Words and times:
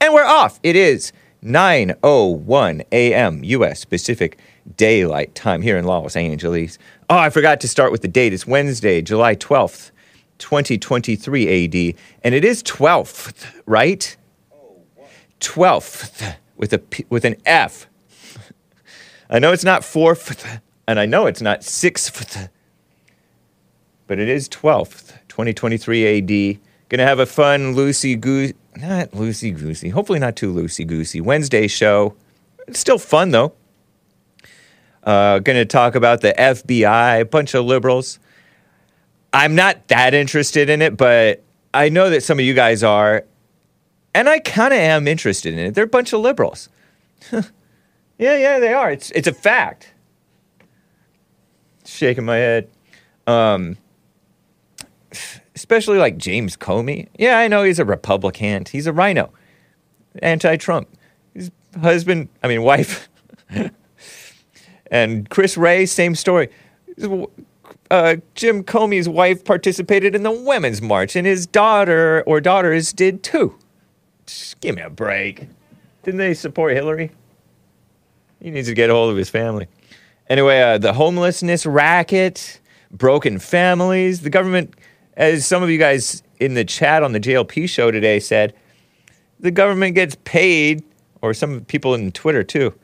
And 0.00 0.14
we're 0.14 0.24
off. 0.24 0.60
It 0.62 0.76
is 0.76 1.12
9:01 1.42 2.84
a.m. 2.92 3.42
U.S. 3.42 3.84
Pacific 3.84 4.38
Daylight 4.76 5.34
Time 5.34 5.62
here 5.62 5.76
in 5.76 5.84
Los 5.84 6.14
Angeles. 6.14 6.78
Oh, 7.08 7.18
I 7.18 7.28
forgot 7.28 7.60
to 7.62 7.68
start 7.68 7.90
with 7.90 8.02
the 8.02 8.08
date. 8.08 8.32
It's 8.32 8.46
Wednesday, 8.46 9.02
July 9.02 9.34
12th, 9.34 9.90
2023 10.38 11.64
AD, 11.64 11.96
and 12.22 12.36
it 12.36 12.44
is 12.44 12.62
12th, 12.62 13.46
right? 13.66 14.16
12th 15.40 16.36
with 16.56 16.72
a 16.72 16.80
with 17.08 17.24
an 17.24 17.34
F. 17.44 17.89
I 19.32 19.38
know 19.38 19.52
it's 19.52 19.64
not 19.64 19.84
fourth, 19.84 20.60
and 20.88 20.98
I 20.98 21.06
know 21.06 21.26
it's 21.26 21.40
not 21.40 21.62
sixth, 21.62 22.50
but 24.08 24.18
it 24.18 24.28
is 24.28 24.48
12th, 24.48 25.18
2023 25.28 26.18
AD. 26.18 26.60
Gonna 26.88 27.06
have 27.06 27.20
a 27.20 27.26
fun 27.26 27.76
loosey 27.76 28.20
goosey, 28.20 28.56
not 28.74 29.12
loosey 29.12 29.56
goosey, 29.56 29.90
hopefully 29.90 30.18
not 30.18 30.34
too 30.34 30.52
loosey 30.52 30.84
goosey 30.84 31.20
Wednesday 31.20 31.68
show. 31.68 32.16
It's 32.66 32.80
still 32.80 32.98
fun 32.98 33.30
though. 33.30 33.52
Uh, 35.04 35.38
gonna 35.38 35.64
talk 35.64 35.94
about 35.94 36.22
the 36.22 36.32
FBI, 36.36 37.20
a 37.20 37.24
bunch 37.24 37.54
of 37.54 37.64
liberals. 37.64 38.18
I'm 39.32 39.54
not 39.54 39.86
that 39.86 40.12
interested 40.12 40.68
in 40.68 40.82
it, 40.82 40.96
but 40.96 41.44
I 41.72 41.88
know 41.88 42.10
that 42.10 42.24
some 42.24 42.40
of 42.40 42.44
you 42.44 42.52
guys 42.52 42.82
are, 42.82 43.24
and 44.12 44.28
I 44.28 44.40
kind 44.40 44.74
of 44.74 44.80
am 44.80 45.06
interested 45.06 45.52
in 45.52 45.60
it. 45.60 45.74
They're 45.76 45.84
a 45.84 45.86
bunch 45.86 46.12
of 46.12 46.20
liberals. 46.20 46.68
Yeah, 48.20 48.36
yeah, 48.36 48.58
they 48.58 48.74
are. 48.74 48.90
It's 48.92 49.10
it's 49.12 49.26
a 49.26 49.32
fact. 49.32 49.94
Shaking 51.86 52.26
my 52.26 52.36
head. 52.36 52.70
Um, 53.26 53.78
especially 55.54 55.96
like 55.96 56.18
James 56.18 56.54
Comey. 56.54 57.08
Yeah, 57.18 57.38
I 57.38 57.48
know 57.48 57.62
he's 57.62 57.78
a 57.78 57.84
Republican. 57.84 58.66
He's 58.70 58.86
a 58.86 58.92
RINO, 58.92 59.32
anti-Trump. 60.22 60.88
His 61.32 61.50
husband, 61.80 62.28
I 62.42 62.48
mean 62.48 62.62
wife, 62.62 63.08
and 64.90 65.28
Chris 65.30 65.56
Wray, 65.56 65.86
same 65.86 66.14
story. 66.14 66.50
Uh, 67.90 68.16
Jim 68.34 68.62
Comey's 68.62 69.08
wife 69.08 69.44
participated 69.46 70.14
in 70.14 70.24
the 70.24 70.30
Women's 70.30 70.82
March, 70.82 71.16
and 71.16 71.26
his 71.26 71.46
daughter 71.46 72.22
or 72.26 72.42
daughters 72.42 72.92
did 72.92 73.22
too. 73.22 73.56
Just 74.26 74.60
give 74.60 74.76
me 74.76 74.82
a 74.82 74.90
break. 74.90 75.48
Didn't 76.02 76.18
they 76.18 76.34
support 76.34 76.74
Hillary? 76.74 77.12
He 78.40 78.50
needs 78.50 78.68
to 78.68 78.74
get 78.74 78.90
a 78.90 78.94
hold 78.94 79.10
of 79.10 79.16
his 79.16 79.30
family. 79.30 79.68
Anyway, 80.28 80.60
uh, 80.60 80.78
the 80.78 80.92
homelessness 80.92 81.66
racket, 81.66 82.60
broken 82.90 83.38
families. 83.38 84.20
The 84.22 84.30
government, 84.30 84.74
as 85.16 85.46
some 85.46 85.62
of 85.62 85.70
you 85.70 85.78
guys 85.78 86.22
in 86.38 86.54
the 86.54 86.64
chat 86.64 87.02
on 87.02 87.12
the 87.12 87.20
JLP 87.20 87.68
show 87.68 87.90
today 87.90 88.20
said, 88.20 88.54
the 89.38 89.50
government 89.50 89.94
gets 89.94 90.16
paid, 90.24 90.84
or 91.22 91.34
some 91.34 91.64
people 91.64 91.94
in 91.94 92.12
Twitter 92.12 92.44
too. 92.44 92.74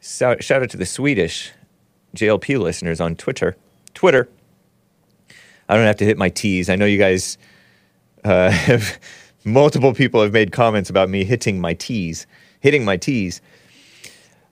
Shout, 0.00 0.42
shout 0.42 0.62
out 0.62 0.70
to 0.70 0.76
the 0.76 0.86
Swedish 0.86 1.52
JLP 2.16 2.58
listeners 2.58 3.00
on 3.00 3.16
Twitter. 3.16 3.56
Twitter. 3.94 4.28
I 5.68 5.76
don't 5.76 5.86
have 5.86 5.96
to 5.96 6.04
hit 6.04 6.18
my 6.18 6.28
T's. 6.30 6.68
I 6.68 6.76
know 6.76 6.86
you 6.86 6.98
guys 6.98 7.38
uh, 8.24 8.50
have, 8.50 8.98
multiple 9.44 9.94
people 9.94 10.22
have 10.22 10.32
made 10.32 10.52
comments 10.52 10.90
about 10.90 11.08
me 11.08 11.24
hitting 11.24 11.60
my 11.60 11.74
T's, 11.74 12.26
hitting 12.60 12.84
my 12.84 12.96
T's 12.96 13.40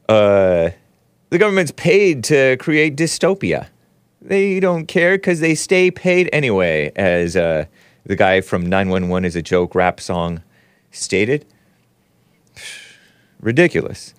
uh, 0.09 0.71
the 1.31 1.39
government's 1.39 1.73
paid 1.73 2.25
to 2.25 2.57
create 2.57 2.97
dystopia. 2.97 3.69
They 4.21 4.61
don't 4.61 4.87
care 4.87 5.17
because 5.17 5.41
they 5.41 5.55
stay 5.55 5.91
paid 5.91 6.29
anyway, 6.33 6.91
as 6.97 7.37
uh, 7.37 7.67
the 8.05 8.17
guy 8.17 8.41
from 8.41 8.67
911 8.67 9.25
is 9.25 9.37
a 9.37 9.43
joke 9.43 9.75
rap 9.75 10.01
song 10.01 10.43
stated. 10.91 11.45
Ridiculous. 13.41 14.15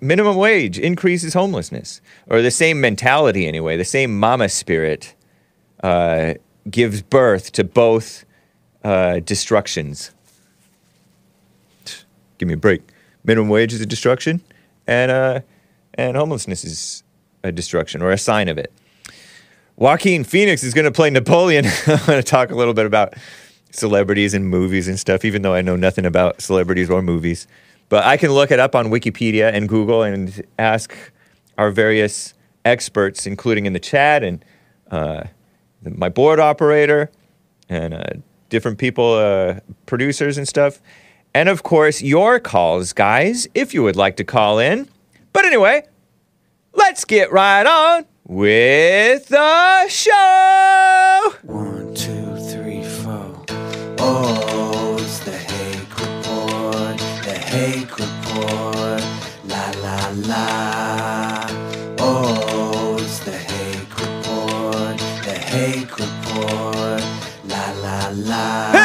Minimum 0.00 0.36
wage 0.36 0.78
increases 0.78 1.34
homelessness, 1.34 2.00
or 2.28 2.42
the 2.42 2.50
same 2.50 2.80
mentality 2.80 3.46
anyway, 3.46 3.76
the 3.76 3.84
same 3.84 4.18
mama 4.18 4.48
spirit 4.48 5.14
uh, 5.82 6.34
gives 6.68 7.02
birth 7.02 7.52
to 7.52 7.64
both 7.64 8.24
uh, 8.84 9.20
destructions. 9.20 10.12
Give 12.38 12.48
me 12.48 12.54
a 12.54 12.58
break. 12.58 12.82
Minimum 13.24 13.48
wage 13.48 13.72
is 13.72 13.80
a 13.80 13.86
destruction 13.86 14.42
and 14.86 15.10
uh, 15.10 15.40
and 15.94 16.16
homelessness 16.16 16.64
is 16.64 17.02
a 17.42 17.52
destruction 17.52 18.02
or 18.02 18.10
a 18.10 18.18
sign 18.18 18.48
of 18.48 18.58
it. 18.58 18.72
Joaquin 19.76 20.24
Phoenix 20.24 20.62
is 20.62 20.74
going 20.74 20.84
to 20.84 20.92
play 20.92 21.08
Napoleon. 21.10 21.64
I'm 21.86 22.06
going 22.06 22.18
to 22.18 22.22
talk 22.22 22.50
a 22.50 22.54
little 22.54 22.74
bit 22.74 22.86
about 22.86 23.14
celebrities 23.70 24.34
and 24.34 24.46
movies 24.46 24.88
and 24.88 24.98
stuff, 24.98 25.24
even 25.24 25.42
though 25.42 25.54
I 25.54 25.62
know 25.62 25.76
nothing 25.76 26.04
about 26.04 26.42
celebrities 26.42 26.90
or 26.90 27.00
movies. 27.00 27.46
But 27.88 28.04
I 28.04 28.16
can 28.16 28.30
look 28.30 28.50
it 28.50 28.60
up 28.60 28.74
on 28.74 28.86
Wikipedia 28.86 29.52
and 29.52 29.68
Google 29.68 30.02
and 30.02 30.42
ask 30.58 30.94
our 31.56 31.70
various 31.70 32.34
experts, 32.64 33.26
including 33.26 33.66
in 33.66 33.72
the 33.72 33.80
chat 33.80 34.22
and 34.22 34.44
uh, 34.90 35.24
my 35.82 36.08
board 36.08 36.40
operator 36.40 37.10
and 37.68 37.94
uh, 37.94 38.02
different 38.48 38.78
people, 38.78 39.14
uh, 39.14 39.60
producers 39.86 40.36
and 40.36 40.46
stuff. 40.46 40.80
And 41.34 41.48
of 41.48 41.62
course, 41.62 42.02
your 42.02 42.40
calls, 42.40 42.92
guys, 42.92 43.46
if 43.54 43.72
you 43.72 43.82
would 43.82 43.96
like 43.96 44.16
to 44.16 44.24
call 44.24 44.58
in. 44.58 44.88
But 45.32 45.44
anyway, 45.44 45.84
let's 46.74 47.04
get 47.04 47.30
right 47.30 47.64
on 47.66 48.04
with 48.26 49.28
the 49.28 49.88
show. 49.88 51.34
One, 51.42 51.94
two, 51.94 52.36
three, 52.50 52.82
four. 52.82 53.44
Oh, 53.98 54.96
it's 55.00 55.20
the 55.20 55.30
Hake 55.30 56.00
Report, 56.00 56.98
the 57.24 57.38
Hake 57.38 57.96
Report. 57.98 59.02
La 59.44 59.70
la 59.82 60.10
la. 60.26 61.46
Oh, 61.98 62.96
it's 63.00 63.20
the 63.20 63.30
Hake 63.30 64.00
Report, 64.00 64.98
the 65.24 65.38
Hake 65.38 65.96
Report. 65.96 67.02
La 67.44 67.70
la 67.82 68.10
la. 68.14 68.79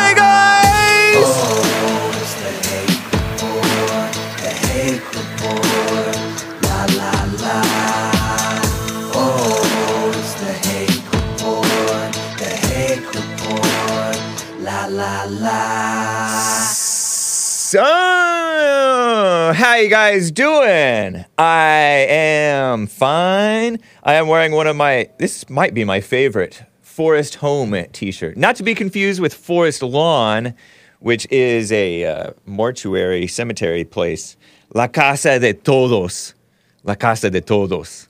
La 14.95 15.25
la. 15.27 16.27
So, 16.29 17.83
how 19.53 19.75
you 19.75 19.89
guys 19.89 20.31
doing? 20.31 21.25
I 21.37 22.05
am 22.07 22.87
fine. 22.87 23.79
I 24.03 24.13
am 24.13 24.29
wearing 24.29 24.53
one 24.53 24.67
of 24.67 24.77
my 24.77 25.09
this 25.17 25.49
might 25.49 25.73
be 25.73 25.83
my 25.83 25.99
favorite 25.99 26.63
Forest 26.81 27.35
Home 27.35 27.75
t-shirt. 27.91 28.37
Not 28.37 28.55
to 28.55 28.63
be 28.63 28.73
confused 28.73 29.19
with 29.19 29.33
Forest 29.33 29.83
Lawn, 29.83 30.53
which 30.99 31.29
is 31.29 31.73
a 31.73 32.05
uh, 32.05 32.31
mortuary 32.45 33.27
cemetery 33.27 33.83
place. 33.83 34.37
La 34.73 34.87
Casa 34.87 35.39
de 35.39 35.53
Todos. 35.53 36.35
La 36.85 36.95
Casa 36.95 37.29
de 37.29 37.41
Todos. 37.41 38.07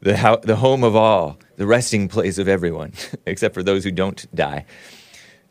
The, 0.00 0.16
ho- 0.16 0.40
the 0.44 0.56
home 0.56 0.84
of 0.84 0.94
all, 0.94 1.40
the 1.56 1.66
resting 1.66 2.06
place 2.06 2.38
of 2.38 2.46
everyone, 2.46 2.92
except 3.26 3.52
for 3.52 3.64
those 3.64 3.82
who 3.82 3.90
don't 3.90 4.32
die 4.32 4.64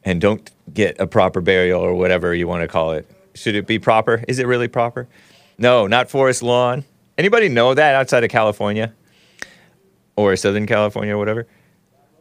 and 0.03 0.21
don't 0.21 0.49
get 0.73 0.99
a 0.99 1.07
proper 1.07 1.41
burial 1.41 1.81
or 1.81 1.93
whatever 1.93 2.33
you 2.33 2.47
want 2.47 2.61
to 2.61 2.67
call 2.67 2.91
it. 2.91 3.09
Should 3.35 3.55
it 3.55 3.67
be 3.67 3.79
proper? 3.79 4.23
Is 4.27 4.39
it 4.39 4.47
really 4.47 4.67
proper? 4.67 5.07
No, 5.57 5.87
not 5.87 6.09
Forest 6.09 6.43
Lawn. 6.43 6.85
Anybody 7.17 7.49
know 7.49 7.73
that 7.73 7.95
outside 7.95 8.23
of 8.23 8.29
California 8.29 8.93
or 10.15 10.35
Southern 10.35 10.65
California 10.65 11.15
or 11.15 11.17
whatever? 11.17 11.47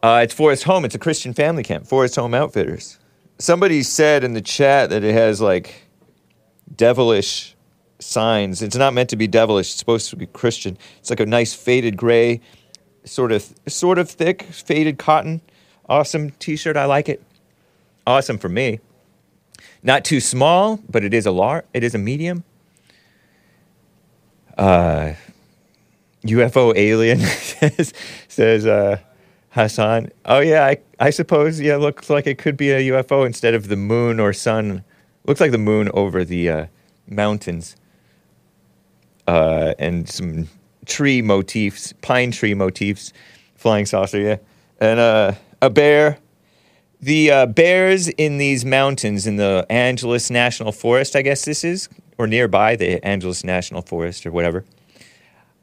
Uh, 0.02 0.20
it's 0.22 0.34
Forest 0.34 0.64
Home. 0.64 0.84
It's 0.84 0.94
a 0.94 0.98
Christian 0.98 1.32
family 1.34 1.62
camp. 1.62 1.86
Forest 1.86 2.16
Home 2.16 2.34
Outfitters. 2.34 2.98
Somebody 3.38 3.82
said 3.82 4.24
in 4.24 4.34
the 4.34 4.40
chat 4.40 4.90
that 4.90 5.04
it 5.04 5.12
has 5.12 5.40
like 5.40 5.86
devilish 6.74 7.56
signs. 8.00 8.62
It's 8.62 8.76
not 8.76 8.94
meant 8.94 9.10
to 9.10 9.16
be 9.16 9.26
devilish. 9.26 9.70
It's 9.70 9.78
supposed 9.78 10.10
to 10.10 10.16
be 10.16 10.26
Christian. 10.26 10.78
It's 10.98 11.10
like 11.10 11.20
a 11.20 11.26
nice 11.26 11.54
faded 11.54 11.96
gray, 11.96 12.40
sort 13.04 13.32
of 13.32 13.52
sort 13.66 13.98
of 13.98 14.10
thick 14.10 14.42
faded 14.42 14.98
cotton. 14.98 15.40
Awesome 15.88 16.30
T-shirt. 16.32 16.76
I 16.76 16.84
like 16.84 17.08
it. 17.08 17.22
Awesome 18.08 18.38
for 18.38 18.48
me. 18.48 18.80
Not 19.82 20.02
too 20.02 20.18
small, 20.18 20.80
but 20.88 21.04
it 21.04 21.12
is 21.12 21.26
a 21.26 21.30
lar- 21.30 21.66
It 21.74 21.84
is 21.84 21.94
a 21.94 21.98
medium. 21.98 22.42
Uh, 24.56 25.12
UFO 26.24 26.74
alien 26.74 27.18
says, 27.20 27.92
says 28.26 28.64
uh, 28.64 28.96
Hassan. 29.50 30.10
Oh 30.24 30.40
yeah, 30.40 30.64
I, 30.64 30.78
I 30.98 31.10
suppose 31.10 31.60
yeah. 31.60 31.76
Looks 31.76 32.08
like 32.08 32.26
it 32.26 32.38
could 32.38 32.56
be 32.56 32.70
a 32.70 32.80
UFO 32.92 33.26
instead 33.26 33.52
of 33.52 33.68
the 33.68 33.76
moon 33.76 34.18
or 34.20 34.32
sun. 34.32 34.84
Looks 35.26 35.42
like 35.42 35.50
the 35.50 35.58
moon 35.58 35.90
over 35.92 36.24
the 36.24 36.48
uh, 36.48 36.66
mountains. 37.06 37.76
Uh, 39.26 39.74
and 39.78 40.08
some 40.08 40.48
tree 40.86 41.20
motifs, 41.20 41.92
pine 42.00 42.30
tree 42.30 42.54
motifs, 42.54 43.12
flying 43.54 43.84
saucer, 43.84 44.18
yeah, 44.18 44.36
and 44.80 44.98
uh, 44.98 45.32
a 45.60 45.68
bear. 45.68 46.16
The 47.00 47.30
uh, 47.30 47.46
bears 47.46 48.08
in 48.08 48.38
these 48.38 48.64
mountains 48.64 49.26
in 49.26 49.36
the 49.36 49.64
Angeles 49.70 50.30
National 50.30 50.72
Forest, 50.72 51.14
I 51.14 51.22
guess 51.22 51.44
this 51.44 51.62
is, 51.62 51.88
or 52.18 52.26
nearby 52.26 52.74
the 52.74 53.04
Angeles 53.06 53.44
National 53.44 53.82
Forest 53.82 54.26
or 54.26 54.32
whatever. 54.32 54.64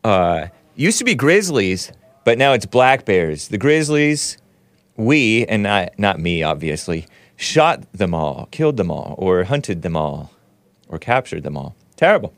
Uh, 0.03 0.47
used 0.75 0.97
to 0.99 1.03
be 1.03 1.13
grizzlies, 1.13 1.91
but 2.23 2.37
now 2.37 2.53
it's 2.53 2.65
black 2.65 3.03
bears. 3.03 3.49
The 3.49 3.57
grizzlies, 3.57 4.37
we 4.95 5.45
and 5.47 5.63
not 5.63 5.99
not 5.99 6.19
me, 6.19 6.41
obviously, 6.41 7.05
shot 7.35 7.91
them 7.91 8.13
all, 8.13 8.47
killed 8.51 8.77
them 8.77 8.89
all, 8.89 9.15
or 9.17 9.43
hunted 9.43 9.81
them 9.81 9.97
all, 9.97 10.31
or 10.87 10.97
captured 10.97 11.43
them 11.43 11.57
all. 11.57 11.75
Terrible. 11.97 12.33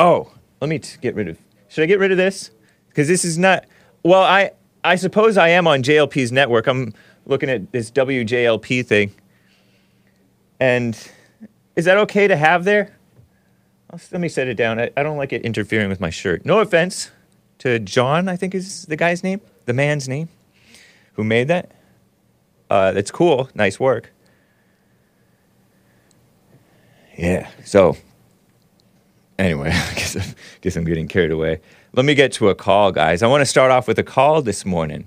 Oh, 0.00 0.32
let 0.60 0.68
me 0.68 0.80
t- 0.80 0.98
get 1.00 1.14
rid 1.14 1.28
of. 1.28 1.38
Should 1.68 1.84
I 1.84 1.86
get 1.86 2.00
rid 2.00 2.10
of 2.10 2.16
this? 2.16 2.50
Because 2.88 3.06
this 3.06 3.24
is 3.24 3.38
not. 3.38 3.64
Well, 4.02 4.22
I 4.22 4.50
I 4.82 4.96
suppose 4.96 5.36
I 5.36 5.48
am 5.48 5.66
on 5.68 5.82
JLP's 5.82 6.32
network. 6.32 6.66
I'm 6.66 6.92
looking 7.26 7.50
at 7.50 7.72
this 7.72 7.90
WJLP 7.90 8.84
thing. 8.86 9.14
And 10.60 10.96
is 11.76 11.84
that 11.84 11.96
okay 11.98 12.28
to 12.28 12.36
have 12.36 12.64
there? 12.64 12.96
Let 14.10 14.20
me 14.20 14.28
set 14.28 14.48
it 14.48 14.54
down. 14.54 14.80
I, 14.80 14.90
I 14.96 15.02
don't 15.02 15.16
like 15.16 15.32
it 15.32 15.42
interfering 15.42 15.88
with 15.88 16.00
my 16.00 16.10
shirt. 16.10 16.44
No 16.44 16.60
offense 16.60 17.10
to 17.58 17.78
John, 17.78 18.28
I 18.28 18.36
think 18.36 18.54
is 18.54 18.86
the 18.86 18.96
guy's 18.96 19.22
name, 19.22 19.40
the 19.66 19.72
man's 19.72 20.08
name, 20.08 20.28
who 21.14 21.24
made 21.24 21.48
that. 21.48 21.70
Uh, 22.68 22.92
that's 22.92 23.10
cool. 23.10 23.48
Nice 23.54 23.78
work. 23.78 24.12
Yeah. 27.16 27.48
So, 27.64 27.96
anyway, 29.38 29.68
I 29.72 29.94
guess, 29.94 30.16
I 30.16 30.34
guess 30.60 30.76
I'm 30.76 30.84
getting 30.84 31.06
carried 31.06 31.30
away. 31.30 31.60
Let 31.92 32.04
me 32.04 32.14
get 32.14 32.32
to 32.32 32.48
a 32.48 32.54
call, 32.54 32.90
guys. 32.90 33.22
I 33.22 33.28
want 33.28 33.42
to 33.42 33.46
start 33.46 33.70
off 33.70 33.86
with 33.86 33.98
a 33.98 34.02
call 34.02 34.42
this 34.42 34.64
morning. 34.64 35.06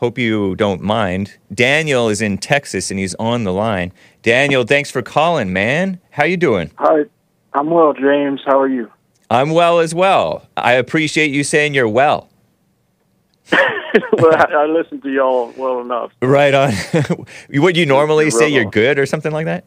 Hope 0.00 0.16
you 0.16 0.56
don't 0.56 0.80
mind. 0.80 1.36
Daniel 1.52 2.08
is 2.08 2.22
in 2.22 2.38
Texas 2.38 2.90
and 2.90 2.98
he's 2.98 3.14
on 3.16 3.44
the 3.44 3.52
line. 3.52 3.92
Daniel, 4.22 4.64
thanks 4.64 4.90
for 4.90 5.02
calling, 5.02 5.52
man. 5.52 6.00
How 6.08 6.24
you 6.24 6.38
doing? 6.38 6.70
Hi, 6.78 7.04
I'm 7.52 7.68
well, 7.68 7.92
James. 7.92 8.40
How 8.46 8.58
are 8.58 8.66
you? 8.66 8.90
I'm 9.28 9.50
well 9.50 9.78
as 9.78 9.94
well. 9.94 10.48
I 10.56 10.72
appreciate 10.72 11.30
you 11.32 11.44
saying 11.44 11.74
you're 11.74 11.86
well. 11.86 12.30
well, 13.52 14.34
I, 14.34 14.46
I 14.50 14.66
listen 14.66 15.02
to 15.02 15.10
y'all 15.12 15.52
well 15.58 15.82
enough. 15.82 16.12
Right 16.22 16.54
on. 16.54 16.72
Would 17.50 17.76
you 17.76 17.84
normally 17.84 18.30
say 18.30 18.48
you're 18.48 18.64
good 18.64 18.98
or 18.98 19.04
something 19.04 19.32
like 19.32 19.44
that? 19.44 19.64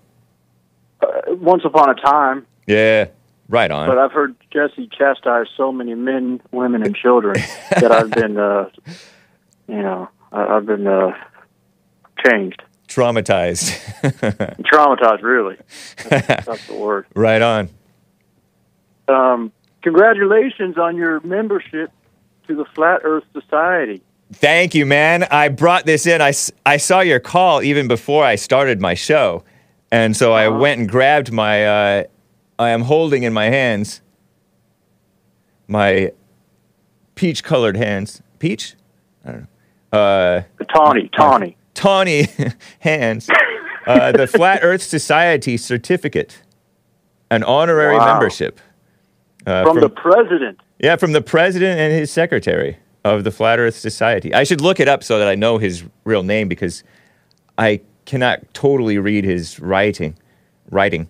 Uh, 1.00 1.36
once 1.36 1.64
upon 1.64 1.92
a 1.92 1.96
time, 1.96 2.48
Yeah. 2.66 3.06
Right 3.50 3.70
on. 3.70 3.88
but 3.88 4.00
I've 4.00 4.14
heard 4.14 4.36
Jesse 4.52 4.90
chastise 4.98 5.46
so 5.56 5.72
many 5.72 5.94
men, 5.94 6.42
women, 6.52 6.82
and 6.82 6.96
children 6.96 7.36
that 7.70 7.92
I've 7.92 8.10
been, 8.10 8.38
uh, 8.40 8.70
you 9.68 9.82
know, 9.82 10.10
I, 10.34 10.44
I've 10.58 10.66
been 10.66 10.88
uh, 10.88 11.12
changed, 12.26 12.62
Traumatized. 12.88 13.72
traumatized. 14.64 15.22
Really, 15.24 15.58
that's, 16.10 16.28
that's 16.46 16.68
the 16.68 16.76
word. 16.76 17.06
right 17.16 17.42
on. 17.42 17.70
Um, 19.08 19.52
congratulations 19.82 20.78
on 20.78 20.96
your 20.96 21.20
membership 21.22 21.92
to 22.48 22.56
the 22.56 22.66
Flat 22.76 23.02
Earth 23.04 23.24
Society. 23.34 24.02
Thank 24.34 24.74
you, 24.76 24.86
man. 24.86 25.24
I 25.30 25.50
brought 25.50 25.86
this 25.86 26.08
in. 26.08 26.22
I, 26.22 26.34
I 26.66 26.78
saw 26.78 27.02
your 27.02 27.20
call 27.20 27.62
even 27.62 27.88
before 27.88 28.24
I 28.26 28.36
started 28.36 28.82
my 28.82 28.94
show. 28.96 29.44
And 29.92 30.16
so 30.18 30.34
I 30.34 30.48
Uh-huh. 30.48 30.58
went 30.60 30.80
and 30.80 30.90
grabbed 30.90 31.32
my, 31.32 31.66
uh, 31.66 32.04
I 32.58 32.70
am 32.70 32.82
holding 32.82 33.24
in 33.24 33.32
my 33.34 33.46
hands 33.46 34.02
my 35.68 36.12
peach 37.16 37.44
colored 37.44 37.78
hands. 37.78 38.22
Peach? 38.40 38.76
I 39.26 39.32
don't 39.32 39.42
know. 39.42 39.48
Uh, 39.94 40.42
Tawny, 40.74 41.10
Tawny. 41.16 41.56
tawny 41.76 42.28
hands. 42.80 43.30
Uh, 43.86 44.12
the 44.12 44.26
Flat 44.36 44.60
Earth 44.64 44.82
Society 44.82 45.56
certificate, 45.56 46.42
an 47.30 47.44
honorary 47.44 47.98
Wow. 47.98 48.14
membership. 48.14 48.60
Uh, 49.46 49.64
From 49.66 49.80
the 49.82 49.90
president. 49.90 50.60
yeah, 50.80 50.96
from 50.96 51.12
the 51.12 51.22
president 51.22 51.80
and 51.80 51.94
his 51.94 52.10
secretary 52.12 52.78
of 53.04 53.24
the 53.26 53.32
Flat 53.32 53.60
Earth 53.60 53.76
Society. 53.76 54.34
I 54.34 54.46
should 54.46 54.62
look 54.62 54.80
it 54.80 54.88
up 54.88 55.04
so 55.04 55.20
that 55.20 55.28
I 55.28 55.36
know 55.36 55.58
his 55.58 55.84
real 56.06 56.24
name 56.24 56.48
because 56.48 56.84
I 57.58 57.82
cannot 58.06 58.42
totally 58.54 58.98
read 58.98 59.26
his 59.26 59.60
writing. 59.60 60.16
Writing, 60.72 61.08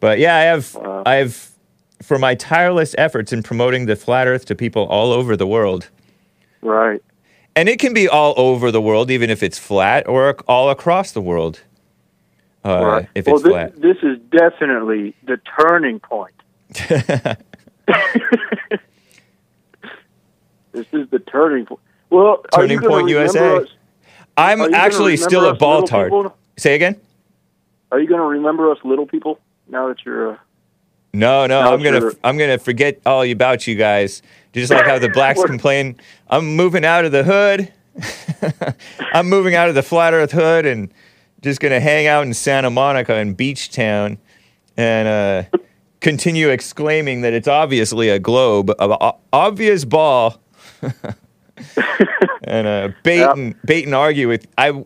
but 0.00 0.18
yeah, 0.18 0.36
I 0.36 0.42
have. 0.42 0.74
Wow. 0.74 1.02
I 1.06 1.14
have 1.16 1.48
for 2.02 2.18
my 2.18 2.34
tireless 2.34 2.94
efforts 2.98 3.32
in 3.32 3.42
promoting 3.42 3.86
the 3.86 3.96
flat 3.96 4.28
Earth 4.28 4.44
to 4.44 4.54
people 4.54 4.84
all 4.84 5.10
over 5.12 5.34
the 5.34 5.46
world, 5.46 5.88
Right. 6.60 7.02
And 7.56 7.68
it 7.70 7.78
can 7.78 7.94
be 7.94 8.06
all 8.06 8.34
over 8.36 8.70
the 8.70 8.82
world, 8.82 9.10
even 9.10 9.30
if 9.30 9.42
it's 9.42 9.58
flat, 9.58 10.06
or 10.06 10.36
all 10.46 10.68
across 10.70 11.12
the 11.12 11.22
world. 11.22 11.62
Uh, 12.64 12.84
right. 12.84 13.08
If 13.14 13.26
well, 13.26 13.36
it's 13.36 13.44
this, 13.44 13.50
flat. 13.50 13.80
this 13.80 13.96
is 14.02 14.18
definitely 14.30 15.14
the 15.24 15.40
turning 15.58 15.98
point. 15.98 16.34
this 16.68 16.90
is 20.92 21.08
the 21.10 21.18
turning 21.18 21.64
point. 21.64 21.80
Well, 22.10 22.44
Turning 22.54 22.80
point 22.80 23.08
USA. 23.08 23.56
Us, 23.56 23.68
I'm 24.36 24.74
actually 24.74 25.16
still 25.16 25.48
a 25.48 25.54
ball 25.54 25.84
us 25.84 25.90
little 25.90 25.98
Baltard. 25.98 26.06
people? 26.06 26.36
Say 26.56 26.74
again. 26.74 27.00
Are 27.90 28.00
you 28.00 28.08
going 28.08 28.20
to 28.20 28.26
remember 28.26 28.70
us 28.70 28.78
little 28.84 29.06
people 29.06 29.40
now 29.68 29.88
that 29.88 30.04
you're? 30.04 30.32
Uh, 30.32 30.36
No, 31.16 31.46
no, 31.46 31.60
I'm 31.72 31.82
gonna. 31.82 32.10
I'm 32.22 32.36
gonna 32.36 32.58
forget 32.58 33.00
all 33.06 33.22
about 33.22 33.66
you 33.66 33.74
guys. 33.74 34.20
Just 34.52 34.70
like 34.70 34.84
how 34.86 34.98
the 34.98 35.08
blacks 35.08 35.42
complain, 35.44 35.98
I'm 36.28 36.56
moving 36.56 36.84
out 36.84 37.04
of 37.06 37.12
the 37.12 37.24
hood. 37.24 37.72
I'm 39.14 39.28
moving 39.28 39.54
out 39.54 39.68
of 39.70 39.74
the 39.74 39.82
flat 39.82 40.12
Earth 40.12 40.32
hood 40.32 40.66
and 40.66 40.92
just 41.42 41.60
gonna 41.60 41.80
hang 41.80 42.06
out 42.06 42.24
in 42.26 42.34
Santa 42.34 42.68
Monica 42.70 43.14
and 43.14 43.34
Beach 43.36 43.70
Town, 43.70 44.18
and 44.76 45.08
uh, 45.08 45.58
continue 46.00 46.50
exclaiming 46.50 47.22
that 47.22 47.32
it's 47.32 47.48
obviously 47.48 48.10
a 48.10 48.18
globe, 48.18 48.70
o- 48.78 49.16
obvious 49.32 49.86
ball, 49.86 50.38
and 52.44 52.66
uh, 52.66 52.88
bait 53.02 53.18
Yep. 53.20 53.36
and 53.36 53.62
bait 53.62 53.86
and 53.86 53.94
argue 53.94 54.28
with 54.28 54.46
I. 54.58 54.84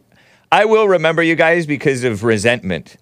I 0.52 0.64
will 0.64 0.88
remember 0.88 1.22
you 1.22 1.36
guys 1.36 1.64
because 1.66 2.02
of 2.02 2.24
resentment, 2.24 2.96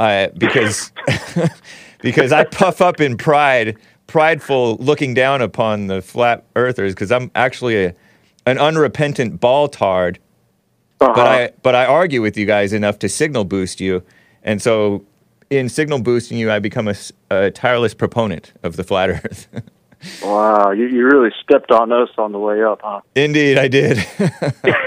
uh, 0.00 0.26
because 0.36 0.90
because 2.04 2.30
I 2.30 2.44
puff 2.44 2.80
up 2.80 3.00
in 3.00 3.16
pride, 3.16 3.76
prideful 4.06 4.76
looking 4.76 5.14
down 5.14 5.42
upon 5.42 5.88
the 5.88 6.00
flat 6.00 6.44
earthers 6.54 6.94
because 6.94 7.10
I'm 7.10 7.30
actually 7.34 7.86
a, 7.86 7.94
an 8.46 8.58
unrepentant 8.58 9.40
ball-tard, 9.40 10.20
but 10.98 11.10
uh-huh. 11.10 11.22
I 11.22 11.50
but 11.62 11.74
I 11.74 11.86
argue 11.86 12.22
with 12.22 12.36
you 12.36 12.46
guys 12.46 12.72
enough 12.72 13.00
to 13.00 13.08
signal 13.08 13.44
boost 13.44 13.80
you, 13.80 14.04
and 14.42 14.62
so 14.62 15.04
in 15.50 15.68
signal 15.68 16.00
boosting 16.00 16.38
you, 16.38 16.52
I 16.52 16.60
become 16.60 16.86
a, 16.86 16.94
a 17.30 17.50
tireless 17.50 17.94
proponent 17.94 18.52
of 18.62 18.76
the 18.76 18.84
flat 18.84 19.10
Earth. 19.10 19.48
wow, 20.22 20.70
you, 20.70 20.86
you 20.86 21.04
really 21.04 21.30
stepped 21.42 21.72
on 21.72 21.90
us 21.90 22.10
on 22.18 22.32
the 22.32 22.38
way 22.38 22.62
up, 22.62 22.80
huh? 22.84 23.00
Indeed, 23.16 23.58
I 23.58 23.68
did. 23.68 24.06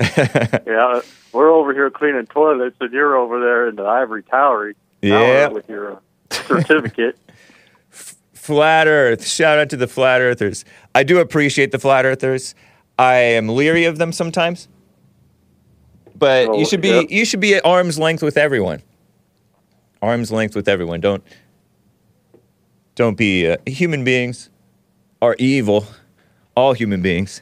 Yeah, 0.66 1.00
we're 1.32 1.50
over 1.50 1.74
here 1.74 1.90
cleaning 1.90 2.26
toilets, 2.26 2.76
and 2.80 2.92
you're 2.92 3.16
over 3.16 3.40
there 3.40 3.68
in 3.68 3.76
the 3.76 3.84
ivory 3.84 4.22
tower. 4.22 4.72
Yeah. 5.02 5.46
tower 5.46 5.54
with 5.54 5.68
your 5.68 5.92
uh, 5.92 5.98
certificate. 6.30 7.18
flat 8.32 8.86
Earth. 8.88 9.26
Shout 9.26 9.58
out 9.58 9.70
to 9.70 9.76
the 9.76 9.86
flat 9.86 10.20
Earthers. 10.20 10.64
I 10.94 11.02
do 11.02 11.18
appreciate 11.20 11.70
the 11.72 11.78
flat 11.78 12.04
Earthers. 12.04 12.54
I 12.98 13.14
am 13.16 13.48
leery 13.48 13.84
of 13.84 13.98
them 13.98 14.12
sometimes, 14.12 14.68
but 16.16 16.48
Oh, 16.48 16.58
you 16.58 16.66
should 16.66 16.80
be 16.80 16.88
yeah. 16.88 17.02
you 17.08 17.24
should 17.24 17.40
be 17.40 17.54
at 17.54 17.64
arm's 17.64 17.98
length 17.98 18.22
with 18.22 18.36
everyone. 18.36 18.82
Arm's 20.02 20.32
length 20.32 20.54
with 20.56 20.68
everyone. 20.68 21.00
Don't 21.00 21.22
don't 22.94 23.16
be 23.16 23.48
uh, 23.50 23.56
human 23.66 24.04
beings 24.04 24.50
are 25.22 25.36
evil. 25.38 25.86
All 26.56 26.72
human 26.72 27.00
beings, 27.00 27.40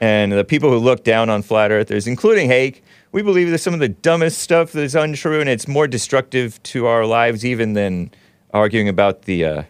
and 0.00 0.30
the 0.32 0.44
people 0.44 0.70
who 0.70 0.78
look 0.78 1.02
down 1.04 1.28
on 1.28 1.42
flat 1.42 1.70
Earthers, 1.72 2.06
including 2.06 2.48
Hake, 2.48 2.83
we 3.14 3.22
believe 3.22 3.48
that 3.50 3.58
some 3.58 3.74
of 3.74 3.78
the 3.78 3.88
dumbest 3.88 4.38
stuff 4.38 4.72
that's 4.72 4.96
untrue, 4.96 5.40
and 5.40 5.48
it's 5.48 5.68
more 5.68 5.86
destructive 5.86 6.60
to 6.64 6.86
our 6.86 7.06
lives 7.06 7.44
even 7.44 7.74
than 7.74 8.10
arguing 8.52 8.88
about 8.88 9.22
the 9.22 9.44
uh, 9.44 9.62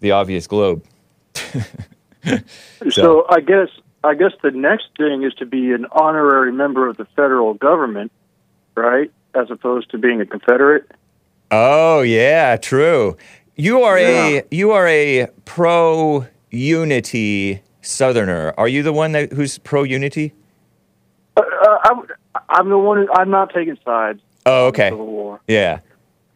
the 0.00 0.12
obvious 0.12 0.46
globe. 0.46 0.84
So 2.90 3.26
I 3.28 3.40
guess 3.40 3.68
I 4.04 4.14
guess 4.14 4.30
the 4.42 4.52
next 4.52 4.86
thing 4.96 5.24
is 5.24 5.34
to 5.34 5.46
be 5.46 5.72
an 5.72 5.86
honorary 5.90 6.52
member 6.52 6.88
of 6.88 6.96
the 6.96 7.04
federal 7.16 7.54
government, 7.54 8.12
right? 8.76 9.10
As 9.34 9.50
opposed 9.50 9.90
to 9.90 9.98
being 9.98 10.20
a 10.20 10.26
Confederate. 10.26 10.88
Oh 11.50 12.02
yeah, 12.02 12.56
true. 12.56 13.16
You 13.56 13.82
are 13.82 13.98
Yeah. 13.98 14.26
a 14.26 14.42
you 14.52 14.70
are 14.70 14.86
a 14.86 15.26
pro 15.44 16.26
unity 16.50 17.62
Southerner. 17.80 18.54
Are 18.56 18.68
you 18.68 18.84
the 18.84 18.92
one 18.92 19.10
that 19.12 19.32
who's 19.32 19.58
pro 19.58 19.82
unity? 19.82 20.32
Uh, 21.36 21.40
uh, 21.40 21.78
I'm, 21.84 22.02
I'm 22.48 22.68
the 22.68 22.78
one. 22.78 22.98
Who, 22.98 23.08
I'm 23.12 23.30
not 23.30 23.52
taking 23.54 23.78
sides. 23.84 24.20
Oh 24.46 24.66
okay. 24.66 24.90
Civil 24.90 25.06
War. 25.06 25.40
Yeah. 25.48 25.80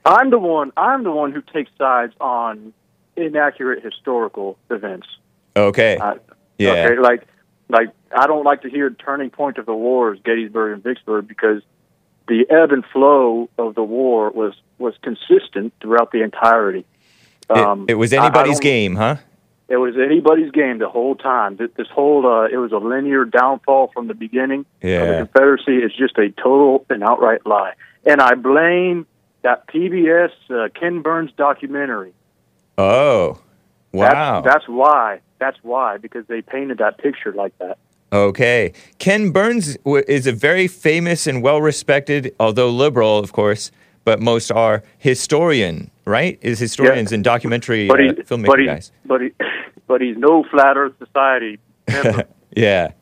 I'm 0.05 0.31
the 0.31 0.39
one. 0.39 0.73
I'm 0.77 1.03
the 1.03 1.11
one 1.11 1.33
who 1.33 1.43
takes 1.43 1.71
sides 1.77 2.13
on 2.21 2.73
inaccurate 3.17 3.83
historical 3.83 4.57
events. 4.71 5.07
Okay. 5.57 5.99
I, 5.99 6.17
yeah. 6.59 6.71
Okay, 6.87 6.99
like 7.01 7.27
like 7.69 7.89
I 8.17 8.27
don't 8.27 8.45
like 8.45 8.63
to 8.63 8.71
hear 8.71 8.91
turning 8.91 9.31
point 9.31 9.59
of 9.59 9.67
the 9.67 9.75
wars, 9.75 10.19
Gettysburg 10.25 10.75
and 10.75 10.83
Vicksburg, 10.83 11.27
because 11.27 11.63
the 12.29 12.47
ebb 12.51 12.73
and 12.73 12.85
flow 12.93 13.49
of 13.59 13.75
the 13.75 13.83
war 13.83 14.31
was 14.31 14.55
was 14.79 14.95
consistent 15.03 15.73
throughout 15.81 16.13
the 16.13 16.23
entirety. 16.23 16.85
It- 17.51 17.91
it, 17.91 17.95
was 17.95 18.13
Um, 18.13 18.21
I- 18.21 18.23
I 18.23 18.27
anybody's 18.27 18.61
game, 18.61 18.97
huh? 18.97 19.17
It 19.69 19.77
was 19.77 19.95
anybody's 19.97 20.53
game 20.53 20.79
the 20.79 20.89
whole 20.89 21.17
time. 21.17 21.57
This 21.57 21.89
whole 21.89 22.25
uh, 22.27 22.47
it 22.47 22.57
was 22.57 22.73
a 22.73 22.79
linear 22.79 23.25
downfall 23.25 23.91
from 23.93 24.07
the 24.07 24.15
beginning. 24.15 24.61
of 24.61 24.67
Yeah. 24.81 25.07
The 25.07 25.17
Confederacy 25.25 25.77
is 25.79 25.93
just 25.93 26.17
a 26.19 26.31
total 26.31 26.87
and 26.89 27.03
outright 27.03 27.45
lie, 27.47 27.73
and 28.05 28.21
I 28.21 28.35
blame 28.35 29.07
that 29.43 29.67
PBS 29.69 30.31
uh, 30.51 30.69
Ken 30.79 31.03
Burns 31.03 31.31
documentary. 31.37 32.13
Oh. 32.79 33.41
Wow. 33.93 34.43
That's, 34.43 34.55
that's 34.55 34.69
why. 34.69 35.21
That's 35.39 35.59
why 35.63 35.99
because 35.99 36.27
they 36.27 36.43
painted 36.43 36.79
that 36.79 36.99
picture 36.99 37.33
like 37.33 37.57
that. 37.59 37.79
Okay. 38.13 38.73
Ken 38.99 39.31
Burns 39.31 39.77
is 39.87 40.27
a 40.27 40.33
very 40.33 40.69
famous 40.69 41.27
and 41.27 41.43
well 41.43 41.61
respected, 41.61 42.35
although 42.39 42.71
liberal, 42.71 43.19
of 43.19 43.33
course, 43.33 43.71
but 44.07 44.23
most 44.23 44.51
are 44.53 44.83
historian, 44.99 45.91
right? 46.07 46.39
Is 46.41 46.59
historians 46.61 47.11
and 47.13 47.23
documentary 47.25 47.89
But 47.89 48.01
uh, 48.01 48.13
filmmaker 48.23 48.47
but 48.47 48.59
he, 48.61 48.67
guys. 48.67 48.93
but 49.05 49.21
he, 49.21 49.33
but 49.89 50.01
he's 50.01 50.17
no 50.17 50.45
flat 50.51 50.77
Earth 50.79 50.95
Society. 50.99 51.59
Yeah. 52.57 52.93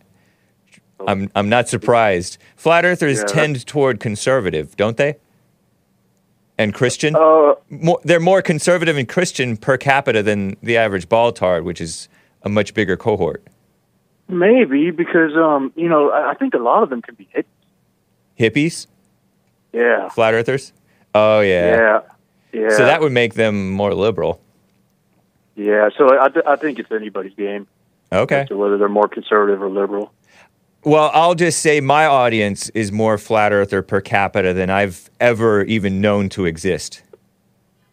I'm, 1.07 1.31
I'm 1.37 1.49
not 1.49 1.69
surprised. 1.69 2.39
Flat 2.57 2.85
earthers 2.85 3.19
Yeah. 3.19 3.25
tend 3.27 3.65
toward 3.67 4.01
conservative, 4.01 4.75
don't 4.77 4.97
they? 4.97 5.15
And 6.59 6.75
Christian? 6.75 7.15
uh, 7.15 7.55
more, 7.71 8.01
they're 8.03 8.19
more 8.19 8.43
conservative 8.43 8.97
and 8.97 9.09
Christian 9.09 9.57
per 9.57 9.77
capita 9.77 10.25
than 10.25 10.57
the 10.61 10.77
average 10.77 11.09
balltard, 11.09 11.63
which 11.63 11.81
is 11.81 12.09
a 12.43 12.49
much 12.49 12.75
bigger 12.75 12.97
cohort. 12.97 13.47
maybe 14.29 14.91
because 14.91 15.37
um, 15.37 15.73
you 15.77 15.89
know, 15.89 16.11
I, 16.11 16.31
I 16.31 16.35
think 16.35 16.55
a 16.55 16.59
lot 16.59 16.83
of 16.83 16.91
them 16.91 17.01
can 17.03 17.15
be 17.15 17.29
hit. 17.31 17.47
Hippies? 18.41 18.89
Yeah, 19.73 20.09
Flat 20.09 20.35
earthers? 20.35 20.73
Oh, 21.15 21.41
yeah, 21.41 22.01
yeah. 22.53 22.71
So 22.71 22.85
that 22.85 23.01
would 23.01 23.13
make 23.13 23.35
them 23.35 23.71
more 23.71 23.95
liberal. 23.95 24.41
yeah. 25.55 25.89
So 25.97 26.19
I, 26.21 26.29
th- 26.29 26.45
I 26.47 26.57
think 26.57 26.79
it's 26.79 26.91
anybody's 26.91 27.35
game 27.35 27.67
Okay. 28.13 28.47
whether 28.51 28.77
they're 28.79 28.89
more 28.89 29.09
conservative 29.09 29.63
or 29.63 29.69
liberal. 29.71 30.13
Well, 30.83 31.11
I'll 31.15 31.35
just 31.35 31.61
say 31.61 31.81
my 31.81 32.05
audience 32.07 32.69
is 32.71 32.93
more 32.93 33.17
flat 33.17 33.53
earther 33.53 33.81
per 33.83 34.01
capita 34.01 34.53
than 34.53 34.69
I've 34.71 35.09
ever 35.21 35.63
even 35.65 36.01
known 36.01 36.29
to 36.31 36.45
exist. 36.45 37.03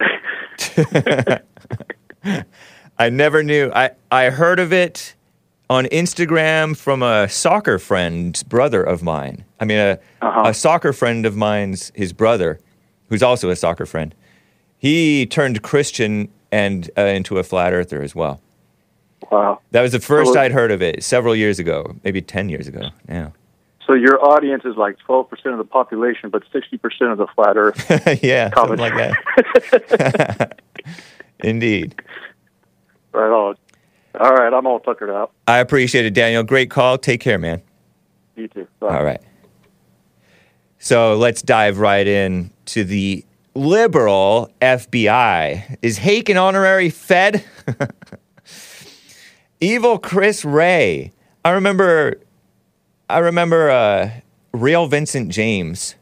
I 2.98 3.08
never 3.10 3.42
knew. 3.42 3.70
I, 3.74 3.90
I 4.10 4.30
heard 4.30 4.58
of 4.60 4.72
it 4.72 5.14
on 5.70 5.86
Instagram 5.86 6.76
from 6.76 7.02
a 7.02 7.28
soccer 7.28 7.78
friend's 7.78 8.42
brother 8.42 8.82
of 8.82 9.02
mine. 9.02 9.44
I 9.58 9.64
mean, 9.64 9.78
a, 9.78 9.98
Uh-huh. 10.20 10.42
a 10.46 10.54
soccer 10.54 10.92
friend 10.92 11.24
of 11.26 11.34
mine's, 11.36 11.90
his 11.94 12.12
brother, 12.12 12.60
who's 13.12 13.22
also 13.22 13.50
a 13.50 13.56
soccer 13.56 13.84
friend. 13.84 14.14
He 14.78 15.26
turned 15.26 15.60
Christian 15.60 16.30
and 16.50 16.90
uh, 16.96 17.02
into 17.02 17.36
a 17.38 17.42
flat 17.42 17.74
earther 17.74 18.02
as 18.02 18.14
well. 18.14 18.40
Wow. 19.30 19.60
That 19.72 19.82
was 19.82 19.92
the 19.92 20.00
first 20.00 20.30
Well- 20.32 20.38
I'd 20.42 20.50
heard 20.52 20.70
of 20.70 20.80
it 20.80 21.04
several 21.04 21.36
years 21.36 21.58
ago, 21.58 21.94
maybe 22.04 22.22
10 22.22 22.48
years 22.48 22.66
ago. 22.66 22.88
Yeah. 23.06 23.28
So 23.86 23.92
your 23.92 24.24
audience 24.24 24.64
is 24.64 24.76
like 24.76 24.96
twelve 25.00 25.28
percent 25.28 25.52
of 25.54 25.58
the 25.58 25.64
population, 25.64 26.30
but 26.30 26.44
sixty 26.52 26.78
percent 26.78 27.10
of 27.10 27.18
the 27.18 27.26
flat 27.34 27.56
Earth. 27.56 28.22
yeah, 28.22 28.48
something 28.54 28.78
like 28.78 28.94
that. 28.94 30.60
Indeed. 31.40 32.00
right 33.12 33.28
on. 33.28 33.56
All 34.20 34.30
right, 34.30 34.54
I'm 34.54 34.68
all 34.68 34.78
tuckered 34.78 35.10
out. 35.10 35.32
I 35.48 35.58
appreciate 35.58 36.06
it, 36.06 36.14
Daniel. 36.14 36.44
Great 36.44 36.70
call. 36.70 36.96
Take 36.96 37.20
care, 37.20 37.38
man. 37.40 37.60
You 38.36 38.46
too. 38.46 38.68
Bye. 38.78 38.96
All 38.96 39.04
right. 39.04 39.20
So 40.78 41.16
let's 41.16 41.42
dive 41.42 41.80
right 41.80 42.06
in 42.06 42.51
to 42.66 42.84
the 42.84 43.24
liberal 43.54 44.50
FBI. 44.60 45.76
Is 45.82 45.98
Hake 45.98 46.28
an 46.28 46.36
honorary 46.36 46.90
Fed? 46.90 47.44
Evil 49.60 49.98
Chris 49.98 50.44
Wray. 50.44 51.12
I 51.44 51.50
remember. 51.50 52.20
I 53.08 53.18
remember 53.18 53.70
uh, 53.70 54.10
real 54.54 54.86
Vincent 54.86 55.30
James, 55.30 55.96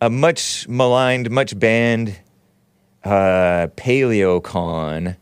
a 0.00 0.10
much 0.10 0.66
maligned, 0.66 1.30
much 1.30 1.56
banned 1.58 2.18
uh, 3.04 3.68
paleocon, 3.76 5.16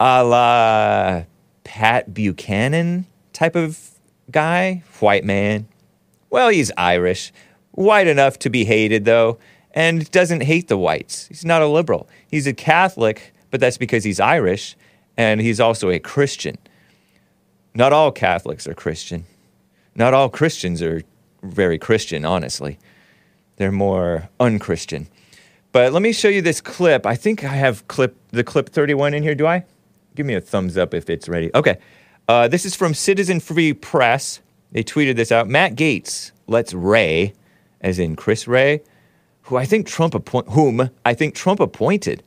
a 0.00 0.24
la 0.24 1.22
Pat 1.62 2.12
Buchanan 2.12 3.06
type 3.32 3.54
of 3.54 3.78
guy, 4.30 4.82
white 5.00 5.24
man. 5.24 5.68
Well, 6.30 6.48
he's 6.48 6.72
Irish, 6.76 7.32
white 7.78 8.06
enough 8.06 8.38
to 8.40 8.50
be 8.50 8.64
hated 8.64 9.04
though, 9.04 9.38
and 9.72 10.10
doesn't 10.10 10.42
hate 10.42 10.68
the 10.68 10.76
whites. 10.76 11.28
He's 11.28 11.44
not 11.44 11.62
a 11.62 11.66
liberal. 11.66 12.08
He's 12.28 12.46
a 12.46 12.52
Catholic, 12.52 13.32
but 13.50 13.60
that's 13.60 13.78
because 13.78 14.04
he's 14.04 14.20
Irish, 14.20 14.76
and 15.16 15.40
he's 15.40 15.60
also 15.60 15.90
a 15.90 15.98
Christian. 15.98 16.58
Not 17.74 17.92
all 17.92 18.10
Catholics 18.10 18.66
are 18.66 18.74
Christian. 18.74 19.24
Not 19.94 20.14
all 20.14 20.28
Christians 20.28 20.82
are 20.82 21.02
very 21.42 21.78
Christian, 21.78 22.24
honestly. 22.24 22.78
They're 23.56 23.72
more 23.72 24.28
unchristian. 24.40 25.08
But 25.72 25.92
let 25.92 26.02
me 26.02 26.12
show 26.12 26.28
you 26.28 26.42
this 26.42 26.60
clip. 26.60 27.06
I 27.06 27.14
think 27.14 27.44
I 27.44 27.54
have 27.54 27.86
clip 27.88 28.16
the 28.30 28.44
clip 28.44 28.70
31 28.70 29.14
in 29.14 29.22
here. 29.22 29.34
Do 29.34 29.46
I? 29.46 29.64
Give 30.14 30.26
me 30.26 30.34
a 30.34 30.40
thumbs 30.40 30.76
up 30.76 30.94
if 30.94 31.08
it's 31.10 31.28
ready. 31.28 31.50
Okay. 31.54 31.78
Uh, 32.28 32.48
this 32.48 32.64
is 32.64 32.74
from 32.74 32.94
Citizen 32.94 33.40
Free 33.40 33.72
Press. 33.72 34.40
They 34.72 34.82
tweeted 34.82 35.16
this 35.16 35.32
out. 35.32 35.48
Matt 35.48 35.76
Gaetz 35.76 36.32
lets 36.46 36.74
Wray, 36.74 37.32
as 37.80 37.98
in 37.98 38.16
Chris 38.16 38.48
Wray, 38.48 38.82
who 39.42 39.56
I 39.56 39.64
think 39.64 39.86
Trump 39.86 40.14
appoint, 40.14 40.48
whom 40.50 40.90
I 41.04 41.14
think 41.14 41.34
Trump 41.34 41.60
appointed 41.60 42.22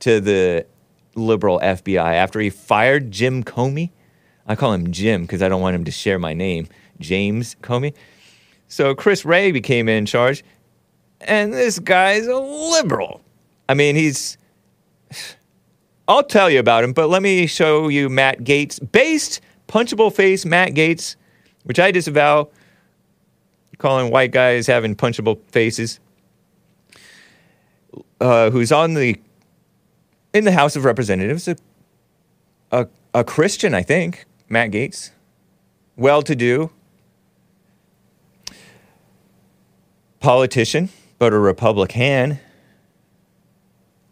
to 0.00 0.20
the 0.20 0.66
liberal 1.14 1.58
FBI 1.60 2.14
after 2.14 2.40
he 2.40 2.50
fired 2.50 3.10
Jim 3.10 3.42
Comey. 3.42 3.90
I 4.46 4.54
call 4.54 4.72
him 4.72 4.92
Jim 4.92 5.22
because 5.22 5.42
I 5.42 5.48
don't 5.48 5.60
want 5.60 5.74
him 5.74 5.84
to 5.84 5.90
share 5.90 6.18
my 6.18 6.32
name, 6.32 6.68
James 7.00 7.56
Comey. 7.62 7.94
So 8.68 8.94
Chris 8.94 9.24
Wray 9.24 9.52
became 9.52 9.88
in 9.88 10.06
charge, 10.06 10.44
and 11.20 11.52
this 11.52 11.78
guy's 11.78 12.26
a 12.26 12.36
liberal. 12.36 13.22
I 13.68 13.74
mean, 13.74 13.96
he's. 13.96 14.38
I'll 16.08 16.22
tell 16.22 16.48
you 16.48 16.60
about 16.60 16.84
him, 16.84 16.92
but 16.92 17.08
let 17.08 17.20
me 17.20 17.48
show 17.48 17.88
you 17.88 18.08
Matt 18.08 18.40
Gaetz, 18.40 18.80
based 18.92 19.40
punchable 19.66 20.14
face 20.14 20.44
Matt 20.44 20.70
Gaetz, 20.70 21.16
which 21.64 21.80
I 21.80 21.90
disavow. 21.90 22.48
Calling 23.78 24.10
white 24.10 24.30
guys 24.30 24.66
having 24.66 24.96
punchable 24.96 25.40
faces. 25.48 26.00
Uh, 28.20 28.50
who's 28.50 28.72
on 28.72 28.94
the 28.94 29.20
in 30.32 30.44
the 30.44 30.52
House 30.52 30.76
of 30.76 30.84
Representatives, 30.84 31.48
a, 31.48 31.56
a, 32.70 32.86
a 33.14 33.24
Christian, 33.24 33.74
I 33.74 33.82
think, 33.82 34.26
Matt 34.48 34.70
Gaetz, 34.70 35.10
well 35.96 36.20
to 36.22 36.36
do, 36.36 36.70
politician, 40.20 40.90
but 41.18 41.32
a 41.32 41.38
Republican, 41.38 42.38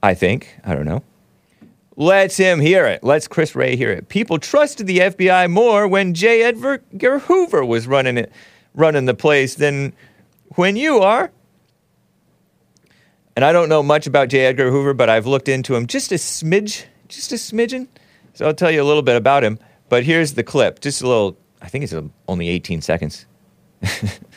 I 0.02 0.14
think. 0.14 0.56
I 0.64 0.74
don't 0.74 0.86
know. 0.86 1.02
Let's 1.96 2.36
him 2.36 2.60
hear 2.60 2.86
it. 2.86 3.04
Let's 3.04 3.28
Chris 3.28 3.54
Wray 3.54 3.76
hear 3.76 3.90
it. 3.90 4.08
People 4.08 4.38
trusted 4.38 4.86
the 4.86 4.98
FBI 4.98 5.50
more 5.50 5.86
when 5.86 6.14
J. 6.14 6.42
Edgar 6.42 7.18
Hoover 7.20 7.64
was 7.64 7.86
running 7.86 8.18
it, 8.18 8.32
running 8.74 9.06
the 9.06 9.14
place 9.14 9.54
than 9.54 9.92
when 10.56 10.76
you 10.76 10.98
are. 10.98 11.30
And 13.36 13.44
I 13.44 13.52
don't 13.52 13.68
know 13.68 13.82
much 13.82 14.06
about 14.06 14.28
J. 14.28 14.46
Edgar 14.46 14.70
Hoover, 14.70 14.94
but 14.94 15.10
I've 15.10 15.26
looked 15.26 15.48
into 15.48 15.74
him 15.74 15.86
just 15.86 16.12
a 16.12 16.16
smidge, 16.16 16.84
just 17.08 17.32
a 17.32 17.36
smidgen. 17.36 17.88
So 18.34 18.46
I'll 18.46 18.54
tell 18.54 18.70
you 18.70 18.82
a 18.82 18.84
little 18.84 19.02
bit 19.02 19.16
about 19.16 19.42
him. 19.42 19.58
But 19.88 20.04
here's 20.04 20.34
the 20.34 20.42
clip, 20.42 20.80
just 20.80 21.02
a 21.02 21.08
little. 21.08 21.36
I 21.60 21.68
think 21.68 21.84
it's 21.84 21.94
only 22.28 22.48
18 22.48 22.82
seconds. 22.82 23.26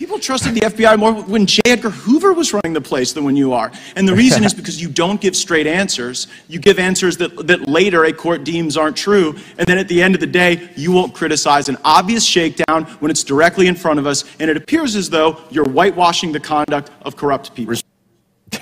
People 0.00 0.18
trusted 0.18 0.54
the 0.54 0.62
FBI 0.62 0.98
more 0.98 1.12
when 1.12 1.44
J. 1.44 1.60
Edgar 1.66 1.90
Hoover 1.90 2.32
was 2.32 2.54
running 2.54 2.72
the 2.72 2.80
place 2.80 3.12
than 3.12 3.22
when 3.22 3.36
you 3.36 3.52
are. 3.52 3.70
And 3.96 4.08
the 4.08 4.14
reason 4.14 4.44
is 4.44 4.54
because 4.60 4.80
you 4.80 4.88
don't 4.88 5.20
give 5.20 5.36
straight 5.36 5.66
answers. 5.66 6.26
You 6.48 6.58
give 6.58 6.78
answers 6.78 7.18
that, 7.18 7.46
that 7.46 7.68
later 7.68 8.06
a 8.06 8.12
court 8.14 8.42
deems 8.42 8.78
aren't 8.78 8.96
true. 8.96 9.36
And 9.58 9.66
then 9.66 9.76
at 9.76 9.88
the 9.88 10.00
end 10.00 10.14
of 10.14 10.22
the 10.22 10.26
day, 10.26 10.70
you 10.74 10.90
won't 10.90 11.12
criticize 11.12 11.68
an 11.68 11.76
obvious 11.84 12.24
shakedown 12.24 12.84
when 13.00 13.10
it's 13.10 13.22
directly 13.22 13.66
in 13.66 13.74
front 13.74 13.98
of 13.98 14.06
us. 14.06 14.24
And 14.40 14.48
it 14.48 14.56
appears 14.56 14.96
as 14.96 15.10
though 15.10 15.38
you're 15.50 15.68
whitewashing 15.68 16.32
the 16.32 16.40
conduct 16.40 16.90
of 17.02 17.16
corrupt 17.16 17.54
people. 17.54 17.74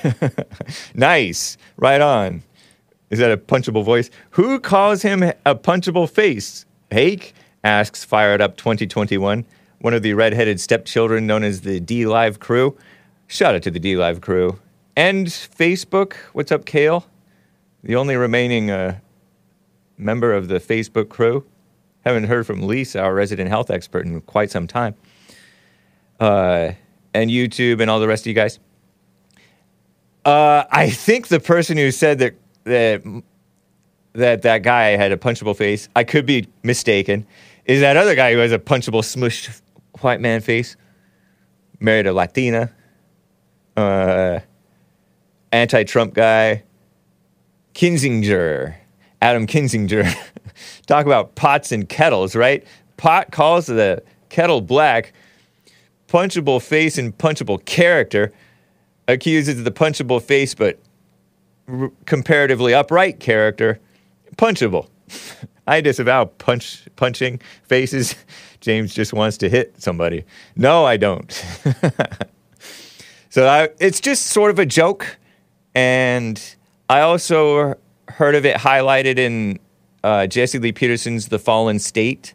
Nice. 0.95 1.57
Right 1.76 2.00
on. 2.00 2.42
Is 3.11 3.21
that 3.21 3.30
a 3.30 3.37
punchable 3.37 3.85
voice? 3.85 4.11
Who 4.30 4.59
calls 4.59 5.02
him 5.02 5.23
a 5.23 5.54
punchable 5.54 6.11
face? 6.11 6.66
Hake 6.90 7.33
asks 7.62 8.04
Fired 8.04 8.40
Up 8.40 8.57
2021, 8.57 9.47
one 9.81 9.95
of 9.95 10.03
the 10.03 10.15
redheaded 10.15 10.61
stepchildren 10.61 11.27
known 11.27 11.45
as 11.45 11.61
the 11.61 11.81
DLive 11.81 12.39
crew. 12.39 12.77
Shout 13.27 13.55
out 13.55 13.63
to 13.63 13.71
the 13.71 13.81
DLive 13.81 14.21
crew 14.21 14.59
and 14.97 15.29
Facebook. 15.29 16.15
What's 16.33 16.51
up, 16.51 16.65
Kale? 16.65 17.07
The 17.85 17.95
only 17.95 18.17
remaining 18.17 18.71
uh, 18.71 18.99
member 19.97 20.33
of 20.33 20.49
the 20.49 20.59
Facebook 20.59 21.09
crew. 21.09 21.47
Haven't 22.05 22.25
heard 22.25 22.47
from 22.47 22.67
Lisa, 22.67 23.01
our 23.01 23.15
resident 23.15 23.49
health 23.49 23.71
expert, 23.71 24.07
in 24.07 24.21
quite 24.23 24.51
some 24.51 24.67
time. 24.67 24.95
Uh, 26.19 26.73
and 27.15 27.31
YouTube 27.31 27.81
and 27.81 27.91
all 27.91 28.01
the 28.01 28.09
rest 28.09 28.23
of 28.23 28.27
you 28.27 28.35
guys. 28.35 28.59
Uh, 30.25 30.65
I 30.71 30.91
think 30.91 31.29
the 31.29 31.41
person 31.41 31.77
who 31.77 31.91
said 31.91 32.19
that 32.19 32.35
that 32.65 33.03
that 34.15 34.43
that 34.43 34.63
guy 34.63 34.91
had 34.97 35.13
a 35.13 35.17
punchable 35.17 35.57
face, 35.57 35.89
I 35.95 36.05
could 36.05 36.27
be 36.27 36.49
mistaken, 36.63 37.27
is 37.65 37.81
that 37.81 37.97
other 37.97 38.15
guy 38.15 38.33
who 38.33 38.39
has 38.39 38.53
a 38.53 38.59
punchable, 38.59 39.03
smushed 39.03 39.61
white 40.00 40.21
man 40.21 40.40
face, 40.40 40.76
married 41.81 42.07
a 42.07 42.12
Latina, 42.12 42.73
uh, 43.76 44.40
anti-Trump 45.52 46.14
guy, 46.14 46.62
Kinzinger, 47.75 48.75
Adam 49.23 49.47
Kinzinger. 49.47 50.12
Talk 50.87 51.07
about 51.07 51.35
pots 51.35 51.73
and 51.73 51.88
kettles, 51.88 52.35
right? 52.35 52.67
Pot 52.97 53.31
calls 53.31 53.67
the 53.67 54.02
kettle 54.28 54.61
black. 54.61 55.12
Punchable 56.09 56.62
face 56.62 56.97
and 56.97 57.17
punchable 57.17 57.62
character 57.67 58.33
accuses 59.09 59.62
the 59.62 59.71
punchable 59.71 60.23
face 60.23 60.55
but 60.55 60.78
r- 61.69 61.90
comparatively 62.07 62.73
upright 62.73 63.21
character 63.21 63.78
punchable. 64.37 64.88
I 65.69 65.83
disavow 65.83 66.25
punch 66.25 66.89
punching 66.97 67.41
faces. 67.65 68.15
James 68.61 68.95
just 68.95 69.13
wants 69.13 69.37
to 69.39 69.49
hit 69.49 69.81
somebody. 69.81 70.25
No, 70.57 70.85
I 70.87 70.97
don't. 70.97 71.31
so 73.29 73.47
I, 73.47 73.69
it's 73.79 74.01
just 74.01 74.29
sort 74.29 74.51
of 74.51 74.59
a 74.59 74.67
joke, 74.67 75.19
and 75.75 76.43
I 76.89 77.01
also 77.01 77.77
heard 78.09 78.35
of 78.35 78.47
it 78.47 78.57
highlighted 78.57 79.19
in 79.19 79.59
uh, 80.03 80.27
Jesse 80.27 80.59
Lee 80.59 80.73
Peterson's 80.73 81.29
"The 81.29 81.39
Fallen 81.39 81.79
State." 81.79 82.33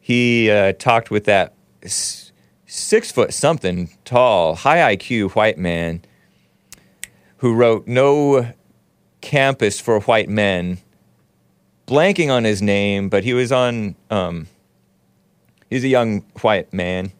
He 0.00 0.48
uh, 0.48 0.72
talked 0.74 1.10
with 1.10 1.24
that 1.24 1.54
s- 1.82 2.30
six 2.66 3.10
foot 3.10 3.34
something 3.34 3.90
tall, 4.04 4.54
high 4.54 4.96
IQ 4.96 5.32
white 5.32 5.58
man 5.58 6.02
who 7.38 7.52
wrote 7.52 7.88
"No 7.88 8.52
Campus 9.20 9.80
for 9.80 9.98
White 10.00 10.28
Men." 10.28 10.78
Blanking 11.86 12.30
on 12.30 12.44
his 12.44 12.62
name, 12.62 13.08
but 13.08 13.24
he 13.24 13.34
was 13.34 13.52
on. 13.52 13.96
Um, 14.10 14.46
he's 15.68 15.84
a 15.84 15.88
young 15.88 16.20
white 16.40 16.72
man 16.72 17.12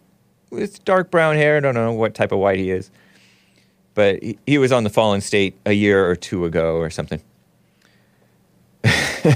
with 0.51 0.85
dark 0.85 1.11
brown 1.11 1.37
hair. 1.37 1.57
I 1.57 1.61
don't 1.61 1.75
know 1.75 1.93
what 1.93 2.15
type 2.15 2.33
of 2.33 2.39
white 2.39 2.59
he 2.59 2.71
is, 2.71 2.91
but 3.95 4.23
he, 4.23 4.39
he 4.47 4.59
was 4.59 4.71
on 4.73 4.85
the 4.85 4.91
Fallen 4.91 5.21
State 5.21 5.59
a 5.67 5.73
year 5.73 6.09
or 6.09 6.15
two 6.15 6.45
ago 6.45 6.77
or 6.77 6.91
something. 6.91 7.21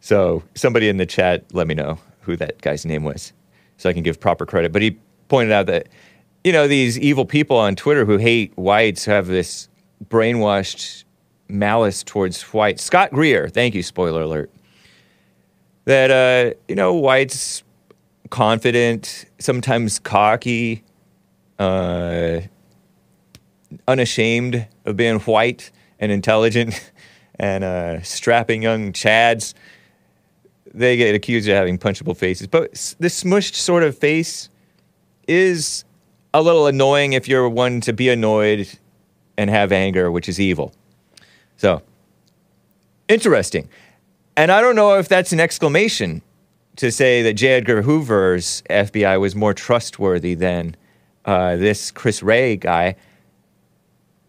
so 0.00 0.42
somebody 0.54 0.88
in 0.88 0.96
the 0.96 1.06
chat 1.06 1.44
let 1.52 1.66
me 1.66 1.74
know 1.74 1.98
who 2.20 2.36
that 2.36 2.60
guy's 2.60 2.84
name 2.84 3.04
was, 3.04 3.32
so 3.76 3.90
I 3.90 3.92
can 3.92 4.02
give 4.02 4.20
proper 4.20 4.46
credit. 4.46 4.72
But 4.72 4.82
he 4.82 4.98
pointed 5.28 5.52
out 5.52 5.66
that 5.66 5.88
you 6.44 6.52
know 6.52 6.68
these 6.68 6.98
evil 6.98 7.24
people 7.24 7.56
on 7.56 7.74
Twitter 7.76 8.04
who 8.04 8.18
hate 8.18 8.52
whites 8.56 9.04
have 9.04 9.26
this 9.26 9.68
brainwashed 10.08 11.04
malice 11.52 12.02
towards 12.02 12.42
whites. 12.42 12.82
Scott 12.82 13.10
Greer, 13.10 13.48
thank 13.48 13.74
you. 13.74 13.82
Spoiler 13.82 14.22
alert. 14.22 14.50
That 15.84 16.10
uh, 16.10 16.54
you 16.68 16.74
know 16.74 16.94
whites 16.94 17.62
confident, 18.30 19.26
sometimes 19.38 19.98
cocky, 19.98 20.82
uh, 21.58 22.40
unashamed 23.86 24.66
of 24.84 24.96
being 24.96 25.18
white 25.20 25.70
and 25.98 26.10
intelligent, 26.10 26.90
and 27.38 27.64
uh, 27.64 28.02
strapping 28.02 28.62
young 28.62 28.92
chads. 28.92 29.54
They 30.74 30.96
get 30.96 31.14
accused 31.14 31.48
of 31.48 31.54
having 31.54 31.78
punchable 31.78 32.16
faces, 32.16 32.46
but 32.46 32.72
this 32.98 33.22
smushed 33.22 33.54
sort 33.54 33.82
of 33.82 33.98
face 33.98 34.48
is 35.28 35.84
a 36.34 36.42
little 36.42 36.66
annoying 36.66 37.12
if 37.12 37.28
you're 37.28 37.48
one 37.48 37.80
to 37.82 37.92
be 37.92 38.08
annoyed 38.08 38.68
and 39.36 39.50
have 39.50 39.72
anger, 39.72 40.10
which 40.10 40.28
is 40.28 40.40
evil. 40.40 40.72
So, 41.62 41.80
interesting. 43.06 43.68
And 44.36 44.50
I 44.50 44.60
don't 44.60 44.74
know 44.74 44.98
if 44.98 45.06
that's 45.06 45.32
an 45.32 45.38
exclamation 45.38 46.20
to 46.74 46.90
say 46.90 47.22
that 47.22 47.34
J. 47.34 47.50
Edgar 47.50 47.82
Hoover's 47.82 48.64
FBI 48.68 49.20
was 49.20 49.36
more 49.36 49.54
trustworthy 49.54 50.34
than 50.34 50.74
uh, 51.24 51.54
this 51.54 51.92
Chris 51.92 52.20
Wray 52.20 52.56
guy. 52.56 52.96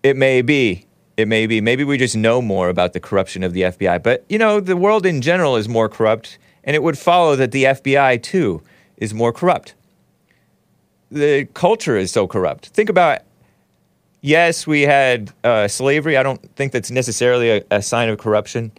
It 0.03 0.15
may 0.15 0.43
be. 0.43 0.85
It 1.17 1.27
may 1.27 1.47
be. 1.47 1.59
Maybe 1.59 1.83
we 1.83 1.97
just 1.97 2.15
know 2.15 2.39
more 2.39 2.69
about 2.69 2.93
the 2.93 2.99
corruption 2.99 3.41
of 3.41 3.53
the 3.53 3.61
FBI. 3.63 4.03
But, 4.03 4.23
you 4.29 4.37
know, 4.37 4.59
the 4.59 4.77
world 4.77 5.03
in 5.03 5.19
general 5.19 5.55
is 5.55 5.67
more 5.67 5.89
corrupt, 5.89 6.37
and 6.63 6.75
it 6.75 6.83
would 6.83 6.99
follow 6.99 7.35
that 7.35 7.51
the 7.51 7.63
FBI, 7.63 8.21
too, 8.21 8.61
is 8.97 9.11
more 9.11 9.33
corrupt. 9.33 9.73
The 11.09 11.45
culture 11.55 11.97
is 11.97 12.11
so 12.11 12.27
corrupt. 12.27 12.67
Think 12.67 12.89
about 12.89 13.23
yes, 14.23 14.65
we 14.65 14.81
had 14.81 15.31
uh, 15.43 15.67
slavery. 15.67 16.17
I 16.17 16.23
don't 16.23 16.41
think 16.55 16.71
that's 16.71 16.89
necessarily 16.89 17.51
a, 17.51 17.63
a 17.69 17.81
sign 17.83 18.09
of 18.09 18.17
corruption. 18.17 18.71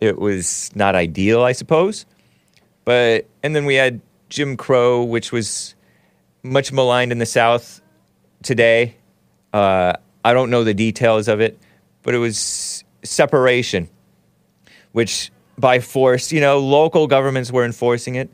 It 0.00 0.18
was 0.18 0.70
not 0.74 0.96
ideal, 0.96 1.44
I 1.44 1.52
suppose. 1.52 2.06
But, 2.84 3.28
and 3.44 3.54
then 3.54 3.66
we 3.66 3.76
had 3.76 4.00
Jim 4.28 4.56
Crow, 4.56 5.04
which 5.04 5.30
was 5.30 5.76
much 6.42 6.72
maligned 6.72 7.12
in 7.12 7.18
the 7.18 7.26
South 7.26 7.80
today. 8.42 8.96
Uh, 9.52 9.92
I 10.24 10.32
don't 10.32 10.50
know 10.50 10.64
the 10.64 10.74
details 10.74 11.28
of 11.28 11.40
it, 11.40 11.58
but 12.02 12.14
it 12.14 12.18
was 12.18 12.82
separation, 13.02 13.88
which 14.92 15.30
by 15.58 15.78
force, 15.80 16.32
you 16.32 16.40
know, 16.40 16.58
local 16.58 17.06
governments 17.06 17.52
were 17.52 17.64
enforcing 17.64 18.14
it. 18.14 18.30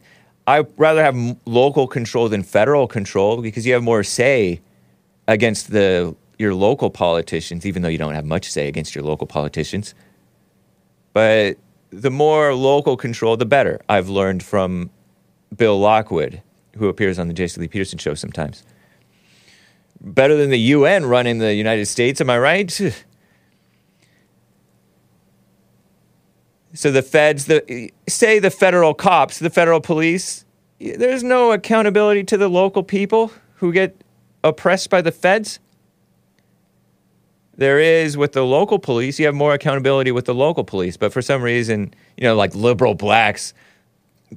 I'd 0.47 0.67
rather 0.79 1.03
have 1.03 1.17
m- 1.17 1.37
local 1.45 1.89
control 1.89 2.29
than 2.29 2.45
federal 2.45 2.87
control 2.87 3.43
because 3.43 3.67
you 3.67 3.73
have 3.73 3.83
more 3.83 4.05
say 4.05 4.61
against 5.27 5.73
the 5.73 6.15
your 6.39 6.55
local 6.55 6.91
politicians, 6.91 7.65
even 7.65 7.83
though 7.83 7.89
you 7.89 7.99
don't 7.99 8.15
have 8.15 8.25
much 8.25 8.51
say 8.51 8.69
against 8.69 8.95
your 8.95 9.05
local 9.05 9.27
politicians. 9.27 9.95
But 11.13 11.57
the 11.91 12.11
more 12.11 12.55
local 12.55 12.97
control, 12.97 13.37
the 13.37 13.47
better. 13.47 13.81
I've 13.89 14.09
learned 14.09 14.43
from 14.43 14.91
Bill 15.57 15.79
Lockwood, 15.79 16.43
who 16.77 16.89
appears 16.89 17.19
on 17.19 17.29
the 17.29 17.35
Jason 17.35 17.63
Lee 17.63 17.69
Peterson 17.69 17.99
show 17.99 18.15
sometimes. 18.15 18.65
Better 20.01 20.37
than 20.37 20.51
the 20.51 20.59
UN 20.59 21.07
running 21.07 21.39
the 21.39 21.55
United 21.55 21.87
States, 21.87 22.21
am 22.21 22.31
I 22.31 22.39
right? 22.39 22.81
So 26.77 26.93
the 26.93 27.01
feds, 27.01 27.47
the 27.47 27.91
say 28.07 28.39
the 28.39 28.51
federal 28.51 28.93
cops, 28.93 29.39
the 29.39 29.49
federal 29.49 29.81
police, 29.81 30.45
there's 30.79 31.25
no 31.25 31.53
accountability 31.53 32.23
to 32.25 32.37
the 32.37 32.49
local 32.49 32.83
people 32.83 33.33
who 33.57 33.73
get 33.73 34.05
oppressed 34.45 34.91
by 34.91 35.01
the 35.01 35.11
feds. 35.11 35.59
There 37.57 37.81
is 37.81 38.17
with 38.17 38.33
the 38.33 38.45
local 38.45 38.79
police, 38.79 39.19
you 39.19 39.27
have 39.27 39.35
more 39.35 39.55
accountability 39.55 40.13
with 40.13 40.27
the 40.27 40.35
local 40.35 40.65
police, 40.65 40.97
but 40.97 41.13
for 41.13 41.23
some 41.23 41.43
reason, 41.43 41.95
you 42.17 42.25
know, 42.25 42.37
like 42.37 42.55
liberal 42.55 42.95
blacks 42.95 43.55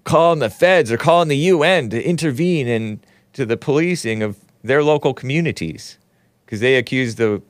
calling 0.03 0.39
the 0.39 0.49
feds 0.49 0.91
or 0.91 0.97
calling 0.97 1.27
the 1.27 1.37
UN 1.37 1.89
to 1.89 2.01
intervene 2.01 2.67
in 2.67 3.01
to 3.33 3.45
the 3.45 3.57
policing 3.57 4.23
of 4.23 4.37
their 4.63 4.83
local 4.83 5.13
communities 5.13 5.97
because 6.45 6.59
they 6.59 6.75
accuse 6.75 7.15
the 7.15 7.41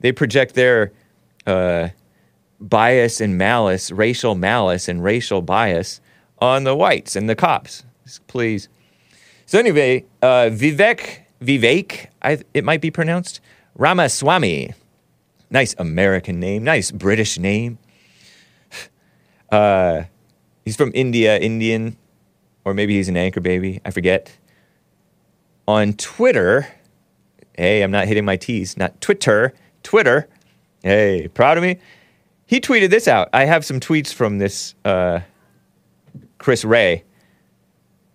they 0.00 0.12
project 0.12 0.54
their 0.54 0.92
uh, 1.46 1.88
bias 2.60 3.20
and 3.20 3.36
malice, 3.36 3.90
racial 3.90 4.34
malice 4.36 4.88
and 4.88 5.02
racial 5.02 5.42
bias 5.42 6.00
on 6.38 6.62
the 6.64 6.76
whites 6.76 7.16
and 7.16 7.28
the 7.28 7.34
cops. 7.34 7.84
Please. 8.28 8.68
So 9.46 9.58
anyway, 9.58 10.04
uh, 10.22 10.50
Vivek 10.52 11.22
Vivek, 11.40 12.06
I, 12.22 12.38
it 12.54 12.64
might 12.64 12.80
be 12.80 12.90
pronounced 12.90 13.40
Ramaswamy. 13.74 14.74
Nice 15.50 15.74
American 15.78 16.40
name, 16.40 16.64
nice 16.64 16.90
British 16.90 17.38
name. 17.38 17.78
Uh, 19.50 20.04
he's 20.62 20.76
from 20.76 20.92
India, 20.94 21.38
Indian, 21.38 21.96
or 22.66 22.74
maybe 22.74 22.96
he's 22.96 23.08
an 23.08 23.16
anchor 23.16 23.40
baby. 23.40 23.80
I 23.82 23.90
forget. 23.90 24.36
On 25.66 25.94
Twitter, 25.94 26.68
hey, 27.56 27.80
I'm 27.80 27.90
not 27.90 28.06
hitting 28.06 28.26
my 28.26 28.36
T's, 28.36 28.76
not 28.76 29.00
Twitter, 29.00 29.54
Twitter. 29.82 30.28
Hey, 30.82 31.28
proud 31.32 31.56
of 31.56 31.62
me. 31.62 31.78
He 32.44 32.60
tweeted 32.60 32.90
this 32.90 33.08
out. 33.08 33.30
I 33.32 33.46
have 33.46 33.64
some 33.64 33.80
tweets 33.80 34.12
from 34.12 34.36
this 34.36 34.74
uh, 34.84 35.20
Chris 36.36 36.62
Wray. 36.64 37.04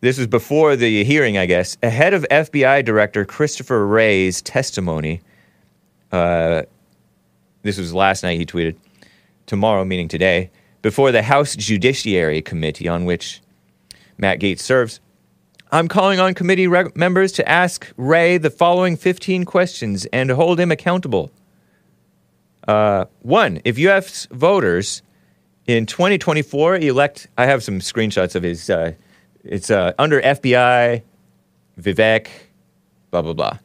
This 0.01 0.17
was 0.17 0.27
before 0.27 0.75
the 0.75 1.03
hearing, 1.03 1.37
I 1.37 1.45
guess. 1.45 1.77
Ahead 1.81 2.13
of 2.13 2.25
FBI 2.29 2.83
Director 2.83 3.25
Christopher 3.25 3.87
Wray's 3.87 4.41
testimony, 4.41 5.21
uh, 6.11 6.63
this 7.63 7.77
was 7.77 7.93
last 7.93 8.23
night 8.23 8.37
he 8.37 8.45
tweeted, 8.45 8.75
tomorrow, 9.45 9.83
meaning 9.83 10.07
today, 10.07 10.51
before 10.81 11.11
the 11.11 11.23
House 11.23 11.55
Judiciary 11.55 12.41
Committee 12.41 12.87
on 12.87 13.05
which 13.05 13.41
Matt 14.17 14.39
Gaetz 14.39 14.59
serves. 14.59 14.99
I'm 15.71 15.87
calling 15.87 16.19
on 16.19 16.35
committee 16.35 16.67
reg- 16.67 16.95
members 16.95 17.31
to 17.33 17.49
ask 17.49 17.91
Wray 17.97 18.37
the 18.37 18.51
following 18.51 18.95
15 18.95 19.43
questions 19.45 20.05
and 20.13 20.29
hold 20.29 20.59
him 20.59 20.71
accountable. 20.71 21.31
Uh, 22.67 23.05
one, 23.21 23.59
if 23.65 23.79
U.S. 23.79 24.27
voters 24.31 25.01
in 25.65 25.85
2024 25.85 26.77
elect, 26.77 27.27
I 27.37 27.45
have 27.47 27.63
some 27.63 27.79
screenshots 27.79 28.35
of 28.35 28.43
his, 28.43 28.69
uh, 28.69 28.93
it's 29.43 29.71
uh, 29.71 29.93
under 29.97 30.21
FBI, 30.21 31.01
Vivek, 31.79 32.27
blah, 33.11 33.21
blah, 33.21 33.33
blah. 33.33 33.57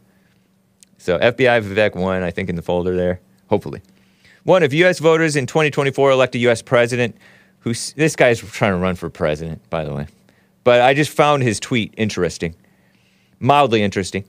So 0.97 1.19
FBI 1.19 1.63
Vivek 1.63 1.95
1, 1.95 2.23
I 2.23 2.31
think, 2.31 2.49
in 2.49 2.57
the 2.57 2.63
folder 2.63 2.97
there, 2.97 3.21
hopefully. 3.49 3.83
One, 4.45 4.63
if 4.63 4.73
U.S. 4.73 4.99
voters 4.99 5.37
in 5.37 5.47
2024 5.47 6.11
elect 6.11 6.35
a 6.35 6.39
U.S. 6.39 6.63
president, 6.63 7.17
who's, 7.61 7.93
this 7.95 8.17
guy's 8.17 8.41
trying 8.41 8.73
to 8.73 8.79
run 8.79 8.95
for 8.95 9.11
president, 9.11 9.69
by 9.69 9.85
the 9.85 9.93
way. 9.93 10.07
But 10.65 10.81
I 10.81 10.95
just 10.95 11.11
found 11.11 11.43
his 11.43 11.61
tweet 11.61 11.93
interesting, 11.97 12.55
mildly 13.41 13.83
interesting. 13.83 14.25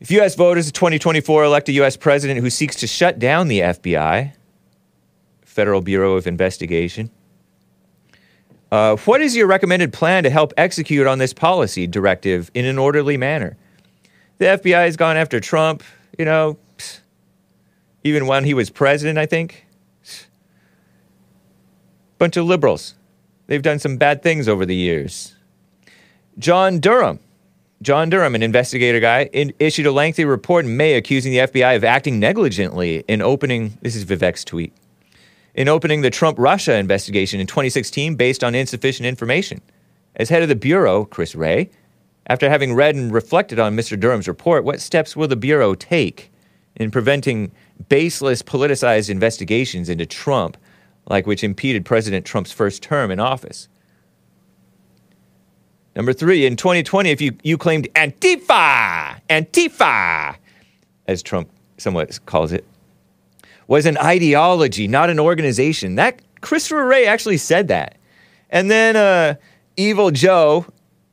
If 0.00 0.10
U.S. 0.10 0.34
voters 0.34 0.66
in 0.66 0.72
2024 0.72 1.44
elect 1.44 1.68
a 1.68 1.72
U.S. 1.72 1.96
president 1.96 2.40
who 2.40 2.50
seeks 2.50 2.76
to 2.76 2.86
shut 2.86 3.18
down 3.18 3.48
the 3.48 3.60
FBI, 3.60 4.32
Federal 5.42 5.80
Bureau 5.80 6.14
of 6.14 6.26
Investigation, 6.26 7.10
uh, 8.70 8.96
what 8.96 9.20
is 9.20 9.36
your 9.36 9.46
recommended 9.46 9.92
plan 9.92 10.24
to 10.24 10.30
help 10.30 10.52
execute 10.56 11.06
on 11.06 11.18
this 11.18 11.32
policy 11.32 11.86
directive 11.86 12.50
in 12.52 12.64
an 12.64 12.78
orderly 12.78 13.16
manner? 13.16 13.56
The 14.38 14.46
FBI 14.46 14.84
has 14.84 14.96
gone 14.96 15.16
after 15.16 15.40
Trump, 15.40 15.82
you 16.18 16.24
know, 16.24 16.58
even 18.06 18.26
when 18.26 18.44
he 18.44 18.54
was 18.54 18.70
president, 18.70 19.18
I 19.18 19.26
think. 19.26 19.66
Bunch 22.18 22.36
of 22.36 22.46
liberals. 22.46 22.94
They've 23.46 23.62
done 23.62 23.78
some 23.78 23.96
bad 23.96 24.22
things 24.22 24.48
over 24.48 24.64
the 24.64 24.74
years. 24.74 25.34
John 26.38 26.80
Durham. 26.80 27.18
John 27.82 28.08
Durham, 28.08 28.34
an 28.34 28.42
investigator 28.42 29.00
guy, 29.00 29.24
in, 29.32 29.52
issued 29.58 29.86
a 29.86 29.92
lengthy 29.92 30.24
report 30.24 30.64
in 30.64 30.76
May 30.76 30.94
accusing 30.94 31.32
the 31.32 31.38
FBI 31.38 31.76
of 31.76 31.84
acting 31.84 32.18
negligently 32.18 33.04
in 33.06 33.20
opening, 33.20 33.76
this 33.82 33.94
is 33.94 34.06
Vivek's 34.06 34.44
tweet, 34.44 34.72
in 35.54 35.68
opening 35.68 36.00
the 36.00 36.08
Trump 36.08 36.38
Russia 36.38 36.74
investigation 36.76 37.38
in 37.38 37.46
2016 37.46 38.14
based 38.14 38.42
on 38.42 38.54
insufficient 38.54 39.06
information. 39.06 39.60
As 40.14 40.30
head 40.30 40.42
of 40.42 40.48
the 40.48 40.56
Bureau, 40.56 41.04
Chris 41.04 41.34
Wray, 41.34 41.68
after 42.26 42.48
having 42.48 42.74
read 42.74 42.94
and 42.94 43.12
reflected 43.12 43.58
on 43.58 43.76
Mr. 43.76 43.98
Durham's 43.98 44.26
report, 44.26 44.64
what 44.64 44.80
steps 44.80 45.14
will 45.14 45.28
the 45.28 45.36
Bureau 45.36 45.74
take 45.74 46.32
in 46.76 46.90
preventing 46.90 47.52
baseless 47.88 48.42
politicized 48.42 49.10
investigations 49.10 49.88
into 49.88 50.06
Trump, 50.06 50.56
like 51.08 51.26
which 51.26 51.44
impeded 51.44 51.84
President 51.84 52.26
Trump's 52.26 52.52
first 52.52 52.82
term 52.82 53.10
in 53.10 53.20
office? 53.20 53.68
Number 55.94 56.12
three, 56.12 56.44
in 56.44 56.56
2020, 56.56 57.10
if 57.10 57.20
you, 57.22 57.36
you 57.42 57.56
claimed 57.56 57.88
Antifa, 57.94 59.18
Antifa, 59.30 60.36
as 61.06 61.22
Trump 61.22 61.48
somewhat 61.78 62.18
calls 62.26 62.52
it, 62.52 62.66
was 63.66 63.86
an 63.86 63.96
ideology, 63.98 64.86
not 64.86 65.08
an 65.08 65.18
organization. 65.18 65.94
That 65.94 66.20
Christopher 66.42 66.84
Wray 66.84 67.06
actually 67.06 67.38
said 67.38 67.68
that. 67.68 67.96
And 68.50 68.70
then 68.70 68.94
uh, 68.94 69.36
evil 69.76 70.10
Joe, 70.10 70.66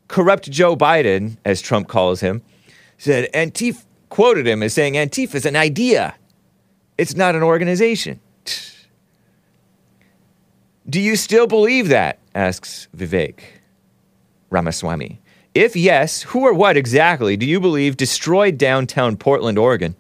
corrupt 0.08 0.52
Joe 0.52 0.76
Biden, 0.76 1.38
as 1.46 1.62
Trump 1.62 1.88
calls 1.88 2.20
him, 2.20 2.42
said 2.98 3.32
Antifa 3.34 3.84
quoted 4.10 4.46
him 4.46 4.62
as 4.62 4.74
saying 4.74 4.94
Antifa 4.94 5.34
is 5.34 5.46
an 5.46 5.56
idea. 5.56 6.14
It's 6.98 7.16
not 7.16 7.36
an 7.36 7.44
organization. 7.44 8.20
Do 10.90 11.00
you 11.00 11.16
still 11.16 11.48
believe 11.48 11.88
that? 11.90 12.20
asks 12.36 12.88
Vivek 12.96 13.40
Ramaswamy. 14.50 15.22
If 15.54 15.76
yes, 15.76 16.24
who 16.24 16.42
or 16.42 16.54
what 16.54 16.78
exactly 16.78 17.38
do 17.38 17.46
you 17.46 17.60
believe 17.60 17.96
destroyed 17.96 18.58
downtown 18.58 19.18
Portland, 19.18 19.60
Oregon, 19.60 19.96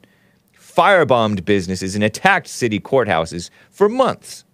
firebombed 0.58 1.45
businesses, 1.45 1.93
and 1.95 2.03
attacked 2.03 2.47
city 2.47 2.79
courthouses 2.79 3.49
for 3.69 3.88
months? 3.88 4.45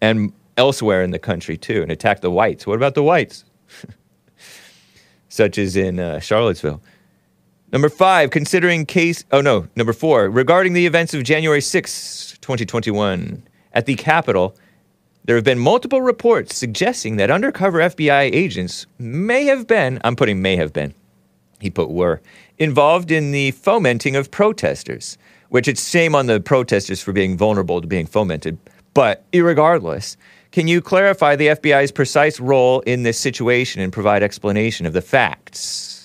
And 0.00 0.32
elsewhere 0.56 1.02
in 1.02 1.10
the 1.10 1.18
country, 1.18 1.56
too, 1.56 1.82
and 1.82 1.90
attacked 1.90 2.22
the 2.22 2.30
whites. 2.30 2.66
What 2.66 2.76
about 2.76 2.94
the 2.94 3.02
whites? 3.02 3.44
Such 5.28 5.58
as 5.58 5.76
in 5.76 5.98
uh, 5.98 6.20
Charlottesville. 6.20 6.80
Number 7.76 7.90
five, 7.90 8.30
considering 8.30 8.86
case. 8.86 9.22
Oh, 9.32 9.42
no. 9.42 9.68
Number 9.76 9.92
four, 9.92 10.30
regarding 10.30 10.72
the 10.72 10.86
events 10.86 11.12
of 11.12 11.24
January 11.24 11.60
6, 11.60 12.38
2021, 12.40 13.46
at 13.74 13.84
the 13.84 13.96
Capitol, 13.96 14.56
there 15.26 15.36
have 15.36 15.44
been 15.44 15.58
multiple 15.58 16.00
reports 16.00 16.56
suggesting 16.56 17.16
that 17.16 17.30
undercover 17.30 17.80
FBI 17.80 18.32
agents 18.32 18.86
may 18.98 19.44
have 19.44 19.66
been, 19.66 20.00
I'm 20.04 20.16
putting 20.16 20.40
may 20.40 20.56
have 20.56 20.72
been, 20.72 20.94
he 21.60 21.68
put 21.68 21.90
were, 21.90 22.22
involved 22.56 23.10
in 23.10 23.32
the 23.32 23.50
fomenting 23.50 24.16
of 24.16 24.30
protesters, 24.30 25.18
which 25.50 25.68
it's 25.68 25.86
shame 25.86 26.14
on 26.14 26.28
the 26.28 26.40
protesters 26.40 27.02
for 27.02 27.12
being 27.12 27.36
vulnerable 27.36 27.82
to 27.82 27.86
being 27.86 28.06
fomented. 28.06 28.56
But 28.94 29.30
irregardless, 29.32 30.16
can 30.50 30.66
you 30.66 30.80
clarify 30.80 31.36
the 31.36 31.48
FBI's 31.48 31.92
precise 31.92 32.40
role 32.40 32.80
in 32.86 33.02
this 33.02 33.20
situation 33.20 33.82
and 33.82 33.92
provide 33.92 34.22
explanation 34.22 34.86
of 34.86 34.94
the 34.94 35.02
facts? 35.02 35.95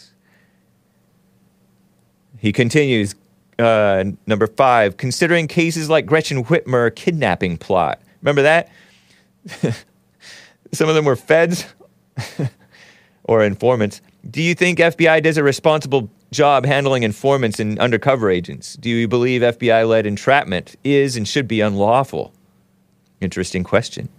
He 2.42 2.52
continues, 2.52 3.14
uh, 3.60 4.04
number 4.26 4.48
five, 4.48 4.98
considering 4.98 5.48
cases 5.48 5.92
like 5.92 6.08
Gretchen 6.08 6.44
Whitmer 6.44 6.94
kidnapping 6.96 7.56
plot. 7.56 8.02
Remember 8.24 8.42
that? 8.42 8.70
Some 10.74 10.90
of 10.90 10.96
them 10.96 11.06
were 11.06 11.16
feds 11.16 11.66
or 13.26 13.44
informants. 13.44 14.02
Do 14.28 14.42
you 14.42 14.56
think 14.56 14.80
FBI 14.80 15.22
does 15.22 15.38
a 15.38 15.44
responsible 15.44 16.10
job 16.32 16.66
handling 16.66 17.04
informants 17.04 17.60
and 17.60 17.78
undercover 17.78 18.32
agents? 18.32 18.74
Do 18.74 18.90
you 18.90 19.08
believe 19.08 19.44
FBI 19.44 19.88
led 19.88 20.08
entrapment 20.08 20.76
is 20.84 21.16
and 21.16 21.28
should 21.28 21.48
be 21.48 21.62
unlawful? 21.62 22.34
Interesting 23.20 23.64
question. 23.64 24.10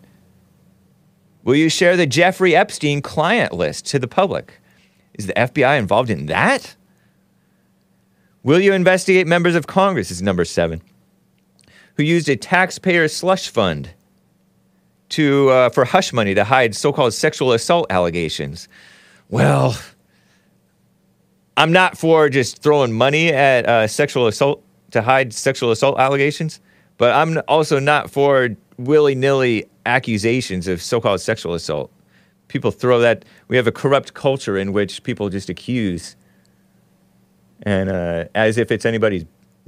Will 1.43 1.57
you 1.57 1.69
share 1.69 1.97
the 1.97 2.07
Jeffrey 2.07 2.55
Epstein 2.55 3.03
client 3.03 3.53
list 3.53 3.85
to 3.87 3.99
the 3.99 4.07
public? 4.07 4.61
Is 5.15 5.27
the 5.27 5.33
FBI 5.33 5.77
involved 5.77 6.09
in 6.09 6.27
that? 6.27 6.77
Will 8.43 8.61
you 8.61 8.73
investigate 8.73 9.27
members 9.27 9.55
of 9.55 9.67
Congress? 9.67 10.11
Is 10.11 10.21
number 10.21 10.45
seven, 10.45 10.83
who 11.97 12.03
used 12.03 12.29
a 12.29 12.37
taxpayer 12.37 13.07
slush 13.09 13.49
fund 13.49 13.91
to 15.11 15.51
uh, 15.51 15.69
for 15.69 15.85
hush 15.85 16.13
money 16.13 16.35
to 16.35 16.43
hide 16.43 16.75
so-called 16.75 17.15
sexual 17.15 17.53
assault 17.53 17.87
allegations. 17.91 18.67
Well, 19.29 19.79
I'm 21.57 21.71
not 21.71 21.99
for 21.99 22.29
just 22.29 22.63
throwing 22.63 22.93
money 22.93 23.33
at 23.33 23.67
uh, 23.67 23.87
sexual 23.87 24.27
assault 24.27 24.65
to 24.91 25.03
hide 25.03 25.33
sexual 25.33 25.71
assault 25.71 25.99
allegations, 25.99 26.61
but 26.97 27.13
I'm 27.15 27.41
also 27.47 27.79
not 27.79 28.11
for 28.11 28.51
willy-nilly 28.79 29.67
accusations 29.87 30.67
of 30.67 30.83
so-called 30.83 31.21
sexual 31.21 31.55
assault. 31.55 31.93
People 32.49 32.71
throw 32.71 32.99
that. 33.01 33.25
We 33.49 33.57
have 33.57 33.67
a 33.67 33.73
corrupt 33.73 34.15
culture 34.15 34.57
in 34.57 34.73
which 34.73 35.03
people 35.03 35.29
just 35.29 35.49
accuse, 35.51 36.17
and 37.63 37.91
uh, 37.91 38.25
as 38.35 38.59
if 38.59 38.71
it's 38.71 38.85
anybody's 38.85 39.25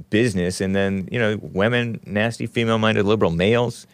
business. 0.09 0.61
And 0.61 0.75
then 0.75 1.07
you 1.11 1.19
know, 1.19 1.37
women, 1.41 1.99
nasty, 2.05 2.45
female-minded, 2.47 3.05
liberal 3.05 3.31
males 3.31 3.87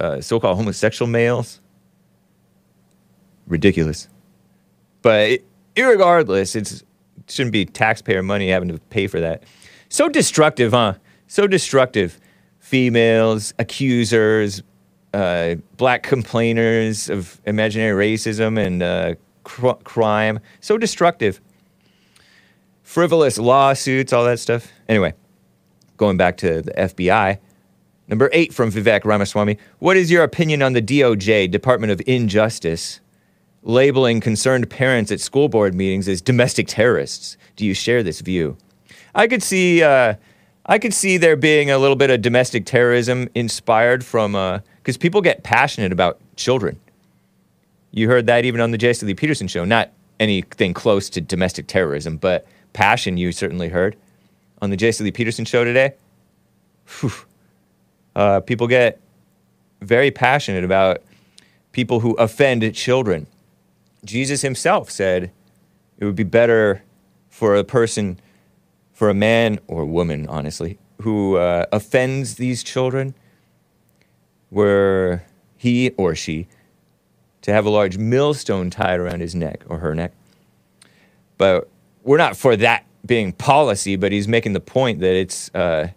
uh, 0.00 0.20
so-called 0.20 0.56
homosexual 0.56 1.08
males. 1.08 1.60
Ridiculous. 3.46 4.08
But 5.02 5.40
it's, 6.54 6.54
it 6.54 6.84
shouldn't 7.28 7.52
be 7.52 7.64
taxpayer 7.64 8.22
money 8.22 8.50
having 8.50 8.68
to 8.68 8.78
pay 8.90 9.06
for 9.06 9.20
that. 9.20 9.44
So 9.88 10.08
destructive, 10.08 10.72
huh? 10.72 10.94
So 11.26 11.46
destructive. 11.46 12.20
Females, 12.58 13.54
accusers, 13.58 14.62
uh, 15.14 15.54
black 15.76 16.02
complainers 16.02 17.08
of 17.08 17.40
imaginary 17.46 18.14
racism 18.14 18.58
and 18.58 18.82
uh, 18.82 19.14
cr- 19.44 19.70
crime. 19.84 20.40
So 20.60 20.76
destructive. 20.76 21.40
Frivolous 22.88 23.36
lawsuits, 23.36 24.14
all 24.14 24.24
that 24.24 24.38
stuff. 24.38 24.72
Anyway, 24.88 25.12
going 25.98 26.16
back 26.16 26.38
to 26.38 26.62
the 26.62 26.72
FBI. 26.72 27.36
Number 28.08 28.30
eight 28.32 28.54
from 28.54 28.72
Vivek 28.72 29.04
Ramaswamy. 29.04 29.58
What 29.78 29.98
is 29.98 30.10
your 30.10 30.22
opinion 30.22 30.62
on 30.62 30.72
the 30.72 30.80
DOJ, 30.80 31.50
Department 31.50 31.92
of 31.92 32.00
Injustice, 32.06 33.00
labeling 33.62 34.22
concerned 34.22 34.70
parents 34.70 35.12
at 35.12 35.20
school 35.20 35.50
board 35.50 35.74
meetings 35.74 36.08
as 36.08 36.22
domestic 36.22 36.66
terrorists? 36.66 37.36
Do 37.56 37.66
you 37.66 37.74
share 37.74 38.02
this 38.02 38.22
view? 38.22 38.56
I 39.14 39.26
could 39.26 39.42
see, 39.42 39.82
uh, 39.82 40.14
I 40.64 40.78
could 40.78 40.94
see 40.94 41.18
there 41.18 41.36
being 41.36 41.70
a 41.70 41.76
little 41.76 41.94
bit 41.94 42.08
of 42.08 42.22
domestic 42.22 42.64
terrorism 42.64 43.28
inspired 43.34 44.02
from, 44.02 44.32
because 44.32 44.96
uh, 44.96 45.00
people 45.00 45.20
get 45.20 45.42
passionate 45.42 45.92
about 45.92 46.18
children. 46.36 46.80
You 47.90 48.08
heard 48.08 48.24
that 48.28 48.46
even 48.46 48.62
on 48.62 48.70
the 48.70 48.78
Jesse 48.78 49.04
Lee 49.04 49.12
Peterson 49.12 49.46
show. 49.46 49.66
Not 49.66 49.90
anything 50.18 50.72
close 50.72 51.10
to 51.10 51.20
domestic 51.20 51.66
terrorism, 51.66 52.16
but 52.16 52.46
passion 52.78 53.16
you 53.16 53.32
certainly 53.32 53.68
heard 53.68 53.96
on 54.62 54.70
the 54.70 54.76
Jesse 54.76 55.02
Lee 55.02 55.10
Peterson 55.10 55.44
show 55.44 55.64
today. 55.64 55.94
Whew 57.00 57.12
uh, 58.18 58.40
people 58.40 58.66
get 58.66 59.00
very 59.80 60.10
passionate 60.10 60.64
about 60.64 61.02
people 61.72 62.00
who 62.00 62.14
offend 62.14 62.74
children. 62.74 63.26
Jesus 64.04 64.42
himself 64.42 64.90
said 64.90 65.30
it 65.98 66.04
would 66.04 66.16
be 66.16 66.24
better 66.24 66.82
for 67.28 67.54
a 67.54 67.62
person, 67.62 68.18
for 68.92 69.08
a 69.08 69.14
man 69.14 69.60
or 69.68 69.84
woman, 69.84 70.26
honestly, 70.28 70.78
who 71.02 71.36
uh, 71.36 71.66
offends 71.72 72.34
these 72.34 72.64
children, 72.64 73.14
were 74.50 75.22
he 75.56 75.90
or 75.90 76.14
she 76.14 76.48
to 77.42 77.52
have 77.52 77.66
a 77.66 77.70
large 77.70 77.98
millstone 77.98 78.70
tied 78.70 78.98
around 78.98 79.20
his 79.20 79.34
neck 79.34 79.64
or 79.68 79.78
her 79.78 79.94
neck. 79.94 80.12
But 81.36 81.68
we're 82.08 82.16
not 82.16 82.38
for 82.38 82.56
that 82.56 82.86
being 83.04 83.32
policy, 83.32 83.94
but 83.94 84.12
he's 84.12 84.26
making 84.26 84.54
the 84.54 84.60
point 84.60 85.00
that 85.00 85.14
it's, 85.14 85.54
uh, 85.54 85.88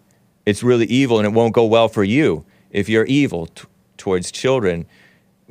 it's 0.44 0.62
really 0.62 0.84
evil 0.84 1.18
and 1.18 1.24
it 1.24 1.32
won't 1.32 1.54
go 1.54 1.64
well 1.64 1.88
for 1.88 2.04
you 2.04 2.44
if 2.70 2.86
you're 2.86 3.06
evil 3.06 3.46
t- 3.46 3.64
towards 3.96 4.30
children. 4.30 4.84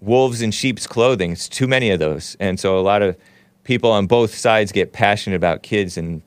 Wolves 0.01 0.39
in 0.39 0.51
sheep's 0.51 0.85
clothing, 0.85 1.31
it's 1.31 1.49
too 1.49 1.67
many 1.67 1.89
of 1.89 1.99
those. 1.99 2.37
And 2.39 2.59
so 2.59 2.77
a 2.77 2.81
lot 2.81 3.01
of 3.01 3.17
people 3.63 3.91
on 3.91 4.05
both 4.05 4.35
sides 4.35 4.71
get 4.71 4.93
passionate 4.93 5.35
about 5.35 5.63
kids, 5.63 5.97
and 5.97 6.21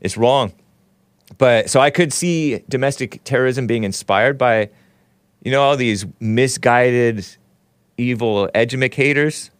it's 0.00 0.16
wrong. 0.16 0.52
But 1.38 1.70
so 1.70 1.78
I 1.78 1.90
could 1.90 2.12
see 2.12 2.64
domestic 2.68 3.22
terrorism 3.22 3.68
being 3.68 3.84
inspired 3.84 4.38
by, 4.38 4.70
you 5.44 5.52
know, 5.52 5.62
all 5.62 5.76
these 5.76 6.04
misguided, 6.18 7.24
evil 7.96 8.50
educators 8.54 9.52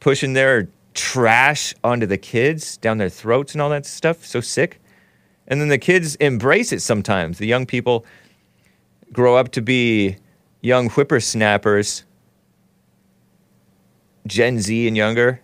pushing 0.00 0.34
their 0.34 0.68
trash 0.94 1.74
onto 1.84 2.06
the 2.06 2.18
kids 2.18 2.76
down 2.76 2.98
their 2.98 3.08
throats 3.08 3.52
and 3.52 3.62
all 3.62 3.70
that 3.70 3.86
stuff. 3.86 4.24
So 4.24 4.40
sick. 4.40 4.80
And 5.46 5.60
then 5.60 5.68
the 5.68 5.78
kids 5.78 6.14
embrace 6.16 6.72
it 6.72 6.80
sometimes. 6.80 7.38
The 7.38 7.46
young 7.46 7.66
people 7.66 8.04
grow 9.12 9.36
up 9.36 9.50
to 9.52 9.62
be 9.62 10.16
young 10.60 10.88
whippersnappers, 10.88 12.04
Gen 14.26 14.60
Z 14.60 14.86
and 14.86 14.96
younger, 14.96 15.40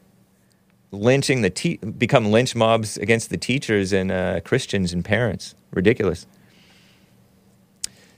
lynching 0.93 1.43
the 1.43 1.51
te- 1.51 1.79
become 1.79 2.31
lynch 2.31 2.55
mobs 2.55 2.97
against 2.97 3.31
the 3.31 3.37
teachers 3.37 3.93
and 3.93 4.13
uh, 4.13 4.41
Christians 4.41 4.93
and 4.93 5.05
parents. 5.05 5.55
Ridiculous. 5.73 6.27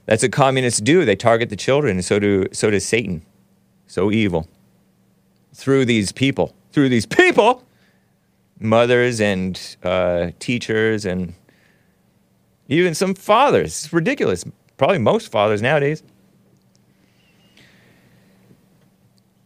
That's 0.07 0.23
what 0.23 0.33
communists 0.33 0.81
do. 0.81 1.05
They 1.05 1.17
target 1.17 1.51
the 1.51 1.57
children, 1.57 1.97
and 1.97 2.05
so 2.05 2.19
do 2.19 2.47
so 2.53 2.71
does 2.71 2.85
Satan. 2.85 3.23
So 3.87 4.11
evil. 4.11 4.49
Through 5.55 5.87
these 5.87 6.13
people, 6.13 6.55
through 6.73 6.89
these 6.89 7.07
people, 7.07 7.65
mothers 8.61 9.21
and 9.21 9.77
uh, 9.83 10.31
teachers 10.39 11.05
and 11.05 11.35
even 12.69 12.95
some 12.95 13.15
fathers. 13.15 13.85
It's 13.85 13.93
ridiculous. 13.93 14.45
Probably 14.77 14.99
most 14.99 15.31
fathers 15.31 15.63
nowadays. 15.63 16.03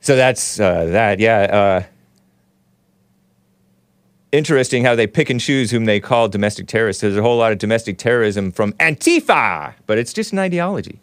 So 0.00 0.16
that's 0.16 0.58
uh, 0.58 0.86
that. 0.86 1.20
Yeah. 1.20 1.40
Uh, 1.42 1.82
interesting 4.32 4.84
how 4.84 4.94
they 4.94 5.06
pick 5.06 5.30
and 5.30 5.38
choose 5.40 5.70
whom 5.70 5.84
they 5.84 6.00
call 6.00 6.28
domestic 6.28 6.66
terrorists. 6.66 7.02
There's 7.02 7.16
a 7.16 7.22
whole 7.22 7.36
lot 7.36 7.52
of 7.52 7.58
domestic 7.58 7.98
terrorism 7.98 8.50
from 8.50 8.72
Antifa, 8.74 9.74
but 9.86 9.98
it's 9.98 10.12
just 10.12 10.32
an 10.32 10.38
ideology. 10.38 10.98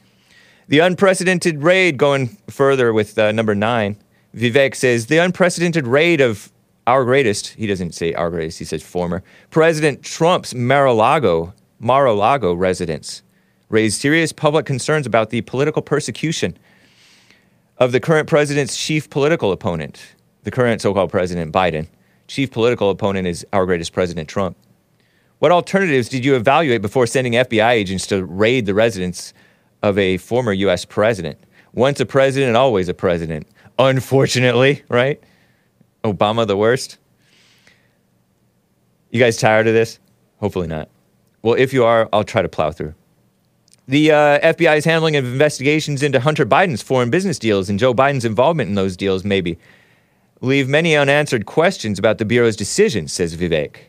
The 0.67 0.79
unprecedented 0.79 1.63
raid, 1.63 1.97
going 1.97 2.37
further 2.49 2.91
with 2.91 3.17
uh, 3.17 3.31
number 3.31 3.55
nine, 3.55 3.97
Vivek 4.35 4.75
says 4.75 5.07
the 5.07 5.17
unprecedented 5.17 5.87
raid 5.87 6.21
of 6.21 6.51
our 6.85 7.03
greatest, 7.03 7.49
he 7.49 7.67
doesn't 7.67 7.93
say 7.93 8.13
our 8.13 8.29
greatest, 8.29 8.59
he 8.59 8.65
says 8.65 8.83
former, 8.83 9.23
President 9.49 10.03
Trump's 10.03 10.53
Mar-a-Lago, 10.53 11.53
Mar-a-Lago 11.79 12.53
residence 12.53 13.23
raised 13.69 14.01
serious 14.01 14.31
public 14.31 14.65
concerns 14.65 15.05
about 15.05 15.29
the 15.29 15.41
political 15.41 15.81
persecution 15.81 16.57
of 17.77 17.91
the 17.91 17.99
current 17.99 18.27
president's 18.27 18.75
chief 18.75 19.09
political 19.09 19.51
opponent, 19.51 20.15
the 20.43 20.51
current 20.51 20.81
so 20.81 20.93
called 20.93 21.11
President 21.11 21.53
Biden. 21.53 21.87
Chief 22.27 22.51
political 22.51 22.89
opponent 22.89 23.27
is 23.27 23.45
our 23.53 23.65
greatest 23.65 23.93
President 23.93 24.27
Trump. 24.27 24.57
What 25.39 25.51
alternatives 25.51 26.09
did 26.09 26.25
you 26.25 26.35
evaluate 26.35 26.81
before 26.81 27.07
sending 27.07 27.33
FBI 27.33 27.71
agents 27.71 28.05
to 28.07 28.25
raid 28.25 28.65
the 28.65 28.73
residence 28.73 29.33
of 29.81 29.97
a 29.97 30.17
former 30.17 30.51
U.S. 30.51 30.83
president? 30.83 31.37
Once 31.73 31.99
a 31.99 32.05
president, 32.05 32.57
always 32.57 32.89
a 32.89 32.93
president. 32.93 33.47
Unfortunately, 33.79 34.83
right? 34.89 35.23
Obama 36.03 36.45
the 36.45 36.57
worst. 36.57 36.97
You 39.09 39.19
guys 39.19 39.37
tired 39.37 39.67
of 39.67 39.73
this? 39.73 39.99
Hopefully 40.39 40.67
not. 40.67 40.89
Well, 41.41 41.55
if 41.55 41.71
you 41.73 41.85
are, 41.85 42.09
I'll 42.11 42.25
try 42.25 42.41
to 42.41 42.49
plow 42.49 42.71
through. 42.71 42.93
The 43.87 44.11
uh, 44.11 44.39
FBI's 44.53 44.85
handling 44.85 45.15
of 45.15 45.25
investigations 45.25 46.03
into 46.03 46.19
Hunter 46.19 46.45
Biden's 46.45 46.81
foreign 46.81 47.09
business 47.09 47.39
deals 47.39 47.69
and 47.69 47.79
Joe 47.79 47.93
Biden's 47.93 48.25
involvement 48.25 48.67
in 48.67 48.75
those 48.75 48.95
deals, 48.97 49.23
maybe, 49.23 49.57
leave 50.41 50.67
many 50.67 50.95
unanswered 50.95 51.45
questions 51.45 51.97
about 51.97 52.17
the 52.17 52.25
Bureau's 52.25 52.55
decision, 52.55 53.07
says 53.07 53.35
Vivek. 53.35 53.88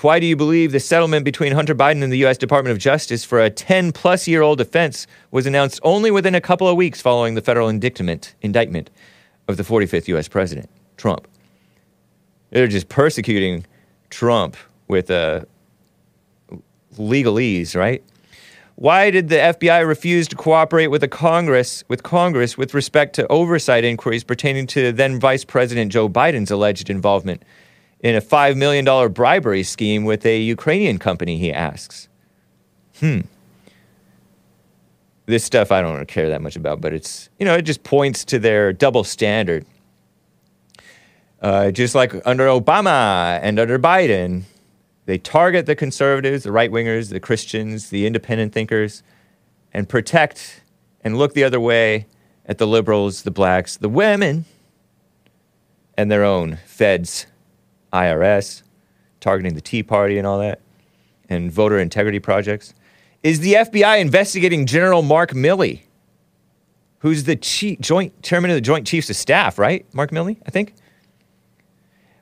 Why 0.00 0.20
do 0.20 0.26
you 0.26 0.36
believe 0.36 0.70
the 0.70 0.78
settlement 0.78 1.24
between 1.24 1.52
Hunter 1.52 1.74
Biden 1.74 2.04
and 2.04 2.12
the 2.12 2.18
U.S. 2.18 2.38
Department 2.38 2.70
of 2.70 2.78
Justice 2.78 3.24
for 3.24 3.40
a 3.40 3.50
10 3.50 3.90
plus 3.90 4.28
year 4.28 4.42
old 4.42 4.60
offense 4.60 5.08
was 5.32 5.44
announced 5.44 5.80
only 5.82 6.12
within 6.12 6.36
a 6.36 6.40
couple 6.40 6.68
of 6.68 6.76
weeks 6.76 7.00
following 7.00 7.34
the 7.34 7.42
federal 7.42 7.68
indictment, 7.68 8.36
indictment 8.40 8.90
of 9.48 9.56
the 9.56 9.64
45th 9.64 10.06
U.S. 10.08 10.28
President, 10.28 10.70
Trump? 10.96 11.26
They're 12.50 12.68
just 12.68 12.88
persecuting 12.88 13.66
Trump 14.08 14.56
with 14.86 15.10
uh, 15.10 15.44
legalese, 16.96 17.74
right? 17.74 18.02
Why 18.76 19.10
did 19.10 19.28
the 19.30 19.36
FBI 19.36 19.84
refuse 19.84 20.28
to 20.28 20.36
cooperate 20.36 20.86
with 20.86 21.00
the 21.00 21.08
Congress 21.08 21.82
with 21.88 22.04
Congress 22.04 22.56
with 22.56 22.72
respect 22.72 23.16
to 23.16 23.26
oversight 23.26 23.82
inquiries 23.82 24.22
pertaining 24.22 24.68
to 24.68 24.92
then 24.92 25.18
Vice 25.18 25.44
President 25.44 25.90
Joe 25.90 26.08
Biden's 26.08 26.52
alleged 26.52 26.88
involvement 26.88 27.42
in 28.00 28.14
a 28.14 28.20
$5 28.20 28.56
million 28.56 29.12
bribery 29.12 29.62
scheme 29.62 30.04
with 30.04 30.24
a 30.24 30.38
Ukrainian 30.38 30.98
company, 30.98 31.36
he 31.36 31.52
asks. 31.52 32.08
Hmm. 33.00 33.20
This 35.26 35.44
stuff 35.44 35.70
I 35.70 35.82
don't 35.82 36.06
care 36.06 36.28
that 36.30 36.40
much 36.40 36.56
about, 36.56 36.80
but 36.80 36.94
it's, 36.94 37.28
you 37.38 37.44
know, 37.44 37.54
it 37.54 37.62
just 37.62 37.82
points 37.82 38.24
to 38.26 38.38
their 38.38 38.72
double 38.72 39.04
standard. 39.04 39.66
Uh, 41.40 41.70
just 41.70 41.94
like 41.94 42.14
under 42.26 42.46
Obama 42.46 43.38
and 43.42 43.58
under 43.58 43.78
Biden, 43.78 44.42
they 45.06 45.18
target 45.18 45.66
the 45.66 45.76
conservatives, 45.76 46.44
the 46.44 46.52
right 46.52 46.70
wingers, 46.70 47.10
the 47.10 47.20
Christians, 47.20 47.90
the 47.90 48.06
independent 48.06 48.52
thinkers, 48.52 49.02
and 49.72 49.88
protect 49.88 50.62
and 51.02 51.16
look 51.16 51.34
the 51.34 51.44
other 51.44 51.60
way 51.60 52.06
at 52.46 52.58
the 52.58 52.66
liberals, 52.66 53.22
the 53.22 53.30
blacks, 53.30 53.76
the 53.76 53.88
women, 53.88 54.44
and 55.96 56.10
their 56.10 56.24
own 56.24 56.58
feds, 56.66 57.26
IRS, 57.92 58.62
targeting 59.20 59.54
the 59.54 59.60
Tea 59.60 59.82
Party 59.82 60.18
and 60.18 60.26
all 60.26 60.38
that, 60.38 60.60
and 61.28 61.50
voter 61.50 61.78
integrity 61.78 62.18
projects. 62.18 62.74
Is 63.22 63.40
the 63.40 63.54
FBI 63.54 64.00
investigating 64.00 64.66
General 64.66 65.02
Mark 65.02 65.32
Milley, 65.32 65.80
who's 67.00 67.24
the 67.24 67.36
chief, 67.36 67.80
joint 67.80 68.22
chairman 68.22 68.50
of 68.50 68.54
the 68.54 68.60
Joint 68.60 68.86
Chiefs 68.86 69.10
of 69.10 69.16
Staff, 69.16 69.58
right? 69.58 69.86
Mark 69.92 70.10
Milley, 70.10 70.38
I 70.46 70.50
think 70.50 70.74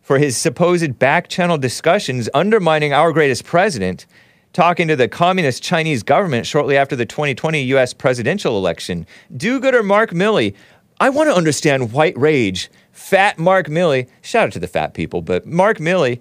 for 0.06 0.18
his 0.18 0.36
supposed 0.36 1.00
back 1.00 1.26
channel 1.26 1.58
discussions 1.58 2.28
undermining 2.32 2.92
our 2.92 3.10
greatest 3.10 3.42
president, 3.44 4.06
talking 4.52 4.86
to 4.86 4.94
the 4.94 5.08
communist 5.08 5.64
Chinese 5.64 6.04
government 6.04 6.46
shortly 6.46 6.76
after 6.76 6.94
the 6.94 7.04
2020 7.04 7.60
US 7.74 7.92
presidential 7.92 8.56
election. 8.56 9.04
Do 9.36 9.58
gooder 9.58 9.82
Mark 9.82 10.12
Milley. 10.12 10.54
I 10.98 11.10
want 11.10 11.28
to 11.28 11.34
understand 11.34 11.92
white 11.92 12.16
rage. 12.16 12.70
Fat 12.92 13.38
Mark 13.38 13.66
Milley. 13.66 14.08
Shout 14.22 14.46
out 14.46 14.52
to 14.52 14.58
the 14.58 14.66
fat 14.66 14.94
people, 14.94 15.20
but 15.22 15.46
Mark 15.46 15.78
Milley, 15.78 16.20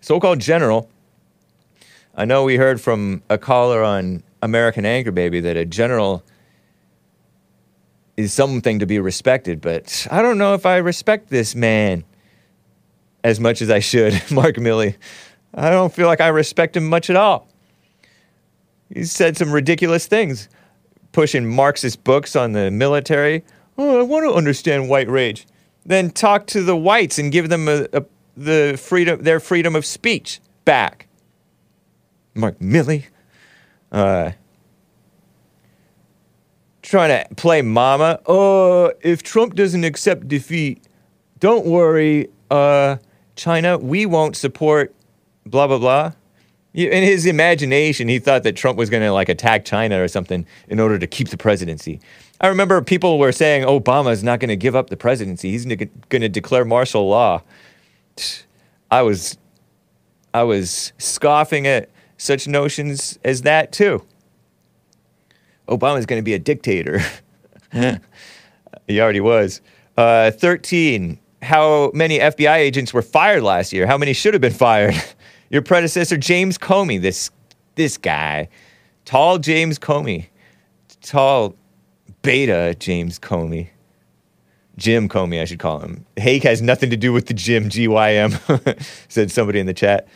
so 0.00 0.20
called 0.20 0.40
general. 0.40 0.90
I 2.14 2.24
know 2.24 2.44
we 2.44 2.56
heard 2.56 2.80
from 2.80 3.22
a 3.30 3.38
caller 3.38 3.82
on 3.82 4.22
American 4.42 4.84
Anchor 4.84 5.12
Baby 5.12 5.40
that 5.40 5.56
a 5.56 5.64
general 5.64 6.22
is 8.16 8.32
something 8.32 8.78
to 8.80 8.86
be 8.86 8.98
respected, 8.98 9.60
but 9.60 10.06
I 10.10 10.20
don't 10.20 10.36
know 10.36 10.52
if 10.52 10.66
I 10.66 10.76
respect 10.76 11.30
this 11.30 11.54
man 11.54 12.04
as 13.24 13.40
much 13.40 13.62
as 13.62 13.70
I 13.70 13.78
should, 13.78 14.12
Mark 14.30 14.56
Milley. 14.56 14.96
I 15.54 15.70
don't 15.70 15.92
feel 15.92 16.06
like 16.06 16.20
I 16.20 16.28
respect 16.28 16.76
him 16.76 16.86
much 16.86 17.08
at 17.08 17.16
all. 17.16 17.48
He 18.92 19.04
said 19.04 19.36
some 19.36 19.52
ridiculous 19.52 20.06
things, 20.06 20.48
pushing 21.12 21.46
Marxist 21.46 22.04
books 22.04 22.36
on 22.36 22.52
the 22.52 22.70
military. 22.70 23.44
Oh, 23.82 23.98
I 23.98 24.02
want 24.02 24.26
to 24.26 24.34
understand 24.34 24.90
white 24.90 25.08
rage. 25.08 25.46
Then 25.86 26.10
talk 26.10 26.46
to 26.48 26.62
the 26.62 26.76
whites 26.76 27.18
and 27.18 27.32
give 27.32 27.48
them 27.48 27.66
a, 27.66 27.86
a, 27.94 28.04
the 28.36 28.78
freedom, 28.78 29.22
their 29.22 29.40
freedom 29.40 29.74
of 29.74 29.86
speech 29.86 30.38
back. 30.66 31.08
Mark 32.34 32.58
Milley, 32.58 33.06
uh, 33.90 34.32
trying 36.82 37.24
to 37.24 37.34
play 37.36 37.62
mama. 37.62 38.20
Oh, 38.26 38.92
if 39.00 39.22
Trump 39.22 39.54
doesn't 39.54 39.84
accept 39.84 40.28
defeat, 40.28 40.86
don't 41.38 41.64
worry. 41.64 42.28
Uh, 42.50 42.98
China, 43.34 43.78
we 43.78 44.04
won't 44.04 44.36
support 44.36 44.94
blah, 45.46 45.66
blah, 45.66 45.78
blah. 45.78 46.12
In 46.74 47.02
his 47.02 47.24
imagination, 47.24 48.08
he 48.08 48.18
thought 48.18 48.42
that 48.42 48.56
Trump 48.56 48.76
was 48.76 48.90
going 48.90 49.02
to 49.02 49.10
like 49.10 49.30
attack 49.30 49.64
China 49.64 50.02
or 50.02 50.06
something 50.06 50.46
in 50.68 50.78
order 50.78 50.98
to 50.98 51.06
keep 51.06 51.30
the 51.30 51.38
presidency. 51.38 51.98
I 52.40 52.48
remember 52.48 52.80
people 52.80 53.18
were 53.18 53.32
saying 53.32 53.64
Obama 53.64 54.12
is 54.12 54.24
not 54.24 54.40
going 54.40 54.48
to 54.48 54.56
give 54.56 54.74
up 54.74 54.88
the 54.88 54.96
presidency. 54.96 55.50
He's 55.50 55.66
going 55.66 56.22
to 56.22 56.28
declare 56.28 56.64
martial 56.64 57.06
law. 57.08 57.42
I 58.90 59.02
was 59.02 59.36
I 60.32 60.44
was 60.44 60.92
scoffing 60.98 61.66
at 61.66 61.90
such 62.16 62.46
notions 62.48 63.18
as 63.24 63.42
that 63.42 63.72
too. 63.72 64.04
Obama's 65.68 66.06
going 66.06 66.18
to 66.18 66.24
be 66.24 66.34
a 66.34 66.38
dictator. 66.38 67.00
he 67.72 69.00
already 69.00 69.20
was. 69.20 69.60
Uh, 69.96 70.30
13. 70.30 71.18
How 71.42 71.90
many 71.94 72.18
FBI 72.18 72.56
agents 72.56 72.92
were 72.92 73.02
fired 73.02 73.42
last 73.42 73.72
year? 73.72 73.86
How 73.86 73.96
many 73.96 74.12
should 74.12 74.34
have 74.34 74.40
been 74.40 74.52
fired? 74.52 74.94
Your 75.50 75.62
predecessor, 75.62 76.16
James 76.16 76.58
Comey, 76.58 77.00
this, 77.00 77.30
this 77.74 77.96
guy, 77.96 78.48
tall 79.04 79.38
James 79.38 79.78
Comey, 79.78 80.26
tall 81.02 81.54
beta 82.22 82.76
James 82.78 83.18
Comey. 83.18 83.68
Jim 84.76 85.08
Comey, 85.08 85.40
I 85.40 85.44
should 85.44 85.58
call 85.58 85.80
him. 85.80 86.06
Hake 86.16 86.42
has 86.44 86.62
nothing 86.62 86.90
to 86.90 86.96
do 86.96 87.12
with 87.12 87.26
the 87.26 87.34
gym, 87.34 87.68
GYM, 87.68 88.82
said 89.08 89.30
somebody 89.30 89.60
in 89.60 89.66
the 89.66 89.74
chat. 89.74 90.08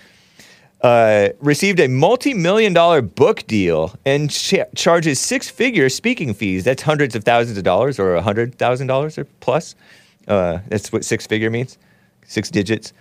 Uh, 0.81 1.31
received 1.41 1.81
a 1.81 1.89
multi 1.89 2.35
million 2.35 2.73
dollar 2.73 3.01
book 3.01 3.47
deal 3.47 3.95
and 4.05 4.31
cha- 4.31 4.65
charges 4.75 5.19
six 5.19 5.49
figure 5.49 5.89
speaking 5.89 6.35
fees. 6.35 6.65
That's 6.65 6.83
hundreds 6.83 7.15
of 7.15 7.25
thousands 7.25 7.57
of 7.57 7.65
dollars 7.65 7.99
or 7.99 8.15
a 8.15 8.23
hundred 8.23 8.57
thousand 8.59 8.87
dollars 8.87 9.17
or 9.17 9.25
plus. 9.41 9.75
Uh, 10.29 10.59
that's 10.69 10.93
what 10.93 11.05
six 11.05 11.27
figure 11.27 11.51
means, 11.51 11.79
six 12.27 12.51
digits. 12.51 12.93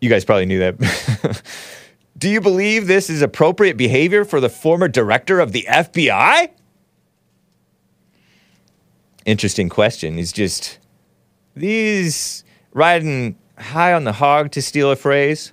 You 0.00 0.08
guys 0.08 0.24
probably 0.24 0.46
knew 0.46 0.60
that. 0.60 1.42
Do 2.18 2.28
you 2.28 2.40
believe 2.40 2.86
this 2.86 3.10
is 3.10 3.22
appropriate 3.22 3.76
behavior 3.76 4.24
for 4.24 4.40
the 4.40 4.48
former 4.48 4.88
director 4.88 5.40
of 5.40 5.52
the 5.52 5.66
FBI? 5.68 6.50
Interesting 9.30 9.68
question. 9.68 10.18
Is 10.18 10.32
just 10.32 10.80
these 11.54 12.42
riding 12.72 13.36
high 13.58 13.92
on 13.92 14.02
the 14.02 14.14
hog, 14.14 14.50
to 14.50 14.60
steal 14.60 14.90
a 14.90 14.96
phrase 14.96 15.52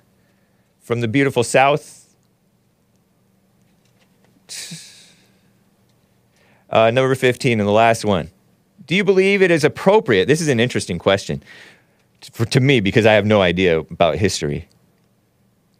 from 0.80 1.00
the 1.00 1.06
beautiful 1.06 1.44
South. 1.44 2.14
Uh, 6.70 6.90
number 6.90 7.14
15 7.14 7.60
and 7.60 7.66
the 7.66 7.72
last 7.72 8.04
one. 8.04 8.30
Do 8.86 8.94
you 8.94 9.02
believe 9.02 9.40
it 9.40 9.50
is 9.50 9.64
appropriate? 9.64 10.28
This 10.28 10.42
is 10.42 10.48
an 10.48 10.60
interesting 10.60 10.98
question 10.98 11.42
for, 12.30 12.44
to 12.44 12.60
me 12.60 12.80
because 12.80 13.06
I 13.06 13.14
have 13.14 13.24
no 13.24 13.40
idea 13.40 13.78
about 13.78 14.16
history. 14.16 14.68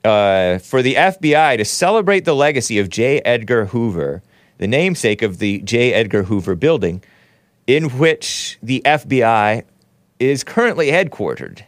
Uh, 0.03 0.57
for 0.61 0.81
the 0.81 0.95
FBI 0.95 1.59
to 1.59 1.65
celebrate 1.67 2.25
the 2.25 2.35
legacy 2.35 2.79
of 2.79 2.89
J. 2.89 3.21
Edgar 3.21 3.67
Hoover, 3.67 4.23
the 4.57 4.67
namesake 4.67 5.21
of 5.21 5.41
the 5.41 5.59
J. 5.61 5.93
Edgar 5.93 6.23
Hoover 6.23 6.55
building, 6.55 7.03
in 7.69 7.99
which 7.99 8.59
the 8.63 8.83
FBI 8.85 9.63
is 10.19 10.43
currently 10.43 10.89
headquartered. 10.89 11.63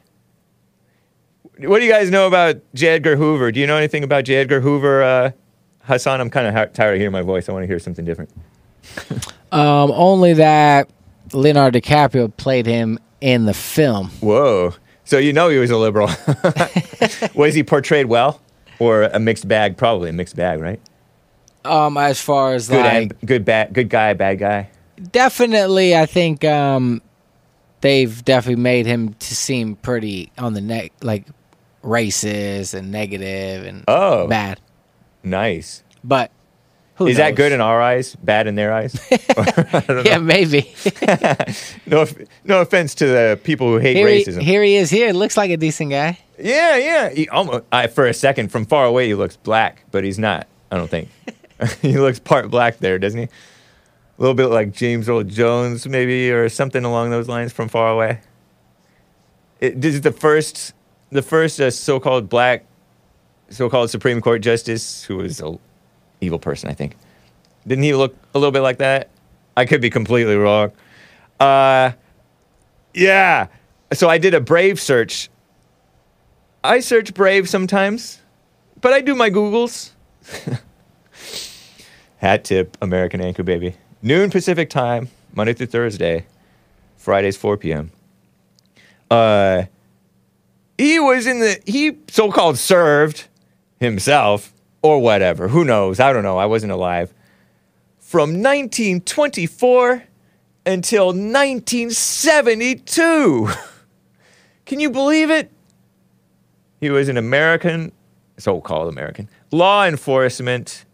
What 1.58 1.78
do 1.78 1.84
you 1.84 1.92
guys 1.92 2.10
know 2.10 2.26
about 2.26 2.56
J. 2.74 2.88
Edgar 2.88 3.16
Hoover? 3.16 3.52
Do 3.52 3.60
you 3.60 3.66
know 3.66 3.76
anything 3.76 4.02
about 4.02 4.24
J. 4.24 4.36
Edgar 4.36 4.60
Hoover, 4.60 5.02
uh, 5.02 5.30
Hassan? 5.82 6.20
I'm 6.22 6.30
kind 6.30 6.46
of 6.46 6.54
ha- 6.54 6.64
tired 6.64 6.94
of 6.94 6.98
hearing 6.98 7.12
my 7.12 7.20
voice. 7.20 7.50
I 7.50 7.52
want 7.52 7.64
to 7.64 7.66
hear 7.68 7.78
something 7.78 8.04
different. 8.04 8.30
Um, 9.52 9.90
only 9.90 10.34
that 10.34 10.88
Leonardo 11.32 11.80
DiCaprio 11.80 12.36
played 12.36 12.66
him 12.66 13.00
in 13.20 13.46
the 13.46 13.52
film. 13.52 14.10
Whoa. 14.20 14.74
So 15.04 15.18
you 15.18 15.32
know 15.32 15.48
he 15.48 15.58
was 15.58 15.72
a 15.72 15.76
liberal. 15.76 16.08
was 17.34 17.54
he 17.54 17.64
portrayed 17.64 18.06
well? 18.06 18.40
Or 18.78 19.02
a 19.02 19.18
mixed 19.18 19.48
bag? 19.48 19.76
Probably 19.76 20.10
a 20.10 20.12
mixed 20.12 20.36
bag, 20.36 20.60
right? 20.60 20.80
Um, 21.64 21.96
as 21.96 22.20
far 22.20 22.54
as 22.54 22.68
Good 22.68 22.76
like, 22.78 22.92
and 22.94 23.20
good 23.26 23.44
bad 23.44 23.72
good 23.72 23.88
guy, 23.88 24.12
bad 24.14 24.38
guy. 24.38 24.70
Definitely, 25.12 25.96
I 25.96 26.06
think 26.06 26.44
um, 26.44 27.02
they've 27.80 28.24
definitely 28.24 28.62
made 28.62 28.86
him 28.86 29.14
to 29.14 29.34
seem 29.36 29.76
pretty 29.76 30.32
on 30.38 30.54
the 30.54 30.60
neck, 30.60 30.92
like 31.02 31.26
racist 31.82 32.74
and 32.74 32.90
negative 32.90 33.64
and 33.66 33.84
Oh. 33.88 34.26
bad. 34.28 34.60
Nice. 35.22 35.82
But 36.02 36.30
who 36.94 37.06
Is 37.06 37.16
that 37.16 37.34
good 37.34 37.52
in 37.52 37.60
our 37.60 37.80
eyes? 37.80 38.14
Bad 38.16 38.46
in 38.46 38.54
their 38.56 38.72
eyes? 38.72 38.94
yeah, 40.04 40.18
maybe. 40.18 40.74
no, 41.86 42.06
no 42.44 42.60
offense 42.60 42.94
to 42.96 43.06
the 43.06 43.40
people 43.42 43.68
who 43.68 43.78
hate 43.78 43.96
here, 43.96 44.08
he, 44.08 44.22
racism. 44.24 44.42
here 44.42 44.62
he 44.62 44.76
is. 44.76 44.90
Here 44.90 45.12
looks 45.12 45.36
like 45.36 45.50
a 45.50 45.56
decent 45.56 45.90
guy. 45.90 46.18
Yeah, 46.38 46.76
yeah. 46.76 47.08
He 47.10 47.28
almost, 47.28 47.64
I, 47.72 47.86
for 47.86 48.06
a 48.06 48.14
second, 48.14 48.50
from 48.52 48.66
far 48.66 48.84
away, 48.84 49.06
he 49.06 49.14
looks 49.14 49.36
black, 49.36 49.84
but 49.90 50.04
he's 50.04 50.18
not. 50.18 50.46
I 50.70 50.76
don't 50.76 50.90
think. 50.90 51.08
he 51.82 51.98
looks 51.98 52.18
part 52.18 52.50
black 52.50 52.78
there, 52.78 52.98
doesn't 52.98 53.20
he? 53.20 53.28
A 54.20 54.22
little 54.22 54.34
bit 54.34 54.48
like 54.48 54.72
James 54.72 55.08
Earl 55.08 55.24
Jones, 55.24 55.88
maybe, 55.88 56.30
or 56.30 56.48
something 56.48 56.84
along 56.84 57.10
those 57.10 57.26
lines 57.26 57.52
from 57.52 57.68
far 57.68 57.88
away. 57.88 58.20
It, 59.60 59.80
this 59.80 59.94
is 59.94 60.02
the 60.02 60.12
first, 60.12 60.74
the 61.10 61.22
first 61.22 61.58
uh, 61.58 61.70
so-called 61.70 62.28
black, 62.28 62.66
so-called 63.48 63.90
Supreme 63.90 64.20
Court 64.20 64.42
justice 64.42 65.02
who 65.04 65.16
was 65.16 65.40
a 65.40 65.58
evil 66.20 66.38
person. 66.38 66.70
I 66.70 66.74
think. 66.74 66.96
Didn't 67.66 67.84
he 67.84 67.94
look 67.94 68.14
a 68.34 68.38
little 68.38 68.52
bit 68.52 68.60
like 68.60 68.78
that? 68.78 69.10
I 69.56 69.66
could 69.66 69.80
be 69.80 69.90
completely 69.90 70.36
wrong. 70.36 70.70
Uh, 71.40 71.92
yeah. 72.94 73.48
So 73.92 74.08
I 74.08 74.18
did 74.18 74.34
a 74.34 74.40
Brave 74.40 74.78
search 74.80 75.30
I 76.62 76.80
search 76.80 77.14
Brave 77.14 77.48
sometimes, 77.48 78.20
but 78.82 78.92
I 78.92 79.00
do 79.00 79.14
my 79.14 79.30
Googles. 79.30 79.92
Hat 82.18 82.44
tip, 82.44 82.76
American 82.82 83.22
Anchor 83.22 83.42
Baby. 83.42 83.76
Noon 84.02 84.30
Pacific 84.30 84.70
time, 84.70 85.10
Monday 85.34 85.52
through 85.52 85.66
Thursday, 85.66 86.24
Fridays 86.96 87.36
4 87.36 87.58
p.m. 87.58 87.90
Uh, 89.10 89.64
he 90.78 90.98
was 90.98 91.26
in 91.26 91.40
the, 91.40 91.60
he 91.66 91.98
so 92.08 92.32
called 92.32 92.56
served 92.56 93.26
himself 93.78 94.54
or 94.80 95.00
whatever. 95.00 95.48
Who 95.48 95.64
knows? 95.64 96.00
I 96.00 96.14
don't 96.14 96.22
know. 96.22 96.38
I 96.38 96.46
wasn't 96.46 96.72
alive. 96.72 97.12
From 97.98 98.42
1924 98.42 100.04
until 100.64 101.08
1972. 101.08 103.48
Can 104.64 104.80
you 104.80 104.88
believe 104.90 105.30
it? 105.30 105.52
He 106.80 106.88
was 106.88 107.10
an 107.10 107.18
American, 107.18 107.92
so 108.38 108.62
called 108.62 108.88
American, 108.88 109.28
law 109.50 109.86
enforcement. 109.86 110.86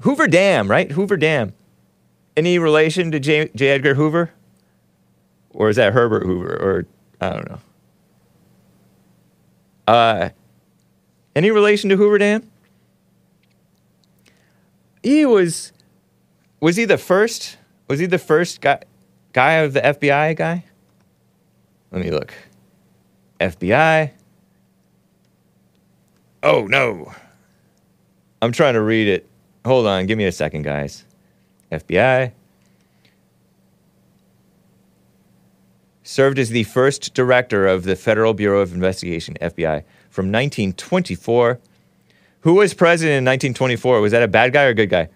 Hoover 0.00 0.28
Dam, 0.28 0.70
right? 0.70 0.90
Hoover 0.90 1.16
Dam. 1.16 1.54
Any 2.36 2.58
relation 2.58 3.10
to 3.10 3.20
J. 3.20 3.50
J. 3.54 3.68
Edgar 3.70 3.94
Hoover? 3.94 4.30
Or 5.50 5.68
is 5.68 5.76
that 5.76 5.92
Herbert 5.92 6.24
Hoover? 6.24 6.54
Or 6.54 6.86
I 7.20 7.30
don't 7.30 7.50
know. 7.50 7.58
Uh, 9.86 10.28
any 11.34 11.50
relation 11.50 11.90
to 11.90 11.96
Hoover 11.96 12.18
Dam? 12.18 12.48
He 15.02 15.26
was. 15.26 15.72
Was 16.60 16.76
he 16.76 16.84
the 16.84 16.98
first? 16.98 17.56
Was 17.88 17.98
he 17.98 18.06
the 18.06 18.18
first 18.18 18.60
guy, 18.60 18.82
guy 19.32 19.54
of 19.54 19.72
the 19.72 19.80
FBI 19.80 20.36
guy? 20.36 20.64
Let 21.90 22.04
me 22.04 22.10
look. 22.10 22.32
FBI. 23.40 24.12
Oh 26.42 26.66
no. 26.66 27.12
I'm 28.42 28.52
trying 28.52 28.74
to 28.74 28.80
read 28.80 29.08
it. 29.08 29.28
Hold 29.66 29.86
on, 29.86 30.06
give 30.06 30.16
me 30.16 30.24
a 30.24 30.32
second, 30.32 30.62
guys. 30.62 31.04
FBI. 31.70 32.32
Served 36.02 36.38
as 36.38 36.50
the 36.50 36.64
first 36.64 37.14
director 37.14 37.66
of 37.66 37.84
the 37.84 37.94
Federal 37.94 38.34
Bureau 38.34 38.60
of 38.60 38.72
Investigation, 38.72 39.36
FBI, 39.40 39.84
from 40.10 40.26
1924. 40.26 41.60
Who 42.40 42.54
was 42.54 42.74
president 42.74 43.18
in 43.18 43.24
1924? 43.24 44.00
Was 44.00 44.12
that 44.12 44.22
a 44.22 44.28
bad 44.28 44.52
guy 44.52 44.64
or 44.64 44.70
a 44.70 44.74
good 44.74 44.90
guy? 44.90 45.08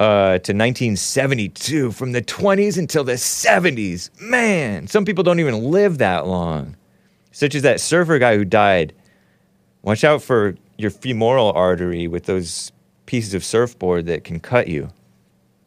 Uh, 0.00 0.38
to 0.38 0.52
1972, 0.52 1.92
from 1.92 2.12
the 2.12 2.20
20s 2.20 2.76
until 2.76 3.04
the 3.04 3.12
70s. 3.12 4.10
Man, 4.20 4.86
some 4.88 5.04
people 5.04 5.24
don't 5.24 5.40
even 5.40 5.70
live 5.70 5.98
that 5.98 6.26
long. 6.26 6.76
Such 7.32 7.54
as 7.54 7.62
that 7.62 7.80
surfer 7.80 8.18
guy 8.18 8.36
who 8.36 8.44
died. 8.44 8.92
Watch 9.82 10.04
out 10.04 10.22
for 10.22 10.56
your 10.76 10.90
femoral 10.90 11.52
artery 11.52 12.08
with 12.08 12.24
those 12.24 12.72
pieces 13.06 13.34
of 13.34 13.44
surfboard 13.44 14.06
that 14.06 14.24
can 14.24 14.40
cut 14.40 14.68
you. 14.68 14.90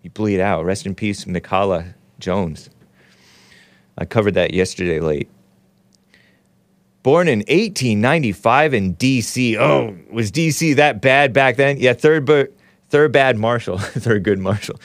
You 0.02 0.10
bleed 0.10 0.40
out. 0.40 0.66
Rest 0.66 0.86
in 0.86 0.96
peace, 0.96 1.26
Mikala 1.26 1.94
Jones. 2.20 2.70
I 3.98 4.06
covered 4.06 4.34
that 4.36 4.54
yesterday 4.54 5.00
late. 5.00 5.30
Born 7.04 7.28
in 7.28 7.40
1895 7.40 8.74
in 8.74 8.94
D.C. 8.94 9.58
Oh, 9.58 9.98
was 10.12 10.32
D.C. 10.32 10.74
that 10.74 11.02
bad 11.02 11.34
back 11.34 11.56
then? 11.56 11.78
Yeah, 11.78 11.94
third, 11.94 12.26
bu- 12.26 12.48
third 12.90 13.12
bad 13.12 13.38
marshal, 13.38 13.78
third 13.80 14.24
good 14.24 14.40
marshal. 14.40 14.80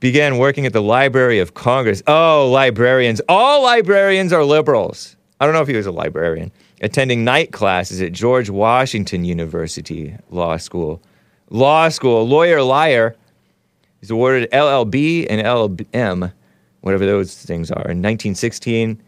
Began 0.00 0.38
working 0.38 0.66
at 0.66 0.72
the 0.72 0.82
Library 0.82 1.38
of 1.38 1.54
Congress. 1.54 2.02
Oh, 2.08 2.50
librarians. 2.50 3.20
All 3.28 3.62
librarians 3.62 4.32
are 4.32 4.44
liberals. 4.44 5.16
I 5.38 5.44
don't 5.46 5.54
know 5.54 5.62
if 5.62 5.68
he 5.68 5.76
was 5.76 5.86
a 5.86 5.92
librarian. 5.92 6.50
attending 6.80 7.24
night 7.24 7.52
classes 7.52 8.02
at 8.02 8.12
George 8.12 8.50
Washington 8.50 9.24
University 9.24 10.16
Law 10.30 10.56
School. 10.56 11.00
Law 11.50 11.88
school, 11.88 12.26
lawyer, 12.26 12.62
liar. 12.62 13.14
He's 14.02 14.10
awarded 14.10 14.50
LLB 14.50 15.28
and 15.30 15.40
LLM, 15.40 16.32
whatever 16.80 17.06
those 17.06 17.36
things 17.36 17.70
are, 17.70 17.82
in 17.82 18.02
1916. 18.02 19.00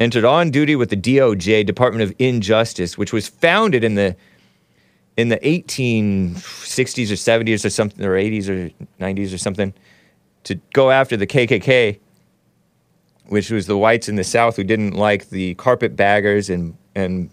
Entered 0.00 0.24
on 0.24 0.50
duty 0.50 0.74
with 0.74 0.90
the 0.90 0.96
DOJ, 0.96 1.64
Department 1.64 2.02
of 2.02 2.12
Injustice, 2.18 2.98
which 2.98 3.12
was 3.12 3.28
founded 3.28 3.84
in 3.84 3.94
the 3.94 4.16
in 5.16 5.28
the 5.28 5.36
1860s 5.38 7.12
or 7.12 7.14
70s 7.14 7.64
or 7.64 7.70
something, 7.70 8.04
or 8.04 8.16
80s 8.16 8.48
or 8.48 8.70
90s 9.00 9.32
or 9.32 9.38
something, 9.38 9.72
to 10.42 10.56
go 10.72 10.90
after 10.90 11.16
the 11.16 11.28
KKK, 11.28 12.00
which 13.28 13.52
was 13.52 13.68
the 13.68 13.78
whites 13.78 14.08
in 14.08 14.16
the 14.16 14.24
South 14.24 14.56
who 14.56 14.64
didn't 14.64 14.94
like 14.94 15.28
the 15.28 15.54
carpetbaggers 15.54 16.50
and 16.50 16.76
and 16.96 17.30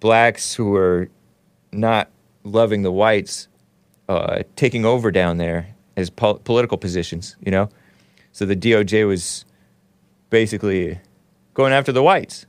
blacks 0.00 0.52
who 0.52 0.66
were 0.72 1.08
not 1.72 2.10
loving 2.44 2.82
the 2.82 2.92
whites 2.92 3.48
uh, 4.10 4.42
taking 4.56 4.84
over 4.84 5.10
down 5.10 5.38
there 5.38 5.74
pol- 6.08 6.38
political 6.38 6.78
positions, 6.78 7.36
you 7.40 7.50
know. 7.50 7.68
So 8.32 8.46
the 8.46 8.56
DOJ 8.56 9.06
was 9.06 9.44
basically 10.30 11.00
going 11.54 11.72
after 11.72 11.92
the 11.92 12.02
whites 12.02 12.46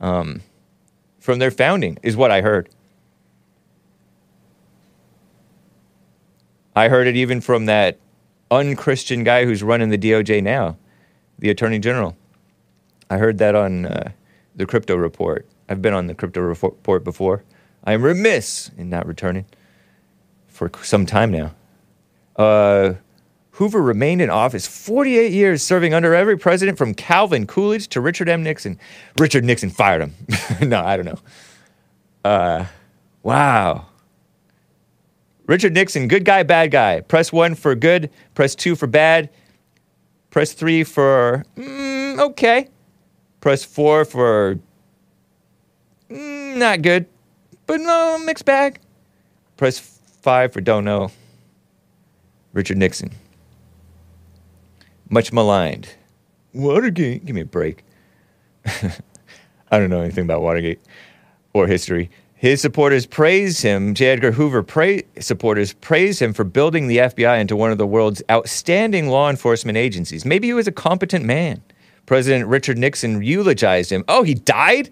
um, 0.00 0.42
from 1.18 1.38
their 1.38 1.50
founding, 1.50 1.98
is 2.02 2.16
what 2.16 2.30
I 2.30 2.40
heard. 2.40 2.68
I 6.76 6.88
heard 6.88 7.08
it 7.08 7.16
even 7.16 7.40
from 7.40 7.66
that 7.66 7.98
unchristian 8.50 9.24
guy 9.24 9.44
who's 9.44 9.62
running 9.62 9.88
the 9.88 9.98
DOJ 9.98 10.42
now, 10.42 10.76
the 11.38 11.50
Attorney 11.50 11.80
General. 11.80 12.16
I 13.10 13.18
heard 13.18 13.38
that 13.38 13.54
on 13.54 13.86
uh, 13.86 14.12
the 14.54 14.66
Crypto 14.66 14.94
Report. 14.94 15.46
I've 15.68 15.82
been 15.82 15.94
on 15.94 16.06
the 16.06 16.14
Crypto 16.14 16.40
Report 16.40 17.02
before. 17.04 17.42
I 17.84 17.92
am 17.92 18.02
remiss 18.02 18.70
in 18.76 18.90
not 18.90 19.06
returning 19.06 19.46
for 20.46 20.70
some 20.82 21.06
time 21.06 21.32
now. 21.32 21.54
Uh, 22.38 22.94
Hoover 23.52 23.82
remained 23.82 24.22
in 24.22 24.30
office 24.30 24.68
48 24.68 25.32
years, 25.32 25.64
serving 25.64 25.92
under 25.92 26.14
every 26.14 26.38
president 26.38 26.78
from 26.78 26.94
Calvin 26.94 27.44
Coolidge 27.44 27.88
to 27.88 28.00
Richard 28.00 28.28
M. 28.28 28.44
Nixon. 28.44 28.78
Richard 29.18 29.44
Nixon 29.44 29.68
fired 29.68 30.00
him. 30.00 30.14
no, 30.68 30.80
I 30.80 30.96
don't 30.96 31.06
know. 31.06 31.18
Uh, 32.24 32.66
wow. 33.24 33.86
Richard 35.48 35.74
Nixon, 35.74 36.06
good 36.06 36.24
guy, 36.24 36.44
bad 36.44 36.70
guy. 36.70 37.00
Press 37.00 37.32
one 37.32 37.56
for 37.56 37.74
good, 37.74 38.10
press 38.34 38.54
two 38.54 38.76
for 38.76 38.86
bad, 38.86 39.30
press 40.30 40.52
three 40.52 40.84
for 40.84 41.44
mm, 41.56 42.18
okay, 42.20 42.68
press 43.40 43.64
four 43.64 44.04
for 44.04 44.60
mm, 46.10 46.56
not 46.58 46.82
good, 46.82 47.06
but 47.66 47.80
no, 47.80 48.18
mixed 48.24 48.44
bag. 48.44 48.78
Press 49.56 49.78
five 50.20 50.52
for 50.52 50.60
don't 50.60 50.84
know. 50.84 51.10
Richard 52.52 52.78
Nixon. 52.78 53.10
Much 55.08 55.32
maligned. 55.32 55.88
Watergate, 56.52 57.24
give 57.24 57.34
me 57.34 57.42
a 57.42 57.46
break. 57.46 57.84
I 58.66 59.78
don't 59.78 59.90
know 59.90 60.00
anything 60.00 60.24
about 60.24 60.42
Watergate 60.42 60.80
or 61.52 61.66
history. 61.66 62.10
His 62.34 62.60
supporters 62.60 63.04
praise 63.04 63.60
him. 63.62 63.94
J. 63.94 64.10
Edgar 64.10 64.30
Hoover 64.30 64.62
pra- 64.62 65.02
supporters 65.18 65.72
praise 65.72 66.22
him 66.22 66.32
for 66.32 66.44
building 66.44 66.86
the 66.86 66.98
FBI 66.98 67.40
into 67.40 67.56
one 67.56 67.72
of 67.72 67.78
the 67.78 67.86
world's 67.86 68.22
outstanding 68.30 69.08
law 69.08 69.28
enforcement 69.28 69.76
agencies. 69.76 70.24
Maybe 70.24 70.46
he 70.46 70.54
was 70.54 70.68
a 70.68 70.72
competent 70.72 71.24
man. 71.24 71.62
President 72.06 72.46
Richard 72.46 72.78
Nixon 72.78 73.22
eulogized 73.22 73.90
him. 73.90 74.04
Oh, 74.08 74.22
he 74.22 74.34
died? 74.34 74.90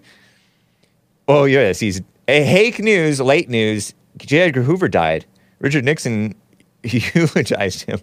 Oh, 1.27 1.45
yes, 1.45 1.79
he's 1.79 2.01
eh, 2.27 2.39
a 2.39 2.43
hake 2.43 2.79
news, 2.79 3.21
late 3.21 3.49
news. 3.49 3.93
J. 4.17 4.39
Edgar 4.41 4.63
Hoover 4.63 4.89
died. 4.89 5.25
Richard 5.59 5.85
Nixon 5.85 6.35
eulogized 7.13 7.83
him 7.83 7.99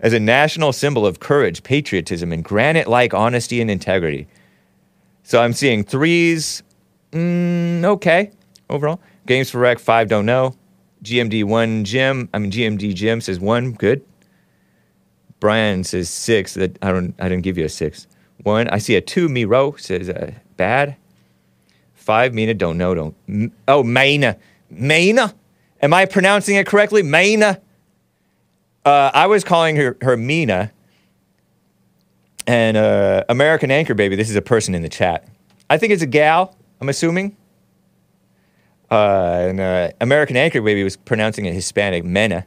as 0.00 0.12
a 0.12 0.20
national 0.20 0.72
symbol 0.72 1.06
of 1.06 1.20
courage, 1.20 1.62
patriotism, 1.62 2.32
and 2.32 2.44
granite 2.44 2.86
like 2.86 3.14
honesty 3.14 3.60
and 3.60 3.70
integrity. 3.70 4.26
So 5.22 5.40
I'm 5.40 5.52
seeing 5.52 5.82
threes, 5.82 6.62
mm, 7.12 7.84
okay, 7.84 8.30
overall. 8.70 9.00
Games 9.26 9.50
for 9.50 9.58
Rec, 9.58 9.78
five, 9.78 10.08
don't 10.08 10.26
know. 10.26 10.54
GMD 11.02 11.44
one, 11.44 11.84
Jim, 11.84 12.28
I 12.32 12.38
mean, 12.38 12.50
GMD 12.50 12.94
Jim 12.94 13.20
says 13.20 13.40
one, 13.40 13.72
good. 13.72 14.04
Brian 15.40 15.84
says 15.84 16.08
six, 16.08 16.54
that 16.54 16.78
I 16.82 16.92
don't, 16.92 17.14
I 17.18 17.28
didn't 17.28 17.42
give 17.42 17.58
you 17.58 17.64
a 17.64 17.68
six. 17.68 18.06
One, 18.42 18.68
I 18.68 18.78
see 18.78 18.96
a 18.96 19.00
two, 19.00 19.28
Miro 19.28 19.72
says 19.76 20.08
uh, 20.08 20.32
bad. 20.56 20.96
Five, 21.94 22.34
Mina, 22.34 22.54
don't 22.54 22.78
know, 22.78 22.94
don't. 22.94 23.16
M- 23.28 23.52
oh, 23.66 23.82
Maina. 23.82 24.36
Maina? 24.70 25.34
Am 25.82 25.92
I 25.92 26.06
pronouncing 26.06 26.56
it 26.56 26.66
correctly? 26.66 27.02
Maina? 27.02 27.60
Uh, 28.86 29.10
I 29.12 29.26
was 29.26 29.42
calling 29.42 29.74
her, 29.76 29.96
her 30.00 30.16
Mina. 30.16 30.72
And 32.46 32.76
uh, 32.76 33.24
American 33.28 33.72
Anchor 33.72 33.94
Baby, 33.94 34.14
this 34.14 34.30
is 34.30 34.36
a 34.36 34.42
person 34.42 34.76
in 34.76 34.82
the 34.82 34.88
chat. 34.88 35.28
I 35.68 35.76
think 35.76 35.92
it's 35.92 36.02
a 36.02 36.06
gal, 36.06 36.56
I'm 36.80 36.88
assuming. 36.88 37.36
Uh, 38.88 39.48
and 39.48 39.58
uh, 39.58 39.90
American 40.00 40.36
Anchor 40.36 40.62
Baby 40.62 40.84
was 40.84 40.96
pronouncing 40.96 41.46
it 41.46 41.54
Hispanic, 41.54 42.04
Mena. 42.04 42.46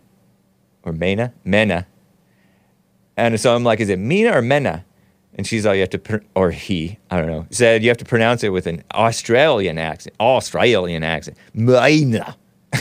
Or 0.84 0.94
Mena? 0.94 1.34
Mena. 1.44 1.86
And 3.18 3.38
so 3.38 3.54
I'm 3.54 3.66
like, 3.66 3.82
is 3.82 3.90
it 3.90 4.00
Mina 4.00 4.32
or 4.32 4.42
Mena? 4.42 4.86
And 5.36 5.46
she's 5.46 5.66
all 5.66 5.76
you 5.76 5.82
have 5.82 5.90
to, 5.90 6.00
pr- 6.00 6.18
or 6.36 6.52
he, 6.52 6.98
I 7.12 7.18
don't 7.18 7.28
know, 7.28 7.46
said 7.50 7.84
you 7.84 7.90
have 7.90 7.98
to 7.98 8.06
pronounce 8.06 8.46
it 8.46 8.50
with 8.50 8.66
an 8.66 8.86
Australian 8.94 9.78
accent. 9.78 10.16
Australian 10.22 11.04
accent. 11.04 11.36
Mina. 11.54 12.38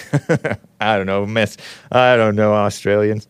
I 0.80 0.96
don't 0.96 1.06
know, 1.06 1.26
miss. 1.26 1.56
I 1.90 2.16
don't 2.16 2.36
know 2.36 2.52
Australians. 2.52 3.26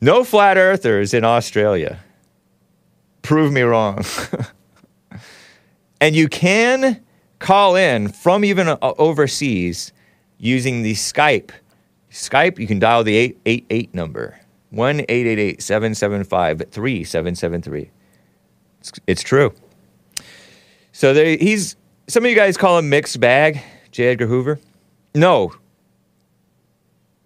No 0.00 0.24
flat 0.24 0.56
earthers 0.56 1.12
in 1.12 1.24
Australia. 1.24 2.00
Prove 3.22 3.52
me 3.52 3.60
wrong. 3.62 4.04
and 6.00 6.16
you 6.16 6.28
can 6.28 7.02
call 7.38 7.76
in 7.76 8.08
from 8.08 8.44
even 8.44 8.68
uh, 8.68 8.78
overseas 8.80 9.92
using 10.38 10.82
the 10.82 10.94
Skype. 10.94 11.50
Skype, 12.10 12.58
you 12.58 12.66
can 12.66 12.78
dial 12.78 13.04
the 13.04 13.16
888 13.16 13.94
number 13.94 14.40
1 14.70 15.00
888 15.00 15.62
775 15.62 16.62
3773. 16.70 17.90
It's 19.06 19.22
true. 19.22 19.52
So 20.92 21.12
there, 21.12 21.36
he's, 21.36 21.76
some 22.08 22.24
of 22.24 22.30
you 22.30 22.36
guys 22.36 22.56
call 22.56 22.78
him 22.78 22.88
mixed 22.88 23.20
bag, 23.20 23.62
J. 23.90 24.06
Edgar 24.08 24.26
Hoover. 24.26 24.58
No. 25.14 25.52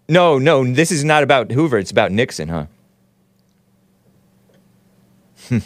No, 0.09 0.39
no, 0.39 0.65
this 0.65 0.93
is 0.93 1.05
not 1.05 1.23
about 1.23 1.51
Hoover. 1.51 1.79
It's 1.79 1.91
about 1.91 2.13
Nixon, 2.13 2.49
huh? 2.49 2.67
Hmm. 5.49 5.59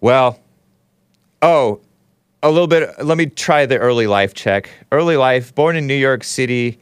well, 0.00 0.40
oh, 1.42 1.80
a 2.42 2.50
little 2.50 2.66
bit. 2.66 3.02
Let 3.02 3.16
me 3.16 3.26
try 3.26 3.66
the 3.66 3.78
early 3.78 4.06
life 4.06 4.34
check. 4.34 4.70
Early 4.92 5.16
life, 5.16 5.54
born 5.54 5.76
in 5.76 5.86
New 5.86 5.94
York 5.94 6.24
City. 6.24 6.78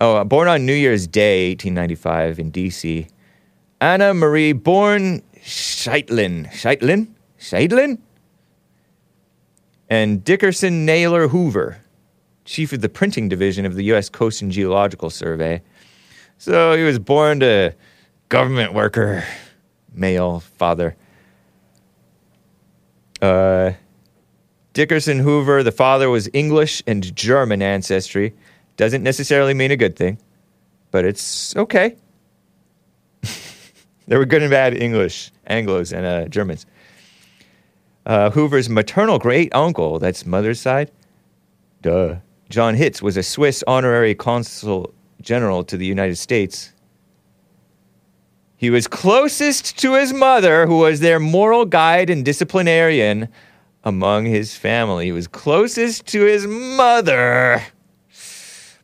Oh, 0.00 0.22
born 0.24 0.48
on 0.48 0.66
New 0.66 0.74
Year's 0.74 1.06
Day, 1.06 1.50
1895, 1.50 2.38
in 2.38 2.50
D.C. 2.50 3.06
Anna 3.80 4.12
Marie, 4.12 4.52
born 4.52 5.22
Scheitlin. 5.40 6.50
Scheitlin? 6.52 7.08
Scheitlin? 7.38 7.98
And 9.88 10.22
Dickerson 10.24 10.84
Naylor 10.84 11.28
Hoover, 11.28 11.78
chief 12.46 12.72
of 12.72 12.80
the 12.80 12.88
printing 12.88 13.28
division 13.28 13.66
of 13.66 13.74
the 13.74 13.84
U.S. 13.84 14.08
Coast 14.08 14.40
and 14.40 14.50
Geodetic 14.50 15.10
Survey. 15.10 15.60
So 16.38 16.74
he 16.76 16.84
was 16.84 16.98
born 16.98 17.40
to 17.40 17.74
government 18.28 18.72
worker, 18.72 19.24
male 19.92 20.40
father. 20.40 20.96
Uh, 23.20 23.72
Dickerson 24.72 25.18
Hoover, 25.18 25.62
the 25.62 25.72
father 25.72 26.08
was 26.08 26.28
English 26.32 26.82
and 26.86 27.14
German 27.14 27.62
ancestry. 27.62 28.34
Doesn't 28.76 29.02
necessarily 29.02 29.54
mean 29.54 29.70
a 29.70 29.76
good 29.76 29.96
thing, 29.96 30.18
but 30.90 31.04
it's 31.04 31.56
okay. 31.56 31.96
there 34.06 34.18
were 34.18 34.26
good 34.26 34.42
and 34.42 34.50
bad 34.50 34.74
English, 34.76 35.30
Anglos, 35.48 35.96
and 35.96 36.04
uh, 36.04 36.28
Germans. 36.28 36.66
Uh, 38.04 38.30
Hoover's 38.30 38.68
maternal 38.68 39.18
great 39.18 39.52
uncle, 39.54 39.98
that's 39.98 40.26
mother's 40.26 40.60
side, 40.60 40.92
duh. 41.80 42.16
John 42.48 42.74
Hitz 42.74 43.02
was 43.02 43.16
a 43.16 43.22
Swiss 43.22 43.64
honorary 43.66 44.14
consul 44.14 44.94
general 45.20 45.64
to 45.64 45.76
the 45.76 45.86
United 45.86 46.16
States. 46.16 46.72
He 48.56 48.70
was 48.70 48.86
closest 48.86 49.78
to 49.80 49.94
his 49.94 50.12
mother, 50.12 50.66
who 50.66 50.78
was 50.78 51.00
their 51.00 51.20
moral 51.20 51.66
guide 51.66 52.08
and 52.08 52.24
disciplinarian 52.24 53.28
among 53.84 54.24
his 54.24 54.56
family. 54.56 55.06
He 55.06 55.12
was 55.12 55.28
closest 55.28 56.06
to 56.06 56.24
his 56.24 56.46
mother, 56.46 57.62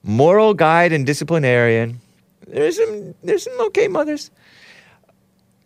moral 0.03 0.53
guide 0.55 0.93
and 0.93 1.07
disciplinarian. 1.07 2.01
There's 2.47 2.77
some, 2.77 3.15
there's 3.23 3.45
some 3.45 3.59
okay 3.69 3.89
mothers. 3.89 4.31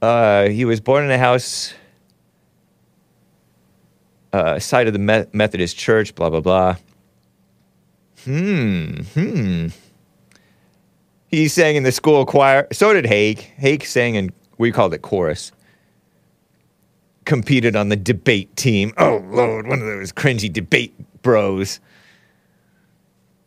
Uh, 0.01 0.49
he 0.49 0.65
was 0.65 0.81
born 0.81 1.05
in 1.05 1.11
a 1.11 1.19
house 1.19 1.75
uh, 4.33 4.59
side 4.59 4.87
of 4.87 4.93
the 4.93 4.99
Me- 4.99 5.25
Methodist 5.33 5.77
Church, 5.77 6.15
blah, 6.15 6.31
blah, 6.31 6.41
blah. 6.41 6.77
Hmm, 8.27 9.03
hmm. 9.15 9.69
He 11.29 11.47
sang 11.47 11.77
in 11.77 11.85
the 11.85 11.93
school 11.93 12.27
choir. 12.27 12.67
So 12.73 12.93
did 12.93 13.07
Hake. 13.07 13.39
Hake 13.57 13.87
sang 13.87 14.17
in, 14.17 14.31
we 14.59 14.73
called 14.73 14.95
it 14.95 15.03
chorus. 15.03 15.53
Competed 17.25 17.77
on 17.77 17.89
the 17.89 17.97
debate 17.97 18.55
team. 18.57 18.93
Oh, 18.99 19.23
Lord, 19.29 19.69
one 19.69 19.81
of 19.81 19.87
those 19.87 20.13
cringy 20.13 20.53
debate 20.53 20.95
bros. 21.23 21.79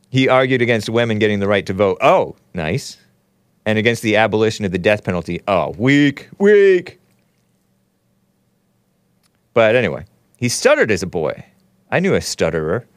He 0.10 0.30
argued 0.30 0.62
against 0.62 0.90
women 0.90 1.20
getting 1.20 1.40
the 1.40 1.48
right 1.48 1.66
to 1.66 1.74
vote. 1.74 1.98
Oh, 2.00 2.38
nice. 2.54 2.98
And 3.66 3.78
against 3.78 4.02
the 4.02 4.16
abolition 4.16 4.64
of 4.64 4.72
the 4.72 4.78
death 4.78 5.04
penalty. 5.04 5.42
Oh, 5.48 5.76
weak, 5.78 6.30
weak. 6.40 7.00
But 9.54 9.76
anyway, 9.76 10.06
he 10.38 10.48
stuttered 10.48 10.90
as 10.90 11.04
a 11.04 11.08
boy. 11.08 11.44
I 11.92 12.00
knew 12.00 12.16
a 12.16 12.22
stutterer 12.22 12.88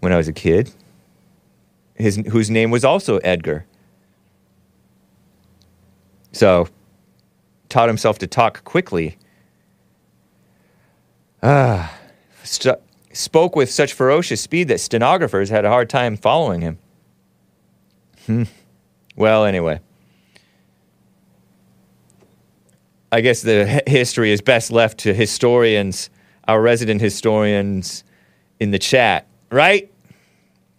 when 0.00 0.12
I 0.12 0.16
was 0.16 0.28
a 0.28 0.32
kid, 0.32 0.70
his, 1.94 2.16
whose 2.30 2.50
name 2.50 2.70
was 2.70 2.84
also 2.84 3.18
Edgar. 3.18 3.66
So, 6.32 6.68
taught 7.68 7.88
himself 7.88 8.18
to 8.18 8.26
talk 8.26 8.64
quickly. 8.64 9.16
Ah, 11.42 11.96
stu- 12.42 12.76
spoke 13.12 13.56
with 13.56 13.70
such 13.70 13.92
ferocious 13.92 14.40
speed 14.40 14.68
that 14.68 14.80
stenographers 14.80 15.48
had 15.48 15.64
a 15.64 15.68
hard 15.68 15.90
time 15.90 16.16
following 16.16 16.60
him. 16.60 16.78
Hmm. 18.26 18.44
Well, 19.16 19.44
anyway. 19.44 19.80
I 23.12 23.20
guess 23.22 23.42
the 23.42 23.82
history 23.86 24.30
is 24.30 24.40
best 24.40 24.70
left 24.70 24.98
to 24.98 25.12
historians, 25.12 26.10
our 26.46 26.62
resident 26.62 27.00
historians 27.00 28.04
in 28.60 28.70
the 28.70 28.78
chat, 28.78 29.26
right? 29.50 29.89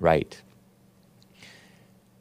Right. 0.01 0.41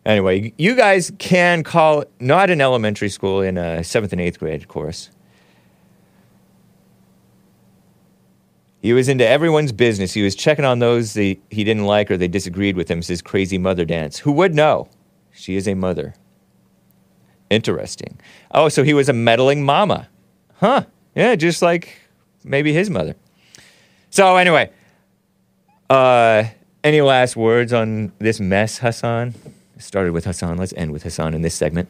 Anyway, 0.05 0.53
you 0.59 0.77
guys 0.77 1.11
can 1.19 1.63
call, 1.63 2.05
not 2.21 2.51
in 2.51 2.61
elementary 2.61 3.09
school, 3.09 3.41
in 3.41 3.57
a 3.57 3.83
seventh 3.83 4.13
and 4.13 4.21
eighth 4.21 4.39
grade, 4.39 4.69
course. 4.69 5.11
He 8.83 8.93
was 8.93 9.09
into 9.09 9.27
everyone's 9.27 9.73
business. 9.73 10.13
He 10.13 10.23
was 10.23 10.35
checking 10.35 10.65
on 10.65 10.79
those 10.79 11.15
that 11.15 11.37
he 11.51 11.65
didn't 11.65 11.87
like 11.87 12.11
or 12.11 12.17
they 12.17 12.29
disagreed 12.29 12.77
with 12.77 12.91
him, 12.91 13.03
says 13.03 13.23
Crazy 13.23 13.59
Mother 13.59 13.85
Dance. 13.85 14.19
Who 14.19 14.33
would 14.33 14.55
know? 14.55 14.89
She 15.33 15.57
is 15.57 15.67
a 15.67 15.75
mother. 15.75 16.15
Interesting. 17.49 18.19
Oh, 18.53 18.69
so 18.69 18.83
he 18.85 18.95
was 18.95 19.09
a 19.09 19.13
meddling 19.15 19.65
mama. 19.65 20.09
Huh. 20.57 20.85
Yeah, 21.15 21.35
just 21.35 21.63
like 21.63 21.97
maybe 22.45 22.73
his 22.73 22.91
mother. 22.91 23.17
So, 24.11 24.37
anyway, 24.37 24.71
uh, 25.89 26.45
any 26.85 27.01
last 27.01 27.37
words 27.37 27.73
on 27.73 28.13
this 28.19 28.41
mess, 28.41 28.79
Hassan? 28.79 29.35
Started 29.79 30.13
with 30.13 30.25
Hassan. 30.25 30.57
Let's 30.59 30.73
end 30.75 30.93
with 30.93 31.03
Hassan 31.03 31.35
in 31.35 31.43
this 31.43 31.55
segment. 31.55 31.89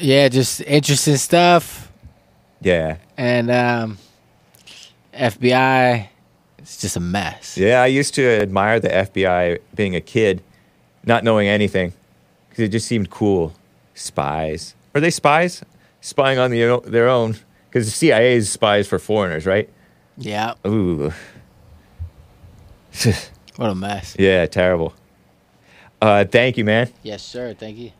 Yeah, 0.00 0.28
just 0.28 0.60
interesting 0.62 1.16
stuff. 1.16 1.92
Yeah. 2.60 2.96
And 3.16 3.50
um, 3.50 3.98
FBI, 5.14 6.08
it's 6.58 6.80
just 6.80 6.96
a 6.96 7.00
mess. 7.00 7.56
Yeah, 7.56 7.82
I 7.82 7.86
used 7.86 8.14
to 8.14 8.26
admire 8.26 8.80
the 8.80 8.88
FBI 8.88 9.60
being 9.74 9.94
a 9.94 10.00
kid, 10.00 10.42
not 11.04 11.24
knowing 11.24 11.48
anything, 11.48 11.92
because 12.48 12.64
it 12.64 12.68
just 12.68 12.86
seemed 12.88 13.10
cool. 13.10 13.54
Spies. 13.94 14.74
Are 14.94 15.00
they 15.00 15.10
spies? 15.10 15.62
Spying 16.00 16.38
on 16.38 16.50
the, 16.50 16.80
their 16.86 17.08
own. 17.08 17.36
Because 17.68 17.86
the 17.86 17.92
CIA 17.92 18.36
is 18.36 18.50
spies 18.50 18.86
for 18.88 18.98
foreigners, 18.98 19.44
right? 19.46 19.68
Yeah, 20.16 20.54
Ooh. 20.66 21.12
what 23.56 23.70
a 23.70 23.74
mess. 23.74 24.16
yeah, 24.18 24.46
terrible. 24.46 24.94
Uh, 26.00 26.24
thank 26.24 26.56
you, 26.56 26.64
man. 26.64 26.90
Yes, 27.02 27.22
sir. 27.22 27.54
Thank 27.54 27.78
you. 27.78 27.92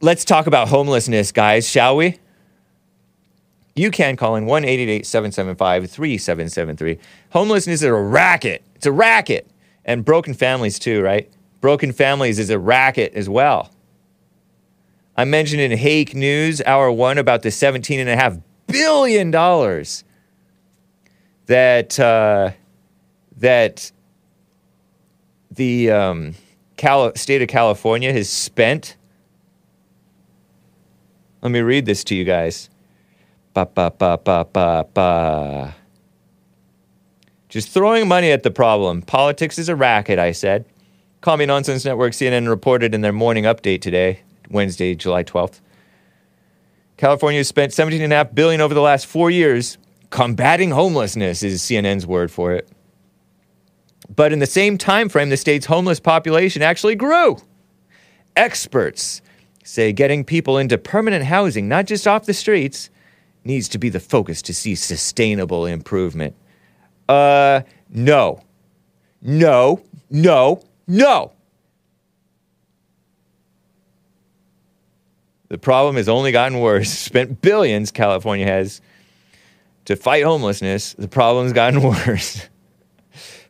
Let's 0.00 0.24
talk 0.24 0.46
about 0.46 0.68
homelessness, 0.68 1.32
guys, 1.32 1.68
shall 1.68 1.96
we? 1.96 2.18
You 3.74 3.90
can 3.90 4.16
call 4.16 4.36
in 4.36 4.46
1 4.46 4.62
775 4.62 5.90
3773. 5.90 6.98
Homelessness 7.30 7.80
is 7.80 7.82
a 7.82 7.92
racket. 7.92 8.62
It's 8.74 8.86
a 8.86 8.92
racket. 8.92 9.50
And 9.84 10.04
broken 10.04 10.34
families, 10.34 10.78
too, 10.78 11.02
right? 11.02 11.30
Broken 11.60 11.92
families 11.92 12.38
is 12.38 12.50
a 12.50 12.58
racket 12.58 13.14
as 13.14 13.28
well. 13.28 13.70
I 15.16 15.24
mentioned 15.24 15.60
in 15.60 15.72
Hake 15.72 16.14
News, 16.14 16.60
hour 16.62 16.90
one, 16.92 17.18
about 17.18 17.42
the 17.42 17.48
$17.5 17.48 18.42
billion 18.66 19.30
that, 21.46 22.00
uh, 22.00 22.50
that 23.38 23.92
the 25.56 25.90
um, 25.90 26.34
state 27.14 27.42
of 27.42 27.48
California 27.48 28.12
has 28.12 28.28
spent. 28.28 28.96
Let 31.42 31.50
me 31.50 31.60
read 31.60 31.86
this 31.86 32.04
to 32.04 32.14
you 32.14 32.24
guys. 32.24 32.70
Ba 33.54 33.66
ba 33.66 33.92
ba 33.96 34.18
ba 34.22 34.46
ba 34.52 34.86
ba. 34.92 35.74
Just 37.48 37.70
throwing 37.70 38.08
money 38.08 38.30
at 38.30 38.42
the 38.42 38.50
problem. 38.50 39.02
Politics 39.02 39.58
is 39.58 39.68
a 39.68 39.76
racket, 39.76 40.18
I 40.18 40.32
said. 40.32 40.64
Me 41.26 41.44
Nonsense 41.44 41.84
Network 41.84 42.12
CNN 42.12 42.48
reported 42.48 42.94
in 42.94 43.00
their 43.00 43.12
morning 43.12 43.44
update 43.44 43.80
today, 43.80 44.20
Wednesday, 44.48 44.94
July 44.94 45.24
12th. 45.24 45.60
California 46.96 47.40
has 47.40 47.48
spent 47.48 47.72
17.5 47.72 48.32
billion 48.32 48.60
over 48.60 48.74
the 48.74 48.80
last 48.80 49.06
four 49.06 49.28
years 49.28 49.76
combating 50.10 50.70
homelessness 50.70 51.42
is 51.42 51.62
CNN's 51.62 52.06
word 52.06 52.30
for 52.30 52.52
it. 52.52 52.68
But 54.14 54.32
in 54.32 54.38
the 54.38 54.46
same 54.46 54.78
time 54.78 55.08
frame, 55.08 55.30
the 55.30 55.36
state's 55.36 55.66
homeless 55.66 56.00
population 56.00 56.62
actually 56.62 56.94
grew. 56.94 57.38
Experts 58.36 59.22
say 59.64 59.92
getting 59.92 60.24
people 60.24 60.58
into 60.58 60.78
permanent 60.78 61.24
housing, 61.24 61.68
not 61.68 61.86
just 61.86 62.06
off 62.06 62.26
the 62.26 62.34
streets, 62.34 62.90
needs 63.44 63.68
to 63.70 63.78
be 63.78 63.88
the 63.88 64.00
focus 64.00 64.42
to 64.42 64.54
see 64.54 64.74
sustainable 64.74 65.66
improvement. 65.66 66.34
Uh, 67.08 67.62
no. 67.90 68.42
No, 69.22 69.82
no, 70.10 70.62
no. 70.86 71.32
The 75.48 75.58
problem 75.58 75.96
has 75.96 76.08
only 76.08 76.32
gotten 76.32 76.60
worse. 76.60 76.90
Spent 76.98 77.40
billions, 77.40 77.90
California 77.90 78.46
has, 78.46 78.80
to 79.84 79.96
fight 79.96 80.24
homelessness. 80.24 80.94
The 80.94 81.08
problem's 81.08 81.52
gotten 81.52 81.82
worse. 82.06 82.48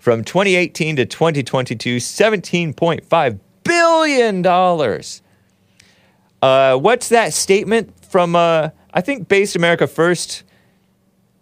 From 0.07 0.23
2018 0.23 0.95
to 0.95 1.05
2022, 1.05 1.97
$17.5 1.97 3.41
billion. 3.65 4.47
Uh, 6.41 6.79
what's 6.79 7.09
that 7.09 7.33
statement 7.33 7.93
from, 8.05 8.37
uh, 8.37 8.71
I 8.95 9.01
think 9.01 9.27
Based 9.27 9.57
America 9.57 9.89
First 9.89 10.45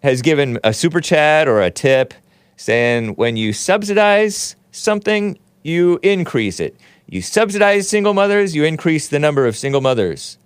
has 0.02 0.22
given 0.22 0.58
a 0.64 0.72
super 0.72 1.02
chat 1.02 1.46
or 1.46 1.60
a 1.60 1.70
tip 1.70 2.14
saying 2.56 3.16
when 3.16 3.36
you 3.36 3.52
subsidize 3.52 4.56
something, 4.72 5.38
you 5.62 6.00
increase 6.02 6.58
it. 6.58 6.74
You 7.06 7.20
subsidize 7.20 7.86
single 7.86 8.14
mothers, 8.14 8.56
you 8.56 8.64
increase 8.64 9.08
the 9.08 9.18
number 9.18 9.46
of 9.46 9.58
single 9.58 9.82
mothers. 9.82 10.38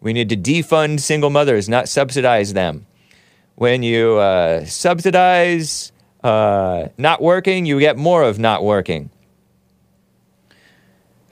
We 0.00 0.14
need 0.14 0.30
to 0.30 0.38
defund 0.38 1.00
single 1.00 1.28
mothers, 1.28 1.68
not 1.68 1.90
subsidize 1.90 2.54
them. 2.54 2.86
When 3.56 3.82
you 3.82 4.16
uh, 4.16 4.64
subsidize 4.64 5.92
uh, 6.28 6.88
not 6.98 7.22
working, 7.22 7.64
you 7.64 7.80
get 7.80 7.96
more 7.96 8.22
of 8.22 8.38
not 8.38 8.62
working. 8.62 9.10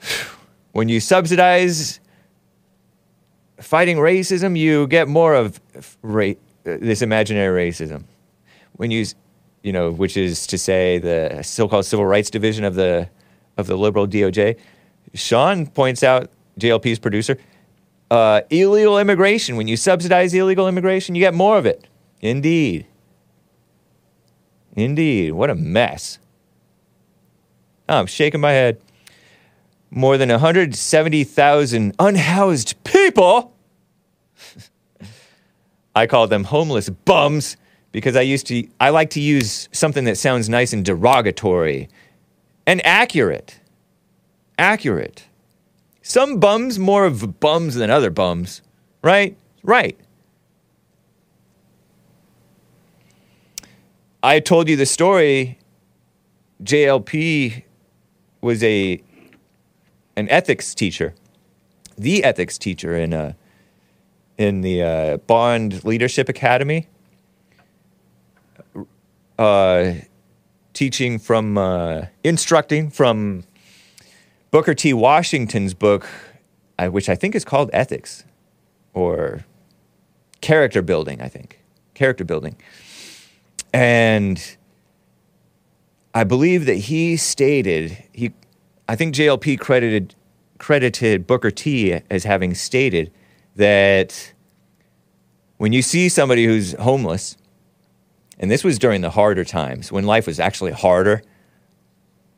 When 0.73 0.89
you 0.89 0.99
subsidize 0.99 1.99
fighting 3.59 3.97
racism, 3.97 4.55
you 4.55 4.85
get 4.85 5.07
more 5.07 5.33
of 5.33 5.59
ra- 6.03 6.33
this 6.63 7.01
imaginary 7.01 7.71
racism. 7.71 8.03
When 8.73 8.91
you, 8.91 9.05
you 9.63 9.71
know, 9.71 9.89
which 9.89 10.15
is 10.17 10.45
to 10.45 10.57
say 10.59 10.99
the 10.99 11.41
so-called 11.41 11.85
civil 11.85 12.05
rights 12.05 12.29
division 12.29 12.63
of 12.63 12.75
the 12.75 13.09
of 13.57 13.65
the 13.65 13.75
liberal 13.75 14.07
DOJ. 14.07 14.55
Sean 15.15 15.65
points 15.65 16.03
out, 16.03 16.29
JLP's 16.59 16.99
producer, 16.99 17.37
uh, 18.11 18.41
illegal 18.49 18.99
immigration. 18.99 19.57
When 19.57 19.67
you 19.67 19.77
subsidize 19.77 20.31
illegal 20.33 20.67
immigration, 20.67 21.15
you 21.15 21.21
get 21.21 21.33
more 21.33 21.57
of 21.57 21.65
it. 21.65 21.87
Indeed. 22.21 22.85
Indeed. 24.77 25.31
What 25.31 25.49
a 25.49 25.55
mess. 25.55 26.19
Oh, 27.89 27.97
I'm 27.97 28.05
shaking 28.05 28.39
my 28.39 28.51
head. 28.51 28.79
More 29.89 30.17
than 30.17 30.29
170,000 30.29 31.95
unhoused 31.97 32.83
people. 32.83 33.53
I 35.95 36.05
call 36.05 36.27
them 36.27 36.43
homeless 36.43 36.89
bums 36.89 37.57
because 37.91 38.15
I 38.15 38.21
used 38.21 38.45
to 38.47 38.67
I 38.79 38.89
like 38.89 39.09
to 39.11 39.21
use 39.21 39.67
something 39.71 40.03
that 40.03 40.17
sounds 40.17 40.47
nice 40.47 40.73
and 40.73 40.85
derogatory 40.85 41.89
and 42.67 42.85
accurate. 42.85 43.59
Accurate. 44.59 45.25
Some 46.03 46.39
bums 46.39 46.77
more 46.77 47.05
of 47.05 47.39
bums 47.39 47.75
than 47.75 47.89
other 47.89 48.11
bums, 48.11 48.61
right? 49.01 49.35
Right. 49.63 49.97
I 54.23 54.39
told 54.39 54.67
you 54.67 54.75
the 54.75 54.85
story. 54.85 55.59
JLP 56.63 57.63
was 58.41 58.63
a 58.63 59.01
an 60.15 60.27
ethics 60.29 60.73
teacher, 60.73 61.13
the 61.97 62.23
ethics 62.23 62.57
teacher 62.57 62.95
in 62.97 63.13
uh, 63.13 63.33
in 64.37 64.61
the 64.61 64.81
uh, 64.81 65.17
Bond 65.17 65.83
Leadership 65.83 66.29
Academy, 66.29 66.87
uh, 69.37 69.93
teaching 70.73 71.19
from 71.19 71.57
uh, 71.57 72.05
instructing 72.23 72.89
from 72.89 73.43
Booker 74.49 74.73
T. 74.73 74.93
Washington's 74.93 75.75
book, 75.75 76.07
which 76.79 77.07
I 77.07 77.15
think 77.15 77.35
is 77.35 77.45
called 77.45 77.69
Ethics, 77.71 78.23
or 78.95 79.45
character 80.41 80.81
building. 80.81 81.21
I 81.21 81.27
think 81.27 81.59
character 81.93 82.23
building, 82.23 82.55
and 83.77 84.57
I 86.15 86.23
believe 86.23 86.65
that 86.65 86.77
he 86.77 87.15
stated 87.15 87.95
he, 88.11 88.31
I 88.89 88.95
think 88.95 89.13
JLP 89.13 89.59
credited 89.59 90.15
credited 90.57 91.27
Booker 91.27 91.51
T 91.51 91.93
as 92.09 92.23
having 92.23 92.55
stated 92.55 93.11
that 93.55 94.33
when 95.57 95.73
you 95.73 95.83
see 95.83 96.09
somebody 96.09 96.45
who's 96.45 96.73
homeless, 96.73 97.37
and 98.39 98.49
this 98.49 98.63
was 98.63 98.79
during 98.79 99.01
the 99.01 99.11
harder 99.11 99.45
times 99.45 99.91
when 99.91 100.05
life 100.05 100.25
was 100.25 100.39
actually 100.39 100.71
harder. 100.71 101.21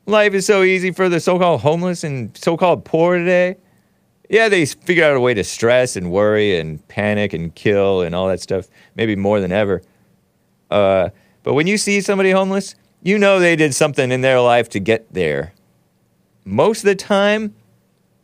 Life 0.07 0.33
is 0.33 0.45
so 0.45 0.63
easy 0.63 0.91
for 0.91 1.07
the 1.07 1.21
so-called 1.21 1.61
homeless 1.61 2.03
and 2.03 2.35
so-called 2.35 2.83
poor 2.83 3.17
today. 3.17 3.55
Yeah, 4.29 4.49
they 4.49 4.65
figured 4.65 5.05
out 5.05 5.15
a 5.15 5.21
way 5.21 5.33
to 5.35 5.45
stress 5.45 5.95
and 5.95 6.11
worry 6.11 6.59
and 6.59 6.85
panic 6.89 7.31
and 7.31 7.55
kill 7.55 8.01
and 8.01 8.13
all 8.13 8.27
that 8.27 8.41
stuff, 8.41 8.67
maybe 8.95 9.15
more 9.15 9.39
than 9.39 9.53
ever. 9.53 9.81
Uh, 10.69 11.09
but 11.43 11.53
when 11.53 11.67
you 11.67 11.77
see 11.77 12.01
somebody 12.01 12.31
homeless, 12.31 12.75
you 13.01 13.17
know 13.17 13.39
they 13.39 13.55
did 13.55 13.73
something 13.73 14.11
in 14.11 14.21
their 14.21 14.39
life 14.39 14.69
to 14.69 14.79
get 14.79 15.13
there. 15.13 15.53
Most 16.45 16.79
of 16.79 16.85
the 16.85 16.95
time, 16.95 17.55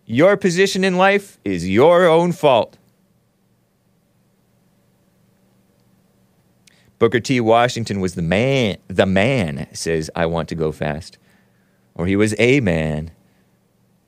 your 0.06 0.38
position 0.38 0.84
in 0.84 0.98
life 0.98 1.40
is 1.44 1.68
your 1.68 2.06
own 2.08 2.32
fault. 2.32 2.78
Booker 6.98 7.20
T. 7.20 7.42
Washington 7.42 8.00
was 8.00 8.16
the 8.16 8.22
man, 8.22 8.78
the 8.88 9.06
man 9.06 9.68
says, 9.74 10.10
I 10.16 10.26
want 10.28 10.50
to 10.50 10.56
go 10.56 10.72
fast. 10.72 11.18
Or 11.94 12.08
he 12.08 12.16
was 12.16 12.36
a 12.38 12.60
man. 12.62 13.12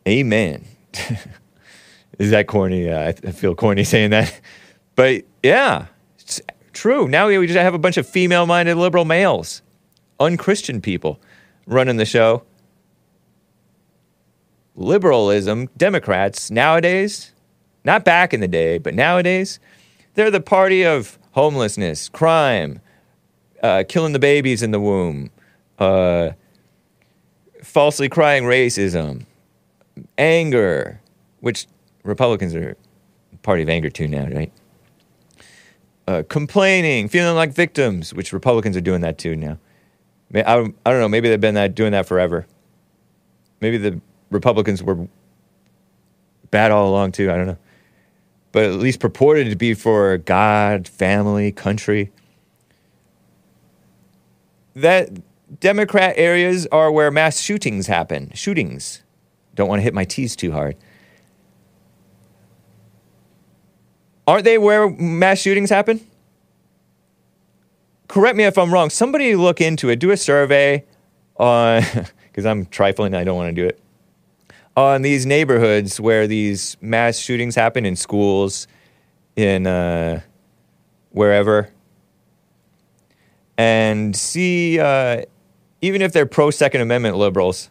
Amen. 0.07 0.65
Is 2.19 2.31
that 2.31 2.47
corny? 2.47 2.89
Uh, 2.89 3.09
I 3.09 3.31
feel 3.31 3.55
corny 3.55 3.83
saying 3.83 4.11
that. 4.11 4.39
But 4.95 5.25
yeah, 5.43 5.87
true. 6.77 7.07
Now 7.07 7.27
we 7.27 7.45
just 7.47 7.57
have 7.57 7.73
a 7.73 7.79
bunch 7.79 7.97
of 7.97 8.07
female 8.07 8.45
minded 8.45 8.75
liberal 8.75 9.05
males, 9.05 9.61
unchristian 10.19 10.81
people 10.81 11.19
running 11.65 11.97
the 11.97 12.05
show. 12.05 12.43
Liberalism, 14.75 15.69
Democrats 15.75 16.51
nowadays, 16.51 17.33
not 17.83 18.05
back 18.05 18.33
in 18.33 18.41
the 18.41 18.47
day, 18.47 18.77
but 18.77 18.93
nowadays, 18.93 19.59
they're 20.13 20.31
the 20.31 20.41
party 20.41 20.85
of 20.85 21.17
homelessness, 21.31 22.09
crime, 22.09 22.79
uh, 23.63 23.83
killing 23.87 24.13
the 24.13 24.19
babies 24.19 24.61
in 24.61 24.71
the 24.71 24.79
womb, 24.79 25.31
uh, 25.79 26.29
falsely 27.63 28.07
crying 28.07 28.43
racism, 28.43 29.25
anger, 30.17 31.01
which 31.39 31.67
Republicans 32.03 32.53
are 32.55 32.77
party 33.41 33.63
of 33.63 33.69
anger 33.69 33.89
too 33.89 34.07
now, 34.07 34.27
right? 34.27 34.51
Uh, 36.07 36.23
complaining, 36.29 37.09
feeling 37.09 37.35
like 37.35 37.51
victims, 37.51 38.13
which 38.13 38.31
Republicans 38.31 38.77
are 38.77 38.81
doing 38.81 39.01
that 39.01 39.17
too 39.17 39.35
now. 39.35 39.57
I, 40.33 40.41
I 40.85 40.91
don't 40.91 41.01
know. 41.01 41.09
Maybe 41.09 41.27
they've 41.27 41.39
been 41.39 41.55
that, 41.55 41.75
doing 41.75 41.91
that 41.91 42.05
forever. 42.05 42.47
Maybe 43.59 43.77
the 43.77 43.99
Republicans 44.29 44.81
were 44.81 45.07
bad 46.49 46.71
all 46.71 46.89
along 46.89 47.11
too. 47.11 47.29
I 47.29 47.35
don't 47.35 47.47
know. 47.47 47.57
But 48.53 48.63
at 48.63 48.75
least 48.75 49.01
purported 49.01 49.49
to 49.49 49.55
be 49.57 49.73
for 49.73 50.17
God, 50.19 50.87
family, 50.87 51.51
country. 51.51 52.11
That 54.75 55.09
Democrat 55.59 56.13
areas 56.17 56.67
are 56.71 56.91
where 56.91 57.11
mass 57.11 57.41
shootings 57.41 57.87
happen. 57.87 58.31
Shootings. 58.33 59.03
Don't 59.55 59.67
want 59.67 59.79
to 59.79 59.83
hit 59.83 59.93
my 59.93 60.05
T's 60.05 60.35
too 60.35 60.51
hard. 60.53 60.77
Aren't 64.27 64.43
they 64.43 64.57
where 64.57 64.89
mass 64.89 65.39
shootings 65.39 65.69
happen? 65.69 66.05
Correct 68.09 68.35
me 68.35 68.43
if 68.43 68.57
I'm 68.57 68.73
wrong. 68.73 68.89
Somebody 68.89 69.35
look 69.35 69.61
into 69.61 69.89
it. 69.89 69.99
Do 69.99 70.11
a 70.11 70.17
survey 70.17 70.83
on, 71.37 71.81
because 72.23 72.45
I'm 72.45 72.65
trifling. 72.65 73.13
I 73.13 73.23
don't 73.23 73.37
want 73.37 73.55
to 73.55 73.61
do 73.61 73.65
it. 73.65 73.79
On 74.75 75.01
these 75.01 75.25
neighborhoods 75.25 75.99
where 75.99 76.27
these 76.27 76.77
mass 76.81 77.17
shootings 77.17 77.55
happen 77.55 77.85
in 77.85 77.95
schools, 77.95 78.67
in 79.35 79.65
uh, 79.65 80.21
wherever, 81.11 81.71
and 83.57 84.15
see, 84.15 84.79
uh, 84.79 85.23
even 85.81 86.01
if 86.01 86.13
they're 86.13 86.27
pro 86.27 86.51
Second 86.51 86.81
Amendment 86.81 87.17
liberals, 87.17 87.69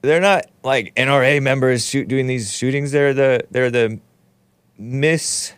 they're 0.00 0.22
not 0.22 0.46
like 0.62 0.94
NRA 0.94 1.42
members 1.42 1.84
shoot, 1.84 2.08
doing 2.08 2.26
these 2.26 2.52
shootings. 2.52 2.92
They're 2.92 3.12
the 3.12 3.44
they're 3.50 3.70
the 3.70 4.00
mis 4.78 5.52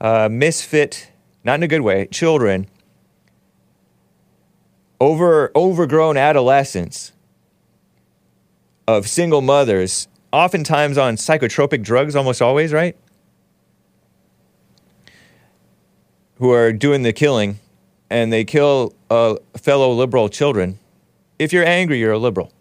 uh, 0.00 0.28
misfit, 0.30 1.10
not 1.44 1.54
in 1.54 1.62
a 1.62 1.68
good 1.68 1.80
way, 1.80 2.06
children, 2.06 2.68
over 5.00 5.50
overgrown 5.54 6.16
adolescents 6.16 7.12
of 8.86 9.08
single 9.08 9.40
mothers, 9.40 10.08
oftentimes 10.32 10.96
on 10.96 11.16
psychotropic 11.16 11.82
drugs, 11.82 12.14
almost 12.14 12.40
always, 12.40 12.72
right? 12.72 12.96
Who 16.36 16.52
are 16.52 16.72
doing 16.72 17.02
the 17.02 17.12
killing, 17.12 17.58
and 18.10 18.32
they 18.32 18.44
kill 18.44 18.94
uh, 19.10 19.36
fellow 19.56 19.92
liberal 19.92 20.28
children. 20.28 20.78
If 21.38 21.52
you're 21.52 21.64
angry, 21.64 21.98
you're 21.98 22.12
a 22.12 22.18
liberal. 22.18 22.52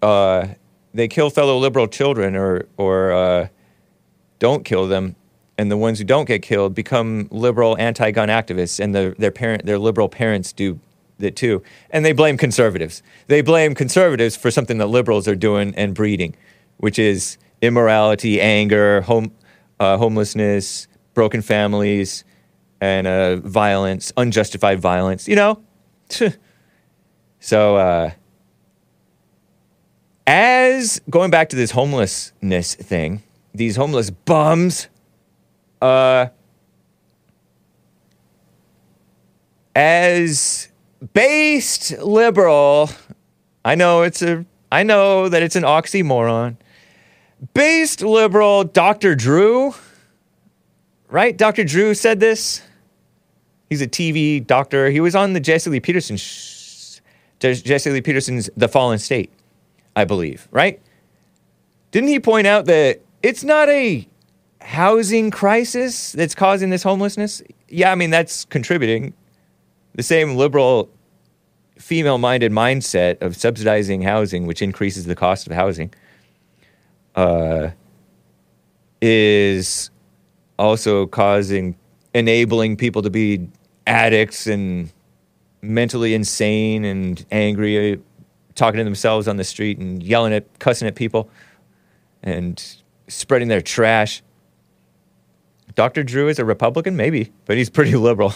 Uh, 0.00 0.48
they 0.92 1.08
kill 1.08 1.30
fellow 1.30 1.56
liberal 1.58 1.86
children, 1.86 2.36
or 2.36 2.66
or 2.76 3.12
uh, 3.12 3.48
don't 4.42 4.64
kill 4.64 4.88
them, 4.88 5.14
and 5.56 5.70
the 5.70 5.76
ones 5.76 6.00
who 6.00 6.04
don't 6.04 6.24
get 6.24 6.42
killed 6.42 6.74
become 6.74 7.28
liberal 7.30 7.78
anti-gun 7.78 8.28
activists, 8.28 8.80
and 8.80 8.92
the, 8.92 9.14
their 9.16 9.30
parent, 9.30 9.64
their 9.64 9.78
liberal 9.78 10.08
parents 10.08 10.52
do 10.52 10.80
it 11.20 11.36
too, 11.36 11.62
and 11.90 12.04
they 12.04 12.10
blame 12.12 12.36
conservatives. 12.36 13.04
They 13.28 13.40
blame 13.40 13.76
conservatives 13.76 14.34
for 14.34 14.50
something 14.50 14.78
that 14.78 14.88
liberals 14.88 15.28
are 15.28 15.36
doing 15.36 15.72
and 15.76 15.94
breeding, 15.94 16.34
which 16.78 16.98
is 16.98 17.38
immorality, 17.60 18.40
anger, 18.40 19.02
home, 19.02 19.30
uh, 19.78 19.96
homelessness, 19.96 20.88
broken 21.14 21.40
families, 21.40 22.24
and 22.80 23.06
uh, 23.06 23.36
violence, 23.36 24.12
unjustified 24.16 24.80
violence. 24.80 25.28
You 25.28 25.36
know, 25.36 25.62
so. 27.38 27.76
Uh, 27.76 28.10
as 30.24 31.00
going 31.10 31.32
back 31.32 31.48
to 31.48 31.56
this 31.56 31.72
homelessness 31.72 32.76
thing, 32.76 33.22
these 33.54 33.76
homeless 33.76 34.10
bums, 34.10 34.88
uh, 35.80 36.26
as 39.74 40.68
based 41.14 41.98
liberal, 41.98 42.90
I 43.64 43.74
know 43.74 44.02
it's 44.02 44.22
a, 44.22 44.44
I 44.70 44.82
know 44.82 45.28
that 45.28 45.42
it's 45.42 45.56
an 45.56 45.64
oxymoron. 45.64 46.56
Based 47.54 48.02
liberal 48.02 48.64
Dr. 48.64 49.14
Drew, 49.14 49.74
right? 51.08 51.36
Dr. 51.36 51.64
Drew 51.64 51.94
said 51.94 52.20
this. 52.20 52.62
He's 53.68 53.82
a 53.82 53.88
TV 53.88 54.46
doctor. 54.46 54.90
He 54.90 55.00
was 55.00 55.14
on 55.16 55.32
the 55.32 55.40
Jesse 55.40 55.70
Lee 55.70 55.80
Peterson, 55.80 56.16
sh- 56.16 57.00
Jesse 57.40 57.90
Lee 57.90 58.02
Peterson's 58.02 58.50
The 58.56 58.68
Fallen 58.68 58.98
State. 58.98 59.32
I 59.96 60.04
believe, 60.04 60.48
right? 60.50 60.80
Didn't 61.90 62.08
he 62.08 62.20
point 62.20 62.46
out 62.46 62.66
that 62.66 63.00
it's 63.22 63.44
not 63.44 63.68
a 63.68 64.06
housing 64.60 65.30
crisis 65.30 66.12
that's 66.12 66.34
causing 66.34 66.70
this 66.70 66.82
homelessness? 66.82 67.42
Yeah, 67.68 67.92
I 67.92 67.94
mean, 67.94 68.10
that's 68.10 68.44
contributing. 68.46 69.14
The 69.94 70.02
same 70.02 70.36
liberal, 70.36 70.90
female 71.78 72.18
minded 72.18 72.52
mindset 72.52 73.20
of 73.22 73.36
subsidizing 73.36 74.02
housing, 74.02 74.46
which 74.46 74.62
increases 74.62 75.06
the 75.06 75.14
cost 75.14 75.46
of 75.46 75.52
housing, 75.52 75.92
uh, 77.14 77.70
is 79.00 79.90
also 80.58 81.06
causing, 81.06 81.76
enabling 82.14 82.76
people 82.76 83.02
to 83.02 83.10
be 83.10 83.48
addicts 83.86 84.46
and 84.46 84.92
mentally 85.60 86.14
insane 86.14 86.84
and 86.84 87.24
angry 87.30 88.00
talking 88.54 88.78
to 88.78 88.84
themselves 88.84 89.28
on 89.28 89.36
the 89.36 89.44
street 89.44 89.78
and 89.78 90.02
yelling 90.02 90.32
at, 90.32 90.58
cussing 90.58 90.86
at 90.86 90.94
people 90.94 91.30
and 92.22 92.81
spreading 93.12 93.48
their 93.48 93.60
trash. 93.60 94.22
Dr. 95.74 96.02
Drew 96.02 96.28
is 96.28 96.38
a 96.38 96.44
Republican, 96.44 96.96
maybe, 96.96 97.32
but 97.46 97.56
he's 97.56 97.70
pretty 97.70 97.94
liberal. 97.96 98.34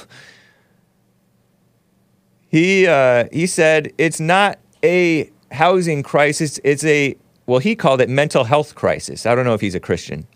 He 2.48 2.86
uh, 2.86 3.28
he 3.32 3.46
said 3.46 3.92
it's 3.98 4.20
not 4.20 4.58
a 4.82 5.30
housing 5.50 6.02
crisis. 6.02 6.58
It's 6.64 6.84
a 6.84 7.16
well, 7.46 7.58
he 7.58 7.76
called 7.76 8.00
it 8.00 8.08
mental 8.08 8.44
health 8.44 8.74
crisis. 8.74 9.26
I 9.26 9.34
don't 9.34 9.44
know 9.44 9.54
if 9.54 9.60
he's 9.60 9.74
a 9.74 9.80
Christian, 9.80 10.26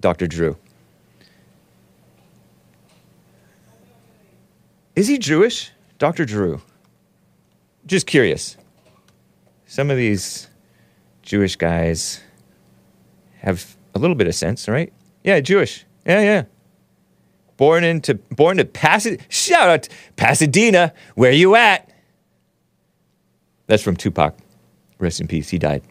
Dr. 0.00 0.26
Drew. 0.26 0.56
Is 4.96 5.08
he 5.08 5.16
Jewish, 5.16 5.70
Dr. 5.98 6.24
Drew? 6.24 6.60
Just 7.86 8.06
curious. 8.06 8.56
Some 9.66 9.90
of 9.90 9.96
these 9.96 10.48
Jewish 11.22 11.56
guys 11.56 12.20
have 13.38 13.76
little 14.00 14.16
bit 14.16 14.26
of 14.26 14.34
sense, 14.34 14.68
right? 14.68 14.92
Yeah, 15.24 15.40
Jewish. 15.40 15.84
Yeah, 16.06 16.20
yeah. 16.22 16.44
Born 17.56 17.84
into 17.84 18.14
born 18.14 18.56
to 18.56 18.64
Pasadena. 18.64 19.22
Shout 19.28 19.68
out 19.68 19.88
Pasadena. 20.16 20.94
Where 21.14 21.32
you 21.32 21.54
at? 21.56 21.92
That's 23.66 23.82
from 23.82 23.96
Tupac. 23.96 24.36
Rest 24.98 25.20
in 25.20 25.28
peace. 25.28 25.48
He 25.50 25.58
died. 25.58 25.82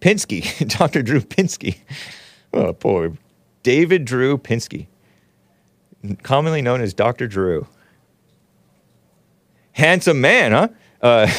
Pinsky, 0.00 0.68
Dr. 0.78 1.02
Drew 1.02 1.20
Pinsky. 1.20 1.78
Oh, 2.52 2.72
poor 2.72 3.16
David 3.62 4.04
Drew 4.04 4.36
Pinsky, 4.36 4.86
commonly 6.22 6.62
known 6.62 6.80
as 6.80 6.92
Dr. 6.92 7.26
Drew. 7.26 7.66
Handsome 9.72 10.20
man, 10.20 10.52
huh? 10.52 10.68
Uh, 11.00 11.30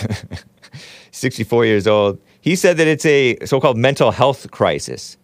64 1.12 1.66
years 1.66 1.88
old. 1.88 2.20
He 2.42 2.56
said 2.56 2.78
that 2.78 2.88
it's 2.88 3.06
a 3.06 3.38
so 3.46 3.62
called 3.62 3.78
mental 3.78 4.12
health 4.12 4.50
crisis. 4.52 5.18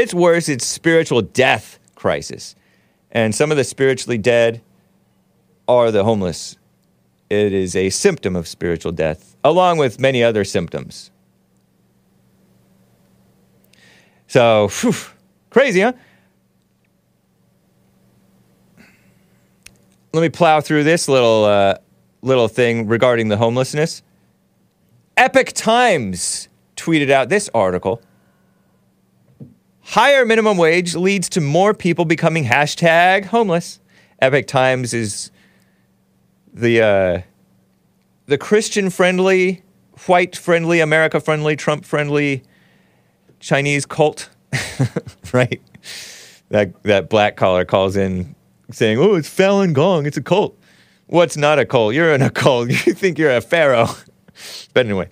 It's 0.00 0.14
worse, 0.14 0.48
it's 0.48 0.64
spiritual 0.64 1.20
death 1.20 1.78
crisis. 1.94 2.56
And 3.12 3.34
some 3.34 3.50
of 3.50 3.58
the 3.58 3.64
spiritually 3.64 4.16
dead 4.16 4.62
are 5.68 5.90
the 5.90 6.04
homeless. 6.04 6.56
It 7.28 7.52
is 7.52 7.76
a 7.76 7.90
symptom 7.90 8.34
of 8.34 8.48
spiritual 8.48 8.92
death, 8.92 9.36
along 9.44 9.76
with 9.76 10.00
many 10.00 10.24
other 10.24 10.42
symptoms. 10.42 11.10
So, 14.26 14.68
phew, 14.68 14.94
crazy, 15.50 15.82
huh? 15.82 15.92
Let 20.14 20.22
me 20.22 20.30
plow 20.30 20.62
through 20.62 20.84
this 20.84 21.08
little 21.08 21.44
uh, 21.44 21.74
little 22.22 22.48
thing 22.48 22.88
regarding 22.88 23.28
the 23.28 23.36
homelessness. 23.36 24.02
Epoch 25.18 25.52
Times 25.52 26.48
tweeted 26.74 27.10
out 27.10 27.28
this 27.28 27.50
article. 27.52 28.00
Higher 29.90 30.24
minimum 30.24 30.56
wage 30.56 30.94
leads 30.94 31.28
to 31.30 31.40
more 31.40 31.74
people 31.74 32.04
becoming 32.04 32.44
hashtag 32.44 33.24
homeless. 33.24 33.80
Epoch 34.22 34.46
Times 34.46 34.94
is 34.94 35.32
the 36.54 36.80
uh, 36.80 37.22
the 38.26 38.38
Christian 38.38 38.90
friendly, 38.90 39.64
white 40.06 40.36
friendly, 40.36 40.78
America 40.78 41.18
friendly, 41.18 41.56
Trump 41.56 41.84
friendly 41.84 42.44
Chinese 43.40 43.84
cult, 43.84 44.30
right? 45.32 45.60
That 46.50 46.80
that 46.84 47.10
black 47.10 47.34
collar 47.34 47.64
calls 47.64 47.96
in 47.96 48.36
saying, 48.70 48.96
"Oh, 48.96 49.16
it's 49.16 49.28
Falun 49.28 49.72
Gong. 49.72 50.06
It's 50.06 50.16
a 50.16 50.22
cult." 50.22 50.56
What's 51.08 51.36
not 51.36 51.58
a 51.58 51.64
cult? 51.64 51.94
You're 51.94 52.14
in 52.14 52.22
a 52.22 52.30
cult. 52.30 52.68
You 52.86 52.94
think 52.94 53.18
you're 53.18 53.34
a 53.34 53.40
pharaoh. 53.40 53.88
but 54.72 54.86
anyway, 54.86 55.08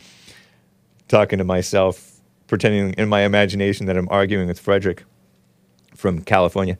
talking 1.08 1.38
to 1.38 1.44
myself, 1.44 2.07
pretending 2.48 2.94
in 2.94 3.08
my 3.08 3.20
imagination 3.20 3.86
that 3.86 3.96
I'm 3.96 4.08
arguing 4.10 4.48
with 4.48 4.58
Frederick 4.58 5.04
from 5.94 6.22
California. 6.22 6.76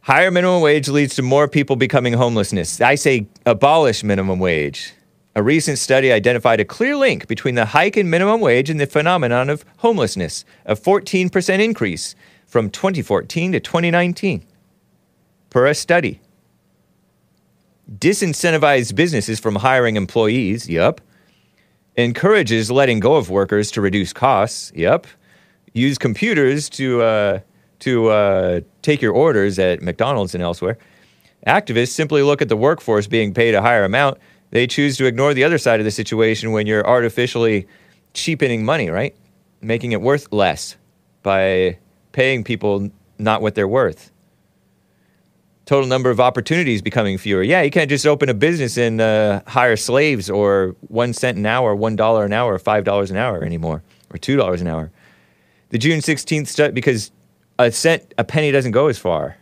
Higher 0.00 0.30
minimum 0.30 0.62
wage 0.62 0.88
leads 0.88 1.14
to 1.16 1.22
more 1.22 1.46
people 1.48 1.76
becoming 1.76 2.14
homelessness. 2.14 2.80
I 2.80 2.94
say 2.94 3.26
abolish 3.44 4.02
minimum 4.02 4.38
wage. 4.38 4.92
A 5.34 5.42
recent 5.42 5.78
study 5.78 6.12
identified 6.12 6.60
a 6.60 6.64
clear 6.64 6.96
link 6.96 7.26
between 7.26 7.56
the 7.56 7.66
hike 7.66 7.96
in 7.96 8.08
minimum 8.08 8.40
wage 8.40 8.70
and 8.70 8.80
the 8.80 8.86
phenomenon 8.86 9.50
of 9.50 9.64
homelessness, 9.78 10.44
a 10.64 10.74
14% 10.74 11.62
increase 11.62 12.14
from 12.46 12.70
2014 12.70 13.52
to 13.52 13.60
2019, 13.60 14.46
per 15.50 15.66
a 15.66 15.74
study. 15.74 16.20
Disincentivized 17.92 18.94
businesses 18.94 19.38
from 19.38 19.56
hiring 19.56 19.96
employees, 19.96 20.68
yup. 20.70 21.00
Encourages 21.96 22.70
letting 22.70 23.00
go 23.00 23.16
of 23.16 23.30
workers 23.30 23.70
to 23.72 23.80
reduce 23.80 24.12
costs, 24.12 24.72
yup. 24.74 25.06
Use 25.72 25.98
computers 25.98 26.68
to, 26.70 27.02
uh, 27.02 27.40
to 27.80 28.08
uh, 28.08 28.60
take 28.82 29.00
your 29.02 29.12
orders 29.12 29.58
at 29.58 29.82
McDonald's 29.82 30.34
and 30.34 30.42
elsewhere. 30.42 30.78
Activists 31.46 31.92
simply 31.92 32.22
look 32.22 32.42
at 32.42 32.48
the 32.48 32.56
workforce 32.56 33.06
being 33.06 33.32
paid 33.32 33.54
a 33.54 33.62
higher 33.62 33.84
amount 33.84 34.18
they 34.50 34.66
choose 34.66 34.96
to 34.98 35.06
ignore 35.06 35.34
the 35.34 35.44
other 35.44 35.58
side 35.58 35.80
of 35.80 35.84
the 35.84 35.90
situation 35.90 36.52
when 36.52 36.66
you're 36.66 36.86
artificially 36.86 37.66
cheapening 38.14 38.64
money, 38.64 38.90
right? 38.90 39.14
Making 39.60 39.92
it 39.92 40.00
worth 40.00 40.32
less 40.32 40.76
by 41.22 41.78
paying 42.12 42.44
people 42.44 42.90
not 43.18 43.42
what 43.42 43.54
they're 43.54 43.68
worth. 43.68 44.10
Total 45.66 45.88
number 45.88 46.10
of 46.10 46.20
opportunities 46.20 46.80
becoming 46.80 47.18
fewer. 47.18 47.42
Yeah, 47.42 47.62
you 47.62 47.72
can't 47.72 47.90
just 47.90 48.06
open 48.06 48.28
a 48.28 48.34
business 48.34 48.76
and 48.76 49.00
uh, 49.00 49.42
hire 49.48 49.76
slaves 49.76 50.30
or 50.30 50.76
one 50.86 51.12
cent 51.12 51.36
an 51.36 51.44
hour, 51.44 51.74
one 51.74 51.96
dollar 51.96 52.24
an 52.24 52.32
hour, 52.32 52.56
five 52.60 52.84
dollars 52.84 53.10
an 53.10 53.16
hour 53.16 53.42
anymore, 53.42 53.82
or 54.10 54.18
two 54.18 54.36
dollars 54.36 54.60
an 54.60 54.68
hour. 54.68 54.92
The 55.70 55.78
June 55.78 55.98
16th 55.98 56.46
study, 56.46 56.72
because 56.72 57.10
a 57.58 57.72
cent, 57.72 58.14
a 58.16 58.22
penny 58.22 58.52
doesn't 58.52 58.70
go 58.70 58.86
as 58.86 58.96
far, 58.96 59.38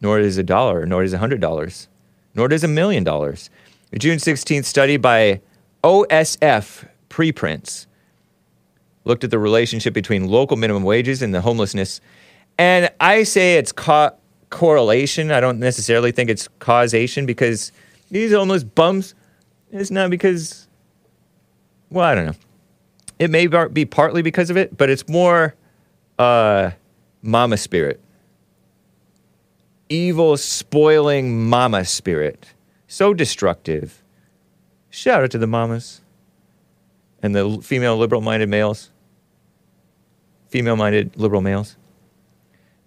nor 0.00 0.18
does 0.18 0.38
a 0.38 0.42
dollar, 0.42 0.86
nor 0.86 1.02
does 1.02 1.12
a 1.12 1.18
hundred 1.18 1.42
dollars, 1.42 1.86
nor 2.34 2.48
does 2.48 2.64
a 2.64 2.68
million 2.68 3.04
dollars. 3.04 3.50
The 3.90 3.98
June 3.98 4.16
16th 4.16 4.64
study 4.64 4.96
by 4.96 5.42
OSF 5.84 6.88
Preprints 7.10 7.86
looked 9.04 9.22
at 9.22 9.30
the 9.30 9.38
relationship 9.38 9.92
between 9.92 10.28
local 10.28 10.56
minimum 10.56 10.82
wages 10.82 11.20
and 11.20 11.34
the 11.34 11.42
homelessness. 11.42 12.00
And 12.56 12.90
I 13.00 13.22
say 13.22 13.56
it's 13.56 13.72
co- 13.72 14.17
correlation. 14.50 15.30
I 15.30 15.40
don't 15.40 15.58
necessarily 15.58 16.12
think 16.12 16.30
it's 16.30 16.48
causation 16.58 17.26
because 17.26 17.72
these 18.10 18.32
almost 18.32 18.74
bums, 18.74 19.14
it's 19.70 19.90
not 19.90 20.10
because, 20.10 20.68
well, 21.90 22.04
I 22.04 22.14
don't 22.14 22.26
know. 22.26 22.34
It 23.18 23.30
may 23.30 23.46
be 23.46 23.84
partly 23.84 24.22
because 24.22 24.48
of 24.48 24.56
it, 24.56 24.76
but 24.76 24.90
it's 24.90 25.08
more 25.08 25.54
uh, 26.18 26.70
mama 27.22 27.56
spirit. 27.56 28.00
Evil, 29.88 30.36
spoiling 30.36 31.48
mama 31.48 31.84
spirit 31.84 32.46
so 32.88 33.14
destructive. 33.14 34.02
Shout 34.90 35.22
out 35.22 35.30
to 35.30 35.38
the 35.38 35.46
mamas 35.46 36.00
and 37.22 37.34
the 37.34 37.60
female 37.62 37.96
liberal 37.96 38.22
minded 38.22 38.48
males, 38.48 38.90
female 40.48 40.76
minded 40.76 41.16
liberal 41.16 41.42
males. 41.42 41.76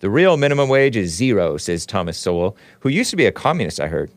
The 0.02 0.10
real 0.10 0.36
minimum 0.36 0.68
wage 0.68 0.98
is 0.98 1.14
zero, 1.14 1.58
says 1.58 1.86
Thomas 1.86 2.18
Sowell, 2.18 2.58
who 2.80 2.90
used 2.90 3.12
to 3.12 3.16
be 3.16 3.28
a 3.28 3.32
communist, 3.32 3.80
I 3.80 3.88
heard. 3.88 4.12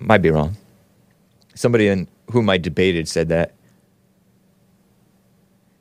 Might 0.00 0.22
be 0.22 0.30
wrong. 0.30 0.56
Somebody 1.54 1.86
in 1.86 2.08
whom 2.32 2.50
I 2.50 2.58
debated 2.58 3.06
said 3.06 3.28
that. 3.28 3.54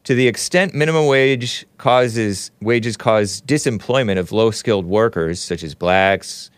To 0.04 0.14
the 0.14 0.28
extent 0.28 0.76
minimum 0.76 1.08
wage 1.08 1.66
causes 1.78 2.52
wages 2.62 2.96
cause 2.96 3.42
disemployment 3.42 4.20
of 4.20 4.32
low 4.32 4.52
skilled 4.52 4.86
workers 4.86 5.40
such 5.40 5.64
as 5.64 5.74
blacks, 5.74 6.52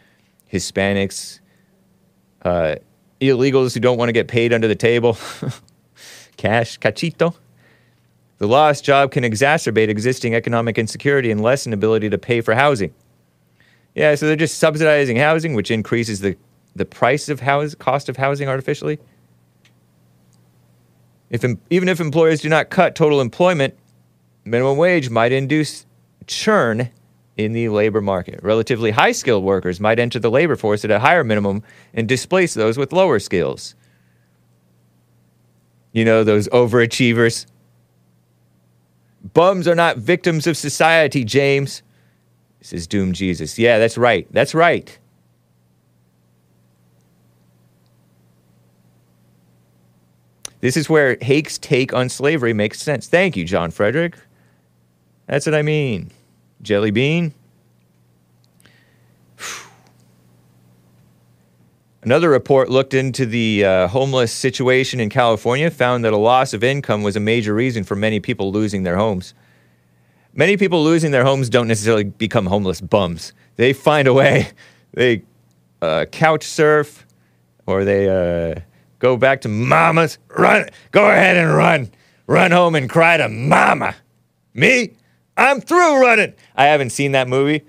Hispanics, 0.52 1.40
uh, 2.44 2.76
illegals 3.22 3.74
who 3.74 3.80
don't 3.80 3.98
want 3.98 4.10
to 4.10 4.14
get 4.14 4.28
paid 4.28 4.52
under 4.52 4.68
the 4.68 4.76
table, 4.76 5.18
cash, 6.38 6.78
cachito. 6.80 7.36
The 8.40 8.48
lost 8.48 8.84
job 8.84 9.12
can 9.12 9.24
exacerbate 9.24 9.90
existing 9.90 10.36
economic 10.36 10.78
insecurity 10.78 11.32
and 11.32 11.42
lessen 11.42 11.72
ability 11.72 12.10
to 12.10 12.18
pay 12.18 12.42
for 12.42 12.56
housing. 12.56 12.94
Yeah, 13.96 14.16
so 14.16 14.26
they're 14.26 14.36
just 14.36 14.58
subsidizing 14.58 15.18
housing, 15.18 15.54
which 15.54 15.70
increases 15.70 16.20
the, 16.20 16.36
the 16.76 16.86
price 16.86 17.30
of 17.30 17.40
house, 17.42 17.76
cost 17.76 18.10
of 18.10 18.18
housing 18.18 18.50
artificially. 18.50 19.00
If, 21.30 21.46
even 21.70 21.90
if 21.90 22.00
employers 22.00 22.42
do 22.42 22.50
not 22.50 22.70
cut 22.70 22.96
total 22.96 23.22
employment, 23.22 23.78
minimum 24.46 24.78
wage 24.78 25.10
might 25.10 25.32
induce 25.32 25.86
churn 26.28 26.90
in 27.38 27.54
the 27.54 27.70
labor 27.70 28.02
market. 28.02 28.40
Relatively 28.44 28.92
high 28.92 29.12
skilled 29.12 29.44
workers 29.44 29.80
might 29.80 30.00
enter 30.00 30.20
the 30.20 30.30
labor 30.30 30.56
force 30.56 30.86
at 30.86 30.92
a 30.92 31.00
higher 31.00 31.24
minimum 31.24 31.64
and 31.94 32.08
displace 32.08 32.54
those 32.54 32.78
with 32.78 32.94
lower 32.94 33.20
skills. 33.20 33.76
You 35.92 36.06
know, 36.06 36.24
those 36.24 36.48
overachievers. 36.50 37.46
Bums 39.24 39.68
are 39.68 39.76
not 39.76 39.98
victims 39.98 40.48
of 40.48 40.58
society, 40.58 41.24
James. 41.24 41.82
Says 42.62 42.88
Doom 42.88 43.14
Jesus. 43.14 43.58
Yeah, 43.58 43.80
that's 43.80 43.98
right. 43.98 44.28
That's 44.32 44.54
right. 44.54 44.98
This 50.62 50.78
is 50.78 50.90
where 50.90 51.18
Hake's 51.22 51.58
take 51.58 51.94
on 51.94 52.08
slavery 52.08 52.54
makes 52.54 52.82
sense. 52.82 53.08
Thank 53.08 53.36
you, 53.36 53.44
John 53.44 53.70
Frederick. 53.70 54.18
That's 55.28 55.46
what 55.46 55.56
I 55.56 55.62
mean. 55.62 56.12
Jelly 56.62 56.92
bean. 56.92 57.34
Another 62.06 62.30
report 62.30 62.70
looked 62.70 62.94
into 62.94 63.26
the 63.26 63.64
uh, 63.64 63.88
homeless 63.88 64.34
situation 64.34 65.00
in 65.00 65.10
California, 65.10 65.72
found 65.72 66.04
that 66.04 66.12
a 66.12 66.18
loss 66.18 66.54
of 66.54 66.62
income 66.62 67.02
was 67.02 67.16
a 67.16 67.22
major 67.22 67.54
reason 67.54 67.86
for 67.86 67.96
many 67.96 68.20
people 68.20 68.52
losing 68.52 68.84
their 68.84 68.98
homes. 68.98 69.34
Many 70.34 70.58
people 70.58 70.84
losing 70.84 71.12
their 71.12 71.24
homes 71.24 71.50
don't 71.50 71.68
necessarily 71.68 72.04
become 72.04 72.48
homeless 72.48 72.82
bums. 72.82 73.32
They 73.56 73.72
find 73.74 74.08
a 74.08 74.14
way. 74.14 74.50
They 74.96 75.24
uh, 75.82 76.06
couch 76.12 76.44
surf, 76.44 77.08
or 77.66 77.84
they 77.84 78.08
uh, 78.08 78.60
go 79.00 79.18
back 79.18 79.42
to 79.42 79.50
mama's. 79.50 80.20
Run, 80.28 80.70
go 80.92 81.10
ahead 81.10 81.36
and 81.36 81.52
run. 81.52 81.90
Run 82.28 82.52
home 82.52 82.76
and 82.76 82.88
cry 82.88 83.18
to 83.18 83.28
mama. 83.28 83.96
Me? 84.54 84.92
I'm 85.36 85.62
through 85.62 86.00
running. 86.00 86.36
I 86.56 86.66
haven't 86.66 86.92
seen 86.92 87.14
that 87.14 87.28
movie, 87.28 87.64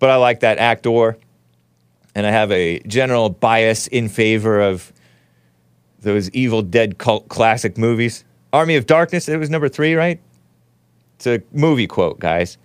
but 0.00 0.10
I 0.10 0.16
like 0.16 0.40
that 0.40 0.58
actor. 0.58 1.16
And 2.14 2.26
I 2.26 2.30
have 2.30 2.52
a 2.52 2.78
general 2.80 3.28
bias 3.30 3.86
in 3.88 4.08
favor 4.08 4.60
of 4.60 4.92
those 6.00 6.30
Evil 6.30 6.62
Dead 6.62 6.98
cult 6.98 7.28
classic 7.28 7.76
movies. 7.76 8.24
Army 8.52 8.76
of 8.76 8.86
Darkness, 8.86 9.28
it 9.28 9.36
was 9.38 9.50
number 9.50 9.68
three, 9.68 9.94
right? 9.94 10.20
It's 11.16 11.26
a 11.26 11.42
movie 11.52 11.86
quote, 11.86 12.20
guys. 12.20 12.56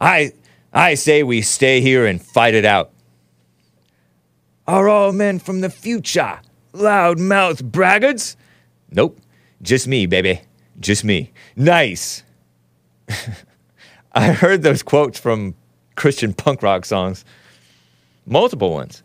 I, 0.00 0.32
I 0.72 0.94
say 0.94 1.22
we 1.22 1.40
stay 1.42 1.80
here 1.80 2.06
and 2.06 2.20
fight 2.20 2.54
it 2.54 2.64
out. 2.64 2.90
Are 4.66 4.88
all 4.88 5.12
men 5.12 5.38
from 5.38 5.62
the 5.62 5.70
future 5.70 6.40
loud-mouthed 6.74 7.72
braggarts? 7.72 8.36
Nope, 8.90 9.18
just 9.62 9.88
me, 9.88 10.06
baby. 10.06 10.42
Just 10.78 11.04
me. 11.04 11.32
Nice. 11.56 12.22
I 14.12 14.32
heard 14.32 14.62
those 14.62 14.82
quotes 14.82 15.18
from 15.18 15.54
Christian 15.96 16.34
punk 16.34 16.62
rock 16.62 16.84
songs, 16.84 17.24
multiple 18.30 18.70
ones. 18.72 19.02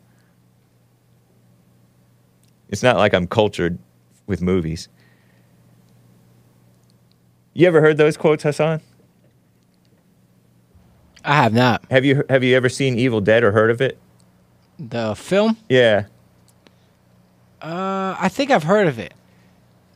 It's 2.69 2.83
not 2.83 2.97
like 2.97 3.13
I'm 3.13 3.27
cultured 3.27 3.77
with 4.25 4.41
movies. 4.41 4.89
You 7.53 7.67
ever 7.67 7.81
heard 7.81 7.97
those 7.97 8.17
quotes, 8.17 8.43
Hassan? 8.43 8.81
I 11.23 11.35
have 11.35 11.53
not. 11.53 11.83
Have 11.89 12.03
you 12.03 12.23
have 12.29 12.43
you 12.43 12.55
ever 12.55 12.67
seen 12.69 12.97
Evil 12.97 13.21
Dead 13.21 13.43
or 13.43 13.51
heard 13.51 13.69
of 13.69 13.79
it? 13.81 13.97
The 14.79 15.15
film? 15.15 15.57
Yeah. 15.69 16.05
Uh, 17.61 18.15
I 18.19 18.27
think 18.29 18.51
I've 18.51 18.63
heard 18.63 18.87
of 18.87 18.99
it. 18.99 19.13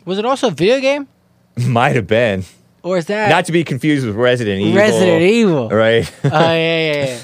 Was 0.06 0.20
it 0.20 0.26
also 0.26 0.48
a 0.48 0.52
video 0.52 0.80
game? 0.80 1.08
Might 1.58 1.96
have 1.96 2.08
been. 2.08 2.46
Or 2.84 2.98
is 2.98 3.08
that 3.08 3.30
Not 3.30 3.46
to 3.46 3.52
be 3.52 3.64
confused 3.66 4.06
with 4.06 4.16
Resident 4.16 4.62
Evil. 4.62 4.78
Resident 4.78 5.22
Evil? 5.24 5.70
Right? 5.70 6.10
Oh 6.24 6.30
yeah, 6.30 6.54
yeah, 6.54 7.06
yeah. 7.06 7.20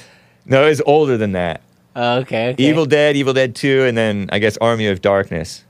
no, 0.46 0.66
it's 0.66 0.82
older 0.86 1.16
than 1.16 1.34
that. 1.34 1.62
Oh, 1.96 2.18
okay, 2.20 2.50
okay. 2.50 2.64
Evil 2.64 2.86
Dead, 2.86 3.16
Evil 3.16 3.34
Dead 3.34 3.56
2, 3.56 3.84
and 3.86 3.96
then 3.98 4.30
I 4.32 4.40
guess 4.40 4.58
Army 4.58 4.88
of 4.88 5.02
Darkness. 5.02 5.64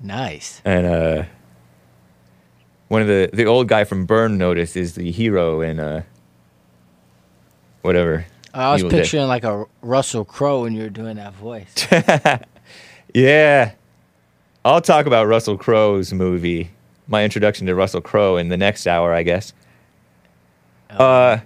Nice. 0.00 0.62
And 0.64 0.86
uh 0.86 1.24
one 2.88 3.02
of 3.02 3.08
the 3.08 3.30
the 3.32 3.46
old 3.46 3.68
guy 3.68 3.84
from 3.84 4.06
Burn 4.06 4.38
Notice 4.38 4.76
is 4.76 4.94
the 4.94 5.10
hero 5.10 5.60
in 5.60 5.78
uh 5.80 6.02
whatever. 7.82 8.26
I 8.54 8.72
was 8.72 8.80
Evil 8.80 8.90
Dead. 8.90 9.02
picturing 9.02 9.26
like 9.28 9.44
a 9.44 9.64
Russell 9.82 10.24
Crowe 10.24 10.62
when 10.62 10.72
you 10.74 10.82
were 10.84 10.88
doing 10.90 11.16
that 11.16 11.34
voice. 11.34 11.86
Yeah. 13.12 13.72
I'll 14.64 14.80
talk 14.80 15.06
about 15.06 15.26
Russell 15.26 15.56
Crowe's 15.58 16.12
movie, 16.12 16.70
my 17.08 17.24
introduction 17.24 17.66
to 17.66 17.74
Russell 17.74 18.00
Crowe 18.00 18.36
in 18.36 18.50
the 18.50 18.56
next 18.56 18.86
hour, 18.86 19.12
I 19.12 19.24
guess. 19.24 19.52
Uh 20.90 21.38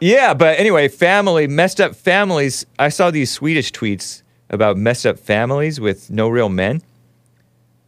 yeah, 0.00 0.34
but 0.34 0.58
anyway, 0.58 0.88
family, 0.88 1.46
messed 1.46 1.80
up 1.80 1.94
families. 1.94 2.66
I 2.78 2.88
saw 2.88 3.10
these 3.10 3.30
Swedish 3.30 3.72
tweets 3.72 4.22
about 4.50 4.76
messed 4.76 5.06
up 5.06 5.18
families 5.18 5.80
with 5.80 6.10
no 6.10 6.28
real 6.28 6.48
men. 6.48 6.82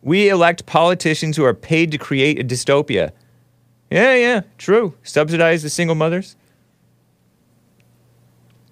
We 0.02 0.28
elect 0.28 0.66
politicians 0.66 1.36
who 1.36 1.44
are 1.44 1.54
paid 1.54 1.90
to 1.92 1.98
create 1.98 2.38
a 2.38 2.44
dystopia. 2.44 3.12
Yeah, 3.90 4.14
yeah, 4.14 4.42
true. 4.58 4.94
Subsidize 5.02 5.62
the 5.62 5.70
single 5.70 5.94
mothers. 5.94 6.36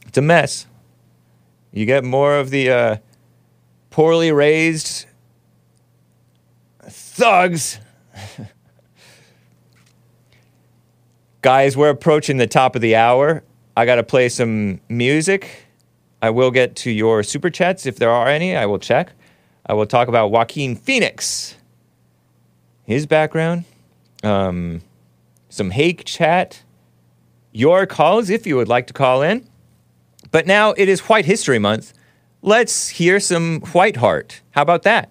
It's 0.06 0.18
a 0.18 0.22
mess. 0.22 0.66
You 1.72 1.86
get 1.86 2.02
more 2.02 2.36
of 2.36 2.50
the 2.50 2.70
uh, 2.70 2.96
poorly 3.90 4.32
raised 4.32 5.06
thugs. 6.82 7.78
Guys, 11.48 11.78
we're 11.78 11.88
approaching 11.88 12.36
the 12.36 12.46
top 12.46 12.76
of 12.76 12.82
the 12.82 12.94
hour. 12.94 13.42
I 13.74 13.86
got 13.86 13.94
to 13.94 14.02
play 14.02 14.28
some 14.28 14.82
music. 14.90 15.64
I 16.20 16.28
will 16.28 16.50
get 16.50 16.76
to 16.76 16.90
your 16.90 17.22
super 17.22 17.48
chats 17.48 17.86
if 17.86 17.96
there 17.96 18.10
are 18.10 18.28
any. 18.28 18.54
I 18.54 18.66
will 18.66 18.78
check. 18.78 19.12
I 19.64 19.72
will 19.72 19.86
talk 19.86 20.08
about 20.08 20.30
Joaquin 20.30 20.76
Phoenix, 20.76 21.56
his 22.84 23.06
background, 23.06 23.64
um, 24.22 24.82
some 25.48 25.70
Hake 25.70 26.04
chat, 26.04 26.62
your 27.52 27.86
calls 27.86 28.28
if 28.28 28.46
you 28.46 28.54
would 28.56 28.68
like 28.68 28.86
to 28.88 28.92
call 28.92 29.22
in. 29.22 29.48
But 30.30 30.46
now 30.46 30.74
it 30.76 30.86
is 30.86 31.00
White 31.08 31.24
History 31.24 31.58
Month. 31.58 31.94
Let's 32.42 32.90
hear 32.90 33.18
some 33.18 33.62
White 33.72 33.96
Heart. 33.96 34.42
How 34.50 34.60
about 34.60 34.82
that? 34.82 35.10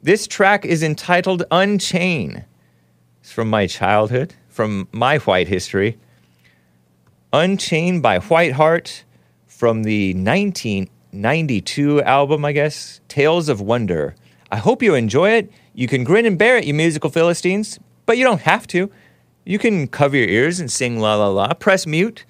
This 0.00 0.26
track 0.26 0.64
is 0.64 0.82
entitled 0.82 1.42
Unchain. 1.50 2.46
It's 3.20 3.32
from 3.34 3.50
my 3.50 3.66
childhood, 3.66 4.32
from 4.58 4.88
my 4.90 5.18
white 5.18 5.46
history. 5.46 5.96
Unchained 7.32 8.02
by 8.02 8.18
Whiteheart 8.18 9.04
from 9.46 9.84
the 9.84 10.14
1992 10.14 12.02
album, 12.02 12.44
I 12.44 12.50
guess, 12.50 13.00
Tales 13.06 13.48
of 13.48 13.60
Wonder. 13.60 14.16
I 14.50 14.56
hope 14.56 14.82
you 14.82 14.96
enjoy 14.96 15.30
it. 15.30 15.52
You 15.74 15.86
can 15.86 16.02
grin 16.02 16.26
and 16.26 16.36
bear 16.36 16.56
it, 16.56 16.64
you 16.64 16.74
musical 16.74 17.08
Philistines, 17.08 17.78
but 18.04 18.18
you 18.18 18.24
don't 18.24 18.40
have 18.40 18.66
to. 18.68 18.90
You 19.44 19.60
can 19.60 19.86
cover 19.86 20.16
your 20.16 20.26
ears 20.26 20.58
and 20.58 20.72
sing 20.72 20.98
la 20.98 21.14
la 21.14 21.28
la, 21.28 21.54
press 21.54 21.86
mute, 21.86 22.24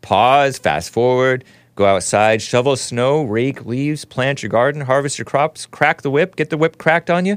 pause, 0.00 0.56
fast 0.56 0.88
forward, 0.88 1.44
go 1.74 1.84
outside, 1.84 2.40
shovel 2.40 2.76
snow, 2.76 3.24
rake 3.24 3.66
leaves, 3.66 4.06
plant 4.06 4.42
your 4.42 4.48
garden, 4.48 4.80
harvest 4.80 5.18
your 5.18 5.26
crops, 5.26 5.66
crack 5.66 6.00
the 6.00 6.10
whip, 6.10 6.34
get 6.34 6.48
the 6.48 6.56
whip 6.56 6.78
cracked 6.78 7.10
on 7.10 7.26
you. 7.26 7.36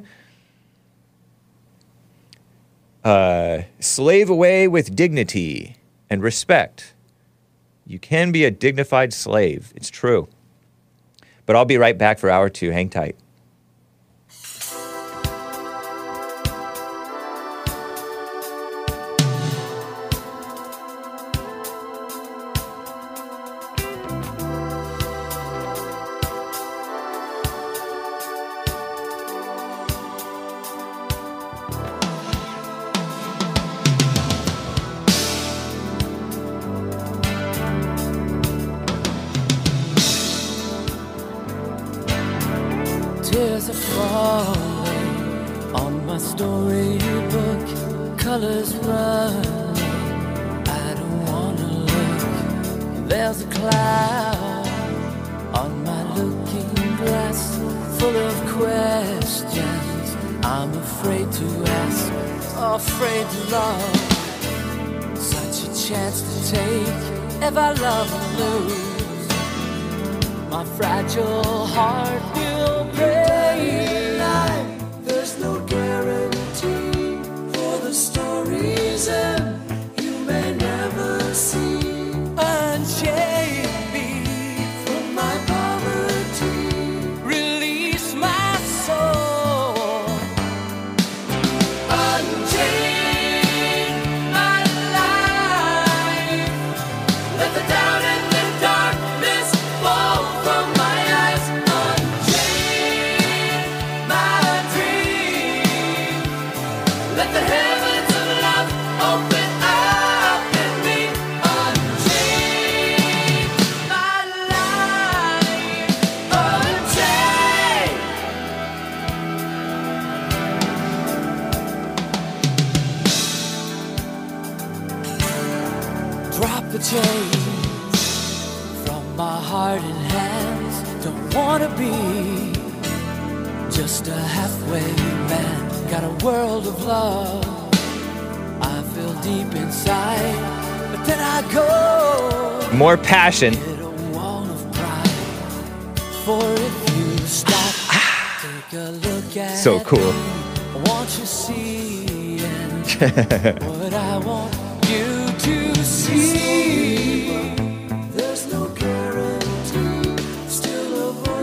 Uh, 3.05 3.61
slave 3.79 4.31
away 4.31 4.67
with 4.67 4.95
dignity 4.95 5.75
and 6.09 6.23
respect. 6.23 6.95
You 7.85 7.99
can 7.99 8.31
be 8.31 8.43
a 8.45 8.49
dignified 8.49 9.13
slave. 9.13 9.71
It's 9.75 9.91
true. 9.91 10.27
But 11.45 11.55
I'll 11.55 11.65
be 11.65 11.77
right 11.77 11.95
back 11.99 12.17
for 12.17 12.31
hour 12.31 12.49
two. 12.49 12.71
Hang 12.71 12.89
tight. 12.89 13.15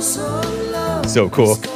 Voice 0.03 0.17
of 0.17 0.71
love. 0.71 1.07
So 1.07 1.29
cool. 1.31 1.57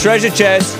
start. 0.00 0.34
chest. 0.34 0.78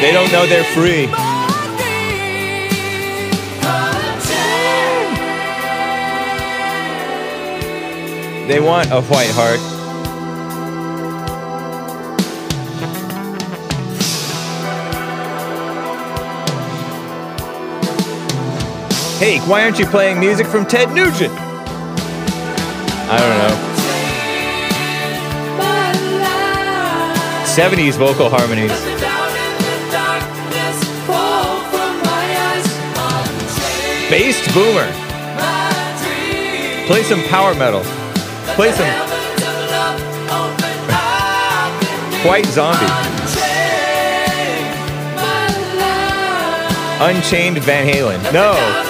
They 0.00 0.12
don't 0.12 0.32
know 0.32 0.44
they're 0.46 0.64
free. 0.74 1.06
my 1.06 1.14
dreams. 1.78 3.38
Unchain. 8.42 8.48
They 8.48 8.58
want 8.58 8.90
a 8.90 9.02
white 9.02 9.30
heart. 9.30 9.77
Hey, 19.18 19.40
why 19.48 19.64
aren't 19.64 19.80
you 19.80 19.86
playing 19.86 20.20
music 20.20 20.46
from 20.46 20.64
Ted 20.64 20.92
Nugent? 20.94 21.32
I 23.10 23.18
don't 23.18 23.38
know. 23.38 23.56
70s 27.44 27.98
vocal 27.98 28.28
harmonies. 28.30 28.70
Based 34.08 34.54
boomer. 34.54 34.86
Play 36.86 37.02
some 37.02 37.24
power 37.24 37.56
metal. 37.56 37.82
Play 38.54 38.70
some. 38.70 38.86
White 42.24 42.46
Zombie. 42.46 42.86
Unchained 47.00 47.58
Van 47.58 47.84
Halen. 47.84 48.32
No. 48.32 48.87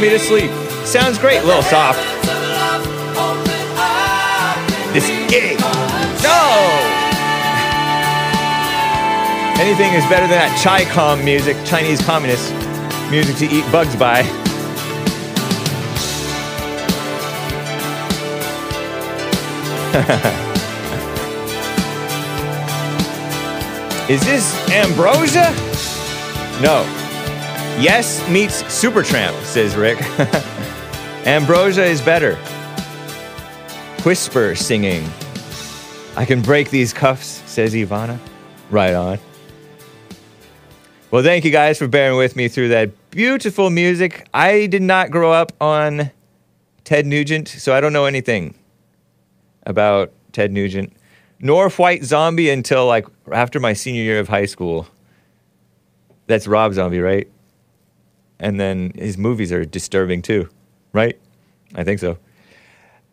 Me 0.00 0.10
to 0.10 0.18
sleep. 0.20 0.52
Sounds 0.86 1.18
great, 1.18 1.38
a 1.38 1.44
little 1.44 1.60
soft. 1.60 1.98
This 4.92 5.08
gay. 5.28 5.56
No! 6.22 6.78
Anything 9.60 9.92
is 9.94 10.04
better 10.04 10.28
than 10.28 10.38
that 10.38 10.56
ChiCom 10.62 11.24
music, 11.24 11.56
Chinese 11.64 12.00
communist 12.02 12.52
music 13.10 13.34
to 13.38 13.46
eat 13.46 13.64
bugs 13.72 13.96
by. 13.96 14.20
is 24.08 24.24
this 24.24 24.54
ambrosia? 24.70 25.52
No. 26.62 27.07
Yes 27.80 28.28
meets 28.28 28.64
Supertramp, 28.64 29.40
says 29.44 29.76
Rick. 29.76 29.98
ambrosia 31.26 31.84
is 31.84 32.00
better. 32.00 32.34
Whisper 34.04 34.56
singing. 34.56 35.08
I 36.16 36.24
can 36.24 36.42
break 36.42 36.70
these 36.70 36.92
cuffs, 36.92 37.40
says 37.46 37.74
Ivana. 37.74 38.18
Right 38.70 38.94
on. 38.94 39.20
Well, 41.12 41.22
thank 41.22 41.44
you 41.44 41.52
guys 41.52 41.78
for 41.78 41.86
bearing 41.86 42.18
with 42.18 42.34
me 42.34 42.48
through 42.48 42.70
that 42.70 42.90
beautiful 43.12 43.70
music. 43.70 44.26
I 44.34 44.66
did 44.66 44.82
not 44.82 45.12
grow 45.12 45.30
up 45.30 45.52
on 45.60 46.10
Ted 46.82 47.06
Nugent, 47.06 47.46
so 47.46 47.72
I 47.72 47.80
don't 47.80 47.92
know 47.92 48.06
anything 48.06 48.54
about 49.62 50.12
Ted 50.32 50.50
Nugent, 50.50 50.92
nor 51.38 51.70
White 51.70 52.02
Zombie 52.02 52.50
until 52.50 52.86
like 52.86 53.06
after 53.30 53.60
my 53.60 53.72
senior 53.72 54.02
year 54.02 54.18
of 54.18 54.26
high 54.26 54.46
school. 54.46 54.88
That's 56.26 56.48
Rob 56.48 56.74
Zombie, 56.74 56.98
right? 56.98 57.28
And 58.40 58.58
then 58.58 58.92
his 58.94 59.18
movies 59.18 59.52
are 59.52 59.64
disturbing 59.64 60.22
too, 60.22 60.48
right? 60.92 61.18
I 61.74 61.84
think 61.84 62.00
so. 62.00 62.18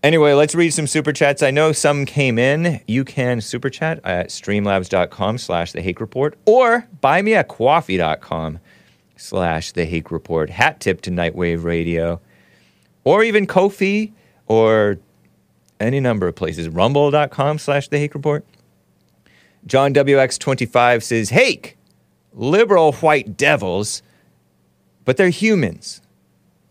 Anyway, 0.03 0.33
let's 0.33 0.53
read 0.53 0.71
some 0.71 0.85
super 0.85 1.11
chats. 1.11 1.41
I 1.41 1.49
know 1.49 1.71
some 1.71 2.05
came 2.05 2.37
in. 2.37 2.79
You 2.87 3.03
can 3.03 3.41
super 3.41 3.71
chat 3.71 3.99
at 4.03 4.29
streamlabs.com 4.29 5.39
slash 5.39 5.71
the 5.71 5.81
Hake 5.81 5.99
Report 5.99 6.37
or 6.45 6.87
buy 7.01 7.23
me 7.23 7.33
at 7.33 7.49
buymeacoffee.com 7.49 8.59
slash 9.17 9.71
the 9.71 9.85
Hake 9.85 10.11
Report. 10.11 10.51
Hat 10.51 10.79
tip 10.79 11.01
to 11.01 11.09
Nightwave 11.09 11.63
Radio. 11.63 12.21
Or 13.03 13.23
even 13.23 13.47
Ko-fi 13.47 14.13
or 14.45 14.99
any 15.79 15.99
number 15.99 16.27
of 16.27 16.35
places. 16.35 16.69
Rumble.com 16.69 17.57
slash 17.57 17.87
the 17.87 17.97
Hake 17.97 18.13
Report. 18.13 18.45
John 19.65 19.91
WX25 19.93 21.01
says, 21.01 21.29
Hake, 21.29 21.77
liberal 22.33 22.93
white 22.93 23.35
devils, 23.37 24.03
but 25.05 25.17
they're 25.17 25.29
humans, 25.29 26.01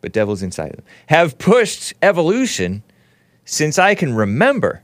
but 0.00 0.12
devils 0.12 0.42
inside 0.42 0.72
them, 0.72 0.84
have 1.06 1.38
pushed 1.38 1.94
evolution 2.02 2.82
since 3.44 3.78
I 3.78 3.94
can 3.94 4.14
remember, 4.14 4.82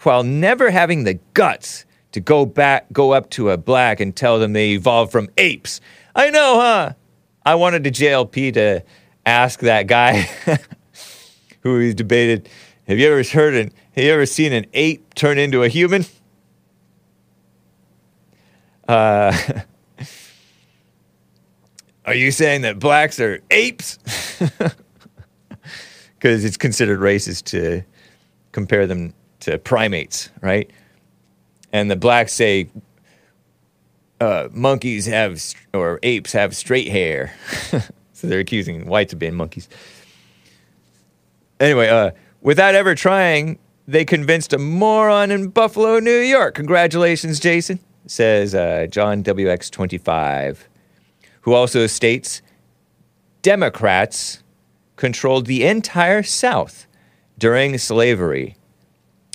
while 0.00 0.22
never 0.22 0.70
having 0.70 1.04
the 1.04 1.14
guts 1.34 1.84
to 2.12 2.20
go 2.20 2.46
back, 2.46 2.92
go 2.92 3.12
up 3.12 3.30
to 3.30 3.50
a 3.50 3.56
black 3.56 4.00
and 4.00 4.14
tell 4.14 4.38
them 4.38 4.52
they 4.52 4.70
evolved 4.70 5.12
from 5.12 5.28
apes. 5.38 5.80
I 6.14 6.30
know, 6.30 6.58
huh? 6.60 6.92
I 7.44 7.54
wanted 7.54 7.84
the 7.84 7.90
JLP 7.90 8.54
to 8.54 8.82
ask 9.24 9.60
that 9.60 9.86
guy 9.86 10.28
who 11.60 11.78
he 11.78 11.94
debated, 11.94 12.48
have 12.86 12.98
you 12.98 13.06
ever 13.10 13.22
heard 13.22 13.54
an, 13.54 13.72
have 13.92 14.04
you 14.04 14.12
ever 14.12 14.26
seen 14.26 14.52
an 14.52 14.66
ape 14.72 15.14
turn 15.14 15.38
into 15.38 15.62
a 15.62 15.68
human? 15.68 16.06
Uh, 18.86 19.36
are 22.08 22.14
you 22.14 22.30
saying 22.30 22.62
that 22.62 22.78
blacks 22.78 23.20
are 23.20 23.40
apes? 23.50 23.98
because 26.18 26.44
it's 26.44 26.56
considered 26.56 26.98
racist 27.00 27.44
to 27.44 27.82
compare 28.52 28.86
them 28.86 29.14
to 29.40 29.58
primates, 29.58 30.30
right? 30.40 30.70
And 31.72 31.90
the 31.90 31.96
blacks 31.96 32.32
say 32.32 32.70
uh, 34.20 34.48
monkeys 34.50 35.06
have, 35.06 35.40
or 35.72 36.00
apes 36.02 36.32
have 36.32 36.56
straight 36.56 36.88
hair. 36.88 37.34
so 38.12 38.26
they're 38.26 38.40
accusing 38.40 38.86
whites 38.86 39.12
of 39.12 39.18
being 39.18 39.34
monkeys. 39.34 39.68
Anyway, 41.60 41.88
uh, 41.88 42.10
without 42.40 42.74
ever 42.74 42.94
trying, 42.94 43.58
they 43.86 44.04
convinced 44.04 44.52
a 44.52 44.58
moron 44.58 45.30
in 45.30 45.48
Buffalo, 45.48 45.98
New 45.98 46.18
York. 46.18 46.54
Congratulations, 46.54 47.38
Jason, 47.38 47.78
says 48.06 48.54
uh, 48.54 48.86
John 48.90 49.22
WX25, 49.22 50.58
who 51.48 51.54
also 51.54 51.86
states 51.86 52.42
Democrats 53.40 54.42
controlled 54.96 55.46
the 55.46 55.64
entire 55.64 56.22
South 56.22 56.86
during 57.38 57.78
slavery. 57.78 58.58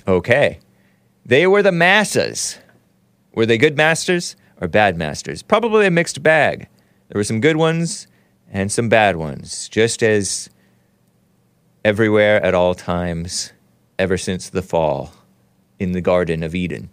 Okay. 0.06 0.60
They 1.26 1.48
were 1.48 1.60
the 1.60 1.72
masses. 1.72 2.60
Were 3.34 3.46
they 3.46 3.58
good 3.58 3.76
masters 3.76 4.36
or 4.60 4.68
bad 4.68 4.96
masters? 4.96 5.42
Probably 5.42 5.86
a 5.86 5.90
mixed 5.90 6.22
bag. 6.22 6.68
There 7.08 7.18
were 7.18 7.24
some 7.24 7.40
good 7.40 7.56
ones 7.56 8.06
and 8.48 8.70
some 8.70 8.88
bad 8.88 9.16
ones, 9.16 9.68
just 9.68 10.00
as 10.00 10.48
everywhere 11.84 12.40
at 12.44 12.54
all 12.54 12.76
times 12.76 13.52
ever 13.98 14.16
since 14.16 14.48
the 14.48 14.62
fall 14.62 15.12
in 15.80 15.90
the 15.90 16.00
Garden 16.00 16.44
of 16.44 16.54
Eden. 16.54 16.90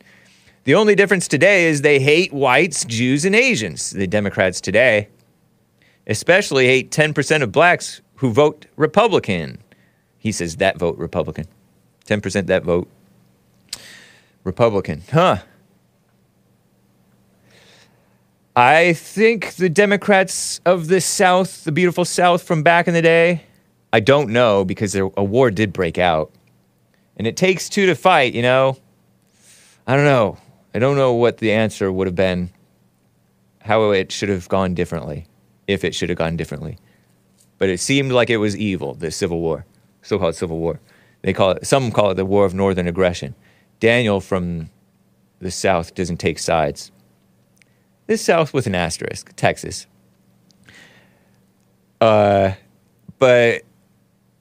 The 0.64 0.76
only 0.76 0.95
difference 0.95 1.28
today 1.28 1.66
is 1.66 1.82
they 1.82 1.99
hate 1.99 2.32
whites, 2.32 2.86
Jews, 2.86 3.26
and 3.26 3.36
Asians. 3.36 3.89
The 3.89 4.07
Democrats 4.07 4.62
today 4.62 5.09
especially 6.07 6.66
hate 6.66 6.91
10% 6.91 7.41
of 7.41 7.51
blacks 7.51 8.01
who 8.16 8.32
vote 8.32 8.66
Republican. 8.76 9.59
He 10.18 10.32
says 10.32 10.57
that 10.57 10.78
vote 10.78 10.97
Republican. 10.97 11.47
10% 12.05 12.47
that 12.47 12.64
vote 12.64 12.89
Republican. 14.43 15.03
Huh. 15.12 15.38
I 18.55 18.93
think 18.93 19.55
the 19.55 19.70
Democrats 19.70 20.59
of 20.66 20.88
the 20.88 20.99
South, 20.99 21.64
the 21.64 21.72
beautiful 21.72 22.03
South 22.03 22.43
from 22.43 22.64
back 22.64 22.88
in 22.88 22.93
the 22.93 23.01
day, 23.01 23.43
I 23.93 24.01
don't 24.01 24.30
know 24.30 24.66
because 24.66 24.95
a 24.95 25.05
war 25.05 25.51
did 25.51 25.72
break 25.72 25.97
out. 25.97 26.32
And 27.18 27.28
it 27.28 27.38
takes 27.38 27.70
two 27.70 27.86
to 27.86 27.95
fight, 27.95 28.34
you 28.34 28.41
know? 28.41 28.78
I 29.88 29.95
don't 29.95 30.05
know. 30.05 30.38
I 30.74 30.80
don't 30.80 30.95
know 30.95 31.13
what 31.13 31.39
the 31.39 31.51
answer 31.51 31.91
would 31.91 32.07
have 32.07 32.15
been, 32.15 32.51
how 33.61 33.91
it 33.91 34.11
should 34.11 34.30
have 34.30 34.47
gone 34.47 34.74
differently, 34.74 35.28
if 35.67 35.84
it 35.84 35.93
should 35.93 36.09
have 36.09 36.17
gone 36.17 36.38
differently. 36.38 36.78
But 37.57 37.69
it 37.69 37.80
seemed 37.80 38.11
like 38.11 38.30
it 38.30 38.38
was 38.38 38.55
evil, 38.57 38.93
the 38.93 39.11
Civil 39.11 39.39
War, 39.39 39.65
so 40.01 40.17
called 40.17 40.36
Civil 40.36 40.57
War. 40.57 40.80
They 41.22 41.34
call 41.34 41.51
it, 41.51 41.67
some 41.67 41.91
call 41.91 42.11
it 42.11 42.15
the 42.15 42.26
War 42.26 42.45
of 42.45 42.53
Northern 42.53 42.88
Aggression. 42.88 43.36
Daniel 43.80 44.22
from 44.22 44.69
the 45.39 45.51
South 45.51 45.93
doesn't 45.93 46.17
take 46.17 46.39
sides. 46.39 46.91
The 48.07 48.17
South 48.17 48.53
with 48.53 48.65
an 48.67 48.76
asterisk, 48.76 49.34
Texas. 49.36 49.88
Uh, 51.99 52.53
but 53.19 53.61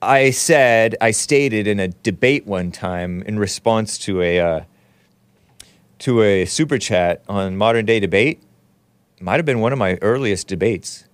I 0.01 0.31
said, 0.31 0.95
I 0.99 1.11
stated 1.11 1.67
in 1.67 1.79
a 1.79 1.89
debate 1.89 2.47
one 2.47 2.71
time 2.71 3.21
in 3.23 3.37
response 3.37 3.99
to 3.99 4.21
a 4.21 4.39
uh, 4.39 4.61
to 6.01 6.23
a 6.23 6.45
super 6.45 6.79
chat 6.79 7.21
on 7.29 7.55
modern 7.55 7.85
day 7.85 7.99
debate. 7.99 8.41
Might 9.19 9.37
have 9.37 9.45
been 9.45 9.59
one 9.59 9.71
of 9.71 9.77
my 9.77 9.99
earliest 10.01 10.47
debates 10.47 11.05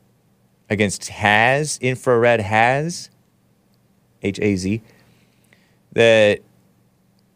against 0.70 1.10
Has 1.10 1.78
infrared 1.80 2.40
Has 2.40 3.10
H 4.24 4.40
A 4.40 4.56
Z 4.56 4.82
that 5.92 6.40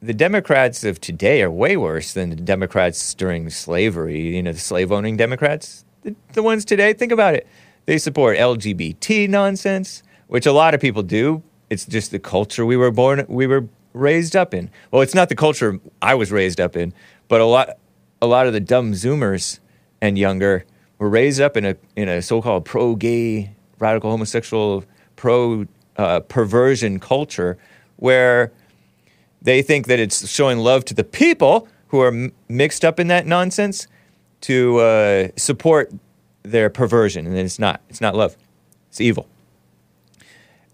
the 0.01 0.13
Democrats 0.13 0.85
of 0.85 1.01
today 1.01 1.41
are 1.41 1.51
way 1.51 1.75
worse 1.75 2.13
than 2.13 2.29
the 2.29 2.35
Democrats 2.37 3.13
during 3.13 3.49
slavery. 3.49 4.35
You 4.35 4.43
know, 4.43 4.53
the 4.53 4.59
slave 4.59 4.91
owning 4.91 5.17
Democrats, 5.17 5.83
the, 6.03 6.15
the 6.31 6.41
ones 6.41 6.63
today. 6.63 6.93
Think 6.93 7.11
about 7.11 7.35
it. 7.35 7.45
They 7.85 7.97
support 7.97 8.37
LGBT 8.37 9.27
nonsense, 9.27 10.03
which 10.27 10.45
a 10.45 10.53
lot 10.53 10.73
of 10.73 10.79
people 10.79 11.03
do. 11.03 11.43
It's 11.69 11.85
just 11.85 12.11
the 12.11 12.19
culture 12.19 12.65
we 12.65 12.77
were 12.77 12.91
born, 12.91 13.25
we 13.27 13.45
were 13.45 13.67
raised 13.93 14.35
up 14.35 14.53
in. 14.53 14.69
Well, 14.89 15.01
it's 15.01 15.15
not 15.15 15.29
the 15.29 15.35
culture 15.35 15.79
I 16.01 16.15
was 16.15 16.31
raised 16.31 16.61
up 16.61 16.77
in, 16.77 16.93
but 17.31 17.39
a 17.39 17.45
lot, 17.45 17.77
a 18.21 18.27
lot 18.27 18.45
of 18.45 18.51
the 18.51 18.59
dumb 18.59 18.91
Zoomers 18.91 19.61
and 20.01 20.19
younger 20.19 20.65
were 20.99 21.07
raised 21.07 21.39
up 21.39 21.55
in 21.55 21.63
a 21.63 21.77
in 21.95 22.09
a 22.09 22.21
so-called 22.21 22.65
pro-gay, 22.65 23.55
radical 23.79 24.11
homosexual, 24.11 24.83
pro 25.15 25.65
uh, 25.95 26.19
perversion 26.19 26.99
culture, 26.99 27.57
where 27.95 28.51
they 29.41 29.61
think 29.61 29.87
that 29.87 29.97
it's 29.97 30.27
showing 30.29 30.57
love 30.57 30.83
to 30.83 30.93
the 30.93 31.05
people 31.05 31.69
who 31.87 32.01
are 32.01 32.09
m- 32.09 32.33
mixed 32.49 32.83
up 32.83 32.99
in 32.99 33.07
that 33.07 33.25
nonsense 33.25 33.87
to 34.41 34.79
uh, 34.79 35.27
support 35.37 35.89
their 36.43 36.69
perversion, 36.69 37.25
and 37.25 37.37
it's 37.37 37.59
not. 37.59 37.79
It's 37.87 38.01
not 38.01 38.13
love. 38.13 38.35
It's 38.89 38.99
evil. 38.99 39.29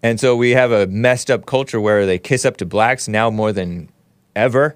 And 0.02 0.18
so 0.18 0.34
we 0.34 0.50
have 0.50 0.72
a 0.72 0.88
messed 0.88 1.30
up 1.30 1.46
culture 1.46 1.80
where 1.80 2.04
they 2.04 2.18
kiss 2.18 2.44
up 2.44 2.56
to 2.56 2.66
blacks 2.66 3.06
now 3.06 3.30
more 3.30 3.52
than 3.52 3.90
ever. 4.34 4.74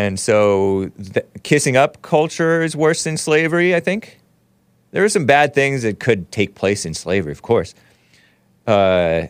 And 0.00 0.18
so 0.18 0.86
the 0.96 1.26
kissing 1.42 1.76
up 1.76 2.00
culture 2.00 2.62
is 2.62 2.74
worse 2.74 3.04
than 3.04 3.18
slavery, 3.18 3.74
I 3.74 3.80
think. 3.80 4.18
There 4.92 5.04
are 5.04 5.10
some 5.10 5.26
bad 5.26 5.52
things 5.54 5.82
that 5.82 6.00
could 6.00 6.32
take 6.32 6.54
place 6.54 6.86
in 6.86 6.94
slavery, 6.94 7.32
of 7.32 7.42
course. 7.42 7.74
Uh, 8.66 9.26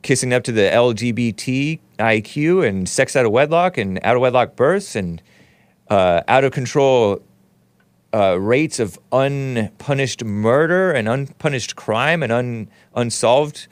kissing 0.00 0.32
up 0.32 0.42
to 0.44 0.52
the 0.52 0.62
LGBT 0.62 1.80
IQ 1.98 2.66
and 2.66 2.88
sex 2.88 3.14
out 3.14 3.26
of 3.26 3.30
wedlock 3.30 3.76
and 3.76 4.00
out 4.02 4.16
of 4.16 4.22
wedlock 4.22 4.56
births 4.56 4.96
and 4.96 5.20
uh, 5.90 6.22
out 6.28 6.44
of 6.44 6.52
control 6.52 7.20
uh, 8.14 8.40
rates 8.40 8.80
of 8.80 8.98
unpunished 9.12 10.24
murder 10.24 10.92
and 10.92 11.10
unpunished 11.10 11.76
crime 11.76 12.22
and 12.22 12.32
un- 12.32 12.68
unsolved 12.94 13.68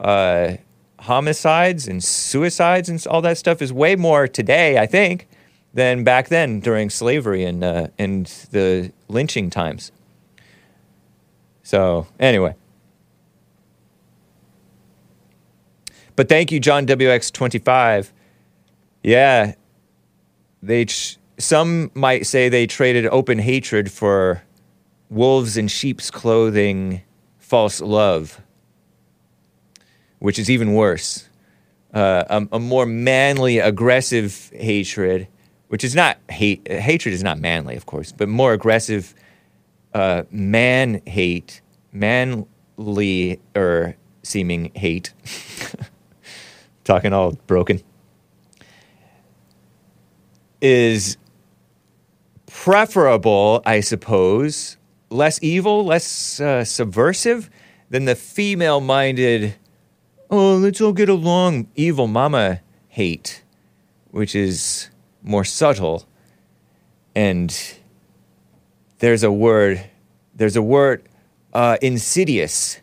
uh, 0.00 0.56
homicides 1.00 1.86
and 1.86 2.02
suicides 2.02 2.88
and 2.88 3.04
all 3.06 3.22
that 3.22 3.38
stuff 3.38 3.62
is 3.62 3.72
way 3.72 3.96
more 3.96 4.26
today, 4.28 4.78
I 4.78 4.86
think, 4.86 5.28
than 5.74 6.04
back 6.04 6.28
then 6.28 6.60
during 6.60 6.90
slavery 6.90 7.44
and 7.44 7.62
uh, 7.62 7.88
and 7.98 8.26
the 8.50 8.92
lynching 9.08 9.50
times. 9.50 9.92
So 11.62 12.06
anyway. 12.18 12.54
But 16.16 16.28
thank 16.28 16.50
you, 16.50 16.58
John 16.58 16.84
WX25. 16.84 18.10
Yeah, 19.04 19.54
they 20.60 20.86
ch- 20.86 21.16
some 21.38 21.92
might 21.94 22.26
say 22.26 22.48
they 22.48 22.66
traded 22.66 23.06
open 23.06 23.38
hatred 23.38 23.92
for 23.92 24.42
wolves 25.10 25.56
in 25.56 25.68
sheep's 25.68 26.10
clothing, 26.10 27.02
false 27.38 27.80
love, 27.80 28.40
which 30.18 30.38
is 30.38 30.50
even 30.50 30.74
worse. 30.74 31.28
Uh, 31.92 32.24
a, 32.28 32.56
a 32.56 32.58
more 32.60 32.86
manly, 32.86 33.58
aggressive 33.58 34.50
hatred, 34.54 35.26
which 35.68 35.84
is 35.84 35.94
not 35.94 36.18
hate. 36.28 36.66
Hatred 36.70 37.14
is 37.14 37.22
not 37.22 37.38
manly, 37.38 37.76
of 37.76 37.86
course, 37.86 38.12
but 38.12 38.28
more 38.28 38.52
aggressive 38.52 39.14
uh, 39.94 40.22
man 40.30 41.00
hate, 41.06 41.62
manly 41.92 43.40
or 43.56 43.96
seeming 44.22 44.70
hate. 44.74 45.14
Talking 46.84 47.12
all 47.12 47.32
broken 47.46 47.82
is 50.60 51.16
preferable, 52.46 53.62
I 53.64 53.80
suppose, 53.80 54.76
less 55.10 55.38
evil, 55.42 55.84
less 55.84 56.40
uh, 56.40 56.64
subversive 56.64 57.50
than 57.90 58.04
the 58.04 58.14
female 58.14 58.80
minded, 58.80 59.54
oh, 60.30 60.56
let's 60.56 60.80
all 60.80 60.92
get 60.92 61.08
along, 61.08 61.68
evil 61.74 62.06
mama 62.06 62.60
hate, 62.88 63.42
which 64.10 64.34
is 64.34 64.90
more 65.22 65.44
subtle. 65.44 66.06
And 67.14 67.56
there's 68.98 69.22
a 69.22 69.32
word, 69.32 69.84
there's 70.34 70.56
a 70.56 70.62
word, 70.62 71.08
uh, 71.52 71.78
insidious. 71.80 72.80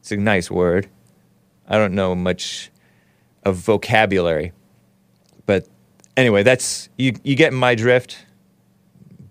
It's 0.00 0.12
a 0.12 0.16
nice 0.16 0.50
word. 0.50 0.88
I 1.68 1.78
don't 1.78 1.94
know 1.94 2.14
much 2.14 2.70
of 3.44 3.56
vocabulary. 3.56 4.52
But 5.46 5.68
anyway, 6.16 6.42
that's 6.42 6.88
you, 6.96 7.14
you 7.22 7.36
get 7.36 7.52
my 7.52 7.74
drift. 7.74 8.26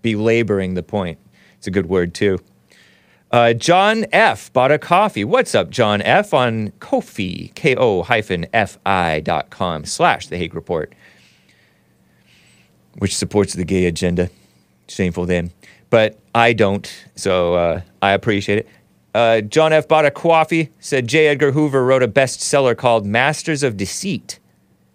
Belaboring 0.02 0.74
the 0.74 0.82
point. 0.82 1.18
It's 1.58 1.66
a 1.68 1.70
good 1.70 1.86
word 1.86 2.12
too. 2.12 2.40
Uh, 3.32 3.54
John 3.54 4.04
F. 4.12 4.52
bought 4.52 4.70
a 4.70 4.78
coffee. 4.78 5.24
What's 5.24 5.54
up, 5.54 5.70
John 5.70 6.02
F. 6.02 6.34
on 6.34 6.70
Ko-fi, 6.80 7.50
K-O 7.54 8.02
hyphen 8.02 8.44
F-I 8.52 9.20
dot 9.20 9.48
com 9.48 9.86
slash 9.86 10.26
The 10.26 10.36
Hake 10.36 10.54
Report, 10.54 10.92
which 12.98 13.16
supports 13.16 13.54
the 13.54 13.64
gay 13.64 13.86
agenda. 13.86 14.28
Shameful 14.86 15.24
them. 15.24 15.50
But 15.88 16.18
I 16.34 16.52
don't, 16.52 16.92
so 17.14 17.54
uh, 17.54 17.80
I 18.02 18.12
appreciate 18.12 18.58
it. 18.58 18.68
Uh, 19.14 19.40
John 19.40 19.72
F. 19.72 19.88
bought 19.88 20.04
a 20.04 20.10
coffee, 20.10 20.68
said 20.78 21.06
J. 21.06 21.28
Edgar 21.28 21.52
Hoover 21.52 21.84
wrote 21.86 22.02
a 22.02 22.08
bestseller 22.08 22.76
called 22.76 23.06
Masters 23.06 23.62
of 23.62 23.78
Deceit, 23.78 24.38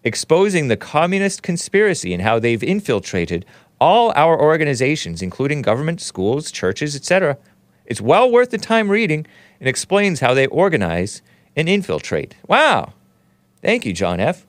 exposing 0.03 0.67
the 0.67 0.77
communist 0.77 1.41
conspiracy 1.41 2.13
and 2.13 2.21
how 2.21 2.37
they've 2.37 2.63
infiltrated 2.63 3.47
all 3.81 4.13
our 4.15 4.39
organizations, 4.39 5.23
including 5.23 5.63
government, 5.63 6.01
schools, 6.01 6.51
churches, 6.51 6.95
etc. 6.95 7.37
It's 7.87 8.01
well 8.01 8.29
worth 8.29 8.51
the 8.51 8.57
time 8.57 8.91
reading 8.91 9.25
and 9.59 9.67
explains 9.67 10.19
how 10.19 10.33
they 10.33 10.45
organize 10.47 11.21
and 11.55 11.67
infiltrate. 11.67 12.35
Wow. 12.47 12.93
Thank 13.61 13.85
you, 13.85 13.93
John 13.93 14.19
F. 14.19 14.45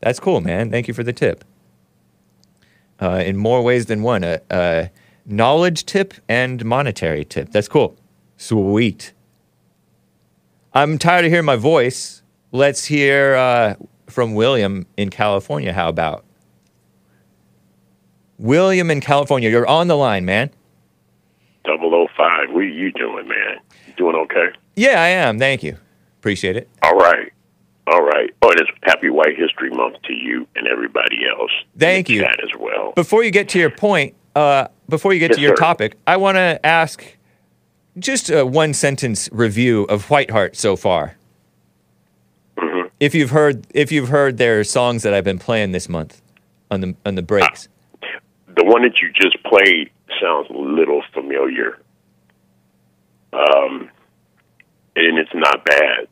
That's 0.00 0.18
cool, 0.18 0.40
man. 0.40 0.70
Thank 0.70 0.88
you 0.88 0.94
for 0.94 1.04
the 1.04 1.12
tip. 1.12 1.44
Uh, 3.00 3.22
in 3.24 3.36
more 3.36 3.62
ways 3.62 3.86
than 3.86 4.02
one, 4.02 4.24
a, 4.24 4.40
a 4.50 4.90
knowledge 5.26 5.84
tip 5.84 6.14
and 6.28 6.64
monetary 6.64 7.24
tip. 7.24 7.50
That's 7.50 7.68
cool. 7.68 7.96
Sweet. 8.36 9.12
I'm 10.72 10.98
tired 10.98 11.24
of 11.24 11.30
hearing 11.30 11.44
my 11.44 11.56
voice. 11.56 12.22
Let's 12.50 12.86
hear 12.86 13.34
uh, 13.34 13.74
from 14.08 14.34
William 14.34 14.86
in 14.96 15.10
California. 15.10 15.72
How 15.72 15.88
about? 15.88 16.24
William 18.38 18.90
in 18.90 19.00
California, 19.00 19.50
you're 19.50 19.66
on 19.66 19.86
the 19.86 19.96
line, 19.96 20.24
man. 20.24 20.50
005. 22.22 22.54
What 22.54 22.60
are 22.60 22.64
you 22.64 22.92
doing, 22.92 23.28
man? 23.28 23.56
You 23.86 23.92
doing 23.96 24.16
okay? 24.16 24.48
Yeah, 24.76 25.00
I 25.02 25.08
am. 25.08 25.38
Thank 25.38 25.62
you. 25.62 25.76
Appreciate 26.18 26.56
it. 26.56 26.68
All 26.82 26.96
right. 26.96 27.32
All 27.88 28.02
right. 28.02 28.30
Oh, 28.42 28.50
and 28.50 28.60
it's 28.60 28.70
Happy 28.82 29.10
White 29.10 29.36
History 29.36 29.70
Month 29.70 29.96
to 30.04 30.12
you 30.12 30.46
and 30.54 30.66
everybody 30.68 31.18
else. 31.28 31.50
Thank 31.76 32.08
you. 32.08 32.20
That 32.20 32.42
as 32.42 32.50
well. 32.58 32.92
Before 32.94 33.24
you 33.24 33.30
get 33.30 33.48
to 33.50 33.58
your 33.58 33.70
point, 33.70 34.14
uh, 34.36 34.68
before 34.88 35.12
you 35.12 35.18
get 35.18 35.30
Yes, 35.30 35.36
to 35.36 35.42
your 35.42 35.56
sir. 35.56 35.62
topic, 35.62 35.96
I 36.06 36.16
want 36.16 36.36
to 36.36 36.64
ask 36.64 37.04
just 37.98 38.30
a 38.30 38.46
one 38.46 38.72
sentence 38.72 39.28
review 39.32 39.82
of 39.84 40.06
Whiteheart 40.06 40.54
so 40.56 40.76
far. 40.76 41.16
Mm-hmm. 42.56 42.88
If 43.00 43.14
you've 43.14 43.30
heard, 43.30 43.66
if 43.74 43.90
you've 43.90 44.08
heard 44.08 44.38
their 44.38 44.62
songs 44.62 45.02
that 45.02 45.12
I've 45.12 45.24
been 45.24 45.40
playing 45.40 45.72
this 45.72 45.88
month 45.88 46.22
on 46.70 46.80
the 46.80 46.94
on 47.04 47.16
the 47.16 47.22
breaks. 47.22 47.68
The 48.54 48.64
one 48.64 48.82
that 48.82 48.92
you 49.02 49.10
just 49.12 49.42
played 49.44 49.90
sounds 50.20 50.48
a 50.50 50.52
little 50.52 51.02
familiar. 51.12 51.78
Um, 53.32 53.88
and 54.96 55.18
it's 55.18 55.30
not 55.34 55.64
bad. 55.64 56.06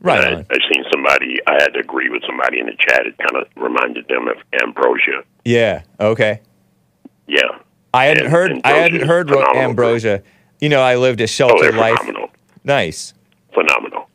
right 0.00 0.34
I, 0.34 0.38
I've 0.38 0.62
seen 0.72 0.84
somebody. 0.92 1.38
I 1.46 1.54
had 1.54 1.68
to 1.74 1.80
agree 1.80 2.08
with 2.08 2.22
somebody 2.26 2.60
in 2.60 2.66
the 2.66 2.76
chat. 2.78 3.06
It 3.06 3.16
kind 3.18 3.36
of 3.44 3.48
reminded 3.60 4.06
them 4.08 4.28
of 4.28 4.36
Ambrosia. 4.62 5.24
Yeah. 5.44 5.82
Okay. 6.00 6.40
Yeah. 7.26 7.40
I 7.94 8.04
hadn't 8.06 8.24
And- 8.24 8.32
heard. 8.32 8.50
and 8.52 8.60
I 8.64 8.70
hadn't 8.70 9.06
heard 9.06 9.30
Ambrosia. 9.32 10.22
You 10.60 10.68
know, 10.68 10.80
I 10.80 10.96
lived 10.96 11.20
a 11.20 11.24
Oh, 11.24 11.26
sheltered 11.26 11.72
they're 11.72 11.80
life. 11.80 11.98
phenomenal. 11.98 12.30
Nice. 12.64 13.14
Phenomenal. 13.52 14.08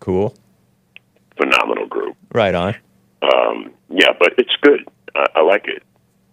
Cool. 0.00 0.34
Phenomenal 1.36 1.86
group. 1.86 2.16
Right 2.32 2.54
on. 2.54 2.74
Um, 3.22 3.72
yeah, 3.90 4.08
but 4.18 4.32
it's 4.38 4.54
good. 4.62 4.80
I, 5.14 5.26
I 5.36 5.42
like 5.42 5.66
it. 5.68 5.82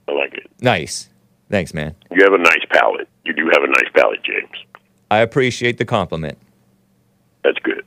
I 0.08 0.14
like 0.14 0.34
it. 0.34 0.50
Nice. 0.62 1.10
Thanks, 1.50 1.74
man. 1.74 1.96
You 2.12 2.24
have 2.24 2.34
a 2.34 2.38
nice 2.38 2.64
palate. 2.72 3.10
You 3.26 3.34
do 3.34 3.46
have 3.54 3.64
a 3.64 3.68
nice 3.68 3.92
palate, 3.94 4.24
James. 4.24 4.50
I 5.12 5.20
appreciate 5.20 5.78
the 5.78 5.84
compliment. 5.86 6.38
That's 7.44 7.60
good. 7.60 7.84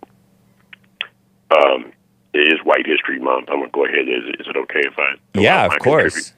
Um, 1.51 1.90
it 2.34 2.52
is 2.52 2.60
White 2.64 2.86
History 2.86 3.18
Month. 3.18 3.48
I'm 3.51 3.60
gonna 3.60 3.70
go 3.72 3.86
ahead. 3.86 4.06
Is, 4.09 4.40
is 4.40 4.46
it 4.46 4.56
okay 4.56 4.80
if 4.84 4.92
I? 4.98 5.14
yeah, 5.40 5.64
of 5.64 5.72
contribute? 5.72 6.12
course. 6.12 6.34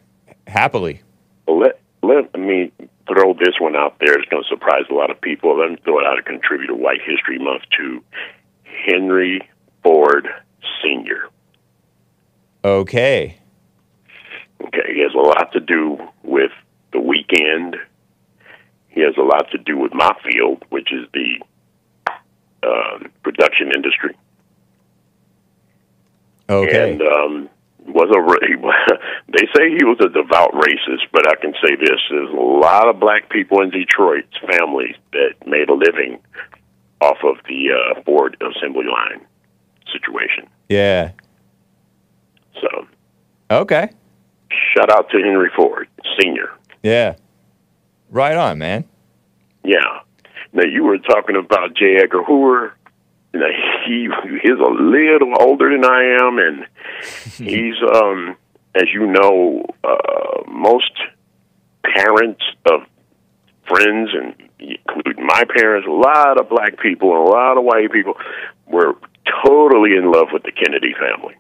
Happily. 0.47 1.03
Let 1.49 1.81
let 2.03 2.39
me 2.39 2.71
throw 3.09 3.35
this 3.35 3.55
one 3.61 3.75
out 3.75 3.99
there. 3.99 4.15
It's 4.19 4.29
going 4.29 4.43
to 4.43 4.49
surprise 4.49 4.85
a 4.91 4.95
lot 4.95 5.11
of 5.11 5.21
people. 5.21 5.59
Let 5.59 5.71
me 5.71 5.77
throw 5.85 5.99
it 5.99 6.07
out 6.07 6.19
and 6.19 6.25
contribute 6.25 6.69
to 6.69 6.75
White 6.75 7.01
History 7.05 7.39
Month 7.39 7.63
to 7.79 8.03
Henry 8.87 9.49
Ford 9.83 10.29
Sr. 10.83 11.29
Okay. 12.65 13.39
Okay, 14.65 14.95
he 14.95 15.01
has 15.01 15.15
a 15.15 15.19
lot 15.19 15.53
to 15.53 15.61
do 15.61 15.99
with 16.23 16.53
the 16.93 17.01
weekend. 17.01 17.77
He 18.97 19.03
has 19.03 19.15
a 19.17 19.23
lot 19.23 19.49
to 19.53 19.59
do 19.59 19.77
with 19.79 19.93
my 19.95 20.11
field, 20.25 20.65
which 20.71 20.89
is 20.93 21.07
the 21.13 21.39
um 22.67 23.13
production 23.23 23.71
industry. 23.77 24.17
Okay. 26.49 26.93
And 26.93 27.03
um, 27.03 27.49
was 27.87 28.09
a 28.15 28.21
ra- 28.21 28.97
they 29.29 29.47
say 29.55 29.71
he 29.77 29.85
was 29.85 29.99
a 30.01 30.09
devout 30.09 30.53
racist, 30.53 31.07
but 31.13 31.29
I 31.29 31.35
can 31.41 31.53
say 31.65 31.77
this: 31.77 32.01
there's 32.11 32.31
a 32.31 32.35
lot 32.41 32.89
of 32.89 32.99
black 32.99 33.29
people 33.31 33.61
in 33.63 33.71
Detroit's 33.71 34.37
families 34.51 34.95
that 35.13 35.35
made 35.47 35.69
a 35.69 35.75
living 35.75 36.19
off 37.01 37.19
of 37.25 37.37
the 37.49 37.69
uh, 37.73 38.01
Ford 38.03 38.37
assembly 38.41 38.87
line 38.87 39.25
situation. 39.93 40.49
yeah. 40.69 41.13
So, 42.61 42.87
Okay. 43.51 43.91
shout 44.75 44.91
out 44.91 45.11
to 45.11 45.19
Henry 45.19 45.51
Ford 45.55 45.89
Senior. 46.19 46.49
Yeah. 46.83 47.17
Right 48.11 48.37
on, 48.37 48.59
man. 48.59 48.85
Yeah. 49.65 50.01
Now 50.53 50.65
you 50.65 50.85
were 50.85 50.99
talking 50.99 51.37
about 51.37 51.75
J. 51.75 51.97
Edgar 52.03 52.23
Hoover. 52.23 52.75
Now 53.35 53.47
he 53.87 54.09
he's 54.43 54.59
a 54.59 54.71
little 54.71 55.35
older 55.41 55.71
than 55.71 55.85
I 55.85 56.17
am, 56.23 56.39
and 56.39 56.67
he's 57.49 57.75
um, 57.95 58.37
as 58.75 58.89
you 58.93 59.07
know, 59.07 59.67
uh, 59.85 60.43
most 60.49 60.93
parents 61.85 62.43
of 62.71 62.81
friends 63.69 64.11
and 64.13 64.35
including 64.59 65.27
my 65.27 65.43
parents, 65.57 65.87
a 65.87 65.91
lot 65.91 66.41
of 66.41 66.49
black 66.49 66.79
people 66.81 67.11
and 67.11 67.29
a 67.29 67.31
lot 67.31 67.59
of 67.59 67.65
white 67.65 67.93
people 67.93 68.15
were 68.67 68.95
totally 69.45 69.97
in 69.97 70.11
love 70.11 70.29
with 70.33 70.43
the 70.45 70.53
Kennedy 70.53 70.95
family. 70.95 71.35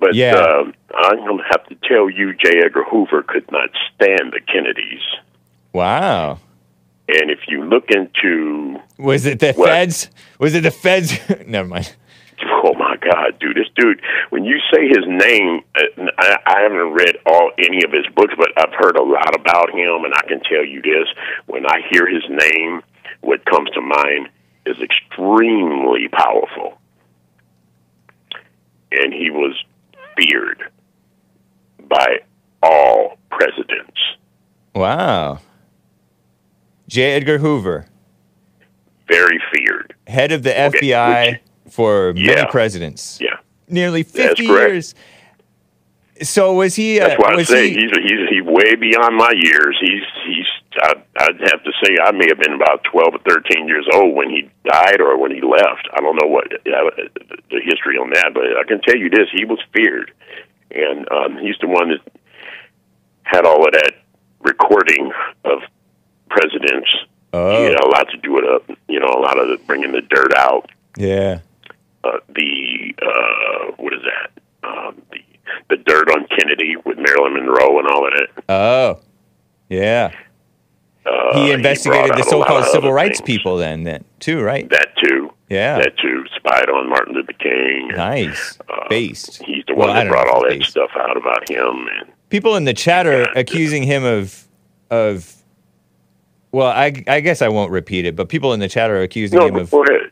But 0.00 0.14
Yeah. 0.14 0.32
um, 0.34 0.74
I'm 0.94 1.18
gonna 1.26 1.44
have 1.50 1.66
to 1.68 1.76
tell 1.86 2.08
you, 2.10 2.32
J. 2.34 2.62
Edgar 2.64 2.84
Hoover 2.84 3.22
could 3.22 3.50
not 3.52 3.70
stand 3.94 4.32
the 4.32 4.40
Kennedys. 4.40 5.02
Wow. 5.72 6.38
And 7.08 7.30
if 7.30 7.40
you 7.48 7.64
look 7.64 7.90
into, 7.90 8.80
Was 8.98 9.26
it 9.26 9.38
the 9.40 9.52
What? 9.52 9.68
feds? 9.68 10.10
Was 10.38 10.54
it 10.54 10.62
the 10.62 10.70
feds? 10.70 11.18
Never 11.46 11.68
mind. 11.68 11.94
oh 12.64 12.72
my 12.74 12.96
God, 12.96 13.38
dude, 13.38 13.56
this 13.56 13.68
dude, 13.76 14.00
when 14.30 14.44
you 14.44 14.58
say 14.72 14.88
his 14.88 15.04
name, 15.06 15.60
uh, 15.76 16.06
I, 16.18 16.36
I 16.46 16.60
haven't 16.62 16.92
read 16.92 17.16
all 17.26 17.50
any 17.58 17.84
of 17.84 17.92
his 17.92 18.06
books, 18.14 18.32
but 18.38 18.48
I've 18.56 18.72
heard 18.72 18.96
a 18.96 19.02
lot 19.02 19.34
about 19.38 19.70
him, 19.70 20.04
and 20.04 20.14
I 20.14 20.22
can 20.26 20.40
tell 20.40 20.64
you 20.64 20.80
this: 20.80 21.08
when 21.46 21.66
I 21.66 21.82
hear 21.90 22.06
his 22.06 22.22
name, 22.30 22.82
what 23.20 23.44
comes 23.44 23.68
to 23.72 23.80
mind 23.82 24.30
is 24.64 24.78
extremely 24.80 26.08
powerful, 26.08 26.78
and 28.92 29.12
he 29.12 29.30
was 29.30 29.54
feared 30.20 30.70
by 31.88 32.18
all 32.62 33.18
presidents. 33.30 33.98
Wow. 34.74 35.38
J. 36.88 37.12
Edgar 37.12 37.38
Hoover, 37.38 37.86
Very 39.08 39.40
feared. 39.52 39.94
head 40.06 40.32
of 40.32 40.42
the 40.42 40.50
Okay, 40.66 40.78
FBI 40.80 41.38
for 41.70 42.12
many 42.14 42.46
presidents. 42.50 43.18
Yeah. 43.20 43.36
Nearly 43.68 44.02
50 44.02 44.46
correct. 44.46 44.72
years. 44.72 44.94
So 46.22 46.52
was 46.52 46.74
he? 46.74 47.00
Uh, 47.00 47.08
That's 47.08 47.20
why 47.22 47.32
I 47.34 47.42
say 47.44 47.68
he, 47.70 47.74
he's 47.76 47.90
he's 48.02 48.28
he's 48.28 48.42
way 48.42 48.74
beyond 48.74 49.16
my 49.16 49.30
years. 49.34 49.78
He's 49.80 50.02
I, 50.82 50.92
I'd 51.18 51.40
have 51.40 51.62
to 51.64 51.72
say 51.82 51.96
I 52.02 52.12
may 52.12 52.26
have 52.28 52.38
been 52.38 52.54
about 52.54 52.84
twelve 52.84 53.14
or 53.14 53.18
thirteen 53.28 53.68
years 53.68 53.86
old 53.92 54.14
when 54.14 54.30
he 54.30 54.50
died 54.64 55.00
or 55.00 55.18
when 55.18 55.30
he 55.30 55.40
left. 55.40 55.88
I 55.92 56.00
don't 56.00 56.16
know 56.16 56.28
what 56.28 56.52
uh, 56.52 56.90
the 57.50 57.60
history 57.64 57.96
on 57.96 58.10
that, 58.10 58.32
but 58.34 58.44
I 58.58 58.64
can 58.66 58.80
tell 58.80 58.96
you 58.96 59.10
this: 59.10 59.28
he 59.32 59.44
was 59.44 59.58
feared, 59.72 60.12
and 60.70 61.10
um, 61.10 61.38
he's 61.38 61.56
the 61.60 61.68
one 61.68 61.90
that 61.90 62.00
had 63.22 63.44
all 63.44 63.66
of 63.66 63.72
that 63.72 63.94
recording 64.40 65.12
of 65.44 65.60
presidents. 66.28 66.90
Oh. 67.32 67.58
He 67.58 67.64
had 67.64 67.84
a 67.84 67.88
lot 67.88 68.08
to 68.10 68.16
do 68.18 68.32
with 68.32 68.44
uh, 68.44 68.74
you 68.88 69.00
know 69.00 69.06
a 69.06 69.20
lot 69.20 69.38
of 69.38 69.48
the, 69.48 69.58
bringing 69.66 69.92
the 69.92 70.02
dirt 70.02 70.34
out 70.34 70.70
yeah. 70.96 71.40
uh, 72.04 72.18
the 72.28 72.94
uh, 73.02 73.72
what 73.76 73.92
is 73.92 74.00
that? 74.02 74.68
Um, 74.68 75.02
the 75.10 75.20
the 75.68 75.76
dirt 75.76 76.10
on 76.10 76.26
Kennedy 76.28 76.76
with 76.84 76.98
Marilyn 76.98 77.34
Monroe 77.34 77.78
and 77.78 77.88
all 77.88 78.06
of 78.06 78.12
that. 78.14 78.44
Oh. 78.48 79.00
Yeah. 79.68 80.12
Uh, 81.06 81.34
He 81.44 81.50
investigated 81.52 82.10
out 82.12 82.16
the 82.18 82.22
so-called 82.24 82.64
civil 82.66 82.92
rights 82.92 83.18
things. 83.20 83.26
people 83.26 83.56
then, 83.56 83.84
then 83.84 84.04
too, 84.18 84.40
right? 84.42 84.68
That 84.70 84.88
too. 85.02 85.32
Yeah. 85.48 85.78
That 85.78 85.96
too. 85.98 86.24
Spied 86.36 86.68
on 86.70 86.88
Martin 86.88 87.14
Luther 87.14 87.32
King. 87.32 87.88
Nice. 87.88 88.58
Uh, 88.68 88.86
Based. 88.88 89.42
He's 89.42 89.64
the 89.66 89.74
one 89.74 89.94
that 89.94 90.08
brought 90.08 90.28
all 90.28 90.42
that 90.42 90.50
based. 90.58 90.70
stuff 90.70 90.90
out 90.96 91.16
about 91.16 91.48
him. 91.50 91.88
And 91.98 92.10
People 92.28 92.54
in 92.56 92.64
the 92.64 92.74
chat 92.74 93.06
are 93.06 93.22
Yeah. 93.22 93.32
accusing 93.34 93.82
him 93.82 94.04
of 94.04 94.44
of 94.90 95.34
well, 96.52 96.68
I 96.68 96.92
I 97.08 97.20
guess 97.20 97.42
I 97.42 97.48
won't 97.48 97.70
repeat 97.70 98.04
it, 98.04 98.14
but 98.16 98.28
people 98.28 98.52
in 98.52 98.60
the 98.60 98.68
chat 98.68 98.90
are 98.90 99.00
accusing 99.02 99.38
no, 99.38 99.46
him 99.46 99.56
of 99.56 99.70
go 99.70 99.82
ahead. 99.84 100.10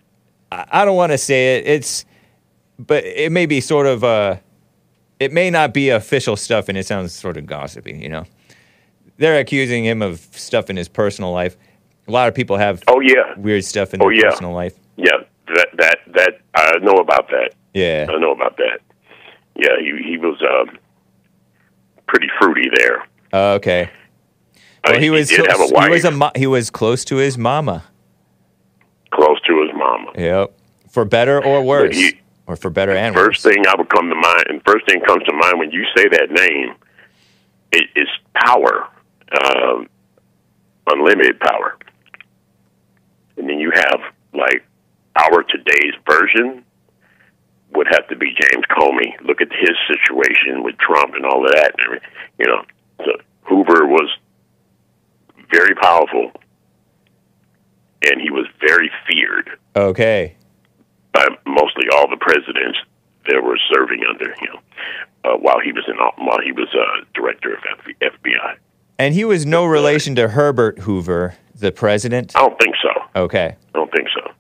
I 0.52 0.64
I 0.72 0.84
don't 0.84 0.96
want 0.96 1.12
to 1.12 1.18
say 1.18 1.56
it. 1.58 1.66
It's, 1.66 2.04
but 2.78 3.04
it 3.04 3.30
may 3.32 3.44
be 3.46 3.60
sort 3.60 3.86
of 3.86 4.02
uh 4.04 4.36
it 5.20 5.32
may 5.32 5.50
not 5.50 5.74
be 5.74 5.90
official 5.90 6.36
stuff, 6.36 6.68
and 6.68 6.78
it 6.78 6.86
sounds 6.86 7.12
sort 7.12 7.36
of 7.36 7.46
gossipy. 7.46 7.96
You 7.98 8.08
know, 8.08 8.24
they're 9.18 9.38
accusing 9.38 9.84
him 9.84 10.00
of 10.02 10.18
stuff 10.32 10.70
in 10.70 10.76
his 10.76 10.88
personal 10.88 11.32
life. 11.32 11.56
A 12.06 12.10
lot 12.10 12.28
of 12.28 12.34
people 12.34 12.56
have 12.56 12.82
Oh 12.88 13.00
yeah, 13.00 13.34
weird 13.36 13.64
stuff 13.64 13.92
in 13.94 14.00
Oh, 14.02 14.06
their 14.06 14.14
yeah. 14.14 14.30
personal 14.30 14.52
life. 14.52 14.74
yeah. 14.96 15.12
That 15.54 15.68
that 15.76 15.98
that 16.14 16.40
I 16.54 16.78
know 16.82 16.94
about 16.96 17.28
that. 17.30 17.50
Yeah. 17.74 18.06
I 18.08 18.18
know 18.18 18.32
about 18.32 18.56
that. 18.58 18.80
Yeah, 19.56 19.76
he 19.80 20.02
he 20.10 20.16
was 20.18 20.40
um, 20.42 20.78
pretty 22.06 22.28
fruity 22.38 22.68
there. 22.74 23.04
Uh, 23.32 23.54
okay. 23.54 23.90
Uh, 24.84 24.90
Well, 24.92 25.00
he 25.00 25.10
was 25.10 25.30
close, 25.30 25.70
a 25.70 25.74
wife 25.74 25.84
he 25.86 25.90
was 25.90 26.04
a 26.04 26.10
mo- 26.10 26.30
he 26.34 26.46
was 26.46 26.70
close 26.70 27.04
to 27.06 27.16
his 27.16 27.36
mama. 27.38 27.84
close 29.10 29.40
to 29.46 29.62
his 29.62 29.70
mama. 29.74 30.12
Yep. 30.16 30.52
For 30.90 31.04
better 31.04 31.42
or 31.42 31.62
worse, 31.62 31.96
he- 31.96 32.18
or 32.46 32.56
for 32.56 32.70
better 32.70 32.92
and 32.92 33.14
First 33.14 33.44
worse. 33.44 33.54
thing 33.54 33.66
I 33.66 33.74
would 33.76 33.88
come 33.90 34.08
to 34.08 34.14
mind, 34.14 34.44
and 34.48 34.62
first 34.66 34.86
thing 34.86 35.00
comes 35.06 35.22
to 35.24 35.32
mind 35.32 35.58
when 35.58 35.70
you 35.70 35.84
say 35.96 36.08
that 36.08 36.30
name, 36.30 36.74
it 37.72 37.84
is 37.96 38.08
power, 38.34 38.86
um, 39.44 39.88
unlimited 40.86 41.38
power. 41.40 41.76
And 43.36 43.48
then 43.48 43.58
you 43.58 43.70
have 43.74 44.00
like 44.34 44.64
our 45.16 45.42
today's 45.44 45.94
version 46.08 46.64
would 47.74 47.86
have 47.90 48.08
to 48.08 48.16
be 48.16 48.26
James 48.40 48.64
Comey. 48.70 49.12
Look 49.24 49.40
at 49.40 49.48
his 49.52 49.76
situation 49.88 50.62
with 50.62 50.76
Trump 50.78 51.14
and 51.14 51.24
all 51.26 51.44
of 51.44 51.52
that. 51.52 51.72
You 52.38 52.46
know, 52.46 52.62
so 53.04 53.12
Hoover 53.42 53.86
was 53.86 54.08
very 55.52 55.74
powerful, 55.74 56.32
and 58.10 58.20
he 58.20 58.30
was 58.30 58.46
very 58.60 58.90
feared 59.08 59.50
Okay. 59.76 60.36
by 61.12 61.26
mostly 61.46 61.84
all 61.94 62.08
the 62.08 62.16
presidents 62.18 62.78
that 63.28 63.42
were 63.42 63.58
serving 63.72 64.02
under 64.08 64.30
him 64.32 64.56
uh, 65.24 65.36
while 65.36 65.60
he 65.62 65.72
was 65.72 65.84
in 65.88 65.96
while 66.24 66.40
he 66.44 66.52
was 66.52 66.68
uh, 66.74 67.04
director 67.14 67.54
of 67.54 67.62
F- 67.78 68.12
FBI. 68.24 68.56
And 68.98 69.14
he 69.14 69.24
was 69.24 69.46
no 69.46 69.64
relation 69.64 70.14
to 70.16 70.28
Herbert 70.28 70.80
Hoover, 70.80 71.34
the 71.54 71.70
president. 71.70 72.32
I 72.34 72.40
don't 72.40 72.58
think 72.60 72.74
so. 72.82 73.20
Okay. 73.20 73.56
I 73.74 73.78
don't 73.78 73.90
think 73.92 74.08
so. 74.14 74.32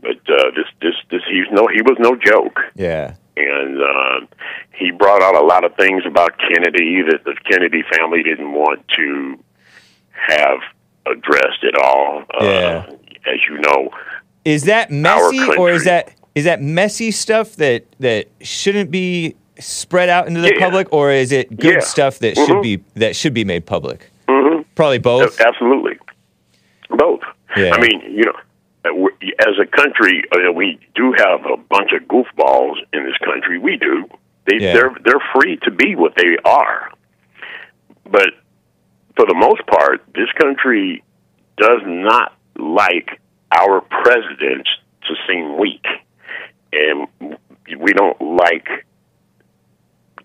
But 0.00 0.16
uh, 0.28 0.50
this 0.56 0.66
this 0.82 0.94
this 1.10 1.22
he's 1.28 1.46
no 1.52 1.66
he 1.68 1.80
was 1.82 1.96
no 1.98 2.16
joke. 2.16 2.58
Yeah. 2.74 3.14
and 3.36 3.80
uh, 3.80 4.26
he 4.72 4.90
brought 4.90 5.22
out 5.22 5.34
a 5.34 5.44
lot 5.46 5.64
of 5.64 5.74
things 5.76 6.02
about 6.06 6.32
Kennedy 6.38 7.02
that 7.02 7.24
the 7.24 7.36
Kennedy 7.50 7.82
family 7.96 8.22
didn't 8.22 8.52
want 8.52 8.86
to 8.96 9.38
have 10.10 10.58
addressed 11.06 11.64
at 11.64 11.76
all. 11.82 12.24
Yeah. 12.40 12.86
Uh, 12.88 12.96
as 13.26 13.40
you 13.48 13.58
know, 13.58 13.90
Is 14.44 14.64
that 14.64 14.90
messy 14.90 15.40
or 15.56 15.70
is 15.70 15.84
that 15.84 16.12
is 16.34 16.44
that 16.44 16.60
messy 16.60 17.10
stuff 17.10 17.56
that 17.56 17.86
that 18.00 18.26
shouldn't 18.42 18.90
be 18.90 19.36
spread 19.58 20.08
out 20.08 20.26
into 20.26 20.40
the 20.40 20.52
Yeah. 20.54 20.60
public 20.60 20.88
or 20.92 21.10
is 21.12 21.32
it 21.32 21.56
good 21.56 21.74
Yeah. 21.74 21.80
stuff 21.80 22.18
that 22.20 22.36
should 22.36 22.48
Mhm. 22.48 22.62
be 22.62 22.80
that 22.96 23.14
should 23.16 23.34
be 23.34 23.44
made 23.44 23.66
public? 23.66 24.10
hmm 24.28 24.62
Probably 24.74 24.98
both. 24.98 25.40
absolutely 25.40 25.98
both. 26.90 27.20
Yeah. 27.56 27.72
I 27.74 27.80
mean, 27.80 28.00
you 28.10 28.24
know, 28.24 29.08
as 29.38 29.58
a 29.60 29.66
country, 29.66 30.22
uh, 30.32 30.52
we 30.52 30.78
do 30.94 31.12
have 31.18 31.46
a 31.46 31.56
bunch 31.56 31.92
of 31.92 32.02
goofballs 32.08 32.76
in 32.92 33.04
this 33.04 33.16
country. 33.18 33.58
We 33.58 33.76
do. 33.76 34.08
They. 34.46 34.58
They're 34.58 34.92
they're 35.04 35.22
free 35.34 35.56
to 35.64 35.70
be 35.70 35.94
what 35.94 36.14
they 36.16 36.36
are, 36.44 36.90
but 38.10 38.30
for 39.16 39.24
the 39.26 39.34
most 39.34 39.64
part, 39.66 40.02
this 40.14 40.30
country 40.32 41.02
does 41.56 41.80
not 41.86 42.34
like 42.56 43.20
our 43.56 43.80
presidents 43.80 44.68
to 45.06 45.14
seem 45.28 45.56
weak, 45.58 45.86
and 46.72 47.06
we 47.78 47.92
don't 47.92 48.20
like 48.20 48.68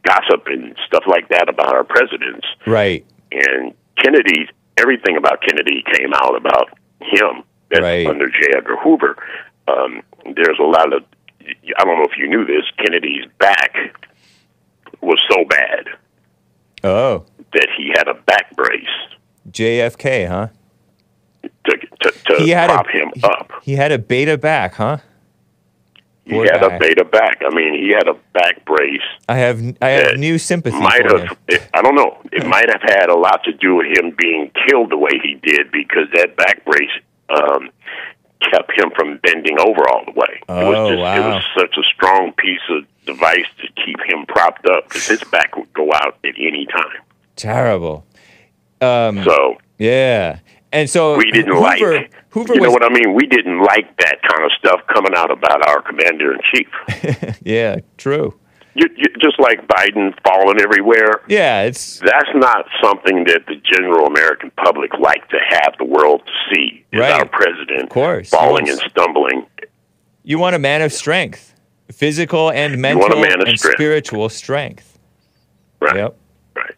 gossip 0.06 0.48
and 0.48 0.76
stuff 0.88 1.04
like 1.08 1.28
that 1.30 1.50
about 1.50 1.74
our 1.76 1.84
presidents 1.84 2.48
Right. 2.66 3.06
and 3.32 3.74
Kennedy, 4.02 4.48
everything 4.78 5.18
about 5.18 5.42
Kennedy 5.42 5.84
came 5.94 6.14
out 6.14 6.36
about 6.36 6.70
him 7.02 7.44
Right. 7.80 8.08
under 8.08 8.28
J. 8.30 8.54
Edgar 8.58 8.78
Hoover. 8.78 9.18
Um, 9.68 10.02
there's 10.36 10.58
a 10.60 10.64
lot 10.64 10.94
of, 10.94 11.04
I 11.78 11.84
don't 11.84 11.98
know 11.98 12.06
if 12.10 12.18
you 12.18 12.28
knew 12.28 12.46
this, 12.46 12.64
Kennedy's 12.78 13.26
back 13.40 13.76
was 15.02 15.20
so 15.30 15.44
bad 15.50 15.86
Oh. 16.84 17.26
that 17.54 17.68
he 17.78 17.90
had 17.96 18.08
a 18.08 18.14
back 18.14 18.56
brace 18.56 18.88
JFK, 19.52 20.26
huh? 20.28 20.48
to, 21.66 21.78
to, 22.02 22.12
to 22.12 22.36
He 22.38 22.50
had 22.50 22.70
a- 22.70 22.74
prop 22.74 22.88
him 22.90 23.12
up. 23.24 23.52
He 23.64 23.74
had 23.76 23.92
a 23.92 23.98
beta 24.00 24.38
back, 24.38 24.76
huh? 24.76 24.98
He 26.30 26.36
poor 26.36 26.46
had 26.46 26.62
guy. 26.62 26.76
a 26.76 26.80
beta 26.80 27.04
back. 27.06 27.42
I 27.46 27.54
mean, 27.54 27.74
he 27.74 27.90
had 27.90 28.08
a 28.08 28.14
back 28.34 28.64
brace. 28.66 29.02
I 29.28 29.38
have 29.38 29.62
I 29.82 29.90
have 29.90 30.18
new 30.18 30.38
sympathy 30.38 30.78
Might 30.80 31.04
have, 31.06 31.38
it, 31.48 31.68
I 31.74 31.82
don't 31.82 31.96
know. 31.96 32.18
It 32.32 32.46
might 32.46 32.70
have 32.70 32.82
had 32.82 33.10
a 33.10 33.16
lot 33.16 33.44
to 33.46 33.52
do 33.54 33.76
with 33.76 33.88
him 33.98 34.16
being 34.18 34.52
killed 34.68 34.92
the 34.92 34.98
way 34.98 35.12
he 35.22 35.36
did 35.42 35.72
because 35.72 36.08
that 36.14 36.36
back 36.36 36.64
brace 36.66 36.90
um, 37.30 37.70
kept 38.52 38.72
him 38.78 38.92
from 38.96 39.18
bending 39.18 39.60
over 39.60 39.82
all 39.90 40.06
the 40.06 40.12
way. 40.12 40.28
it 40.32 40.46
Oh, 40.50 40.70
was 40.70 40.90
just, 40.90 41.18
It 41.18 41.22
was 41.28 41.44
such 41.58 41.78
a 41.78 41.84
strong 41.96 42.32
piece 42.34 42.62
of 42.70 42.86
device 43.06 43.46
to 43.62 43.84
keep 43.86 44.00
him 44.06 44.26
propped 44.28 44.66
up 44.68 44.86
because 44.88 45.08
his 45.08 45.24
back 45.26 45.56
would 45.58 45.72
go 45.74 45.92
out 45.94 46.18
at 46.24 46.36
any 46.38 46.66
time. 46.68 47.02
Terrible. 47.36 48.06
Um, 48.82 49.24
So 49.24 49.58
yeah. 49.78 50.40
And 50.72 50.88
so 50.90 51.18
we 51.18 51.32
didn't 51.32 51.54
Hoover, 51.54 51.94
like. 51.96 52.14
Hoover 52.30 52.54
you 52.54 52.62
was 52.62 52.68
know 52.68 52.72
what 52.74 52.84
I 52.86 52.90
mean? 52.94 53.16
We 53.16 53.26
didn't 53.26 53.60
like 53.64 53.98
that 53.98 54.18
kind 54.22 54.44
of 54.46 54.52
stuff 54.60 54.82
coming 54.94 55.14
out 55.16 55.32
about 55.32 55.68
our 55.68 55.82
commander 55.82 56.34
in 56.34 56.40
chief. 56.54 57.36
Yeah, 57.44 57.78
true. 57.98 58.38
you, 58.76 58.86
you, 58.96 59.06
just 59.20 59.40
like 59.40 59.66
Biden 59.68 60.14
falling 60.24 60.62
everywhere. 60.62 61.22
Yeah, 61.28 61.64
it's 61.64 61.98
that's 62.00 62.30
not 62.36 62.66
something 62.84 63.24
that 63.24 63.41
the 63.48 63.56
general 63.56 64.06
American 64.06 64.52
public 64.64 64.91
like 65.00 65.28
to 65.30 65.38
have 65.50 65.74
the 65.80 65.86
world 65.86 66.22
to 66.26 66.32
see. 66.54 66.86
Is 66.91 67.00
Right. 67.00 67.12
our 67.14 67.26
president 67.28 67.84
Of 67.84 67.90
course, 67.90 68.30
falling 68.30 68.68
yes. 68.68 68.80
and 68.80 68.91
stumbling. 68.91 69.48
you 70.24 70.38
want 70.38 70.56
a 70.56 70.60
man 70.60 70.82
of 70.84 70.94
strength. 70.94 71.56
Physical 71.91 72.52
and 72.52 72.78
mental 72.80 73.12
a 73.12 73.16
man 73.20 73.41
of 73.41 73.48
and 73.48 73.58
strength. 73.58 73.78
spiritual 73.78 74.30
strength. 74.30 75.00
Right. 75.82 75.96
Yep. 75.96 76.16
Right. 76.56 76.76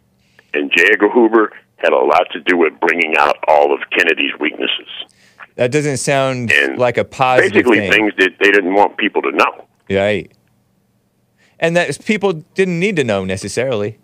And 0.54 0.70
J. 0.74 0.84
Edgar 0.92 1.10
Hoover 1.10 1.52
had 1.82 1.92
a 1.92 1.98
lot 1.98 2.26
to 2.32 2.40
do 2.40 2.56
with 2.56 2.78
bringing 2.80 3.14
out 3.18 3.36
all 3.48 3.72
of 3.74 3.80
Kennedy's 3.96 4.32
weaknesses. 4.40 4.88
That 5.56 5.70
doesn't 5.70 5.98
sound 5.98 6.50
And 6.52 6.78
like 6.78 6.96
a 6.96 7.04
positive 7.04 7.52
Basically, 7.52 7.78
thing. 7.80 7.92
things 7.92 8.12
that 8.18 8.30
they 8.40 8.50
didn't 8.50 8.74
want 8.74 8.96
people 8.96 9.20
to 9.22 9.32
know. 9.32 9.66
Right. 9.90 10.32
And 11.60 11.76
that 11.76 12.04
people 12.04 12.32
didn't 12.32 12.80
need 12.80 12.96
to 12.96 13.04
know 13.04 13.24
necessarily. 13.24 13.98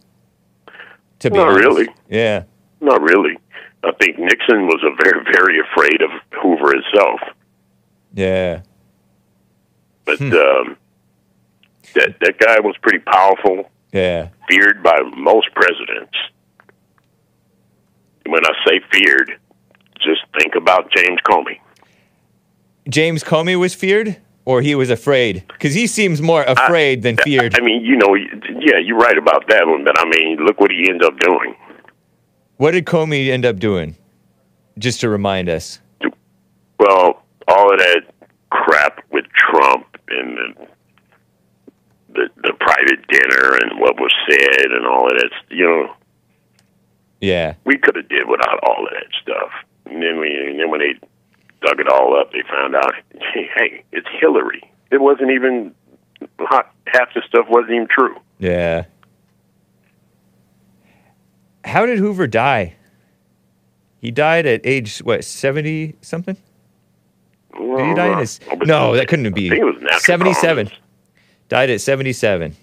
To 1.20 1.30
be 1.30 1.36
Not 1.36 1.48
honest. 1.48 1.64
really. 1.64 1.88
Yeah. 2.08 2.44
Not 2.80 3.00
really. 3.00 3.38
I 3.82 3.92
think 4.00 4.18
Nixon 4.18 4.66
was 4.66 4.80
a 4.84 4.94
very, 5.02 5.24
very 5.32 5.58
afraid 5.60 6.02
of 6.02 6.10
Hoover 6.42 6.72
himself. 6.74 7.20
Yeah. 8.14 8.60
But 10.04 10.18
Hmm. 10.18 10.32
um, 10.32 10.76
that 11.94 12.16
that 12.20 12.38
guy 12.38 12.60
was 12.60 12.76
pretty 12.82 12.98
powerful. 13.00 13.70
Yeah. 13.92 14.28
feared 14.50 14.82
by 14.82 15.00
most 15.16 15.48
presidents. 15.54 16.12
When 18.28 18.44
I 18.44 18.52
say 18.66 18.80
feared, 18.92 19.38
just 20.00 20.20
think 20.38 20.54
about 20.54 20.90
James 20.94 21.18
Comey. 21.26 21.58
James 22.88 23.24
Comey 23.24 23.58
was 23.58 23.74
feared 23.74 24.18
or 24.44 24.62
he 24.62 24.74
was 24.74 24.88
afraid? 24.88 25.44
Because 25.48 25.74
he 25.74 25.86
seems 25.86 26.22
more 26.22 26.42
afraid 26.42 27.02
than 27.02 27.16
feared. 27.18 27.54
I 27.54 27.60
mean, 27.60 27.84
you 27.84 27.96
know, 27.96 28.14
yeah, 28.14 28.78
you're 28.82 28.96
right 28.98 29.18
about 29.18 29.46
that 29.48 29.66
one, 29.66 29.84
but 29.84 29.98
I 29.98 30.04
mean, 30.08 30.38
look 30.38 30.58
what 30.58 30.70
he 30.70 30.88
ended 30.88 31.04
up 31.04 31.18
doing. 31.20 31.54
what 32.56 32.70
did 32.70 32.86
Comey 32.86 33.28
end 33.28 33.44
up 33.44 33.58
doing? 33.58 33.96
Just 34.78 35.00
to 35.00 35.08
remind 35.08 35.48
us. 35.48 35.80
Well, 36.78 37.22
all 37.46 37.72
of 37.72 37.78
that 37.78 38.02
crap 38.50 39.04
with 39.10 39.26
Trump 39.36 39.86
and 40.08 40.38
the 40.38 40.66
the, 42.10 42.28
the 42.42 42.52
private 42.58 43.06
dinner 43.08 43.58
and 43.62 43.78
what 43.80 43.96
was 44.00 44.12
said 44.30 44.66
and 44.72 44.86
all 44.86 45.06
of 45.06 45.12
that, 45.18 45.30
you 45.50 45.64
know, 45.64 45.94
Yeah. 47.20 47.54
we 47.64 47.76
could 47.78 47.96
have 47.96 48.08
did 48.08 48.28
without 48.28 48.60
all 48.62 48.84
of 48.86 48.90
that 48.92 49.06
stuff. 49.20 49.50
And 49.86 50.02
then 50.02 50.20
we, 50.20 50.28
and 50.28 50.58
then 50.60 50.70
when 50.70 50.80
they 50.80 50.94
dug 51.66 51.80
it 51.80 51.88
all 51.88 52.18
up, 52.18 52.32
they 52.32 52.42
found 52.48 52.74
out, 52.76 52.92
hey, 53.34 53.84
it's 53.92 54.06
Hillary. 54.20 54.62
It 54.90 55.00
wasn't 55.00 55.30
even 55.30 55.74
half 56.50 57.14
the 57.14 57.22
stuff 57.26 57.46
wasn't 57.48 57.72
even 57.72 57.88
true. 57.88 58.16
Yeah. 58.38 58.84
How 61.64 61.84
did 61.86 61.98
Hoover 61.98 62.26
die? 62.26 62.76
He 64.00 64.10
died 64.10 64.46
at 64.46 64.60
age 64.64 64.98
what, 64.98 65.24
seventy 65.24 65.96
something? 66.00 66.36
Did 67.56 67.86
he 67.86 67.94
die 67.94 68.12
in 68.12 68.18
his 68.18 68.40
No, 68.64 68.94
that 68.94 69.08
couldn't 69.08 69.32
be. 69.34 69.46
I 69.48 69.50
think 69.50 69.62
it 69.62 69.64
was 69.64 69.82
natural 69.82 70.00
Seventy 70.00 70.34
seven. 70.34 70.66
causes. 70.68 70.80
Died 71.48 71.70
at 71.70 71.80
seventy 71.80 72.12
seven. 72.12 72.56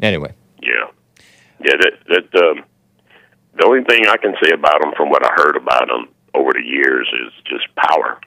Anyway. 0.00 0.32
Yeah, 0.62 0.70
yeah. 1.60 1.74
That 1.76 1.92
that 2.32 2.42
um, 2.42 2.64
the 3.58 3.64
only 3.66 3.82
thing 3.84 4.06
I 4.08 4.16
can 4.16 4.34
say 4.42 4.50
about 4.52 4.80
them, 4.80 4.92
from 4.96 5.10
what 5.10 5.24
I 5.24 5.30
heard 5.34 5.56
about 5.56 5.88
them 5.88 6.08
over 6.34 6.50
the 6.52 6.62
years, 6.64 7.08
is 7.26 7.32
just 7.44 7.66
power, 7.76 8.20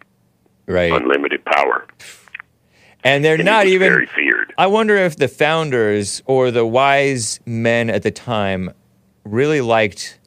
Right. 0.67 0.91
unlimited 0.91 1.43
power. 1.45 1.85
And 3.03 3.25
they're 3.25 3.35
And 3.35 3.45
not 3.45 3.65
even 3.65 3.91
very 3.91 4.05
feared. 4.07 4.53
I 4.57 4.67
wonder 4.67 4.95
if 4.95 5.15
the 5.15 5.27
founders 5.27 6.21
or 6.25 6.51
the 6.51 6.65
wise 6.65 7.39
men 7.45 7.89
at 7.89 8.03
the 8.03 8.11
time 8.11 8.71
really 9.23 9.61
liked 9.61 10.19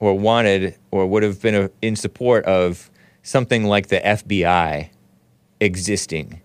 or 0.00 0.18
wanted 0.18 0.76
or 0.90 1.06
would 1.06 1.22
have 1.22 1.40
been 1.40 1.70
in 1.80 1.94
support 1.94 2.44
of 2.44 2.90
something 3.22 3.64
like 3.64 3.86
the 3.86 4.00
FBI 4.04 4.90
existing 5.60 6.40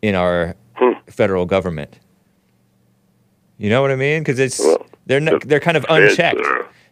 in 0.00 0.14
our 0.14 0.54
Hmm. 0.76 0.92
federal 1.08 1.44
government. 1.44 1.98
You 3.56 3.68
know 3.70 3.82
what 3.82 3.90
I 3.90 3.96
mean? 3.96 4.20
Because 4.20 4.38
it's 4.38 4.60
Well, 4.60 4.86
they're 5.06 5.18
not, 5.18 5.40
the 5.40 5.46
they're 5.48 5.58
kind 5.60 5.76
of 5.76 5.84
Feds 5.86 6.12
unchecked. 6.12 6.40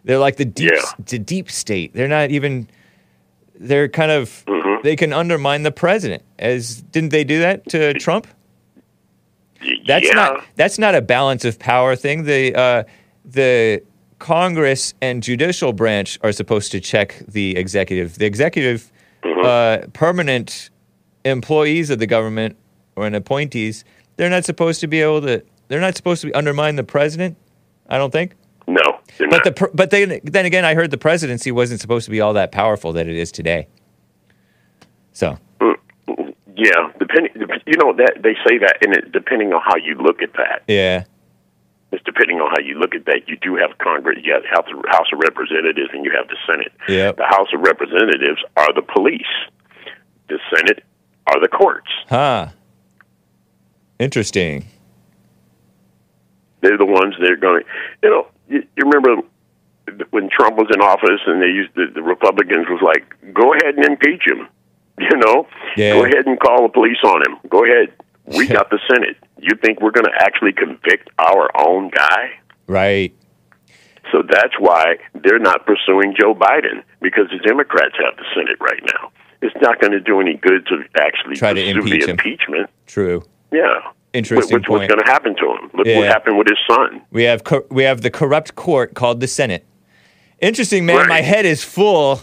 They're 0.07 0.19
like 0.19 0.37
the 0.37 0.45
deep 0.47 0.70
Yeah. 0.73 0.83
the 1.05 1.19
deep 1.19 1.51
state. 1.51 1.93
They're 1.93 2.09
not 2.09 2.31
even. 2.31 2.69
They're 3.59 3.89
kind 3.89 4.11
of. 4.11 4.45
Mhm. 4.47 4.83
They 4.83 4.97
can 4.97 5.12
undermine 5.12 5.62
the 5.65 5.73
president. 5.73 6.23
As 6.39 6.81
didn't 6.81 7.11
they 7.11 7.24
do 7.24 7.41
that 7.41 7.69
to 7.70 7.93
Trump? 7.95 8.27
That's 9.87 10.07
yeah. 10.07 10.15
not 10.15 10.45
that's 10.55 10.78
not 10.78 10.95
a 10.95 11.01
balance 11.03 11.45
of 11.45 11.59
power 11.59 11.97
thing. 11.97 12.24
The 12.24 12.55
uh, 12.55 12.83
the 13.24 13.83
Congress 14.19 14.95
and 15.03 15.23
judicial 15.23 15.73
branch 15.73 16.19
are 16.23 16.33
supposed 16.33 16.70
to 16.73 16.81
check 16.81 17.23
the 17.27 17.57
executive. 17.57 18.16
The 18.19 18.27
executive, 18.27 18.91
Mm-hmm. 19.24 19.45
uh, 19.45 19.89
permanent 19.93 20.70
employees 21.24 21.91
of 21.91 21.99
the 21.99 22.07
government 22.07 22.55
or 22.95 23.07
an 23.07 23.15
appointees, 23.15 23.83
they're 24.16 24.31
not 24.31 24.45
supposed 24.45 24.81
to 24.83 24.87
be 24.87 25.01
able 25.01 25.20
to. 25.23 25.43
They're 25.69 25.81
not 25.81 25.97
supposed 25.97 26.20
to 26.20 26.28
be 26.28 26.35
undermine 26.35 26.77
the 26.77 26.85
president. 26.85 27.37
I 27.89 27.99
don't 27.99 28.12
think. 28.12 28.33
They're 29.19 29.29
But 29.29 29.45
not. 29.45 29.57
the 29.57 29.71
but 29.75 29.91
then 29.91 30.21
then 30.25 30.45
again, 30.47 30.65
I 30.65 30.75
heard 30.75 30.91
the 30.91 30.99
presidency 30.99 31.51
wasn't 31.51 31.81
supposed 31.81 32.05
to 32.05 32.11
be 32.11 32.21
all 32.21 32.33
that 32.35 32.53
powerful 32.53 32.93
that 32.95 33.07
it 33.09 33.17
is 33.17 33.33
today. 33.33 33.69
So 35.13 35.39
mm, 35.61 35.75
yeah, 36.57 36.93
depending, 36.99 37.33
you 37.67 37.77
know 37.79 37.93
that 37.97 38.15
they 38.23 38.35
say 38.47 38.59
that, 38.59 38.79
and 38.85 38.95
it 38.95 39.13
depending 39.13 39.53
on 39.53 39.63
how 39.65 39.77
you 39.77 39.95
look 39.95 40.21
at 40.23 40.33
that, 40.35 40.63
yeah, 40.69 41.05
it's 41.93 42.05
depending 42.05 42.39
on 42.41 42.51
how 42.51 42.61
you 42.63 42.79
look 42.79 42.95
at 42.95 43.07
that. 43.07 43.23
You 43.27 43.37
do 43.41 43.57
have 43.57 43.79
Congress, 43.79 44.19
you 44.23 44.33
have 44.35 44.43
the 44.43 44.49
House 44.49 44.67
of, 44.71 44.85
House 44.91 45.07
of 45.13 45.19
Representatives, 45.21 45.89
and 45.93 46.05
you 46.05 46.13
have 46.17 46.29
the 46.29 46.37
Senate. 46.47 46.73
Yep. 46.89 47.17
The 47.17 47.25
House 47.25 47.49
of 47.55 47.61
Representatives 47.61 48.43
are 48.57 48.73
the 48.75 48.83
police. 48.83 49.23
The 50.29 50.39
Senate 50.55 50.83
are 51.29 51.41
the 51.41 51.49
courts. 51.49 51.89
huh? 52.09 52.49
Interesting. 53.99 54.67
They're 56.61 56.77
the 56.79 56.85
ones 56.87 57.15
that 57.21 57.31
are 57.31 57.37
going. 57.37 57.63
to 57.63 57.69
You 58.03 58.11
know, 58.11 58.27
you, 58.48 58.62
you 58.77 58.85
remember 58.85 59.23
when 60.10 60.28
Trump 60.31 60.56
was 60.56 60.68
in 60.74 60.81
office, 60.81 61.20
and 61.27 61.40
they 61.40 61.47
used 61.47 61.74
the, 61.74 61.86
the 61.94 62.02
Republicans 62.02 62.66
was 62.68 62.81
like, 62.82 63.05
"Go 63.32 63.52
ahead 63.55 63.74
and 63.77 63.85
impeach 63.85 64.23
him." 64.27 64.48
You 64.98 65.14
know, 65.18 65.47
Yeah. 65.77 65.93
go 65.93 66.05
ahead 66.06 66.24
and 66.27 66.40
call 66.40 66.62
the 66.62 66.70
police 66.73 66.97
on 67.05 67.20
him. 67.20 67.36
Go 67.51 67.64
ahead. 67.66 67.93
We 68.24 68.47
got 68.47 68.70
the 68.70 68.78
Senate. 68.90 69.18
You 69.39 69.55
think 69.62 69.82
we're 69.82 69.90
going 69.90 70.06
to 70.06 70.16
actually 70.20 70.55
convict 70.55 71.10
our 71.18 71.51
own 71.55 71.90
guy? 71.90 72.31
Right. 72.66 73.14
So 74.10 74.23
that's 74.27 74.55
why 74.59 74.97
they're 75.23 75.39
not 75.39 75.66
pursuing 75.66 76.14
Joe 76.18 76.35
Biden 76.35 76.82
because 77.02 77.27
the 77.31 77.36
Democrats 77.47 77.94
have 78.02 78.16
the 78.16 78.24
Senate 78.35 78.56
right 78.59 78.81
now. 78.86 79.12
It's 79.43 79.55
not 79.60 79.81
going 79.82 79.93
to 79.93 80.01
do 80.01 80.18
any 80.18 80.35
good 80.39 80.66
to 80.68 80.82
actually 80.98 81.36
Try 81.36 81.52
to 81.52 81.60
pursue 81.60 81.78
impeach 81.78 82.01
the 82.06 82.10
him. 82.12 82.16
impeachment. 82.18 82.70
True. 82.86 83.23
Yeah. 83.52 83.81
Interesting 84.17 84.57
Which, 84.59 84.69
what's 84.69 84.81
point. 84.81 84.89
going 84.91 85.01
to 85.05 85.11
happen 85.11 85.35
to 85.37 85.45
him? 85.53 85.71
Look 85.75 85.87
Yeah. 85.87 85.99
what 85.99 86.09
happened 86.09 86.39
with 86.39 86.49
his 86.49 86.59
son. 86.69 87.03
We 87.11 87.25
have 87.25 87.45
cor- 87.45 87.65
we 87.71 87.83
have 87.85 88.01
the 88.01 88.11
corrupt 88.11 88.55
court 88.55 88.95
called 88.95 89.21
the 89.21 89.27
Senate. 89.29 89.65
Interesting, 90.41 90.85
man. 90.87 90.97
Right. 90.99 91.09
My 91.09 91.21
head 91.21 91.47
is 91.47 91.63
full 91.65 92.21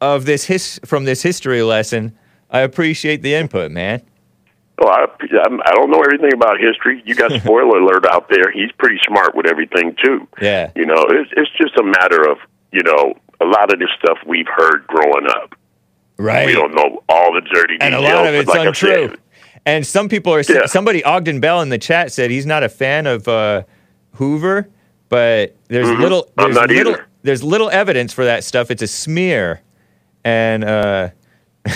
of 0.00 0.24
this 0.24 0.44
his 0.46 0.80
from 0.84 1.04
this 1.04 1.22
history 1.22 1.62
lesson. 1.62 2.16
I 2.50 2.60
appreciate 2.60 3.22
the 3.22 3.34
input, 3.34 3.70
man. 3.70 4.02
Oh, 4.78 4.88
I, 4.88 5.00
I'm- 5.44 5.60
don't 5.74 5.90
know 5.90 6.00
everything 6.00 6.32
about 6.34 6.58
history. 6.60 7.02
You 7.06 7.14
got 7.14 7.30
spoiler 7.40 7.78
alert 7.78 8.06
out 8.06 8.28
there. 8.28 8.50
He's 8.52 8.70
pretty 8.78 8.98
smart 9.06 9.34
with 9.34 9.46
everything 9.46 9.96
too. 10.02 10.26
Yeah. 10.40 10.70
You 10.76 10.86
know, 10.86 11.04
it's 11.08 11.30
it's 11.36 11.50
just 11.58 11.76
a 11.78 11.82
matter 11.82 12.28
of 12.30 12.38
you 12.72 12.82
know 12.82 13.14
a 13.40 13.44
lot 13.44 13.72
of 13.72 13.78
this 13.80 13.88
stuff 13.98 14.18
we've 14.26 14.46
heard 14.48 14.86
growing 14.86 15.26
up. 15.28 15.54
Right. 16.18 16.46
We 16.46 16.52
don't 16.52 16.74
know 16.74 17.02
all 17.08 17.32
the 17.34 17.40
dirty 17.52 17.78
and 17.80 17.94
a 17.94 17.98
details. 17.98 18.14
lot 18.14 18.26
of 18.26 18.34
it's 18.34 18.48
like 18.48 18.60
I 18.60 18.66
untrue. 18.66 19.16
And 19.64 19.86
some 19.86 20.08
people 20.08 20.34
are 20.34 20.42
Yeah. 20.48 20.66
somebody 20.66 21.04
Ogden 21.04 21.40
Bell 21.40 21.60
in 21.60 21.68
the 21.68 21.78
chat 21.78 22.10
said 22.12 22.30
he's 22.30 22.46
not 22.46 22.62
a 22.62 22.68
fan 22.68 23.06
of 23.06 23.28
uh, 23.28 23.62
Hoover, 24.14 24.68
but 25.08 25.56
there's 25.68 25.88
little 25.98 26.24
Mm-hmm. 26.24 26.40
I'm 26.40 26.46
there's 26.46 26.56
not 26.56 26.68
little 26.70 26.92
either. 26.94 27.06
there's 27.22 27.42
little 27.44 27.70
evidence 27.70 28.12
for 28.12 28.24
that 28.24 28.42
stuff. 28.44 28.70
It's 28.70 28.82
a 28.82 28.86
smear, 28.88 29.60
and 30.24 30.64
uh, 30.64 31.10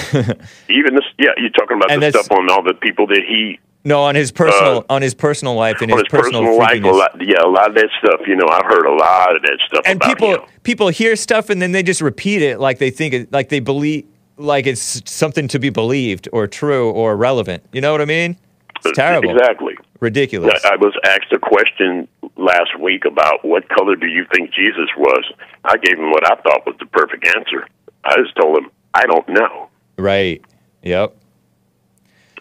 even 0.68 0.94
this, 0.94 1.04
yeah, 1.18 1.30
you're 1.36 1.50
talking 1.50 1.76
about 1.76 2.00
the 2.00 2.10
stuff 2.10 2.30
on 2.32 2.50
all 2.50 2.62
the 2.62 2.74
people 2.74 3.06
that 3.08 3.20
he 3.26 3.58
no 3.84 4.02
on 4.02 4.14
his 4.16 4.32
personal 4.32 4.78
Uh, 4.88 4.94
on 4.94 5.02
his 5.02 5.14
personal 5.14 5.54
life 5.54 5.80
and 5.80 5.90
his, 5.90 6.00
his 6.00 6.08
personal, 6.08 6.58
life. 6.58 6.82
A 6.82 6.86
lot, 6.88 7.10
yeah, 7.20 7.36
a 7.44 7.48
lot 7.48 7.68
of 7.68 7.74
that 7.76 7.88
stuff. 8.04 8.20
You 8.26 8.34
know, 8.36 8.46
I've 8.50 8.64
heard 8.64 8.84
a 8.86 8.94
lot 8.94 9.36
of 9.36 9.42
that 9.42 9.58
stuff 9.68 9.82
and 9.86 9.96
about 10.02 10.08
people 10.08 10.30
him. 10.34 10.40
people 10.64 10.88
hear 10.88 11.14
stuff 11.14 11.50
and 11.50 11.62
then 11.62 11.70
they 11.72 11.84
just 11.84 12.00
repeat 12.00 12.42
it 12.42 12.58
like 12.58 12.78
they 12.78 12.90
think 12.90 13.14
it 13.14 13.32
like 13.32 13.48
they 13.48 13.60
believe 13.60 14.04
like 14.38 14.66
it's 14.66 15.02
something 15.10 15.48
to 15.48 15.58
be 15.58 15.70
believed 15.70 16.28
or 16.32 16.46
true 16.46 16.90
or 16.90 17.16
relevant. 17.16 17.64
You 17.72 17.80
know 17.80 17.92
what 17.92 18.00
I 18.00 18.04
mean? 18.06 18.36
It's 18.84 18.96
terrible, 18.96 19.30
Exactly. 19.36 19.74
ridiculous. 20.00 20.62
I 20.64 20.74
I 20.74 20.76
was 20.76 20.94
asked 21.04 21.32
a 21.32 21.38
question 21.38 22.06
last 22.36 22.78
week 22.78 23.04
about 23.04 23.44
what 23.44 23.68
color 23.70 23.96
do 23.96 24.06
you 24.06 24.26
think 24.34 24.50
Jesus 24.52 24.88
was. 24.96 25.24
I 25.64 25.76
gave 25.78 25.98
him 25.98 26.10
what 26.10 26.24
I 26.30 26.36
thought 26.42 26.66
was 26.66 26.76
the 26.78 26.86
perfect 26.86 27.26
answer. 27.26 27.66
I 28.04 28.16
just 28.22 28.36
told 28.36 28.58
him, 28.58 28.70
I 28.94 29.06
don't 29.06 29.28
know. 29.28 29.68
Right. 29.98 30.44
Yep. 30.82 31.16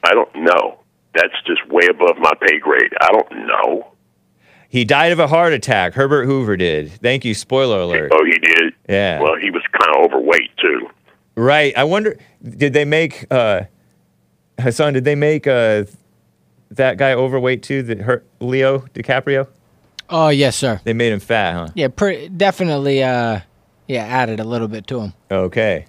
I 0.04 0.14
don't 0.14 0.36
know. 0.36 0.80
That's 1.16 1.34
just 1.48 1.66
way 1.70 1.88
above 1.90 2.18
my 2.20 2.34
pay 2.46 2.60
grade. 2.60 2.92
I 3.02 3.12
don't 3.12 3.48
know. 3.48 3.88
He 4.68 4.84
died 4.84 5.14
of 5.14 5.20
a 5.20 5.28
heart 5.28 5.54
attack. 5.54 5.94
Herbert 5.94 6.26
Hoover 6.26 6.58
did. 6.58 6.92
Thank 6.92 7.24
you. 7.24 7.34
Spoiler 7.34 7.80
alert. 7.80 8.12
Oh, 8.14 8.26
he 8.26 8.38
did. 8.38 8.74
Yeah. 8.90 9.22
Well, 9.22 9.38
he 9.42 9.50
was 9.50 9.64
kind 9.72 9.96
of 9.96 10.12
overweight 10.12 10.52
too. 10.58 10.90
Right. 11.36 11.76
I 11.78 11.84
wonder, 11.84 12.18
did 12.44 12.74
they 12.74 12.86
make 12.86 13.26
uh, 13.32 13.64
Hassan? 14.60 14.94
Did 14.94 15.04
they 15.04 15.16
make 15.16 15.48
uh, 15.48 15.84
that 16.72 16.98
guy 16.98 17.14
overweight 17.14 17.62
too? 17.64 17.84
That 17.84 18.00
hurt 18.00 18.26
Leo 18.40 18.80
DiCaprio. 18.94 19.48
Oh 20.10 20.30
yes, 20.30 20.56
sir. 20.56 20.80
They 20.84 20.94
made 20.94 21.12
him 21.12 21.20
fat, 21.20 21.54
huh? 21.54 21.68
Yeah, 21.76 21.88
pretty 21.90 22.30
definitely. 22.30 23.04
Uh, 23.04 23.42
yeah, 23.88 24.04
added 24.04 24.40
a 24.40 24.44
little 24.44 24.68
bit 24.68 24.88
to 24.88 25.00
him. 25.02 25.14
Okay. 25.32 25.86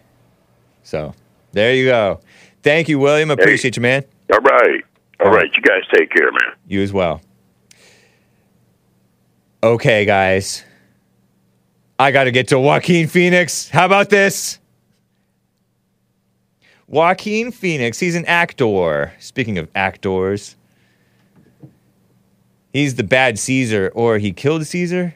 So 0.82 1.14
there 1.52 1.74
you 1.74 1.86
go. 1.86 2.20
Thank 2.62 2.88
you, 2.88 2.98
William. 2.98 3.30
Appreciate 3.30 3.76
you, 3.76 3.82
man. 3.82 4.04
All 4.32 4.38
right. 4.40 4.82
All 5.20 5.26
All 5.26 5.32
right. 5.32 5.42
right. 5.42 5.50
You 5.54 5.62
guys 5.62 5.82
take 5.94 6.10
care, 6.10 6.30
man. 6.32 6.54
You 6.66 6.82
as 6.82 6.92
well. 6.92 7.20
Okay, 9.62 10.04
guys. 10.04 10.64
I 11.98 12.10
got 12.10 12.24
to 12.24 12.30
get 12.30 12.48
to 12.48 12.58
Joaquin 12.58 13.06
Phoenix. 13.08 13.68
How 13.68 13.86
about 13.86 14.10
this? 14.10 14.58
Joaquin 16.88 17.50
Phoenix, 17.50 17.98
he's 17.98 18.14
an 18.14 18.24
actor. 18.26 19.12
Speaking 19.18 19.58
of 19.58 19.68
actors, 19.74 20.56
he's 22.72 22.94
the 22.94 23.02
bad 23.02 23.38
Caesar, 23.38 23.90
or 23.94 24.18
he 24.18 24.32
killed 24.32 24.64
Caesar? 24.66 25.14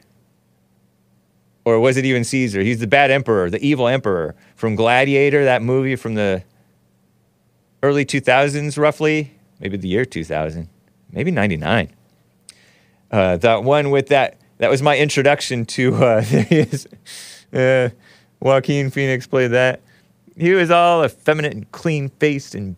Or 1.65 1.79
was 1.79 1.97
it 1.97 2.05
even 2.05 2.25
Caesar? 2.25 2.63
He's 2.63 2.81
the 2.81 2.87
bad 2.87 3.11
emperor, 3.11 3.51
the 3.51 3.65
evil 3.65 3.87
emperor 3.87 4.35
from 4.57 4.75
Gladiator, 4.75 5.45
that 5.45 5.63
movie 5.63 5.95
from 5.95 6.15
the 6.15 6.43
early 7.83 8.05
2000s, 8.05 8.77
roughly. 8.77 9.35
Maybe 9.61 9.77
the 9.77 9.89
year 9.89 10.05
2000, 10.05 10.69
maybe 11.13 11.31
99. 11.31 11.91
Uh, 13.11 13.37
that 13.37 13.63
one 13.63 13.91
with 13.91 14.09
that, 14.09 14.39
that 14.59 14.71
was 14.71 14.83
my 14.83 14.97
introduction 14.99 15.67
to, 15.67 15.95
uh. 15.97 16.25
Uh, 17.53 17.89
Joaquin 18.39 18.91
Phoenix 18.91 19.27
played 19.27 19.49
that. 19.49 19.81
He 20.41 20.55
was 20.55 20.71
all 20.71 21.05
effeminate 21.05 21.53
and 21.53 21.71
clean 21.71 22.09
faced, 22.19 22.55
and 22.55 22.77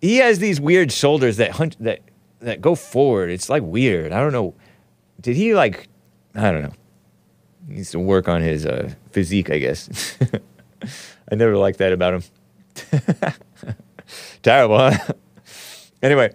he 0.00 0.18
has 0.18 0.38
these 0.38 0.60
weird 0.60 0.92
shoulders 0.92 1.36
that 1.38 1.50
hunt, 1.50 1.76
that, 1.80 2.00
that 2.38 2.60
go 2.60 2.76
forward. 2.76 3.30
It's 3.30 3.48
like 3.48 3.64
weird. 3.64 4.12
I 4.12 4.20
don't 4.20 4.32
know. 4.32 4.54
Did 5.20 5.34
he 5.34 5.52
like, 5.52 5.88
I 6.32 6.52
don't 6.52 6.62
know. 6.62 6.72
He 7.66 7.74
needs 7.74 7.90
to 7.90 7.98
work 7.98 8.28
on 8.28 8.40
his 8.40 8.66
uh, 8.66 8.92
physique, 9.10 9.50
I 9.50 9.58
guess. 9.58 10.16
I 11.32 11.34
never 11.34 11.56
liked 11.56 11.78
that 11.78 11.92
about 11.92 12.14
him. 12.14 12.22
Terrible, 14.42 14.78
huh? 14.78 15.12
anyway, 16.02 16.32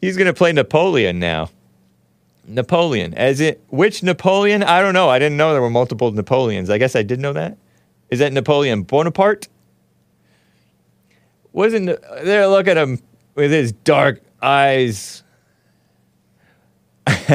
he's 0.00 0.16
gonna 0.16 0.34
play 0.34 0.52
Napoleon 0.52 1.20
now. 1.20 1.48
Napoleon, 2.44 3.14
as 3.14 3.40
it 3.40 3.62
which 3.68 4.02
Napoleon? 4.02 4.64
I 4.64 4.80
don't 4.80 4.94
know. 4.94 5.08
I 5.08 5.20
didn't 5.20 5.36
know 5.36 5.52
there 5.52 5.62
were 5.62 5.70
multiple 5.70 6.10
Napoleons. 6.10 6.70
I 6.70 6.78
guess 6.78 6.96
I 6.96 7.04
did 7.04 7.20
know 7.20 7.34
that. 7.34 7.56
Is 8.10 8.18
that 8.18 8.32
Napoleon 8.32 8.82
Bonaparte? 8.82 9.46
Wasn't 11.52 11.86
there? 12.22 12.46
Look 12.46 12.68
at 12.68 12.76
him 12.76 13.00
with 13.34 13.50
his 13.50 13.72
dark 13.72 14.22
eyes. 14.42 15.22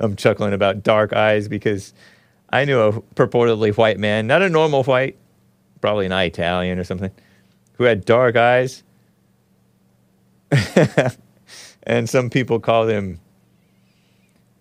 I'm 0.00 0.16
chuckling 0.16 0.52
about 0.52 0.82
dark 0.82 1.12
eyes 1.12 1.48
because 1.48 1.94
I 2.50 2.64
knew 2.64 2.80
a 2.80 2.92
purportedly 3.14 3.76
white 3.76 3.98
man, 3.98 4.26
not 4.26 4.42
a 4.42 4.48
normal 4.48 4.84
white, 4.84 5.16
probably 5.80 6.06
an 6.06 6.12
Italian 6.12 6.78
or 6.78 6.84
something, 6.84 7.10
who 7.74 7.84
had 7.84 8.04
dark 8.04 8.36
eyes. 8.36 8.82
and 11.84 12.08
some 12.08 12.30
people 12.30 12.60
called 12.60 12.90
him 12.90 13.18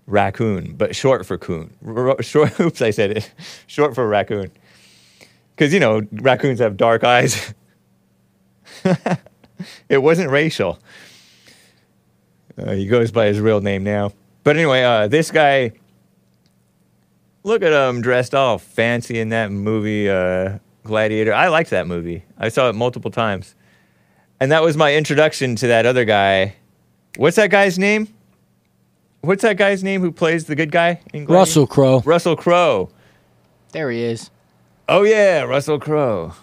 raccoon, 0.08 0.76
but 0.76 0.96
short 0.96 1.26
for 1.26 1.38
coon. 1.38 1.74
R- 1.86 2.22
short, 2.22 2.60
oops, 2.60 2.82
I 2.82 2.92
said 2.92 3.12
it. 3.12 3.32
Short 3.68 3.94
for 3.96 4.08
raccoon. 4.08 4.52
Because, 5.56 5.74
you 5.74 5.80
know, 5.80 6.02
raccoons 6.12 6.60
have 6.60 6.78
dark 6.78 7.04
eyes. 7.04 7.54
it 9.90 9.98
wasn't 10.00 10.30
racial. 10.30 10.80
Uh, 12.58 12.72
he 12.72 12.88
goes 12.88 13.12
by 13.12 13.28
his 13.28 13.40
real 13.40 13.62
name 13.62 13.84
now. 13.84 14.12
But 14.44 14.58
anyway, 14.58 14.84
uh, 14.84 15.08
this 15.08 15.32
guy, 15.32 15.74
look 17.44 17.62
at 17.62 17.72
him 17.72 18.02
dressed 18.02 18.34
all 18.34 18.58
fancy 18.58 19.20
in 19.20 19.30
that 19.30 19.52
movie, 19.52 20.10
uh, 20.10 20.58
Gladiator. 20.84 21.34
I 21.34 21.48
liked 21.48 21.70
that 21.70 21.88
movie. 21.88 22.24
I 22.38 22.50
saw 22.50 22.70
it 22.70 22.74
multiple 22.74 23.12
times. 23.12 23.56
And 24.40 24.52
that 24.52 24.64
was 24.64 24.76
my 24.76 24.96
introduction 24.96 25.56
to 25.58 25.68
that 25.68 25.86
other 25.86 26.06
guy. 26.06 26.56
What's 27.18 27.36
that 27.36 27.52
guy's 27.52 27.78
name? 27.78 28.08
What's 29.22 29.44
that 29.44 29.58
guy's 29.58 29.84
name 29.84 30.02
who 30.02 30.12
plays 30.12 30.46
the 30.46 30.56
good 30.56 30.72
guy 30.72 31.02
in 31.14 31.26
Gladiator? 31.26 31.34
Russell 31.34 31.68
Crowe. 31.68 32.02
Russell 32.06 32.36
Crowe. 32.36 32.90
There 33.72 33.92
he 33.92 34.02
is. 34.02 34.32
Oh 34.90 35.04
yeah, 35.04 35.44
Russell 35.44 35.80
Crowe. 35.80 36.34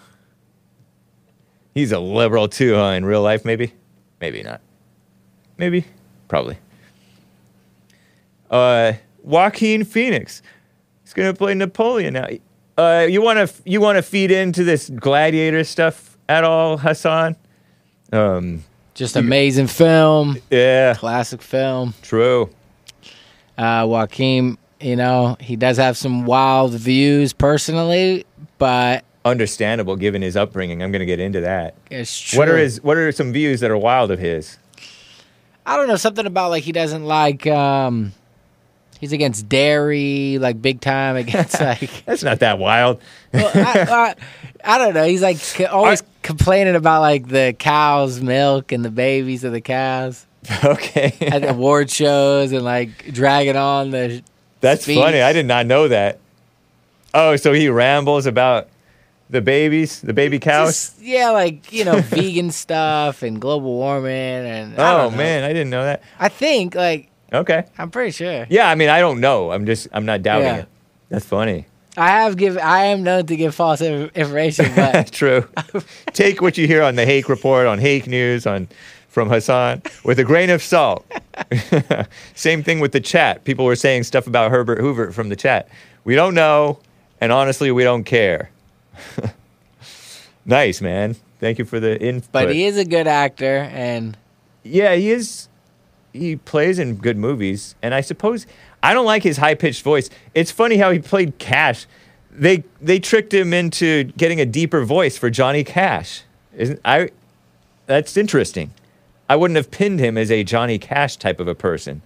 He's 1.79 1.93
a 1.93 1.99
liberal 1.99 2.49
too, 2.49 2.75
huh? 2.75 2.87
In 2.87 3.05
real 3.05 3.21
life, 3.21 3.45
maybe, 3.45 3.71
maybe 4.19 4.43
not. 4.43 4.59
Maybe, 5.57 5.85
probably. 6.27 6.57
Uh, 8.51 8.93
Joaquin 9.23 9.85
Phoenix. 9.85 10.41
He's 11.03 11.13
gonna 11.13 11.33
play 11.33 11.53
Napoleon 11.53 12.15
now. 12.15 12.27
Uh, 12.77 13.07
you 13.09 13.21
want 13.21 13.47
to 13.47 13.61
you 13.63 13.79
want 13.79 13.95
to 13.95 14.01
feed 14.01 14.29
into 14.29 14.65
this 14.65 14.89
gladiator 14.89 15.63
stuff 15.63 16.17
at 16.27 16.43
all, 16.43 16.77
Hassan? 16.77 17.37
Um, 18.11 18.65
Just 18.93 19.15
amazing 19.15 19.67
film, 19.67 20.37
yeah, 20.51 20.95
classic 20.95 21.41
film. 21.41 21.93
true. 22.01 22.49
Uh, 23.57 23.85
Joaquin, 23.87 24.57
you 24.81 24.97
know, 24.97 25.37
he 25.39 25.55
does 25.55 25.77
have 25.77 25.95
some 25.95 26.25
wild 26.25 26.73
views 26.73 27.31
personally, 27.31 28.25
but 28.57 29.05
Understandable 29.25 29.95
given 29.95 30.21
his 30.21 30.37
upbringing. 30.37 30.81
I'm 30.81 30.91
gonna 30.91 31.05
get 31.05 31.19
into 31.19 31.41
that. 31.41 31.75
it's 31.91 32.19
true. 32.19 32.39
What 32.39 32.49
are 32.49 32.57
his 32.57 32.81
What 32.81 32.97
are 32.97 33.11
some 33.11 33.33
views 33.33 33.59
that 33.59 33.69
are 33.69 33.77
wild 33.77 34.11
of 34.11 34.19
his? 34.19 34.57
I 35.65 35.75
don't 35.77 35.87
know 35.87 35.97
something 35.97 36.25
about 36.25 36.49
like 36.49 36.63
he 36.63 36.71
doesn't 36.71 37.03
like. 37.03 37.45
um 37.47 38.13
He's 38.99 39.13
against 39.13 39.47
dairy, 39.47 40.39
like 40.39 40.61
big 40.61 40.81
time 40.81 41.15
against 41.15 41.59
like. 41.61 42.03
That's 42.05 42.21
not 42.23 42.39
that 42.39 42.59
wild. 42.59 43.01
well, 43.33 43.49
I, 43.55 43.79
I, 44.63 44.75
I 44.75 44.77
don't 44.77 44.93
know. 44.93 45.05
He's 45.05 45.21
like 45.21 45.37
always 45.71 46.03
complaining 46.21 46.75
about 46.75 46.99
like 47.01 47.27
the 47.29 47.55
cows' 47.57 48.19
milk 48.19 48.73
and 48.73 48.83
the 48.83 48.91
babies 48.91 49.45
of 49.45 49.53
the 49.53 49.61
cows 49.61 50.25
okay, 50.65 51.13
at 51.21 51.41
the 51.43 51.51
award 51.51 51.89
shows 51.89 52.51
and 52.51 52.63
like 52.63 53.13
dragging 53.13 53.55
on 53.55 53.91
the. 53.91 54.21
that's 54.59 54.83
speech. 54.83 54.97
funny. 54.97 55.21
I 55.21 55.31
did 55.31 55.45
not 55.45 55.65
know 55.65 55.87
that. 55.87 56.19
Oh, 57.13 57.37
so 57.37 57.53
he 57.53 57.69
rambles 57.69 58.25
about 58.25 58.67
the 59.29 59.41
babies, 59.41 60.01
the 60.01 60.13
baby 60.13 60.39
cows. 60.39 60.69
Just, 60.69 61.01
yeah, 61.01 61.29
like 61.31 61.71
you 61.71 61.85
know, 61.85 61.99
vegan 62.01 62.51
stuff 62.51 63.21
and 63.23 63.39
global 63.39 63.73
warming 63.73 64.11
and. 64.11 64.79
I 64.79 65.03
oh 65.03 65.09
man, 65.11 65.43
I 65.43 65.49
didn't 65.49 65.69
know 65.69 65.83
that. 65.83 66.01
I 66.19 66.29
think 66.29 66.75
like 66.75 67.09
Okay. 67.31 67.63
I'm 67.77 67.91
pretty 67.91 68.11
sure. 68.11 68.47
Yeah, 68.49 68.69
I 68.69 68.75
mean, 68.75 68.89
I 68.89 68.99
don't 68.99 69.19
know. 69.19 69.51
I'm 69.51 69.65
just, 69.67 69.87
I'm 69.93 70.03
not 70.05 70.23
doubting 70.23 70.47
Yeah. 70.47 70.57
it. 70.61 70.67
That's 71.09 71.25
funny. 71.25 71.67
I 71.97 72.07
have 72.21 72.37
give. 72.37 72.57
I 72.57 72.85
am 72.85 73.03
known 73.03 73.25
to 73.27 73.35
give 73.35 73.53
false 73.53 73.81
information, 73.81 74.71
but 74.75 75.11
True. 75.11 75.47
Take 76.13 76.41
what 76.41 76.57
you 76.57 76.65
hear 76.65 76.81
on 76.81 76.95
the 76.95 77.05
Hake 77.05 77.27
Report, 77.29 77.67
on 77.67 77.77
Hake 77.77 78.07
News, 78.07 78.47
on 78.47 78.67
from 79.09 79.27
Hassan 79.29 79.81
with 80.05 80.17
a 80.19 80.23
grain 80.23 80.49
of 80.49 80.61
salt. 80.63 81.05
Same 82.35 82.63
thing 82.63 82.79
with 82.79 82.91
the 82.91 82.99
chat. 83.01 83.43
People 83.43 83.65
were 83.65 83.75
saying 83.75 84.03
stuff 84.03 84.27
about 84.27 84.51
Herbert 84.51 84.79
Hoover 84.79 85.11
from 85.11 85.29
the 85.29 85.35
chat. 85.35 85.67
We 86.05 86.15
don't 86.15 86.35
know, 86.35 86.79
and 87.19 87.31
honestly, 87.31 87.71
we 87.71 87.83
don't 87.83 88.03
care. 88.03 88.49
nice, 90.45 90.81
man. 90.81 91.15
Thank 91.39 91.57
you 91.59 91.65
for 91.65 91.79
the 91.79 91.99
input. 92.01 92.31
but 92.31 92.53
he 92.53 92.65
is 92.65 92.77
a 92.77 92.85
good 92.85 93.07
actor, 93.07 93.69
and 93.71 94.17
Yeah, 94.63 94.95
he 94.95 95.11
is. 95.11 95.47
He 96.11 96.35
plays 96.35 96.79
in 96.79 96.95
good 96.95 97.17
movies, 97.17 97.75
and 97.81 97.93
I 97.93 98.01
suppose 98.01 98.47
I 98.81 98.93
don't 98.93 99.05
like 99.05 99.23
his 99.23 99.37
high 99.37 99.55
pitched 99.55 99.83
voice. 99.83 100.09
It's 100.33 100.51
funny 100.51 100.77
how 100.77 100.91
he 100.91 100.99
played 100.99 101.37
Cash. 101.37 101.85
They 102.31 102.63
they 102.81 102.99
tricked 102.99 103.33
him 103.33 103.53
into 103.53 104.05
getting 104.17 104.41
a 104.41 104.45
deeper 104.45 104.83
voice 104.83 105.17
for 105.17 105.29
Johnny 105.29 105.63
Cash. 105.63 106.23
Isn't 106.55 106.79
I? 106.83 107.09
That's 107.85 108.17
interesting. 108.17 108.73
I 109.29 109.35
wouldn't 109.35 109.57
have 109.57 109.69
pinned 109.69 109.99
him 109.99 110.17
as 110.17 110.31
a 110.31 110.43
Johnny 110.43 110.79
Cash 110.79 111.17
type 111.17 111.39
of 111.39 111.47
a 111.47 111.55
person. 111.55 112.01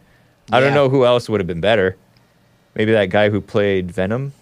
I 0.52 0.60
don't 0.60 0.74
know 0.74 0.90
who 0.90 1.06
else 1.06 1.30
would 1.30 1.40
have 1.40 1.48
been 1.48 1.62
better. 1.62 1.96
Maybe 2.76 2.92
that 2.92 3.10
guy 3.10 3.30
who 3.30 3.40
played 3.40 3.92
Venom, 3.92 4.34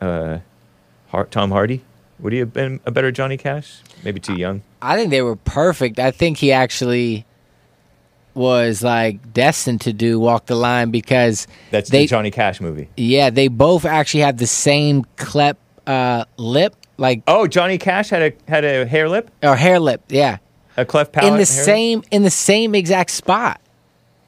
uh, 0.00 0.38
Tom 1.30 1.50
Hardy. 1.50 1.82
Would 2.20 2.32
he 2.32 2.38
have 2.40 2.52
been 2.52 2.80
a 2.84 2.90
better 2.90 3.10
Johnny 3.10 3.36
Cash? 3.36 3.80
Maybe 4.04 4.20
too 4.20 4.34
young. 4.36 4.62
I 4.82 4.96
think 4.96 5.10
they 5.10 5.22
were 5.22 5.36
perfect. 5.36 5.98
I 5.98 6.10
think 6.10 6.36
he 6.38 6.52
actually 6.52 7.24
was 8.34 8.82
like 8.82 9.32
destined 9.32 9.80
to 9.82 9.92
do 9.92 10.20
Walk 10.20 10.46
the 10.46 10.54
Line 10.54 10.90
because 10.90 11.46
That's 11.70 11.90
they 11.90 12.02
the 12.02 12.06
Johnny 12.06 12.30
Cash 12.30 12.60
movie. 12.60 12.88
yeah 12.96 13.28
they 13.30 13.48
both 13.48 13.84
actually 13.84 14.20
had 14.20 14.38
the 14.38 14.46
same 14.46 15.04
clep 15.16 15.58
uh, 15.86 16.24
lip 16.36 16.76
like 16.96 17.22
Oh, 17.26 17.46
Johnny 17.48 17.76
Cash 17.76 18.10
had 18.10 18.22
a 18.22 18.50
had 18.50 18.64
a 18.64 18.86
hair 18.86 19.08
lip, 19.08 19.30
or 19.42 19.56
hair 19.56 19.80
lip 19.80 20.02
yeah 20.08 20.38
a 20.76 20.84
cleft 20.84 21.12
palate. 21.12 21.32
in 21.32 21.38
the 21.40 21.44
hair 21.44 21.56
lip? 21.56 21.64
same 21.66 22.02
in 22.12 22.22
the 22.22 22.30
same 22.30 22.74
exact 22.74 23.10
spot 23.10 23.60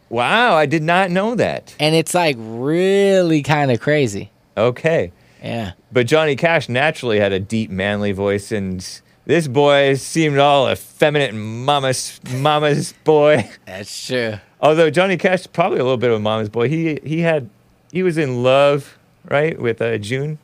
Wow, 0.09 0.57
I 0.57 0.67
did 0.67 0.83
not 0.83 1.11
know 1.11 1.35
that. 1.37 1.75
and 1.79 1.95
it's 1.95 2.13
like 2.13 2.37
really 2.39 3.43
kind 3.43 3.71
of 3.71 3.81
crazy 3.81 4.31
Okay, 4.57 5.13
yeah 5.43 5.73
but 5.93 6.07
Johnny 6.07 6.37
Cash 6.37 6.69
naturally 6.69 7.19
had 7.21 7.33
a 7.33 7.41
deep, 7.41 7.71
manly 7.71 8.13
voice, 8.13 8.51
and 8.53 8.79
this 9.27 9.47
boy 9.49 9.95
seemed 9.95 10.39
all 10.39 10.71
effeminate, 10.71 11.31
and 11.31 11.65
mama's 11.65 12.21
mama's 12.35 12.93
boy. 13.05 13.49
that's 13.67 14.07
true 14.07 14.35
Although 14.61 14.91
Johnny 14.91 15.17
Cash 15.17 15.41
is 15.41 15.47
probably 15.49 15.79
a 15.81 15.83
little 15.83 15.97
bit 15.99 16.11
of 16.11 16.17
a 16.17 16.21
mama's 16.21 16.49
boy. 16.49 16.69
He 16.69 16.99
he 17.05 17.21
had 17.21 17.51
he 17.91 18.03
was 18.03 18.17
in 18.17 18.43
love, 18.45 18.97
right, 19.29 19.59
with 19.61 19.83
uh, 19.83 19.99
June, 19.99 20.39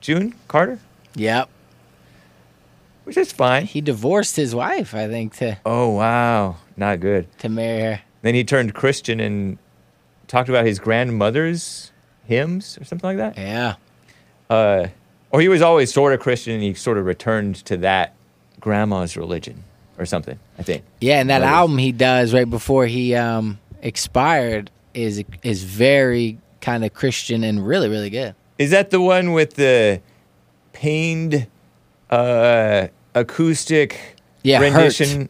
June 0.00 0.34
Carter, 0.48 0.78
yep 1.14 1.48
which 3.04 3.16
is 3.16 3.32
fine. 3.32 3.64
he 3.66 3.80
divorced 3.80 4.36
his 4.36 4.54
wife 4.54 4.94
I 4.94 5.08
think 5.08 5.34
to 5.36 5.58
Oh 5.64 5.90
wow, 5.90 6.56
not 6.76 7.00
good. 7.00 7.26
to 7.38 7.48
marry 7.48 7.80
her 7.82 8.00
Then 8.22 8.34
he 8.34 8.44
turned 8.44 8.74
Christian 8.74 9.20
and 9.20 9.58
talked 10.28 10.48
about 10.48 10.64
his 10.66 10.78
grandmother's 10.78 11.90
hymns 12.24 12.78
or 12.78 12.84
something 12.84 13.08
like 13.08 13.16
that. 13.16 13.38
yeah 13.40 13.74
Uh, 14.50 14.88
or 15.30 15.40
he 15.40 15.48
was 15.48 15.62
always 15.62 15.92
sort 15.92 16.12
of 16.12 16.20
Christian 16.20 16.54
and 16.54 16.62
he 16.62 16.74
sort 16.74 16.98
of 16.98 17.06
returned 17.06 17.54
to 17.64 17.76
that 17.78 18.14
grandma's 18.58 19.16
religion 19.16 19.62
or 19.98 20.04
something, 20.04 20.38
I 20.58 20.62
think. 20.62 20.84
Yeah, 21.00 21.20
and 21.20 21.30
that 21.30 21.42
album 21.42 21.78
he 21.78 21.92
does 21.92 22.34
right 22.34 22.48
before 22.50 22.86
he 22.86 23.14
um 23.14 23.58
expired 23.80 24.70
is 24.92 25.24
is 25.42 25.62
very 25.64 26.38
kind 26.60 26.84
of 26.84 26.92
Christian 26.92 27.44
and 27.44 27.64
really 27.66 27.88
really 27.88 28.10
good. 28.10 28.34
Is 28.58 28.70
that 28.72 28.90
the 28.90 29.00
one 29.00 29.32
with 29.32 29.54
the 29.54 30.00
pained 30.72 31.46
uh, 32.10 32.88
acoustic 33.14 34.16
Yeah, 34.42 34.60
rendition 34.60 35.28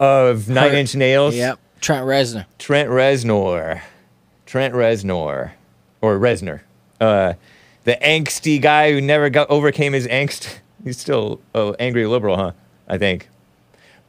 of 0.00 0.48
Nine 0.48 0.70
Hurt. 0.70 0.74
Inch 0.78 0.96
Nails? 0.96 1.34
Yep, 1.36 1.58
Trent 1.80 2.06
Reznor. 2.06 2.46
Trent 2.58 2.88
Reznor. 2.90 3.82
Trent 4.46 4.74
Reznor. 4.74 5.52
Or 6.00 6.18
Reznor. 6.18 6.60
Uh, 7.00 7.34
the 7.84 7.96
angsty 8.02 8.60
guy 8.60 8.92
who 8.92 9.00
never 9.00 9.30
got 9.30 9.50
overcame 9.50 9.92
his 9.92 10.06
angst. 10.06 10.58
He's 10.84 10.98
still 10.98 11.40
an 11.54 11.76
angry 11.78 12.06
liberal, 12.06 12.36
huh? 12.36 12.52
I 12.88 12.98
think. 12.98 13.28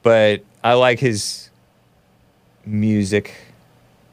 But 0.02 0.44
I 0.64 0.74
like 0.74 1.00
his 1.00 1.50
music, 2.66 3.34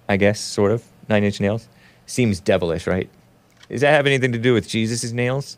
I 0.08 0.16
guess, 0.16 0.40
sort 0.40 0.72
of. 0.72 0.84
Nine 1.08 1.24
Inch 1.24 1.40
Nails. 1.40 1.68
Seems 2.06 2.40
devilish, 2.40 2.86
right? 2.86 3.08
Does 3.68 3.80
that 3.82 3.92
have 3.92 4.06
anything 4.06 4.32
to 4.32 4.38
do 4.38 4.52
with 4.52 4.68
Jesus' 4.68 5.12
nails? 5.12 5.56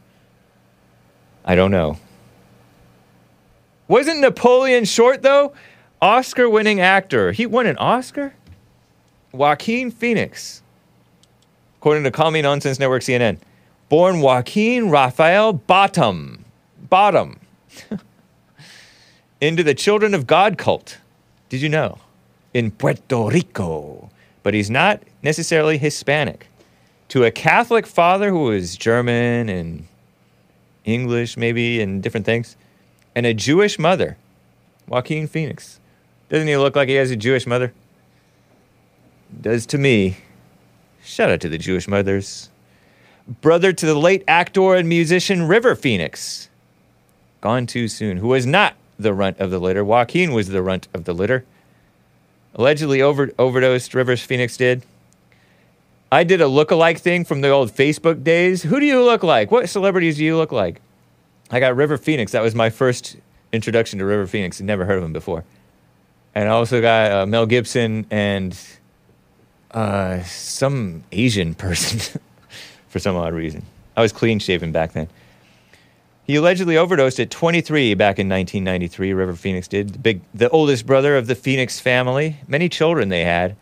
I 1.44 1.54
don't 1.54 1.70
know. 1.70 1.98
Wasn't 3.88 4.20
Napoleon 4.20 4.84
short, 4.84 5.22
though? 5.22 5.54
Oscar 6.00 6.48
winning 6.48 6.80
actor. 6.80 7.32
He 7.32 7.46
won 7.46 7.66
an 7.66 7.76
Oscar? 7.78 8.34
Joaquin 9.32 9.90
Phoenix. 9.90 10.62
According 11.78 12.04
to 12.04 12.10
Call 12.10 12.30
Me 12.30 12.42
Nonsense 12.42 12.78
Network 12.78 13.02
CNN. 13.02 13.38
Born 13.92 14.22
Joaquin 14.22 14.88
Rafael 14.88 15.52
Bottom. 15.52 16.46
Bottom. 16.88 17.38
Into 19.42 19.62
the 19.62 19.74
Children 19.74 20.14
of 20.14 20.26
God 20.26 20.56
cult. 20.56 20.96
Did 21.50 21.60
you 21.60 21.68
know? 21.68 21.98
In 22.54 22.70
Puerto 22.70 23.28
Rico. 23.28 24.08
But 24.42 24.54
he's 24.54 24.70
not 24.70 25.02
necessarily 25.22 25.76
Hispanic. 25.76 26.46
To 27.08 27.24
a 27.24 27.30
Catholic 27.30 27.86
father 27.86 28.30
who 28.30 28.44
was 28.44 28.78
German 28.78 29.50
and 29.50 29.86
English, 30.86 31.36
maybe, 31.36 31.82
and 31.82 32.02
different 32.02 32.24
things, 32.24 32.56
and 33.14 33.26
a 33.26 33.34
Jewish 33.34 33.78
mother, 33.78 34.16
Joaquin 34.88 35.26
Phoenix. 35.26 35.80
Doesn't 36.30 36.48
he 36.48 36.56
look 36.56 36.76
like 36.76 36.88
he 36.88 36.94
has 36.94 37.10
a 37.10 37.16
Jewish 37.16 37.46
mother? 37.46 37.74
Does 39.38 39.66
to 39.66 39.76
me. 39.76 40.16
Shout 41.04 41.30
out 41.30 41.42
to 41.42 41.50
the 41.50 41.58
Jewish 41.58 41.86
mothers. 41.86 42.48
Brother 43.26 43.72
to 43.72 43.86
the 43.86 43.94
late 43.94 44.24
actor 44.26 44.74
and 44.74 44.88
musician 44.88 45.46
River 45.46 45.74
Phoenix. 45.74 46.48
Gone 47.40 47.66
too 47.66 47.88
soon. 47.88 48.18
Who 48.18 48.28
was 48.28 48.46
not 48.46 48.74
the 49.02 49.12
runt 49.12 49.38
of 49.38 49.50
the 49.50 49.58
litter. 49.58 49.84
Joaquin 49.84 50.32
was 50.32 50.48
the 50.48 50.62
runt 50.62 50.88
of 50.94 51.04
the 51.04 51.12
litter. 51.12 51.44
Allegedly 52.54 53.00
over, 53.02 53.32
overdosed, 53.38 53.94
Rivers 53.94 54.22
Phoenix 54.22 54.56
did. 54.56 54.84
I 56.10 56.24
did 56.24 56.40
a 56.40 56.46
look-alike 56.46 56.98
thing 56.98 57.24
from 57.24 57.40
the 57.40 57.48
old 57.48 57.70
Facebook 57.70 58.22
days. 58.22 58.62
Who 58.62 58.78
do 58.78 58.86
you 58.86 59.02
look 59.02 59.22
like? 59.22 59.50
What 59.50 59.68
celebrities 59.68 60.18
do 60.18 60.24
you 60.24 60.36
look 60.36 60.52
like? 60.52 60.80
I 61.50 61.60
got 61.60 61.74
River 61.74 61.96
Phoenix. 61.96 62.32
That 62.32 62.42
was 62.42 62.54
my 62.54 62.70
first 62.70 63.16
introduction 63.52 63.98
to 63.98 64.04
River 64.04 64.26
Phoenix. 64.26 64.60
I'd 64.60 64.66
never 64.66 64.84
heard 64.84 64.98
of 64.98 65.04
him 65.04 65.12
before. 65.12 65.44
And 66.34 66.48
I 66.48 66.52
also 66.52 66.80
got 66.80 67.12
uh, 67.12 67.26
Mel 67.26 67.46
Gibson 67.46 68.06
and 68.10 68.58
uh, 69.70 70.22
some 70.22 71.04
Asian 71.12 71.54
person 71.54 72.20
for 72.92 72.98
some 72.98 73.16
odd 73.16 73.32
reason. 73.32 73.64
I 73.96 74.02
was 74.02 74.12
clean 74.12 74.38
shaven 74.38 74.70
back 74.70 74.92
then. 74.92 75.08
He 76.24 76.36
allegedly 76.36 76.76
overdosed 76.76 77.18
at 77.18 77.30
23 77.30 77.94
back 77.94 78.18
in 78.18 78.28
1993. 78.28 79.12
River 79.14 79.34
Phoenix 79.34 79.66
did. 79.66 79.94
The 79.94 79.98
big, 79.98 80.20
the 80.34 80.50
oldest 80.50 80.86
brother 80.86 81.16
of 81.16 81.26
the 81.26 81.34
Phoenix 81.34 81.80
family. 81.80 82.36
Many 82.46 82.68
children 82.68 83.08
they 83.08 83.24
had. 83.24 83.56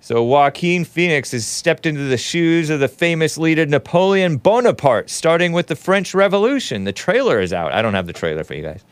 So 0.00 0.22
Joaquin 0.22 0.84
Phoenix 0.84 1.32
has 1.32 1.46
stepped 1.46 1.86
into 1.86 2.02
the 2.02 2.16
shoes 2.16 2.70
of 2.70 2.80
the 2.80 2.88
famous 2.88 3.38
leader 3.38 3.64
Napoleon 3.66 4.38
Bonaparte, 4.38 5.10
starting 5.10 5.52
with 5.52 5.66
the 5.66 5.76
French 5.76 6.14
Revolution. 6.14 6.84
The 6.84 6.92
trailer 6.92 7.40
is 7.40 7.52
out. 7.52 7.72
I 7.72 7.82
don't 7.82 7.94
have 7.94 8.06
the 8.06 8.12
trailer 8.12 8.44
for 8.44 8.54
you 8.54 8.62
guys. 8.62 8.84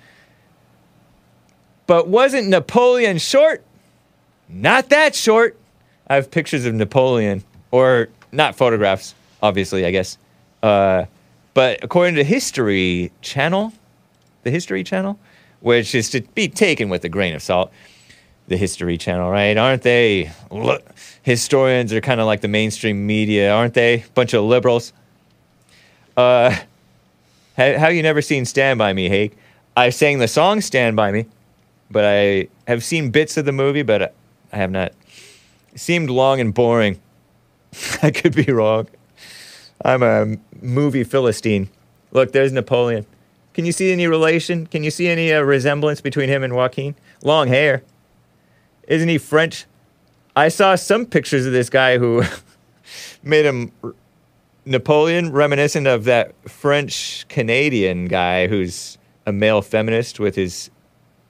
But 1.87 2.07
wasn't 2.07 2.49
Napoleon 2.49 3.19
short? 3.19 3.65
Not 4.49 4.91
that 4.91 5.15
short. 5.15 5.59
I 6.07 6.15
have 6.17 6.31
pictures 6.31 6.65
of 6.65 6.75
Napoleon, 6.75 7.45
or 7.71 8.09
not 8.33 8.57
photographs, 8.57 9.15
obviously, 9.43 9.85
I 9.85 9.91
guess. 9.91 10.19
Uh, 10.63 11.05
but 11.55 11.85
according 11.85 12.15
to 12.17 12.25
History 12.25 13.13
Channel, 13.21 13.73
the 14.43 14.51
History 14.51 14.83
Channel, 14.83 15.19
which 15.61 15.95
is 15.95 16.11
to 16.11 16.23
be 16.35 16.49
taken 16.49 16.89
with 16.89 17.05
a 17.05 17.09
grain 17.09 17.35
of 17.35 17.43
salt, 17.43 17.71
the 18.49 18.57
History 18.57 18.99
Channel, 18.99 19.31
right? 19.31 19.57
Aren't 19.57 19.83
they? 19.83 20.33
Look, 20.51 20.83
historians 21.23 21.93
are 21.93 22.01
kind 22.01 22.21
of 22.21 22.27
like 22.27 22.41
the 22.41 22.49
mainstream 22.49 23.07
media, 23.07 23.53
aren't 23.53 23.75
they? 23.75 24.05
Bunch 24.15 24.35
of 24.35 24.45
liberals. 24.45 24.93
Uh, 26.17 26.57
how, 27.57 27.79
how 27.79 27.89
you 27.89 28.03
never 28.03 28.23
seen 28.23 28.45
Stand 28.45 28.79
By 28.79 28.93
Me, 28.93 29.09
Hake? 29.09 29.37
I 29.77 29.91
sang 29.91 30.19
the 30.19 30.29
song 30.29 30.61
Stand 30.61 30.97
By 30.97 31.13
Me, 31.13 31.27
but 31.91 32.05
I 32.05 32.49
have 32.67 32.83
seen 32.83 33.11
bits 33.11 33.37
of 33.37 33.45
the 33.45 33.53
movie, 33.53 33.83
but 33.83 34.15
I 34.53 34.57
have 34.57 34.71
not. 34.71 34.93
It 35.73 35.81
seemed 35.81 36.11
long 36.11 36.41
and 36.41 36.53
boring. 36.53 37.01
I 38.03 38.11
could 38.11 38.35
be 38.35 38.51
wrong. 38.53 38.89
I'm 39.85 40.03
a 40.03 40.37
movie 40.61 41.05
Philistine. 41.05 41.69
Look, 42.13 42.33
there's 42.33 42.53
Napoleon. 42.53 43.07
Can 43.55 43.67
you 43.67 43.73
see 43.73 43.93
any 43.93 44.07
relation? 44.07 44.67
Can 44.67 44.83
you 44.83 44.91
see 44.91 45.09
any 45.09 45.33
uh, 45.33 45.41
resemblance 45.43 46.01
between 46.01 46.29
him 46.29 46.43
and 46.43 46.55
Joaquin? 46.55 46.95
Long 47.23 47.49
hair. 47.49 47.83
Isn't 48.89 49.09
he 49.09 49.19
French? 49.19 49.67
I 50.35 50.49
saw 50.49 50.75
some 50.75 51.05
pictures 51.05 51.45
of 51.45 51.53
this 51.53 51.69
guy 51.69 51.99
who 51.99 52.23
made 53.23 53.45
him 53.45 53.73
Napoleon 54.65 55.33
reminiscent 55.33 55.87
of 55.87 56.05
that 56.05 56.35
French 56.49 57.27
Canadian 57.29 58.07
guy 58.07 58.47
who's 58.47 58.97
a 59.27 59.33
male 59.33 59.61
feminist 59.61 60.21
with 60.21 60.35
his 60.35 60.71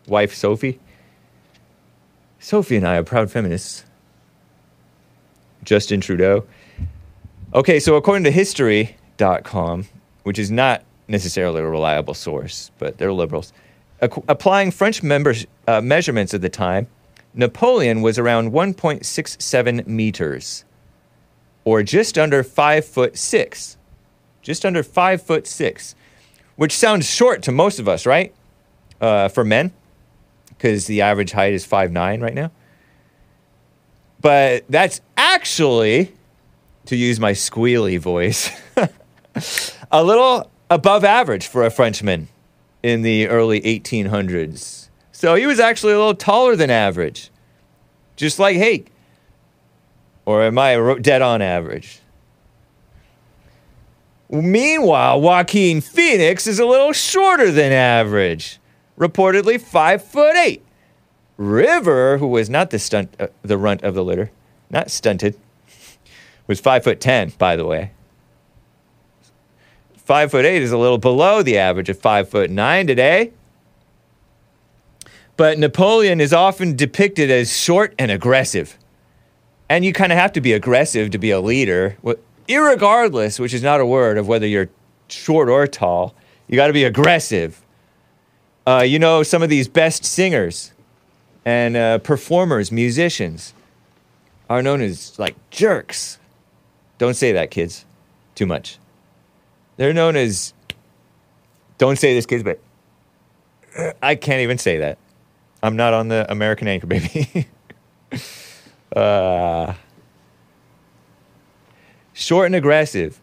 wife 0.06 0.34
Sophie. 0.34 0.78
Sophie 2.38 2.76
and 2.76 2.86
I 2.86 2.96
are 2.96 3.04
proud 3.04 3.30
feminists. 3.30 3.84
Justin 5.64 6.00
Trudeau. 6.00 6.44
Okay, 7.54 7.78
so 7.78 7.96
according 7.96 8.24
to 8.24 8.30
history.com, 8.30 9.86
which 10.22 10.38
is 10.38 10.50
not 10.50 10.82
necessarily 11.08 11.60
a 11.60 11.66
reliable 11.66 12.14
source, 12.14 12.70
but 12.78 12.98
they're 12.98 13.12
liberals, 13.12 13.52
ac- 14.00 14.22
applying 14.28 14.70
French 14.70 15.02
members, 15.02 15.46
uh, 15.68 15.80
measurements 15.80 16.34
at 16.34 16.40
the 16.40 16.48
time, 16.48 16.86
Napoleon 17.34 18.02
was 18.02 18.18
around 18.18 18.52
1.67 18.52 19.86
meters, 19.86 20.64
or 21.64 21.82
just 21.82 22.18
under 22.18 22.42
five 22.42 22.84
foot 22.84 23.16
six. 23.16 23.76
Just 24.42 24.66
under 24.66 24.82
five 24.82 25.22
foot 25.22 25.46
six, 25.46 25.94
which 26.56 26.76
sounds 26.76 27.08
short 27.08 27.42
to 27.44 27.52
most 27.52 27.78
of 27.78 27.88
us, 27.88 28.04
right? 28.04 28.34
Uh, 29.00 29.28
for 29.28 29.44
men, 29.44 29.72
because 30.48 30.86
the 30.86 31.00
average 31.00 31.32
height 31.32 31.52
is 31.54 31.64
five 31.64 31.92
nine 31.92 32.20
right 32.20 32.34
now. 32.34 32.50
But 34.22 34.64
that's 34.68 35.00
actually, 35.16 36.12
to 36.86 36.96
use 36.96 37.18
my 37.18 37.32
squealy 37.32 37.98
voice, 37.98 38.50
a 39.92 40.02
little 40.02 40.50
above 40.70 41.04
average 41.04 41.46
for 41.46 41.64
a 41.64 41.70
Frenchman 41.70 42.28
in 42.82 43.02
the 43.02 43.28
early 43.28 43.60
1800s. 43.60 44.88
So 45.10 45.34
he 45.34 45.46
was 45.46 45.60
actually 45.60 45.92
a 45.92 45.98
little 45.98 46.14
taller 46.14 46.56
than 46.56 46.70
average, 46.70 47.30
just 48.16 48.38
like 48.38 48.56
Hake. 48.56 48.88
Or 50.24 50.42
am 50.44 50.56
I 50.56 50.98
dead 51.00 51.20
on 51.20 51.42
average? 51.42 51.98
Meanwhile, 54.30 55.20
Joaquin 55.20 55.80
Phoenix 55.80 56.46
is 56.46 56.58
a 56.58 56.64
little 56.64 56.92
shorter 56.92 57.50
than 57.50 57.70
average, 57.72 58.58
reportedly 58.98 59.60
five 59.60 60.02
foot 60.02 60.36
eight. 60.36 60.64
River, 61.42 62.18
who 62.18 62.28
was 62.28 62.48
not 62.48 62.70
the 62.70 62.78
stunt, 62.78 63.14
uh, 63.18 63.26
the 63.42 63.58
runt 63.58 63.82
of 63.82 63.94
the 63.94 64.04
litter, 64.04 64.30
not 64.70 64.90
stunted, 64.90 65.36
was 66.46 66.60
five 66.60 66.84
foot 66.84 67.00
ten, 67.00 67.32
by 67.36 67.56
the 67.56 67.64
way. 67.64 67.90
Five 69.96 70.30
foot 70.30 70.44
eight 70.44 70.62
is 70.62 70.70
a 70.70 70.78
little 70.78 70.98
below 70.98 71.42
the 71.42 71.58
average 71.58 71.88
of 71.88 71.98
five 71.98 72.28
foot 72.28 72.48
nine 72.50 72.86
today. 72.86 73.32
But 75.36 75.58
Napoleon 75.58 76.20
is 76.20 76.32
often 76.32 76.76
depicted 76.76 77.30
as 77.30 77.56
short 77.56 77.94
and 77.98 78.10
aggressive. 78.10 78.78
And 79.68 79.84
you 79.84 79.92
kind 79.92 80.12
of 80.12 80.18
have 80.18 80.32
to 80.34 80.40
be 80.40 80.52
aggressive 80.52 81.10
to 81.10 81.18
be 81.18 81.30
a 81.30 81.40
leader, 81.40 81.96
Wh- 82.06 82.20
irregardless, 82.46 83.40
which 83.40 83.54
is 83.54 83.62
not 83.62 83.80
a 83.80 83.86
word 83.86 84.18
of 84.18 84.28
whether 84.28 84.46
you're 84.46 84.68
short 85.08 85.48
or 85.48 85.66
tall. 85.66 86.14
You 86.46 86.56
got 86.56 86.66
to 86.68 86.72
be 86.72 86.84
aggressive. 86.84 87.64
Uh, 88.66 88.84
you 88.86 88.98
know, 88.98 89.22
some 89.22 89.42
of 89.42 89.48
these 89.48 89.66
best 89.66 90.04
singers 90.04 90.72
and 91.44 91.76
uh, 91.76 91.98
performers, 91.98 92.70
musicians, 92.70 93.54
are 94.48 94.62
known 94.62 94.80
as 94.80 95.18
like 95.18 95.34
jerks. 95.50 96.18
Don't 96.98 97.14
say 97.14 97.32
that, 97.32 97.50
kids. 97.50 97.84
Too 98.34 98.46
much. 98.46 98.78
They're 99.76 99.92
known 99.92 100.16
as. 100.16 100.54
Don't 101.78 101.98
say 101.98 102.14
this, 102.14 102.26
kids, 102.26 102.42
but 102.44 102.60
I 104.02 104.14
can't 104.14 104.40
even 104.40 104.58
say 104.58 104.78
that. 104.78 104.98
I'm 105.62 105.76
not 105.76 105.94
on 105.94 106.08
the 106.08 106.30
American 106.30 106.68
Anchor, 106.68 106.86
baby. 106.86 107.48
uh, 108.96 109.74
short 112.12 112.46
and 112.46 112.54
aggressive. 112.54 113.20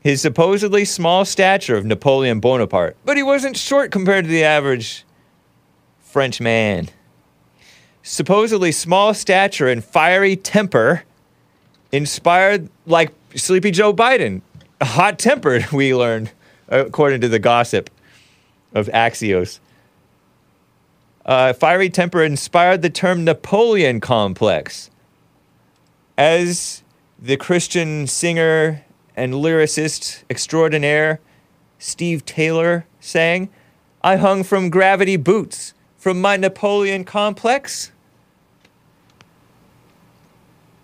His 0.00 0.20
supposedly 0.20 0.84
small 0.84 1.24
stature 1.24 1.76
of 1.76 1.84
Napoleon 1.84 2.40
Bonaparte, 2.40 2.96
but 3.04 3.16
he 3.16 3.22
wasn't 3.22 3.56
short 3.56 3.90
compared 3.90 4.24
to 4.24 4.30
the 4.30 4.44
average 4.44 5.04
French 5.98 6.40
man. 6.40 6.88
Supposedly 8.10 8.72
small 8.72 9.12
stature 9.12 9.68
and 9.68 9.84
fiery 9.84 10.34
temper, 10.34 11.02
inspired 11.92 12.70
like 12.86 13.12
Sleepy 13.34 13.70
Joe 13.70 13.92
Biden. 13.92 14.40
Hot 14.80 15.18
tempered, 15.18 15.66
we 15.72 15.94
learned, 15.94 16.30
according 16.68 17.20
to 17.20 17.28
the 17.28 17.38
gossip 17.38 17.90
of 18.72 18.86
Axios. 18.86 19.58
Uh, 21.26 21.52
fiery 21.52 21.90
temper 21.90 22.24
inspired 22.24 22.80
the 22.80 22.88
term 22.88 23.24
Napoleon 23.24 24.00
complex. 24.00 24.88
As 26.16 26.82
the 27.18 27.36
Christian 27.36 28.06
singer 28.06 28.86
and 29.16 29.34
lyricist 29.34 30.24
extraordinaire 30.30 31.20
Steve 31.78 32.24
Taylor 32.24 32.86
sang, 33.00 33.50
I 34.00 34.16
hung 34.16 34.44
from 34.44 34.70
gravity 34.70 35.16
boots 35.16 35.74
from 35.98 36.22
my 36.22 36.38
Napoleon 36.38 37.04
complex. 37.04 37.92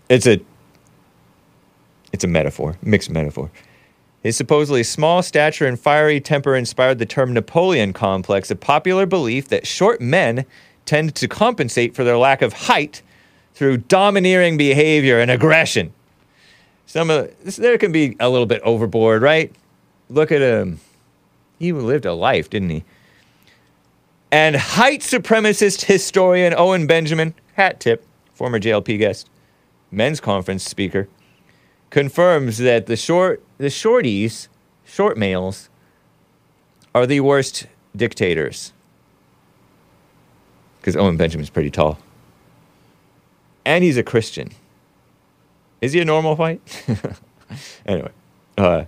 It's 0.09 0.27
a 0.27 0.39
it's 2.13 2.23
a 2.23 2.27
metaphor, 2.27 2.77
mixed 2.81 3.09
metaphor. 3.09 3.51
His 4.21 4.37
supposedly 4.37 4.83
small 4.83 5.21
stature 5.21 5.67
and 5.67 5.79
fiery 5.79 6.19
temper 6.19 6.55
inspired 6.55 6.97
the 6.97 7.05
term 7.05 7.33
Napoleon 7.33 7.93
complex, 7.93 8.49
a 8.49 8.55
popular 8.55 9.05
belief 9.05 9.49
that 9.49 9.67
short 9.67 10.01
men 10.01 10.45
tend 10.85 11.13
to 11.15 11.27
compensate 11.27 11.93
for 11.93 12.03
their 12.03 12.17
lack 12.17 12.41
of 12.41 12.53
height 12.53 13.01
through 13.53 13.77
domineering 13.77 14.57
behavior 14.57 15.19
and 15.19 15.29
aggression. 15.29 15.93
Some 16.85 17.09
of 17.09 17.31
this, 17.43 17.57
there 17.57 17.77
can 17.77 17.91
be 17.91 18.15
a 18.19 18.29
little 18.29 18.45
bit 18.45 18.61
overboard, 18.63 19.21
right? 19.21 19.53
Look 20.09 20.31
at 20.31 20.41
him. 20.41 20.79
He 21.59 21.71
lived 21.71 22.05
a 22.05 22.13
life, 22.13 22.49
didn't 22.49 22.69
he? 22.69 22.83
And 24.31 24.55
height 24.55 25.01
supremacist 25.01 25.85
historian 25.85 26.53
Owen 26.55 26.87
Benjamin, 26.87 27.33
hat 27.53 27.79
tip, 27.79 28.05
former 28.33 28.59
JLP 28.59 28.99
guest, 28.99 29.29
men's 29.95 30.19
conference 30.19 30.63
speaker, 30.63 31.07
confirms 31.89 32.57
that 32.57 32.85
the 32.85 32.95
short 32.95 33.41
the 33.57 33.67
shorties, 33.67 34.47
short 34.83 35.17
males, 35.17 35.69
are 36.93 37.05
the 37.05 37.21
worst 37.21 37.67
dictators. 37.95 38.73
Because 40.79 40.95
Owen 40.95 41.17
Benjamin's 41.17 41.49
pretty 41.49 41.71
tall. 41.71 41.97
And 43.65 43.83
he's 43.83 43.97
a 43.97 44.03
Christian. 44.03 44.51
Is 45.81 45.93
he 45.93 45.99
a 45.99 46.05
normal 46.05 46.35
fight? 46.35 46.61
anyway. 47.85 48.11
Uh, 48.57 48.85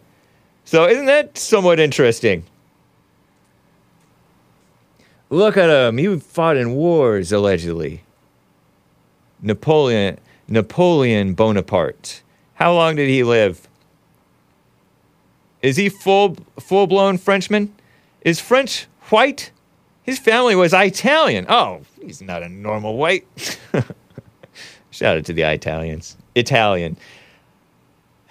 so 0.63 0.87
isn't 0.87 1.05
that 1.05 1.37
somewhat 1.37 1.79
interesting? 1.79 2.43
Look 5.29 5.57
at 5.57 5.69
him. 5.69 5.97
He 5.97 6.19
fought 6.19 6.55
in 6.57 6.73
wars, 6.73 7.31
allegedly. 7.31 8.03
Napoleon 9.41 10.19
Napoleon 10.47 11.33
Bonaparte. 11.33 12.21
How 12.55 12.73
long 12.73 12.95
did 12.95 13.09
he 13.09 13.23
live? 13.23 13.67
Is 15.61 15.75
he 15.75 15.89
full 15.89 16.37
full 16.59 16.87
blown 16.87 17.17
Frenchman? 17.17 17.73
Is 18.21 18.39
French 18.39 18.87
white? 19.09 19.51
His 20.03 20.19
family 20.19 20.55
was 20.55 20.73
Italian. 20.73 21.45
Oh, 21.49 21.81
he's 22.01 22.21
not 22.21 22.41
a 22.41 22.49
normal 22.49 22.95
white. 22.95 23.27
Shout 24.91 25.17
out 25.17 25.25
to 25.25 25.33
the 25.33 25.41
Italians. 25.41 26.17
Italian. 26.33 26.97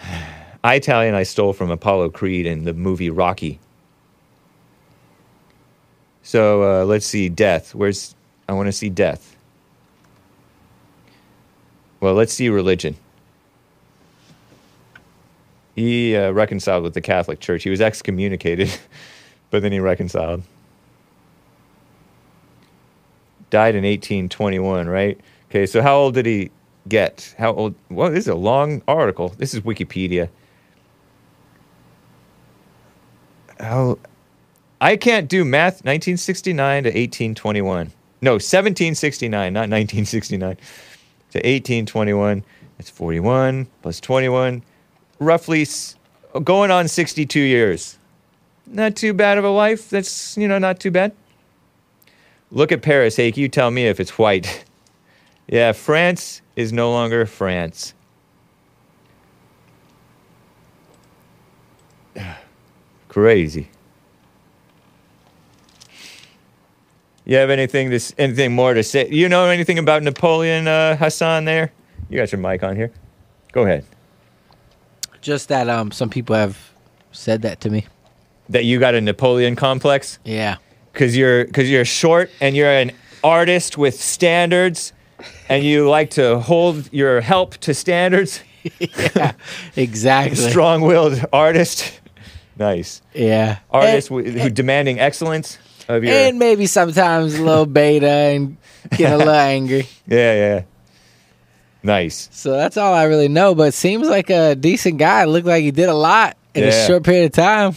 Italian 0.64 1.14
I 1.14 1.22
stole 1.22 1.52
from 1.52 1.70
Apollo 1.70 2.10
Creed 2.10 2.46
in 2.46 2.64
the 2.64 2.72
movie 2.72 3.10
Rocky. 3.10 3.60
So 6.22 6.62
uh, 6.82 6.84
let's 6.84 7.06
see. 7.06 7.28
Death. 7.28 7.74
Where's. 7.74 8.14
I 8.48 8.52
want 8.52 8.66
to 8.66 8.72
see 8.72 8.88
death. 8.88 9.35
Well, 12.00 12.14
let's 12.14 12.32
see 12.32 12.48
religion. 12.48 12.96
He 15.74 16.16
uh, 16.16 16.30
reconciled 16.30 16.82
with 16.84 16.94
the 16.94 17.00
Catholic 17.00 17.40
Church. 17.40 17.62
He 17.62 17.70
was 17.70 17.80
excommunicated, 17.80 18.70
but 19.50 19.62
then 19.62 19.72
he 19.72 19.80
reconciled. 19.80 20.42
Died 23.50 23.74
in 23.74 23.84
1821, 23.84 24.88
right? 24.88 25.20
Okay, 25.50 25.66
so 25.66 25.82
how 25.82 25.96
old 25.96 26.14
did 26.14 26.26
he 26.26 26.50
get? 26.88 27.34
How 27.38 27.52
old? 27.52 27.74
Well, 27.90 28.10
this 28.10 28.20
is 28.20 28.28
a 28.28 28.34
long 28.34 28.82
article. 28.88 29.28
This 29.36 29.54
is 29.54 29.60
Wikipedia. 29.60 30.28
How? 33.60 33.98
I 34.80 34.96
can't 34.96 35.28
do 35.28 35.44
math. 35.44 35.84
1969 35.84 36.84
to 36.84 36.88
1821. 36.88 37.92
No, 38.22 38.32
1769, 38.32 39.52
not 39.52 39.60
1969 39.60 40.56
to 41.36 41.48
1821. 41.48 42.44
It's 42.78 42.90
41 42.90 43.66
plus 43.82 44.00
21, 44.00 44.62
roughly 45.18 45.66
going 46.44 46.70
on 46.70 46.88
62 46.88 47.40
years. 47.40 47.98
Not 48.66 48.96
too 48.96 49.14
bad 49.14 49.38
of 49.38 49.44
a 49.44 49.50
life. 49.50 49.88
That's, 49.90 50.36
you 50.36 50.48
know, 50.48 50.58
not 50.58 50.80
too 50.80 50.90
bad. 50.90 51.12
Look 52.50 52.72
at 52.72 52.82
Paris, 52.82 53.16
Hake. 53.16 53.36
You 53.36 53.48
tell 53.48 53.70
me 53.70 53.86
if 53.86 54.00
it's 54.00 54.18
white. 54.18 54.64
yeah, 55.48 55.72
France 55.72 56.42
is 56.54 56.72
no 56.72 56.90
longer 56.90 57.26
France. 57.26 57.94
Crazy. 63.08 63.68
You 67.26 67.36
have 67.38 67.50
anything 67.50 67.90
to, 67.90 68.00
anything 68.18 68.52
more 68.54 68.72
to 68.72 68.82
say? 68.82 69.08
You 69.10 69.28
know 69.28 69.46
anything 69.46 69.78
about 69.78 70.02
Napoleon 70.04 70.68
uh, 70.68 70.96
Hassan 70.96 71.44
there? 71.44 71.72
You 72.08 72.16
got 72.18 72.30
your 72.30 72.40
mic 72.40 72.62
on 72.62 72.76
here. 72.76 72.92
Go 73.52 73.62
ahead. 73.64 73.84
Just 75.20 75.48
that 75.48 75.68
um, 75.68 75.90
some 75.90 76.08
people 76.08 76.36
have 76.36 76.56
said 77.10 77.42
that 77.42 77.60
to 77.62 77.70
me. 77.70 77.86
That 78.48 78.64
you 78.64 78.78
got 78.78 78.94
a 78.94 79.00
Napoleon 79.00 79.56
complex 79.56 80.20
Yeah. 80.24 80.56
because 80.92 81.16
you're 81.16 81.46
because 81.46 81.68
you're 81.68 81.84
short 81.84 82.30
and 82.40 82.54
you're 82.54 82.70
an 82.70 82.92
artist 83.24 83.76
with 83.76 84.00
standards, 84.00 84.92
and 85.48 85.64
you 85.64 85.88
like 85.88 86.10
to 86.10 86.38
hold 86.38 86.88
your 86.92 87.20
help 87.20 87.56
to 87.58 87.74
standards. 87.74 88.40
Exactly. 89.76 90.36
Strong-willed 90.50 91.24
artist. 91.32 92.00
nice 92.58 93.02
Yeah. 93.14 93.58
artist 93.70 94.10
And, 94.10 94.26
wh- 94.26 94.42
who 94.42 94.50
demanding 94.50 94.98
excellence 95.00 95.58
your. 95.88 96.12
and 96.12 96.38
maybe 96.38 96.66
sometimes 96.66 97.34
a 97.34 97.42
little 97.44 97.66
beta 97.66 98.08
and 98.08 98.56
get 98.96 99.12
a 99.12 99.16
little 99.16 99.32
angry. 99.34 99.86
yeah, 100.06 100.34
yeah. 100.34 100.62
Nice. 101.82 102.28
So 102.32 102.52
that's 102.52 102.76
all 102.76 102.92
I 102.94 103.04
really 103.04 103.28
know. 103.28 103.54
But 103.54 103.72
seems 103.74 104.08
like 104.08 104.28
a 104.30 104.54
decent 104.56 104.98
guy. 104.98 105.24
Looked 105.24 105.46
like 105.46 105.62
he 105.62 105.70
did 105.70 105.88
a 105.88 105.94
lot 105.94 106.36
in 106.54 106.64
a 106.64 106.86
short 106.86 107.04
period 107.04 107.26
of 107.26 107.32
time. 107.32 107.74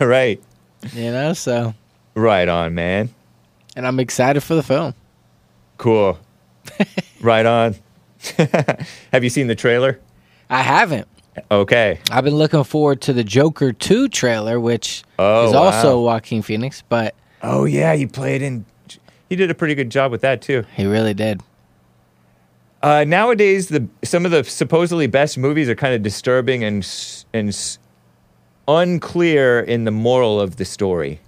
right. 0.00 0.40
You 0.94 1.10
know. 1.10 1.32
So, 1.34 1.74
Right 2.14 2.48
on, 2.48 2.74
man. 2.74 3.10
and 3.76 3.86
I'm 3.86 4.00
excited 4.00 4.40
for 4.42 4.54
the 4.54 4.62
film. 4.62 4.94
Cool. 5.76 6.18
right 7.20 7.44
on. 7.46 7.74
Have 9.12 9.24
you 9.24 9.30
seen 9.30 9.46
the 9.46 9.54
trailer? 9.54 10.00
I 10.48 10.62
haven't. 10.62 11.06
Okay. 11.50 12.00
I've 12.10 12.24
been 12.24 12.34
looking 12.34 12.64
forward 12.64 13.00
to 13.02 13.12
the 13.12 13.24
Joker 13.24 13.72
2 13.72 14.08
trailer, 14.08 14.58
which 14.58 15.04
Oh, 15.18 15.46
is 15.46 15.52
wow. 15.52 15.58
also 15.64 16.00
Joaquin 16.02 16.42
Phoenix, 16.42 16.82
but 16.88 17.14
Oh 17.42 17.64
yeah, 17.64 17.94
he 17.94 18.06
played 18.06 18.42
in. 18.42 18.64
He 19.28 19.36
did 19.36 19.50
a 19.50 19.54
pretty 19.54 19.74
good 19.74 19.90
job 19.90 20.10
with 20.10 20.20
that 20.22 20.42
too. 20.42 20.64
he 20.76 20.84
really 20.86 21.14
did. 21.14 21.40
Uh, 22.82 23.04
nowadays, 23.06 23.68
the 23.68 23.86
some 24.02 24.24
of 24.24 24.30
the 24.30 24.42
supposedly 24.44 25.06
best 25.06 25.36
movies 25.38 25.68
are 25.68 25.74
kind 25.74 25.94
of 25.94 26.02
disturbing 26.02 26.64
and 26.64 26.86
and 27.32 27.78
unclear 28.68 29.60
in 29.60 29.84
the 29.84 29.90
moral 29.90 30.40
of 30.40 30.56
the 30.56 30.64
story. 30.64 31.20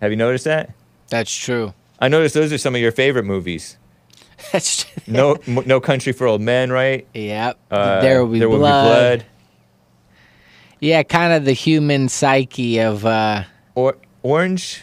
Have 0.00 0.10
you 0.10 0.16
noticed 0.16 0.44
that? 0.44 0.70
That's 1.08 1.34
true. 1.34 1.74
I 1.98 2.08
noticed 2.08 2.34
those 2.34 2.52
are 2.52 2.58
some 2.58 2.74
of 2.74 2.80
your 2.80 2.92
favorite 2.92 3.24
movies. 3.24 3.76
That's 4.52 4.84
true. 4.84 5.02
No, 5.06 5.36
No 5.46 5.80
Country 5.80 6.12
for 6.12 6.26
Old 6.26 6.40
Men, 6.40 6.70
right? 6.72 7.06
Yep. 7.12 7.58
Uh, 7.70 8.00
there 8.00 8.24
will 8.24 8.32
be 8.32 8.38
there 8.38 8.48
blood. 8.48 8.60
Will 8.60 8.66
Be 8.66 8.88
blood. 9.20 9.26
Yeah, 10.80 11.02
kind 11.02 11.34
of 11.34 11.44
the 11.44 11.52
human 11.52 12.08
psyche 12.08 12.78
of. 12.80 13.04
uh 13.04 13.42
Or 13.74 13.96
Orange, 14.22 14.82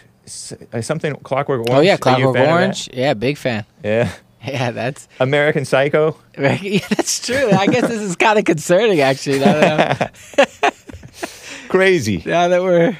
Uh, 0.74 0.82
something 0.82 1.16
Clockwork 1.18 1.62
Orange. 1.62 1.70
Oh 1.72 1.82
yeah, 1.82 1.98
Clockwork 1.98 2.36
fan 2.36 2.44
of 2.44 2.48
that? 2.50 2.54
Orange. 2.54 2.90
Yeah, 2.94 3.14
big 3.14 3.38
fan. 3.38 3.66
Yeah. 3.84 4.12
Yeah, 4.46 4.72
that's 4.72 5.10
American 5.20 5.66
Psycho. 5.66 6.16
yeah, 6.40 6.80
that's 6.90 7.26
true. 7.26 7.50
I 7.52 7.66
guess 7.68 7.82
this 7.88 8.00
is 8.00 8.16
kind 8.16 8.38
of 8.40 8.46
concerning, 8.46 9.02
actually. 9.02 9.40
Now 9.40 9.54
that, 9.54 10.14
Crazy. 11.70 12.24
now 12.26 12.48
that 12.48 12.62
we're 12.64 12.96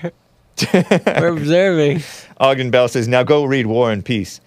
we're 1.22 1.28
observing. 1.28 2.02
Ogden 2.40 2.70
Bell 2.72 2.88
says, 2.90 3.08
"Now 3.08 3.24
go 3.24 3.46
read 3.46 3.66
War 3.68 3.92
and 3.92 4.04
Peace." 4.04 4.42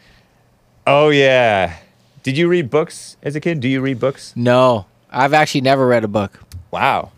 Oh 0.86 1.08
yeah. 1.08 1.76
Did 2.22 2.36
you 2.36 2.48
read 2.48 2.68
books 2.68 3.16
as 3.22 3.34
a 3.34 3.40
kid? 3.40 3.60
Do 3.60 3.68
you 3.68 3.80
read 3.80 3.98
books? 3.98 4.34
No, 4.36 4.84
I've 5.10 5.32
actually 5.32 5.62
never 5.62 5.86
read 5.86 6.04
a 6.04 6.08
book, 6.08 6.38
Wow. 6.70 7.12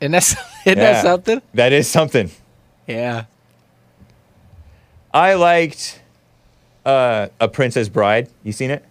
and 0.00 0.14
that's 0.14 0.32
isn't 0.32 0.42
Yeah. 0.66 0.74
that 0.74 1.02
something? 1.02 1.42
That 1.54 1.72
is 1.72 1.88
something. 1.88 2.30
Yeah. 2.86 3.24
I 5.18 5.34
liked 5.34 6.00
uh, 6.86 7.26
A 7.40 7.48
Princess 7.48 7.88
Bride. 7.88 8.28
You 8.44 8.52
seen 8.52 8.70
it? 8.70 8.84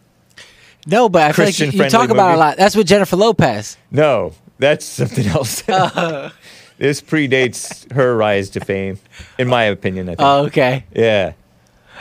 No, 0.86 1.08
but 1.08 1.22
I 1.24 1.32
feel 1.32 1.46
like 1.46 1.58
you, 1.58 1.68
you 1.68 1.90
talk 1.90 2.10
about 2.10 2.32
it 2.32 2.36
a 2.36 2.38
lot. 2.38 2.58
That's 2.58 2.76
with 2.76 2.86
Jennifer 2.86 3.16
Lopez. 3.16 3.78
No, 3.92 4.34
that's 4.60 4.86
something 4.86 5.26
else. 5.38 5.62
this 6.78 7.02
predates 7.02 7.90
her 7.94 8.16
rise 8.18 8.50
to 8.52 8.60
fame, 8.60 9.00
in 9.38 9.48
my 9.48 9.64
opinion. 9.64 10.08
I 10.10 10.12
think. 10.12 10.20
Oh, 10.22 10.46
okay. 10.48 10.84
yeah. 10.94 11.32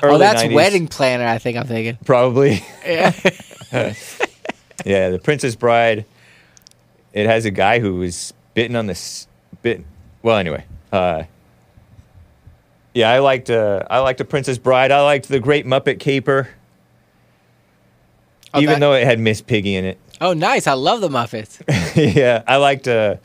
oh, 0.02 0.18
that's 0.18 0.42
90s, 0.42 0.54
Wedding 0.54 0.88
Planner. 0.88 1.26
I 1.26 1.38
think 1.38 1.56
I'm 1.56 1.66
thinking. 1.66 1.96
Probably. 2.04 2.64
Yeah. 2.84 3.12
Yeah, 4.84 5.10
The 5.10 5.18
Princess 5.18 5.56
Bride. 5.56 6.04
It 7.12 7.26
has 7.26 7.44
a 7.44 7.50
guy 7.50 7.78
who 7.80 7.96
was 7.96 8.32
bitten 8.54 8.76
on 8.76 8.86
the 8.86 8.92
s- 8.92 9.26
bit. 9.62 9.84
Well, 10.22 10.36
anyway. 10.36 10.64
Uh, 10.92 11.24
yeah, 12.96 13.10
I 13.10 13.18
liked. 13.20 13.50
Uh, 13.50 13.82
I 13.90 13.98
liked 14.00 14.18
The 14.18 14.24
Princess 14.24 14.58
Bride. 14.58 14.90
I 14.90 15.02
liked 15.02 15.28
The 15.28 15.38
Great 15.40 15.66
Muppet 15.66 16.00
Caper, 16.00 16.48
Oh, 18.54 18.60
even 18.60 18.74
that- 18.74 18.80
though 18.80 18.92
it 18.94 19.04
had 19.04 19.18
Miss 19.20 19.42
Piggy 19.42 19.74
in 19.76 19.84
it. 19.84 19.98
Oh, 20.20 20.32
nice. 20.32 20.66
I 20.66 20.72
love 20.72 21.02
the 21.02 21.08
Muppets. 21.10 21.60
yeah, 22.16 22.42
I 22.46 22.56
liked 22.56 22.88
uh, 22.88 23.16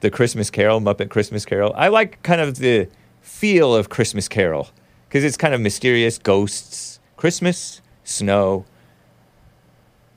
the 0.00 0.10
Christmas 0.10 0.50
Carol, 0.50 0.80
Muppet 0.80 1.10
Christmas 1.10 1.44
Carol. 1.44 1.72
I 1.76 1.88
like 1.88 2.20
kind 2.24 2.40
of 2.40 2.56
the 2.56 2.88
feel 3.20 3.72
of 3.74 3.88
Christmas 3.88 4.26
Carol 4.26 4.68
because 5.08 5.22
it's 5.22 5.36
kind 5.36 5.54
of 5.54 5.60
mysterious, 5.60 6.18
ghosts, 6.18 6.98
Christmas, 7.16 7.80
snow, 8.02 8.64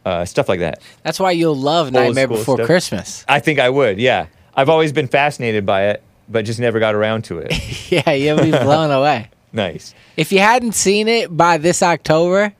uh, 0.05 0.25
stuff 0.25 0.49
like 0.49 0.59
that. 0.61 0.81
That's 1.03 1.19
why 1.19 1.31
you'll 1.31 1.55
love 1.55 1.91
Nightmare 1.91 2.27
Before 2.27 2.55
stuff. 2.57 2.65
Christmas. 2.65 3.23
I 3.29 3.39
think 3.39 3.59
I 3.59 3.69
would. 3.69 3.99
Yeah, 3.99 4.25
I've 4.55 4.69
always 4.69 4.91
been 4.91 5.07
fascinated 5.07 5.67
by 5.67 5.89
it, 5.89 6.03
but 6.31 6.45
just 6.45 6.59
never 6.59 6.79
got 6.79 6.95
around 6.95 7.23
to 7.25 7.39
it. 7.39 7.91
yeah, 7.91 8.11
you'll 8.11 8.41
be 8.41 8.51
blown 8.51 8.91
away. 8.99 9.29
nice. 9.51 9.93
If 10.17 10.31
you 10.31 10.39
hadn't 10.39 10.73
seen 10.73 11.07
it 11.07 11.35
by 11.35 11.57
this 11.57 11.81
October, 11.83 12.53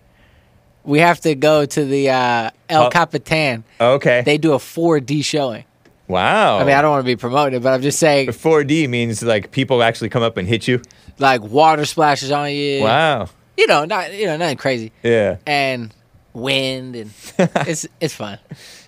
we 0.84 1.00
have 1.00 1.22
to 1.22 1.36
go 1.36 1.66
to 1.66 1.86
the 1.86 2.10
uh, 2.10 2.50
El 2.70 2.86
Oh. 2.86 2.90
Capitan. 2.90 3.64
Okay. 3.80 4.22
They 4.26 4.38
do 4.38 4.54
a 4.54 4.58
4D 4.58 5.24
showing. 5.24 5.64
wow. 6.08 6.58
I 6.58 6.64
mean, 6.66 6.74
I 6.76 6.82
don't 6.82 6.92
want 6.92 7.02
to 7.04 7.06
be 7.06 7.16
promoting 7.16 7.58
it, 7.60 7.64
but 7.64 7.74
I'm 7.74 7.82
just 7.82 8.00
saying, 8.00 8.30
4D 8.30 8.90
means 8.90 9.22
like 9.24 9.52
people 9.52 9.82
actually 9.84 10.10
come 10.10 10.24
up 10.24 10.38
and 10.38 10.48
hit 10.48 10.68
you. 10.68 10.82
like 11.20 11.42
water 11.42 11.86
splashes 11.86 12.32
on 12.32 12.52
you. 12.52 12.84
Wow. 12.84 13.30
You 13.58 13.68
know, 13.68 13.86
not 13.86 14.14
you 14.14 14.26
know, 14.26 14.38
nothing 14.38 14.58
crazy, 14.58 14.92
Yeah. 15.04 15.38
and 15.46 15.94
wind, 16.34 16.96
and 16.96 17.12
it's 17.68 17.86
it's 18.00 18.14
fun. 18.16 18.40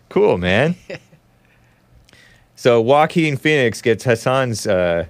Cool, 0.09 0.37
man. 0.37 0.75
So 2.63 2.79
Joaquin 2.79 3.35
Phoenix 3.35 3.81
gets 3.81 4.05
Hassan's 4.05 4.65
uh, 4.65 5.07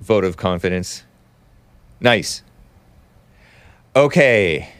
vote 0.00 0.24
of 0.24 0.38
confidence. 0.38 1.04
Nice. 2.00 2.42
Okay, 3.94 4.70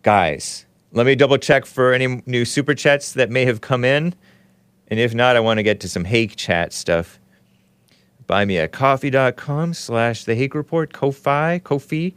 guys, 0.00 0.64
let 0.92 1.04
me 1.04 1.14
double 1.14 1.36
check 1.36 1.66
for 1.66 1.92
any 1.92 2.22
new 2.24 2.46
super 2.46 2.74
chats 2.74 3.12
that 3.12 3.28
may 3.28 3.44
have 3.44 3.60
come 3.60 3.84
in. 3.84 4.14
And 4.86 4.98
if 4.98 5.12
not, 5.12 5.36
I 5.36 5.40
want 5.40 5.58
to 5.58 5.62
get 5.62 5.78
to 5.80 5.90
some 5.90 6.06
Hake 6.06 6.36
chat 6.36 6.72
stuff. 6.72 7.20
Buy 8.26 8.46
me 8.46 8.56
at 8.56 8.72
coffee.com 8.72 9.74
slash 9.74 10.24
the 10.24 10.34
Hake 10.34 10.54
Report, 10.54 10.94
Ko-Fi, 10.94 11.58
Ko-Fi, 11.58 12.14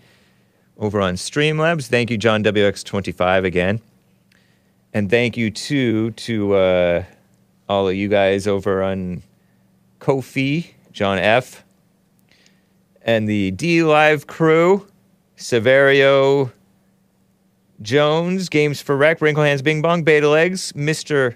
over 0.77 1.01
on 1.01 1.15
Streamlabs. 1.15 1.87
Thank 1.87 2.09
you, 2.09 2.17
John 2.17 2.41
WX25 2.41 3.43
again. 3.43 3.81
And 4.93 5.09
thank 5.09 5.35
you 5.35 5.51
too 5.51 6.11
to 6.11 6.53
uh, 6.53 7.03
all 7.67 7.89
of 7.89 7.95
you 7.95 8.07
guys 8.07 8.47
over 8.47 8.81
on 8.81 9.23
Ko-fi, 10.01 10.73
John 10.91 11.19
F, 11.19 11.63
and 13.03 13.29
the 13.29 13.51
DLive 13.53 14.27
crew, 14.27 14.87
Severio 15.37 16.51
Jones, 17.81 18.49
Games 18.49 18.81
for 18.81 18.97
Rec, 18.97 19.21
Wrinkle 19.21 19.43
Hands 19.43 19.61
Bing 19.61 19.81
Bong, 19.81 20.03
Beta 20.03 20.27
Legs, 20.27 20.73
Mr. 20.73 21.35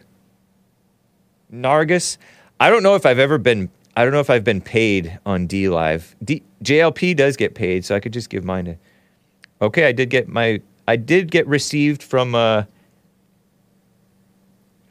Nargis. 1.54 2.18
I 2.60 2.70
don't 2.70 2.84
know 2.84 2.96
if 2.96 3.06
I've 3.06 3.20
ever 3.20 3.38
been 3.38 3.70
I 3.96 4.04
don't 4.04 4.12
know 4.12 4.20
if 4.20 4.30
I've 4.30 4.44
been 4.44 4.62
paid 4.62 5.20
on 5.26 5.48
DLive. 5.48 6.16
D- 6.24 6.44
JLP 6.64 7.16
does 7.16 7.38
get 7.38 7.56
paid, 7.56 7.86
so 7.86 7.96
I 7.96 8.02
could 8.02 8.12
just 8.12 8.30
give 8.30 8.44
mine 8.44 8.66
to 8.66 8.78
Okay, 9.62 9.86
I 9.86 9.92
did 9.92 10.10
get 10.10 10.28
my 10.28 10.60
I 10.88 10.96
did 10.96 11.32
get 11.32 11.46
received 11.48 12.02
from 12.02 12.34
uh 12.34 12.64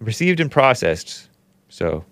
received 0.00 0.38
and 0.38 0.50
processed. 0.50 1.28
So 1.68 2.04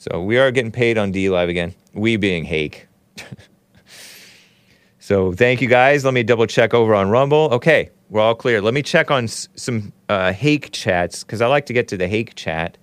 so 0.00 0.22
we 0.22 0.38
are 0.38 0.50
getting 0.50 0.72
paid 0.72 0.96
on 0.96 1.12
DLive 1.12 1.50
again. 1.50 1.74
We 1.92 2.16
being 2.16 2.44
Hake. 2.44 2.88
so 4.98 5.32
thank 5.34 5.60
you 5.60 5.68
guys. 5.68 6.06
Let 6.06 6.14
me 6.14 6.22
double 6.22 6.46
check 6.46 6.72
over 6.72 6.94
on 6.94 7.10
Rumble. 7.10 7.50
Okay, 7.52 7.90
we're 8.08 8.22
all 8.22 8.34
clear. 8.34 8.62
Let 8.62 8.72
me 8.72 8.80
check 8.80 9.10
on 9.10 9.24
s- 9.24 9.50
some 9.56 9.92
uh, 10.08 10.32
Hake 10.32 10.70
chats 10.72 11.22
because 11.22 11.42
I 11.42 11.48
like 11.48 11.66
to 11.66 11.74
get 11.74 11.86
to 11.88 11.98
the 11.98 12.08
Hake 12.08 12.34
chat. 12.34 12.78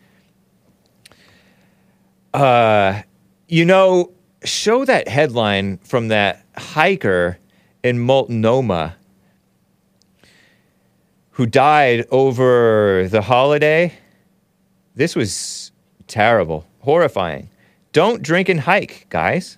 Uh, 2.36 3.02
you 3.48 3.66
know, 3.66 4.12
show 4.44 4.86
that 4.86 5.08
headline 5.08 5.78
from 5.80 6.10
that 6.10 6.46
hiker 6.56 7.40
in 7.82 7.98
Multnomah 7.98 8.96
who 11.32 11.48
died 11.48 12.06
over 12.12 13.08
the 13.10 13.24
holiday. 13.24 13.92
This 14.94 15.16
was 15.16 15.72
terrible, 16.06 16.68
horrifying. 16.88 17.50
Don't 17.92 18.22
drink 18.22 18.48
and 18.48 18.62
hike, 18.62 19.08
guys. 19.10 19.58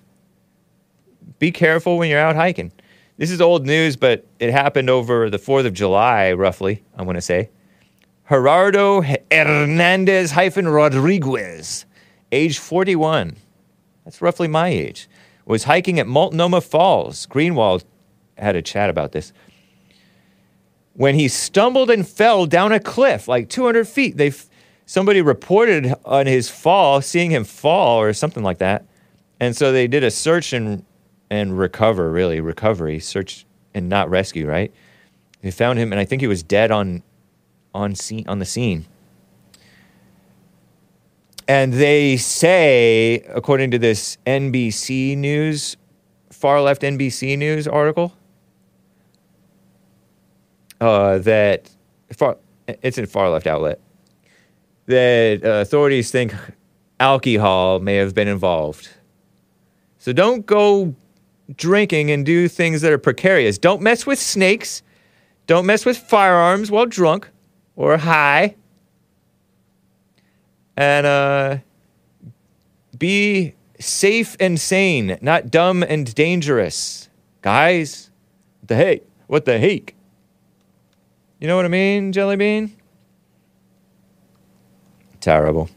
Be 1.38 1.52
careful 1.52 1.96
when 1.96 2.10
you're 2.10 2.18
out 2.18 2.34
hiking. 2.34 2.72
This 3.18 3.30
is 3.30 3.40
old 3.40 3.64
news, 3.64 3.94
but 3.94 4.26
it 4.40 4.50
happened 4.50 4.90
over 4.90 5.30
the 5.30 5.38
4th 5.38 5.64
of 5.64 5.72
July, 5.72 6.32
roughly, 6.32 6.82
I 6.96 7.02
want 7.02 7.18
to 7.18 7.22
say. 7.22 7.50
Gerardo 8.28 9.00
Hernandez 9.00 10.32
hyphen 10.32 10.66
Rodriguez, 10.66 11.86
age 12.32 12.58
41, 12.58 13.36
that's 14.04 14.20
roughly 14.20 14.48
my 14.48 14.66
age, 14.66 15.08
was 15.44 15.64
hiking 15.64 16.00
at 16.00 16.08
Multnomah 16.08 16.62
Falls. 16.62 17.28
Greenwald 17.28 17.84
had 18.38 18.56
a 18.56 18.62
chat 18.62 18.90
about 18.90 19.12
this. 19.12 19.32
When 20.94 21.14
he 21.14 21.28
stumbled 21.28 21.90
and 21.90 22.08
fell 22.08 22.46
down 22.46 22.72
a 22.72 22.80
cliff, 22.80 23.28
like 23.28 23.48
200 23.48 23.86
feet, 23.86 24.16
they 24.16 24.32
somebody 24.90 25.22
reported 25.22 25.94
on 26.04 26.26
his 26.26 26.50
fall, 26.50 27.00
seeing 27.00 27.30
him 27.30 27.44
fall 27.44 28.00
or 28.00 28.12
something 28.12 28.42
like 28.42 28.58
that, 28.58 28.84
and 29.38 29.56
so 29.56 29.70
they 29.70 29.86
did 29.86 30.02
a 30.02 30.10
search 30.10 30.52
and 30.52 30.84
and 31.30 31.56
recover, 31.56 32.10
really 32.10 32.40
recovery, 32.40 32.98
search 32.98 33.46
and 33.72 33.88
not 33.88 34.10
rescue, 34.10 34.48
right? 34.48 34.74
They 35.42 35.52
found 35.52 35.78
him, 35.78 35.92
and 35.92 36.00
I 36.00 36.04
think 36.04 36.20
he 36.20 36.26
was 36.26 36.42
dead 36.42 36.72
on 36.72 37.04
on 37.72 37.94
scene 37.94 38.24
on 38.26 38.40
the 38.40 38.44
scene. 38.44 38.86
And 41.46 41.72
they 41.72 42.16
say, 42.16 43.20
according 43.28 43.70
to 43.70 43.78
this 43.78 44.18
NBC 44.26 45.16
News, 45.16 45.76
far 46.30 46.60
left 46.60 46.82
NBC 46.82 47.38
News 47.38 47.68
article, 47.68 48.12
uh, 50.80 51.18
that 51.18 51.70
far, 52.12 52.38
it's 52.66 52.98
a 52.98 53.06
far 53.06 53.30
left 53.30 53.46
outlet, 53.46 53.80
that 54.90 55.44
uh, 55.44 55.48
authorities 55.60 56.10
think 56.10 56.34
alcohol 56.98 57.80
may 57.80 57.96
have 57.96 58.14
been 58.14 58.28
involved. 58.28 58.88
So 59.98 60.12
don't 60.12 60.44
go 60.46 60.94
drinking 61.56 62.10
and 62.10 62.24
do 62.24 62.48
things 62.48 62.82
that 62.82 62.92
are 62.92 62.98
precarious. 62.98 63.58
Don't 63.58 63.82
mess 63.82 64.06
with 64.06 64.18
snakes. 64.18 64.82
Don't 65.46 65.66
mess 65.66 65.84
with 65.84 65.96
firearms 65.96 66.70
while 66.70 66.86
drunk 66.86 67.28
or 67.76 67.96
high. 67.96 68.56
And 70.76 71.06
uh, 71.06 71.58
be 72.96 73.54
safe 73.78 74.36
and 74.40 74.60
sane, 74.60 75.18
not 75.20 75.50
dumb 75.50 75.82
and 75.82 76.14
dangerous. 76.14 77.08
Guys, 77.42 78.10
what 78.60 78.68
the 78.68 78.76
heck? 78.76 79.00
What 79.26 79.44
the 79.44 79.58
heck? 79.58 79.94
You 81.40 81.48
know 81.48 81.56
what 81.56 81.64
I 81.64 81.68
mean, 81.68 82.12
Jelly 82.12 82.36
Bean? 82.36 82.79
Terrible. 85.20 85.68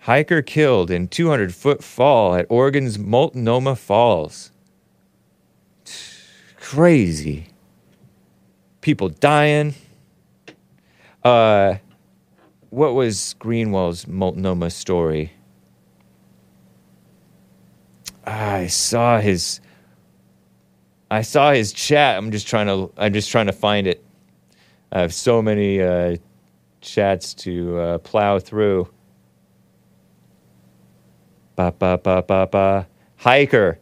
Hiker 0.00 0.42
killed 0.42 0.90
in 0.90 1.08
200 1.08 1.54
foot 1.54 1.82
fall 1.82 2.36
at 2.36 2.46
Oregon's 2.48 2.98
Multnomah 2.98 3.76
Falls. 3.76 4.52
Crazy. 6.60 7.48
People 8.80 9.08
dying. 9.08 9.74
Uh, 11.24 11.76
what 12.70 12.94
was 12.94 13.34
Greenwell's 13.40 14.06
Multnomah 14.06 14.70
story? 14.70 15.32
I 18.24 18.66
saw 18.66 19.18
his. 19.18 19.60
I 21.10 21.22
saw 21.22 21.52
his 21.52 21.72
chat. 21.72 22.18
I'm 22.18 22.30
just 22.30 22.46
trying 22.46 22.66
to. 22.66 22.92
I'm 22.96 23.12
just 23.12 23.30
trying 23.30 23.46
to 23.46 23.52
find 23.52 23.86
it. 23.86 24.04
I 24.92 25.00
have 25.00 25.14
so 25.14 25.40
many 25.42 25.80
uh, 25.80 26.16
chats 26.86 27.34
to 27.34 27.78
uh, 27.78 27.98
plow 27.98 28.38
through. 28.38 28.88
Ba 31.56 31.72
ba 31.78 31.98
ba 32.02 32.22
ba 32.22 32.48
ba. 32.50 32.86
Hiker. 33.16 33.78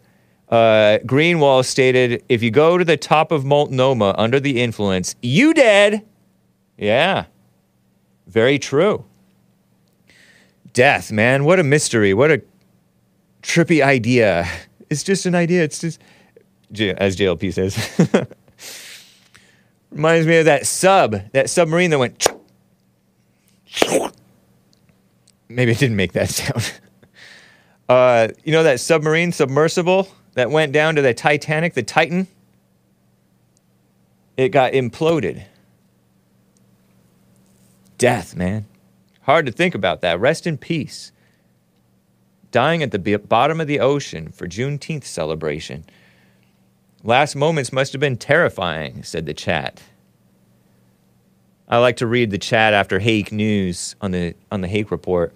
Uh, 0.48 0.98
Greenwall 1.04 1.64
stated, 1.64 2.22
"If 2.28 2.42
you 2.42 2.50
go 2.50 2.78
to 2.78 2.84
the 2.84 2.96
top 2.96 3.32
of 3.32 3.44
Multnomah 3.44 4.14
under 4.16 4.40
the 4.40 4.60
influence, 4.62 5.14
you 5.22 5.54
dead." 5.54 6.04
Yeah, 6.76 7.26
very 8.26 8.58
true. 8.58 9.04
Death, 10.72 11.12
man, 11.12 11.44
what 11.44 11.60
a 11.60 11.64
mystery! 11.64 12.14
What 12.14 12.30
a 12.30 12.42
trippy 13.42 13.82
idea. 13.82 14.46
It's 14.90 15.02
just 15.02 15.26
an 15.26 15.34
idea. 15.34 15.64
It's 15.64 15.80
just, 15.80 15.98
as 16.78 17.16
JLP 17.16 17.52
says, 17.52 17.74
reminds 19.90 20.26
me 20.26 20.36
of 20.36 20.44
that 20.44 20.66
sub, 20.66 21.16
that 21.32 21.50
submarine 21.50 21.90
that 21.90 21.98
went. 21.98 22.28
Maybe 25.48 25.72
it 25.72 25.78
didn't 25.78 25.96
make 25.96 26.12
that 26.12 26.28
sound. 26.30 26.72
Uh, 27.88 28.28
you 28.44 28.52
know 28.52 28.62
that 28.62 28.80
submarine 28.80 29.32
submersible 29.32 30.08
that 30.34 30.50
went 30.50 30.72
down 30.72 30.94
to 30.96 31.02
the 31.02 31.14
Titanic, 31.14 31.74
the 31.74 31.82
Titan? 31.82 32.26
It 34.36 34.48
got 34.48 34.72
imploded. 34.72 35.44
Death, 37.98 38.34
man. 38.34 38.66
Hard 39.22 39.46
to 39.46 39.52
think 39.52 39.74
about 39.74 40.00
that. 40.00 40.18
Rest 40.18 40.46
in 40.46 40.58
peace. 40.58 41.12
Dying 42.50 42.82
at 42.82 42.90
the 42.90 42.98
b- 42.98 43.16
bottom 43.16 43.60
of 43.60 43.66
the 43.66 43.80
ocean 43.80 44.30
for 44.30 44.46
Juneteenth 44.46 45.04
celebration. 45.04 45.84
Last 47.02 47.36
moments 47.36 47.72
must 47.72 47.92
have 47.92 48.00
been 48.00 48.16
terrifying, 48.16 49.02
said 49.02 49.26
the 49.26 49.34
chat. 49.34 49.82
I 51.68 51.78
like 51.78 51.96
to 51.98 52.06
read 52.06 52.30
the 52.30 52.38
chat 52.38 52.74
after 52.74 52.98
Hake 52.98 53.32
News 53.32 53.96
on 54.00 54.10
the 54.10 54.34
on 54.52 54.60
the 54.60 54.68
Hake 54.68 54.90
report. 54.90 55.34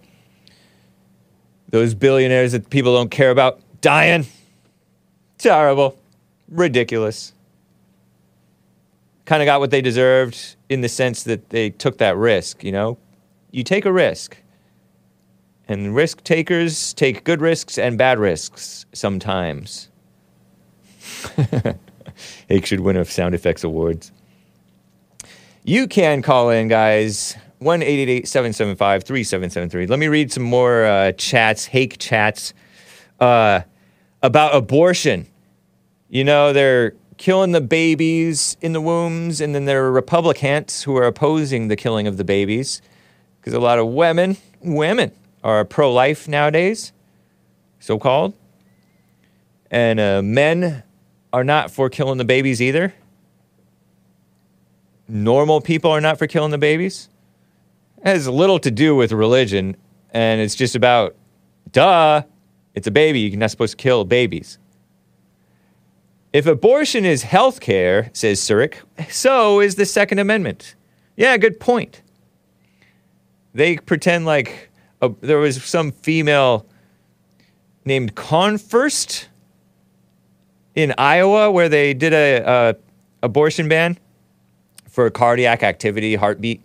Those 1.70 1.94
billionaires 1.94 2.52
that 2.52 2.70
people 2.70 2.94
don't 2.94 3.10
care 3.10 3.30
about 3.30 3.60
dying. 3.80 4.26
Terrible. 5.38 5.98
Ridiculous. 6.48 7.32
Kind 9.24 9.42
of 9.42 9.46
got 9.46 9.60
what 9.60 9.70
they 9.70 9.82
deserved 9.82 10.56
in 10.68 10.80
the 10.80 10.88
sense 10.88 11.24
that 11.24 11.50
they 11.50 11.70
took 11.70 11.98
that 11.98 12.16
risk, 12.16 12.64
you 12.64 12.72
know? 12.72 12.98
You 13.50 13.62
take 13.62 13.84
a 13.84 13.92
risk. 13.92 14.38
And 15.68 15.94
risk 15.94 16.24
takers 16.24 16.94
take 16.94 17.24
good 17.24 17.42
risks 17.42 17.76
and 17.76 17.98
bad 17.98 18.18
risks 18.18 18.86
sometimes. 18.94 19.90
Hake 22.48 22.64
should 22.64 22.80
win 22.80 22.96
a 22.96 23.04
sound 23.04 23.34
effects 23.34 23.64
awards. 23.64 24.12
You 25.68 25.86
can 25.86 26.22
call 26.22 26.48
in, 26.48 26.68
guys. 26.68 27.36
1 27.58 27.82
775 27.82 29.04
3773. 29.04 29.86
Let 29.86 29.98
me 29.98 30.08
read 30.08 30.32
some 30.32 30.42
more 30.42 30.86
uh, 30.86 31.12
chats, 31.12 31.66
Hake 31.66 31.98
chats, 31.98 32.54
uh, 33.20 33.60
about 34.22 34.54
abortion. 34.54 35.26
You 36.08 36.24
know, 36.24 36.54
they're 36.54 36.94
killing 37.18 37.52
the 37.52 37.60
babies 37.60 38.56
in 38.62 38.72
the 38.72 38.80
wombs, 38.80 39.42
and 39.42 39.54
then 39.54 39.66
there 39.66 39.84
are 39.84 39.92
Republicans 39.92 40.84
who 40.84 40.96
are 40.96 41.04
opposing 41.04 41.68
the 41.68 41.76
killing 41.76 42.06
of 42.06 42.16
the 42.16 42.24
babies 42.24 42.80
because 43.38 43.52
a 43.52 43.60
lot 43.60 43.78
of 43.78 43.88
women, 43.88 44.38
women 44.62 45.12
are 45.44 45.66
pro 45.66 45.92
life 45.92 46.26
nowadays, 46.26 46.94
so 47.78 47.98
called. 47.98 48.32
And 49.70 50.00
uh, 50.00 50.22
men 50.22 50.82
are 51.30 51.44
not 51.44 51.70
for 51.70 51.90
killing 51.90 52.16
the 52.16 52.24
babies 52.24 52.62
either. 52.62 52.94
Normal 55.08 55.62
people 55.62 55.90
are 55.90 56.00
not 56.00 56.18
for 56.18 56.26
killing 56.26 56.50
the 56.50 56.58
babies. 56.58 57.08
Has 58.04 58.28
little 58.28 58.58
to 58.60 58.70
do 58.70 58.94
with 58.94 59.10
religion, 59.10 59.76
and 60.10 60.40
it's 60.40 60.54
just 60.54 60.76
about, 60.76 61.16
duh, 61.72 62.22
it's 62.74 62.86
a 62.86 62.90
baby. 62.90 63.20
You're 63.20 63.38
not 63.38 63.50
supposed 63.50 63.78
to 63.78 63.82
kill 63.82 64.04
babies. 64.04 64.58
If 66.32 66.46
abortion 66.46 67.06
is 67.06 67.22
health 67.22 67.60
care, 67.60 68.10
says 68.12 68.38
Surik, 68.38 68.74
so 69.10 69.60
is 69.60 69.76
the 69.76 69.86
Second 69.86 70.18
Amendment. 70.18 70.74
Yeah, 71.16 71.36
good 71.38 71.58
point. 71.58 72.02
They 73.54 73.78
pretend 73.78 74.26
like 74.26 74.70
uh, 75.00 75.08
there 75.20 75.38
was 75.38 75.64
some 75.64 75.90
female 75.90 76.66
named 77.84 78.14
Konfrst 78.14 79.26
in 80.74 80.94
Iowa 80.98 81.50
where 81.50 81.68
they 81.68 81.94
did 81.94 82.12
a, 82.12 82.42
a 82.46 82.76
abortion 83.22 83.68
ban 83.68 83.98
for 84.98 85.08
cardiac 85.10 85.62
activity, 85.62 86.16
heartbeat. 86.16 86.60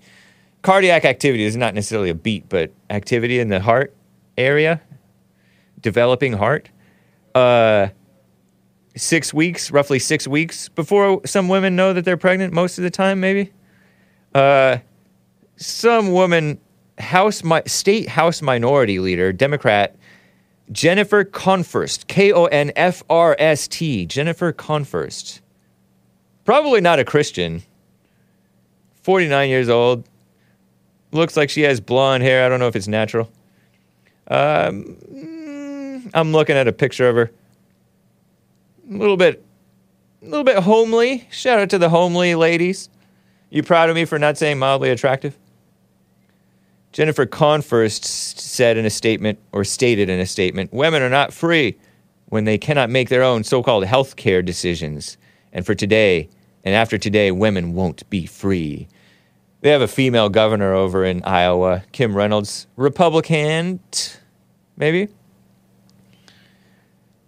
Cardiac 0.64 1.06
activity 1.06 1.44
is 1.44 1.56
not 1.56 1.76
necessarily 1.76 2.10
a 2.10 2.16
beat, 2.16 2.50
but 2.50 2.72
activity 2.90 3.40
in 3.40 3.50
the 3.50 3.60
heart 3.60 3.94
area, 4.40 4.82
developing 5.82 6.34
heart. 6.34 6.68
Uh, 7.36 7.90
six 8.98 9.36
weeks, 9.36 9.70
roughly 9.70 10.00
six 10.00 10.28
weeks 10.28 10.68
before 10.70 11.22
some 11.28 11.48
women 11.48 11.76
know 11.76 11.94
that 11.94 12.06
they're 12.06 12.18
pregnant. 12.18 12.56
Most 12.56 12.80
of 12.80 12.84
the 12.84 12.90
time, 12.90 13.20
maybe. 13.20 13.54
Uh, 14.34 14.80
some 15.56 16.12
woman, 16.12 16.60
House 16.98 17.44
mi- 17.44 17.62
state 17.68 18.10
House 18.10 18.42
Minority 18.42 18.98
Leader, 18.98 19.32
Democrat 19.32 19.96
Jennifer 20.72 21.24
Konfrst, 21.24 22.08
K 22.08 22.34
O 22.34 22.46
N 22.46 22.72
F 22.76 23.04
R 23.12 23.36
S 23.38 23.68
T, 23.68 24.08
Jennifer 24.08 24.52
Konfrst. 24.52 25.42
Probably 26.46 26.82
not 26.82 26.98
a 26.98 27.06
Christian. 27.06 27.62
49 29.04 29.50
years 29.50 29.70
old. 29.70 30.08
Looks 31.12 31.38
like 31.38 31.50
she 31.50 31.62
has 31.62 31.80
blonde 31.80 32.24
hair. 32.24 32.46
I 32.46 32.50
don't 32.50 32.60
know 32.60 32.68
if 32.68 32.76
it's 32.76 32.88
natural. 32.88 33.32
Um, 34.28 34.98
mm, 35.14 36.10
I'm 36.14 36.32
looking 36.32 36.56
at 36.56 36.68
a 36.68 36.74
picture 36.74 37.08
of 37.08 37.16
her. 37.16 37.32
A 38.90 38.94
little 38.94 39.18
bit, 39.18 39.44
a 40.22 40.26
little 40.26 40.44
bit 40.44 40.58
homely. 40.58 41.28
Shout 41.32 41.60
out 41.60 41.70
to 41.70 41.78
the 41.78 41.90
homely 41.90 42.36
ladies. 42.36 42.90
You 43.50 43.62
proud 43.62 43.90
of 43.90 43.96
me 43.96 44.06
for 44.06 44.18
not 44.18 44.38
saying 44.38 44.58
mildly 44.58 44.90
attractive? 44.90 45.38
Jennifer 46.92 47.26
Konfrst 47.26 48.06
said 48.06 48.78
in 48.78 48.86
a 48.86 48.90
statement, 48.90 49.40
or 49.52 49.64
stated 49.64 50.10
in 50.10 50.20
a 50.20 50.26
statement, 50.26 50.72
women 50.74 51.02
are 51.02 51.10
not 51.10 51.34
free 51.34 51.78
when 52.28 52.46
they 52.46 52.58
cannot 52.58 52.90
make 52.90 53.10
their 53.10 53.24
own 53.24 53.44
so 53.44 53.62
called 53.62 53.86
health 53.86 54.16
care 54.16 54.42
decisions. 54.42 55.18
And 55.52 55.66
for 55.66 55.76
today, 55.76 56.30
and 56.64 56.76
after 56.76 56.98
today, 56.98 57.32
women 57.32 57.74
won't 57.74 58.10
be 58.10 58.26
free. 58.26 58.88
They 59.62 59.70
have 59.70 59.82
a 59.82 59.88
female 59.88 60.30
governor 60.30 60.74
over 60.74 61.06
in 61.06 61.24
Iowa, 61.24 61.84
Kim 61.92 62.16
Reynolds, 62.16 62.68
Republican, 62.76 63.80
maybe? 64.76 65.08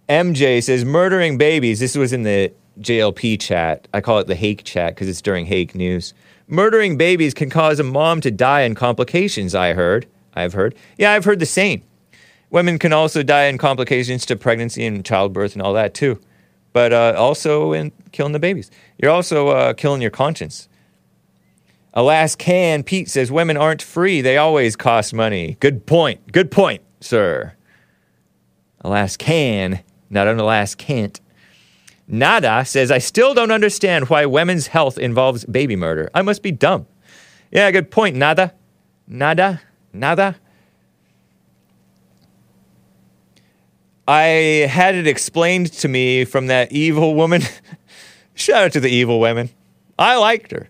MJ 0.08 0.62
says 0.62 0.84
murdering 0.84 1.38
babies. 1.38 1.80
This 1.80 1.96
was 1.96 2.12
in 2.12 2.22
the 2.22 2.52
JLP 2.80 3.40
chat. 3.40 3.88
I 3.92 4.00
call 4.00 4.18
it 4.18 4.26
the 4.26 4.34
Hake 4.34 4.64
chat 4.64 4.94
because 4.94 5.08
it's 5.08 5.22
during 5.22 5.46
Hake 5.46 5.74
news. 5.74 6.14
Murdering 6.46 6.96
babies 6.96 7.34
can 7.34 7.50
cause 7.50 7.80
a 7.80 7.84
mom 7.84 8.20
to 8.20 8.30
die 8.30 8.62
in 8.62 8.74
complications, 8.74 9.54
I 9.54 9.72
heard. 9.72 10.06
I've 10.34 10.52
heard. 10.52 10.74
Yeah, 10.96 11.12
I've 11.12 11.24
heard 11.24 11.40
the 11.40 11.46
same. 11.46 11.82
Women 12.50 12.78
can 12.78 12.92
also 12.92 13.22
die 13.22 13.46
in 13.46 13.58
complications 13.58 14.24
to 14.26 14.36
pregnancy 14.36 14.84
and 14.86 15.04
childbirth 15.04 15.54
and 15.54 15.62
all 15.62 15.72
that 15.72 15.94
too. 15.94 16.20
But 16.76 16.92
uh, 16.92 17.14
also 17.16 17.72
in 17.72 17.90
killing 18.12 18.34
the 18.34 18.38
babies. 18.38 18.70
You're 18.98 19.10
also 19.10 19.48
uh, 19.48 19.72
killing 19.72 20.02
your 20.02 20.10
conscience. 20.10 20.68
Alas, 21.94 22.36
can 22.36 22.82
Pete 22.82 23.08
says 23.08 23.32
women 23.32 23.56
aren't 23.56 23.80
free. 23.80 24.20
They 24.20 24.36
always 24.36 24.76
cost 24.76 25.14
money. 25.14 25.56
Good 25.60 25.86
point. 25.86 26.30
Good 26.32 26.50
point, 26.50 26.82
sir. 27.00 27.54
Alas, 28.82 29.16
can, 29.16 29.80
not 30.10 30.28
an 30.28 30.38
alas, 30.38 30.74
can't. 30.74 31.18
Nada 32.06 32.62
says, 32.66 32.90
I 32.90 32.98
still 32.98 33.32
don't 33.32 33.50
understand 33.50 34.10
why 34.10 34.26
women's 34.26 34.66
health 34.66 34.98
involves 34.98 35.46
baby 35.46 35.76
murder. 35.76 36.10
I 36.14 36.20
must 36.20 36.42
be 36.42 36.52
dumb. 36.52 36.86
Yeah, 37.50 37.70
good 37.70 37.90
point, 37.90 38.16
Nada. 38.16 38.52
Nada. 39.08 39.62
Nada. 39.94 40.36
I 44.08 44.68
had 44.70 44.94
it 44.94 45.06
explained 45.06 45.72
to 45.74 45.88
me 45.88 46.24
from 46.24 46.46
that 46.46 46.70
evil 46.70 47.14
woman. 47.14 47.42
Shout 48.34 48.64
out 48.64 48.72
to 48.72 48.80
the 48.80 48.88
evil 48.88 49.18
women. 49.18 49.50
I 49.98 50.16
liked 50.16 50.52
her. 50.52 50.68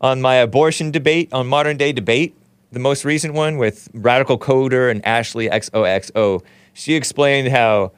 On 0.00 0.20
my 0.20 0.36
abortion 0.36 0.90
debate, 0.90 1.32
on 1.32 1.46
modern 1.46 1.76
day 1.76 1.92
debate, 1.92 2.34
the 2.72 2.78
most 2.78 3.04
recent 3.04 3.34
one 3.34 3.58
with 3.58 3.88
Radical 3.92 4.38
Coder 4.38 4.90
and 4.90 5.04
Ashley 5.04 5.48
XOXO, 5.48 6.42
she 6.72 6.94
explained 6.94 7.48
how, 7.48 7.92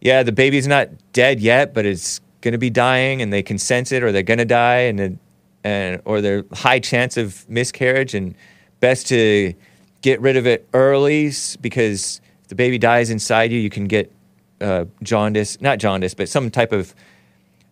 yeah, 0.00 0.22
the 0.22 0.32
baby's 0.32 0.68
not 0.68 0.88
dead 1.12 1.40
yet, 1.40 1.74
but 1.74 1.84
it's 1.84 2.20
going 2.40 2.52
to 2.52 2.58
be 2.58 2.70
dying 2.70 3.20
and 3.20 3.32
they 3.32 3.42
can 3.42 3.58
sense 3.58 3.90
it 3.90 4.02
or 4.02 4.12
they're 4.12 4.22
going 4.22 4.38
to 4.38 4.44
die 4.44 4.80
and, 4.80 5.18
and 5.64 6.00
or 6.04 6.20
there's 6.20 6.44
high 6.52 6.78
chance 6.78 7.16
of 7.16 7.48
miscarriage 7.48 8.14
and 8.14 8.34
best 8.80 9.08
to 9.08 9.52
get 10.00 10.20
rid 10.20 10.36
of 10.36 10.46
it 10.46 10.68
early 10.72 11.32
because 11.60 12.20
the 12.52 12.56
baby 12.56 12.76
dies 12.76 13.08
inside 13.08 13.50
you, 13.50 13.58
you 13.58 13.70
can 13.70 13.86
get 13.86 14.12
uh, 14.60 14.84
jaundice, 15.02 15.58
not 15.62 15.78
jaundice, 15.78 16.12
but 16.12 16.28
some 16.28 16.50
type 16.50 16.70
of 16.70 16.94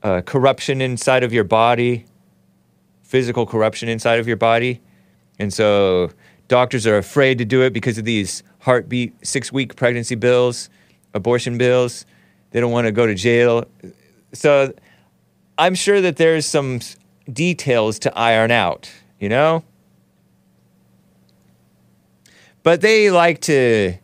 uh, 0.02 0.22
corruption 0.22 0.80
inside 0.80 1.22
of 1.22 1.34
your 1.34 1.44
body, 1.44 2.06
physical 3.02 3.44
corruption 3.44 3.90
inside 3.90 4.18
of 4.18 4.26
your 4.26 4.38
body. 4.38 4.80
And 5.38 5.52
so 5.52 6.12
doctors 6.48 6.86
are 6.86 6.96
afraid 6.96 7.36
to 7.36 7.44
do 7.44 7.60
it 7.60 7.74
because 7.74 7.98
of 7.98 8.06
these 8.06 8.42
heartbeat 8.60 9.12
six 9.22 9.52
week 9.52 9.76
pregnancy 9.76 10.14
bills, 10.14 10.70
abortion 11.12 11.58
bills. 11.58 12.06
They 12.50 12.60
don't 12.60 12.72
want 12.72 12.86
to 12.86 12.92
go 12.92 13.06
to 13.06 13.14
jail. 13.14 13.66
So 14.32 14.72
I'm 15.58 15.74
sure 15.74 16.00
that 16.00 16.16
there's 16.16 16.46
some 16.46 16.80
details 17.30 17.98
to 17.98 18.18
iron 18.18 18.50
out, 18.50 18.90
you 19.18 19.28
know? 19.28 19.62
But 22.62 22.80
they 22.80 23.10
like 23.10 23.42
to 23.42 23.99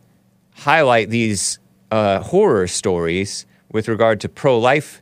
highlight 0.67 1.09
these 1.09 1.59
uh, 1.91 2.19
horror 2.19 2.67
stories 2.67 3.45
with 3.71 3.87
regard 3.87 4.19
to 4.19 4.27
pro 4.27 4.59
life 4.59 5.01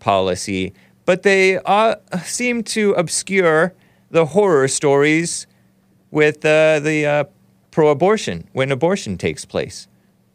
policy, 0.00 0.74
but 1.06 1.22
they 1.22 1.56
uh, 1.64 1.94
seem 2.22 2.62
to 2.62 2.92
obscure 2.92 3.72
the 4.10 4.26
horror 4.26 4.68
stories 4.68 5.46
with 6.10 6.44
uh, 6.44 6.78
the 6.80 7.06
uh, 7.06 7.24
pro 7.70 7.88
abortion 7.88 8.46
when 8.52 8.70
abortion 8.70 9.16
takes 9.16 9.46
place. 9.46 9.88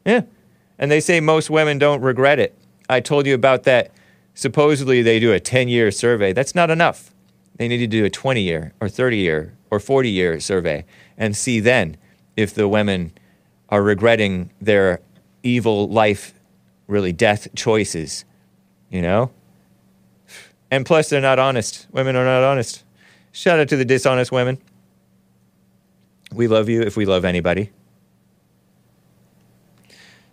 Yeah. 0.07 0.21
And 0.79 0.89
they 0.89 1.01
say 1.01 1.19
most 1.19 1.51
women 1.51 1.77
don't 1.77 2.01
regret 2.01 2.39
it. 2.39 2.57
I 2.89 2.99
told 2.99 3.27
you 3.27 3.35
about 3.35 3.63
that. 3.63 3.91
Supposedly 4.33 5.03
they 5.03 5.19
do 5.19 5.33
a 5.33 5.39
10 5.39 5.67
year 5.67 5.91
survey. 5.91 6.33
That's 6.33 6.55
not 6.55 6.71
enough. 6.71 7.13
They 7.57 7.67
need 7.67 7.77
to 7.77 7.85
do 7.85 8.05
a 8.05 8.09
20 8.09 8.41
year 8.41 8.73
or 8.81 8.89
30 8.89 9.17
year 9.17 9.53
or 9.69 9.79
40 9.79 10.09
year 10.09 10.39
survey 10.39 10.83
and 11.15 11.37
see 11.37 11.59
then 11.59 11.95
if 12.35 12.55
the 12.55 12.67
women 12.67 13.13
are 13.69 13.81
regretting 13.81 14.49
their 14.61 14.99
evil 15.43 15.89
life, 15.89 16.33
really 16.87 17.11
death 17.11 17.47
choices, 17.55 18.25
you 18.89 19.01
know? 19.01 19.31
And 20.71 20.85
plus, 20.85 21.09
they're 21.09 21.21
not 21.21 21.39
honest. 21.39 21.87
Women 21.91 22.15
are 22.15 22.25
not 22.25 22.43
honest. 22.43 22.83
Shout 23.31 23.59
out 23.59 23.69
to 23.69 23.77
the 23.77 23.85
dishonest 23.85 24.31
women. 24.31 24.57
We 26.33 26.47
love 26.47 26.69
you 26.69 26.81
if 26.81 26.97
we 26.97 27.05
love 27.05 27.25
anybody. 27.25 27.69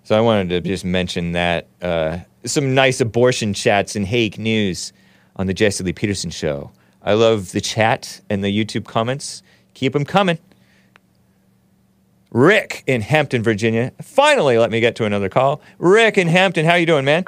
So 0.05 0.17
I 0.17 0.21
wanted 0.21 0.49
to 0.51 0.61
just 0.61 0.85
mention 0.85 1.33
that 1.33 1.67
uh, 1.81 2.19
some 2.45 2.75
nice 2.75 3.01
abortion 3.01 3.55
chats 3.55 3.97
in 3.97 4.05
Hake 4.05 4.39
News 4.39 4.93
on 5.37 5.47
the 5.47 5.55
Jesse 5.55 5.85
Lee 5.85 5.93
Peterson 5.93 6.31
show. 6.31 6.73
I 7.03 7.15
love 7.15 7.53
the 7.53 7.61
chat 7.61 8.21
and 8.29 8.43
the 8.43 8.49
YouTube 8.49 8.87
comments. 8.87 9.43
Keep 9.75 9.93
them 9.93 10.05
coming. 10.05 10.39
Rick 12.31 12.85
in 12.87 13.01
Hampton, 13.01 13.43
Virginia. 13.43 13.93
Finally, 14.03 14.59
let 14.59 14.71
me 14.71 14.81
get 14.81 14.95
to 14.97 15.05
another 15.05 15.29
call. 15.29 15.61
Rick 15.79 16.17
in 16.19 16.29
Hampton, 16.29 16.65
how 16.65 16.75
you 16.77 16.87
doing, 16.87 17.05
man? 17.05 17.25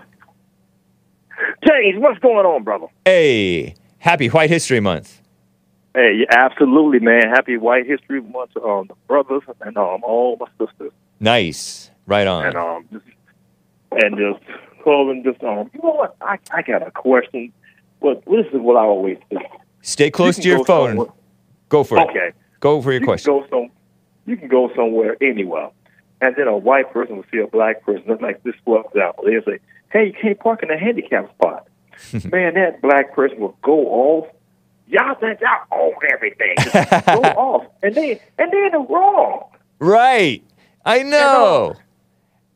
James, 1.67 1.99
what's 2.01 2.19
going 2.21 2.47
on, 2.47 2.63
brother? 2.63 2.87
Hey, 3.05 3.75
happy 3.99 4.29
White 4.29 4.51
History 4.51 4.81
Month. 4.81 5.21
Hey, 5.95 6.21
yeah, 6.21 6.27
absolutely, 6.31 7.01
man. 7.01 7.29
Happy 7.29 7.57
White 7.57 7.87
History 7.87 8.21
Month 8.23 8.53
to 8.55 8.63
um, 8.63 8.87
the 8.87 8.95
brothers 9.09 9.43
and 9.61 9.77
um, 9.77 10.03
all 10.05 10.37
my 10.39 10.47
sisters. 10.67 10.93
Nice. 11.21 11.91
Right 12.07 12.27
And 12.27 12.57
on. 12.57 12.57
um, 12.57 12.89
just, 12.93 13.05
and 13.93 14.17
just 14.17 14.41
calling, 14.83 15.23
just 15.25 15.43
um, 15.45 15.71
you 15.75 15.81
know 15.83 15.91
what? 15.93 16.17
I 16.21 16.39
I 16.53 16.63
got 16.63 16.87
a 16.87 16.91
question. 16.91 17.53
Well, 18.01 18.17
this 18.27 18.47
is 18.53 18.61
what 18.61 18.77
I 18.77 18.81
always 18.85 19.19
do. 19.31 19.39
Stay 19.83 20.11
close 20.11 20.37
you 20.39 20.43
to 20.45 20.49
your 20.49 20.65
phone. 20.65 20.91
somewhere- 20.91 21.07
Go 21.69 21.85
for 21.85 21.99
it. 21.99 22.09
Okay. 22.11 22.33
Go 22.61 22.83
for 22.83 22.93
your 22.93 23.01
you 23.01 23.07
question. 23.07 23.33
Go 23.33 23.47
some, 23.51 23.71
you 24.27 24.37
can 24.37 24.49
go 24.49 24.71
somewhere 24.75 25.17
anywhere, 25.21 25.71
and 26.21 26.35
then 26.37 26.47
a 26.47 26.57
white 26.57 26.93
person 26.93 27.17
will 27.17 27.25
see 27.33 27.39
a 27.39 27.47
black 27.47 27.85
person. 27.85 28.19
Like 28.21 28.43
this, 28.43 28.55
for 28.65 28.85
example, 28.87 29.25
they'll 29.25 29.43
say, 29.43 29.59
"Hey, 29.91 30.07
you 30.07 30.13
can't 30.13 30.39
park 30.39 30.63
in 30.63 30.71
a 30.71 30.79
handicap 30.79 31.33
spot." 31.35 31.69
Man, 32.31 32.55
that 32.55 32.81
black 32.83 33.15
person 33.15 33.39
will 33.41 33.57
go 33.63 33.87
off. 33.89 34.29
y'all 34.89 35.15
think 35.15 35.41
y'all 35.41 35.67
own 35.71 35.95
everything. 36.13 36.55
Just 36.59 37.07
go 37.07 37.21
off, 37.37 37.67
and 37.83 37.95
they 37.95 38.21
and 38.39 38.53
they're 38.53 38.67
in 38.67 38.73
the 38.73 38.79
wrong. 38.79 39.45
Right. 39.79 40.45
I 40.85 41.03
know. 41.03 41.77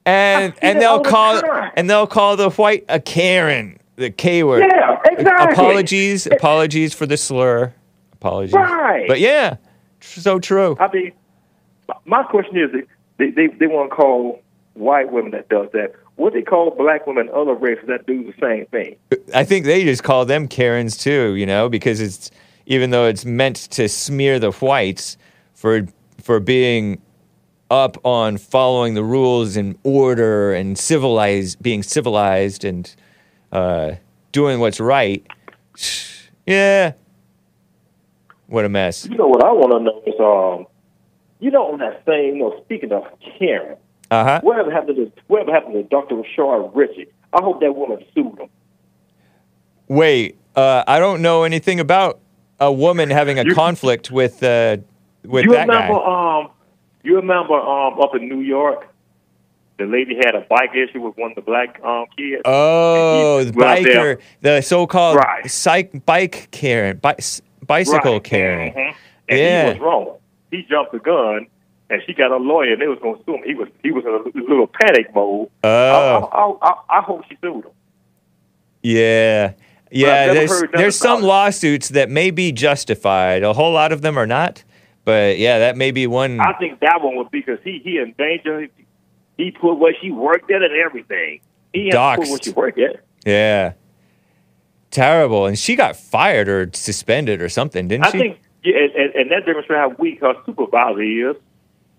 And 0.04 0.54
and 0.62 0.80
they'll 0.80 0.90
all 0.90 1.02
the 1.02 1.10
call 1.10 1.42
and 1.76 1.90
they'll 1.90 2.06
call 2.06 2.36
the 2.36 2.50
white 2.50 2.84
a 2.88 3.00
Karen, 3.00 3.78
the 3.96 4.10
K 4.10 4.44
word. 4.44 4.60
Yeah, 4.60 4.98
exactly. 5.10 5.52
Apologies, 5.52 6.26
apologies 6.26 6.94
for 6.94 7.06
the 7.06 7.16
slur. 7.16 7.74
Apologies. 8.12 8.54
Right. 8.54 9.08
But 9.08 9.18
yeah, 9.18 9.56
so 10.00 10.38
true. 10.38 10.76
I 10.78 10.88
mean, 10.92 11.12
my 12.04 12.22
question 12.24 12.56
is, 12.56 12.70
they 13.18 13.30
they, 13.30 13.46
they 13.46 13.66
want 13.66 13.90
to 13.90 13.96
call 13.96 14.42
white 14.74 15.10
women 15.10 15.32
that 15.32 15.48
does 15.48 15.68
that. 15.72 15.92
What 16.16 16.32
they 16.32 16.42
call 16.42 16.70
black 16.70 17.06
women, 17.06 17.28
and 17.28 17.36
other 17.36 17.54
races 17.54 17.86
that 17.88 18.06
do 18.06 18.24
the 18.24 18.34
same 18.40 18.66
thing. 18.66 18.96
I 19.34 19.44
think 19.44 19.66
they 19.66 19.84
just 19.84 20.02
call 20.02 20.24
them 20.24 20.48
Karens 20.48 20.96
too, 20.96 21.34
you 21.34 21.46
know, 21.46 21.68
because 21.68 22.00
it's 22.00 22.30
even 22.66 22.90
though 22.90 23.06
it's 23.06 23.24
meant 23.24 23.56
to 23.56 23.88
smear 23.88 24.38
the 24.38 24.50
whites 24.52 25.16
for 25.54 25.86
for 26.22 26.40
being 26.40 27.00
up 27.70 27.98
on 28.04 28.36
following 28.38 28.94
the 28.94 29.02
rules 29.02 29.56
and 29.56 29.76
order 29.82 30.54
and 30.54 30.78
civilized 30.78 31.60
being 31.62 31.82
civilized 31.82 32.64
and 32.64 32.94
uh, 33.52 33.92
doing 34.32 34.60
what's 34.60 34.80
right. 34.80 35.26
Yeah. 36.48 36.92
What 38.46 38.64
a 38.64 38.68
mess. 38.68 39.04
You 39.04 39.16
know 39.16 39.26
what 39.26 39.44
I 39.44 39.50
want 39.50 39.72
to 39.72 39.80
know 39.80 40.02
is, 40.06 40.14
um, 40.20 40.66
you 41.40 41.50
know, 41.50 41.72
on 41.72 41.78
that 41.78 42.02
same, 42.06 42.36
you 42.36 42.40
know, 42.40 42.60
speaking 42.64 42.92
of 42.92 43.04
Karen, 43.38 43.76
Uh 44.10 44.24
huh. 44.24 44.40
whatever 44.42 44.70
happened 44.70 44.96
to 44.96 45.12
whatever 45.26 45.52
happened 45.52 45.74
to 45.74 45.82
Dr. 45.84 46.16
Rashard 46.16 46.70
Richie? 46.74 47.06
I 47.32 47.42
hope 47.42 47.60
that 47.60 47.74
woman 47.74 48.04
sued 48.14 48.38
him. 48.38 48.48
Wait, 49.88 50.36
uh, 50.54 50.82
I 50.86 50.98
don't 50.98 51.22
know 51.22 51.44
anything 51.44 51.80
about 51.80 52.18
a 52.58 52.72
woman 52.72 53.10
having 53.10 53.38
a 53.38 53.44
You- 53.44 53.54
conflict 53.54 54.10
with 54.10 54.42
uh, 54.42 54.78
with 55.24 55.44
you 55.44 55.52
that 55.52 55.68
remember, 55.68 55.94
guy. 55.94 56.38
um, 56.40 56.48
you 57.02 57.16
remember, 57.16 57.54
um, 57.54 58.00
up 58.00 58.14
in 58.14 58.28
New 58.28 58.40
York, 58.40 58.86
the 59.78 59.84
lady 59.84 60.14
had 60.16 60.34
a 60.34 60.40
bike 60.48 60.70
issue 60.74 61.00
with 61.00 61.16
one 61.18 61.30
of 61.32 61.34
the 61.36 61.42
black 61.42 61.78
um 61.84 62.06
kids. 62.16 62.42
Oh, 62.44 63.44
the 63.44 63.52
he 63.52 63.58
went 63.58 63.70
out 63.70 63.84
there- 63.84 64.16
biker, 64.16 64.20
the 64.40 64.60
so-called 64.62 65.16
Right. 65.18 65.50
psych 65.50 66.04
bike 66.06 66.48
Karen, 66.50 66.96
bi- 66.98 67.16
bicycle 67.66 68.14
Right. 68.14 68.24
Karen. 68.24 68.72
Mhm. 68.72 68.94
And 69.28 69.38
Yeah. 69.38 69.62
he 69.64 69.70
was 69.72 69.80
wrong. 69.80 70.16
He 70.56 70.62
jumped 70.68 70.92
the 70.92 70.98
gun, 70.98 71.46
and 71.90 72.02
she 72.06 72.14
got 72.14 72.30
a 72.30 72.36
lawyer, 72.36 72.72
and 72.72 72.80
they 72.80 72.86
was 72.86 72.98
going 73.00 73.18
to 73.18 73.24
sue 73.24 73.34
him. 73.34 73.42
He 73.44 73.54
was 73.54 73.68
he 73.82 73.90
was 73.90 74.04
in 74.04 74.42
a 74.42 74.44
little 74.48 74.66
panic 74.66 75.14
mode. 75.14 75.50
Oh, 75.62 75.68
I, 75.68 76.18
I, 76.18 76.70
I, 76.70 76.98
I 76.98 77.02
hope 77.02 77.24
she 77.28 77.36
sued 77.42 77.64
him. 77.64 77.72
yeah, 78.82 79.52
yeah. 79.90 80.32
There's 80.32 80.62
there's 80.72 80.96
some 80.96 81.22
it. 81.22 81.26
lawsuits 81.26 81.90
that 81.90 82.10
may 82.10 82.30
be 82.30 82.52
justified. 82.52 83.42
A 83.42 83.52
whole 83.52 83.72
lot 83.72 83.92
of 83.92 84.00
them 84.02 84.18
are 84.18 84.26
not, 84.26 84.64
but 85.04 85.38
yeah, 85.38 85.58
that 85.58 85.76
may 85.76 85.90
be 85.90 86.06
one. 86.06 86.40
I 86.40 86.54
think 86.54 86.80
that 86.80 87.02
one 87.02 87.16
would 87.16 87.30
be 87.30 87.40
because 87.40 87.58
he 87.62 87.80
he 87.84 87.98
in 87.98 88.14
danger. 88.16 88.68
He 89.36 89.50
put 89.50 89.74
where 89.74 89.94
she 90.00 90.10
worked 90.10 90.50
at 90.50 90.62
and 90.62 90.72
everything. 90.74 91.40
He 91.74 91.90
put 91.90 91.96
Doxed. 91.98 92.44
she 92.44 92.50
worked 92.52 92.78
at. 92.78 93.04
Yeah, 93.26 93.74
terrible. 94.90 95.46
And 95.46 95.58
she 95.58 95.76
got 95.76 95.96
fired 95.96 96.48
or 96.48 96.70
suspended 96.72 97.42
or 97.42 97.48
something, 97.50 97.86
didn't 97.88 98.06
I 98.06 98.10
she? 98.12 98.18
think, 98.18 98.40
yeah, 98.66 98.78
and, 98.78 98.92
and, 98.94 99.14
and 99.14 99.30
that 99.30 99.46
demonstrates 99.46 99.78
how 99.78 99.94
weak 99.98 100.20
her 100.20 100.34
supervisor 100.44 101.02
is. 101.02 101.36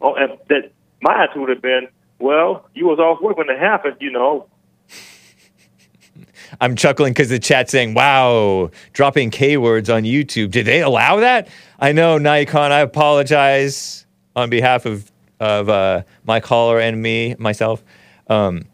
Oh, 0.02 0.16
and 0.16 0.38
that 0.50 0.72
my 1.02 1.24
attitude 1.24 1.42
would 1.42 1.50
have 1.50 1.62
been, 1.62 1.88
well, 2.20 2.68
you 2.74 2.86
was 2.86 3.00
off 3.00 3.22
work 3.22 3.38
when 3.38 3.50
it 3.50 3.58
happened, 3.58 3.96
you 4.02 4.12
know. 4.12 4.48
I'm 6.62 6.76
chuckling 6.76 7.14
because 7.14 7.30
the 7.30 7.40
chat's 7.40 7.72
saying, 7.72 7.94
"Wow, 7.94 8.72
dropping 8.94 9.32
K 9.32 9.58
words 9.58 9.90
on 9.90 10.04
YouTube. 10.04 10.52
Did 10.52 10.66
they 10.66 10.82
allow 10.82 11.18
that?" 11.18 11.48
I 11.80 11.94
know, 11.94 12.18
Nikon. 12.18 12.72
I 12.72 12.80
apologize 12.80 14.06
on 14.36 14.50
behalf 14.50 14.86
of 14.86 15.10
of 15.40 15.70
uh, 15.70 16.04
my 16.26 16.40
caller 16.40 16.80
and 16.80 17.02
me 17.02 17.36
myself. 17.38 17.84
Um, 18.28 18.66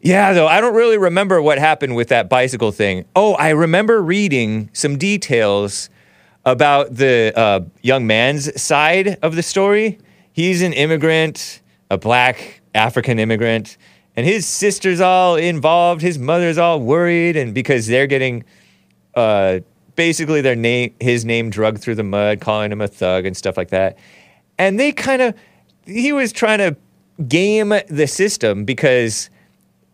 yeah, 0.00 0.34
though 0.34 0.46
I 0.46 0.60
don't 0.60 0.74
really 0.74 0.98
remember 0.98 1.40
what 1.40 1.58
happened 1.58 1.96
with 1.96 2.08
that 2.08 2.28
bicycle 2.28 2.72
thing. 2.72 3.06
Oh, 3.16 3.34
I 3.34 3.50
remember 3.50 4.02
reading 4.02 4.68
some 4.72 4.98
details 4.98 5.88
about 6.44 6.94
the 6.94 7.32
uh, 7.36 7.60
young 7.82 8.06
man's 8.06 8.60
side 8.60 9.18
of 9.22 9.34
the 9.34 9.42
story. 9.42 9.98
He's 10.32 10.62
an 10.62 10.72
immigrant, 10.72 11.62
a 11.90 11.98
black 11.98 12.60
African 12.74 13.18
immigrant, 13.18 13.76
and 14.16 14.26
his 14.26 14.46
sister's 14.46 15.00
all 15.00 15.36
involved. 15.36 16.02
His 16.02 16.18
mother's 16.18 16.58
all 16.58 16.80
worried, 16.80 17.36
and 17.36 17.54
because 17.54 17.86
they're 17.86 18.06
getting 18.06 18.44
uh, 19.14 19.60
basically 19.96 20.40
their 20.40 20.56
name, 20.56 20.94
his 21.00 21.24
name 21.24 21.50
drugged 21.50 21.80
through 21.80 21.94
the 21.94 22.02
mud, 22.02 22.40
calling 22.40 22.72
him 22.72 22.80
a 22.80 22.88
thug 22.88 23.26
and 23.26 23.36
stuff 23.36 23.56
like 23.56 23.70
that. 23.70 23.96
And 24.58 24.78
they 24.78 24.92
kind 24.92 25.22
of, 25.22 25.34
he 25.86 26.12
was 26.12 26.32
trying 26.32 26.58
to 26.58 26.76
game 27.28 27.74
the 27.88 28.06
system 28.06 28.64
because 28.64 29.30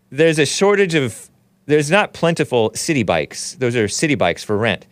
there's 0.09 0.39
a 0.39 0.45
shortage 0.45 0.95
of, 0.95 1.29
there's 1.65 1.91
not 1.91 2.13
plentiful 2.13 2.71
city 2.73 3.03
bikes. 3.03 3.55
Those 3.55 3.75
are 3.75 3.87
city 3.87 4.15
bikes 4.15 4.43
for 4.43 4.57
rent. 4.57 4.85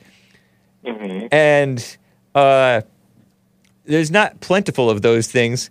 And 1.31 1.97
uh, 2.35 2.81
there's 3.85 4.11
not 4.11 4.39
plentiful 4.39 4.89
of 4.89 5.01
those 5.01 5.27
things. 5.27 5.69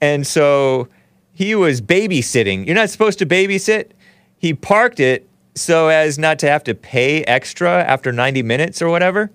And 0.00 0.26
so 0.26 0.88
he 1.32 1.54
was 1.54 1.80
babysitting. 1.80 2.66
You're 2.66 2.74
not 2.74 2.90
supposed 2.90 3.18
to 3.20 3.26
babysit. 3.26 3.90
He 4.38 4.54
parked 4.54 5.00
it 5.00 5.28
so 5.54 5.88
as 5.88 6.18
not 6.18 6.38
to 6.40 6.48
have 6.48 6.64
to 6.64 6.74
pay 6.74 7.22
extra 7.24 7.82
after 7.82 8.12
90 8.12 8.42
minutes 8.42 8.80
or 8.80 8.88
whatever. 8.88 9.30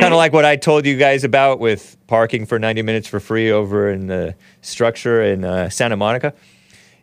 Kind 0.00 0.12
of 0.12 0.18
like 0.18 0.32
what 0.32 0.44
I 0.44 0.56
told 0.56 0.86
you 0.86 0.96
guys 0.96 1.24
about 1.24 1.58
with 1.58 1.96
parking 2.06 2.46
for 2.46 2.58
90 2.58 2.82
minutes 2.82 3.08
for 3.08 3.18
free 3.18 3.50
over 3.50 3.90
in 3.90 4.06
the 4.06 4.36
structure 4.60 5.22
in 5.22 5.44
uh, 5.44 5.68
Santa 5.68 5.96
Monica. 5.96 6.32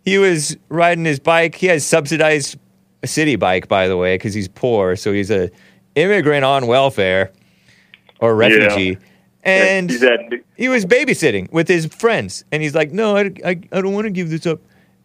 He 0.05 0.17
was 0.17 0.55
riding 0.69 1.03
his 1.03 1.19
bike. 1.19 1.55
He 1.55 1.67
has 1.67 1.85
subsidized 1.85 2.57
a 3.03 3.07
city 3.07 3.35
bike, 3.35 3.67
by 3.67 3.88
the 3.88 3.97
way, 3.97 4.15
because 4.15 4.33
he's 4.33 4.47
poor. 4.47 4.95
So 4.95 5.11
he's 5.11 5.29
a 5.29 5.49
immigrant 5.95 6.45
on 6.45 6.67
welfare 6.67 7.31
or 8.22 8.35
refugee. 8.35 8.98
And 9.43 9.89
that- 9.89 10.41
he 10.56 10.69
was 10.69 10.85
babysitting 10.85 11.52
with 11.52 11.68
his 11.68 11.88
friends. 11.88 12.45
And 12.52 12.61
he's 12.61 12.76
like, 12.76 12.91
no, 12.91 13.18
I, 13.18 13.31
I, 13.43 13.49
I 13.72 13.81
don't 13.81 13.93
want 13.93 14.06
to 14.06 14.11
give 14.11 14.30
this 14.30 14.45
up. 14.45 14.60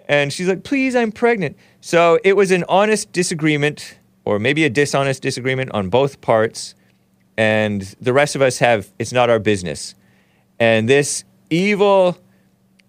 And 0.08 0.32
she's 0.32 0.46
like, 0.46 0.62
please, 0.62 0.94
I'm 0.94 1.10
pregnant. 1.10 1.56
So 1.80 2.18
it 2.22 2.34
was 2.36 2.50
an 2.52 2.64
honest 2.68 3.10
disagreement, 3.12 3.98
or 4.24 4.38
maybe 4.38 4.64
a 4.64 4.70
dishonest 4.70 5.22
disagreement 5.22 5.70
on 5.72 5.88
both 5.88 6.20
parts. 6.20 6.74
And 7.38 7.82
the 8.00 8.12
rest 8.12 8.36
of 8.36 8.42
us 8.42 8.58
have, 8.58 8.88
it's 8.98 9.12
not 9.12 9.30
our 9.30 9.38
business. 9.38 9.94
And 10.60 10.88
this 10.88 11.24
evil, 11.50 12.16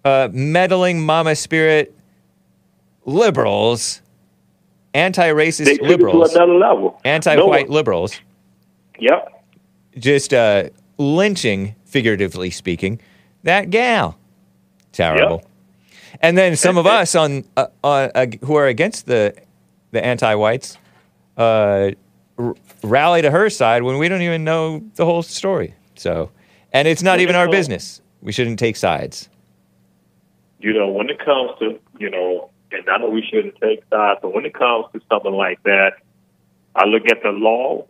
uh, 0.04 0.28
meddling 0.32 1.04
mama 1.04 1.34
spirit 1.34 1.94
liberals, 3.04 4.02
anti 4.94 5.28
racist 5.28 5.64
took 5.64 5.74
it 5.74 5.78
to 5.82 5.84
liberals, 5.88 6.34
anti 7.04 7.36
white 7.36 7.66
one- 7.68 7.74
liberals, 7.74 8.20
Yep. 8.98 9.37
Just 9.98 10.32
uh, 10.32 10.70
lynching, 10.98 11.74
figuratively 11.84 12.50
speaking, 12.50 13.00
that 13.42 13.70
gal. 13.70 14.18
Terrible. 14.92 15.42
And 16.20 16.36
then 16.36 16.56
some 16.56 16.78
of 16.78 16.86
us 16.86 17.14
on 17.14 17.44
uh, 17.56 17.66
uh, 17.84 18.08
uh, 18.14 18.26
who 18.44 18.54
are 18.56 18.66
against 18.66 19.06
the 19.06 19.34
the 19.92 20.04
anti-whites 20.04 20.76
uh, 21.36 21.90
r- 22.38 22.54
rally 22.82 23.22
to 23.22 23.30
her 23.30 23.50
side 23.50 23.82
when 23.82 23.98
we 23.98 24.08
don't 24.08 24.22
even 24.22 24.44
know 24.44 24.82
the 24.96 25.04
whole 25.04 25.22
story. 25.22 25.74
So, 25.94 26.30
and 26.72 26.88
it's 26.88 27.02
not 27.02 27.20
even 27.20 27.36
our 27.36 27.48
business. 27.48 28.00
We 28.22 28.32
shouldn't 28.32 28.58
take 28.58 28.76
sides. 28.76 29.28
you 30.60 30.72
know, 30.72 30.88
when 30.88 31.08
it 31.08 31.18
comes 31.24 31.52
to, 31.60 31.78
you 31.98 32.10
know, 32.10 32.50
and 32.72 32.88
I 32.88 32.98
know 32.98 33.08
we 33.08 33.22
shouldn't 33.22 33.54
take 33.60 33.82
sides, 33.90 34.18
but 34.22 34.34
when 34.34 34.44
it 34.44 34.54
comes 34.54 34.86
to 34.92 35.00
something 35.08 35.32
like 35.32 35.62
that, 35.62 35.92
I 36.74 36.84
look 36.86 37.04
at 37.10 37.22
the 37.22 37.30
law 37.30 37.86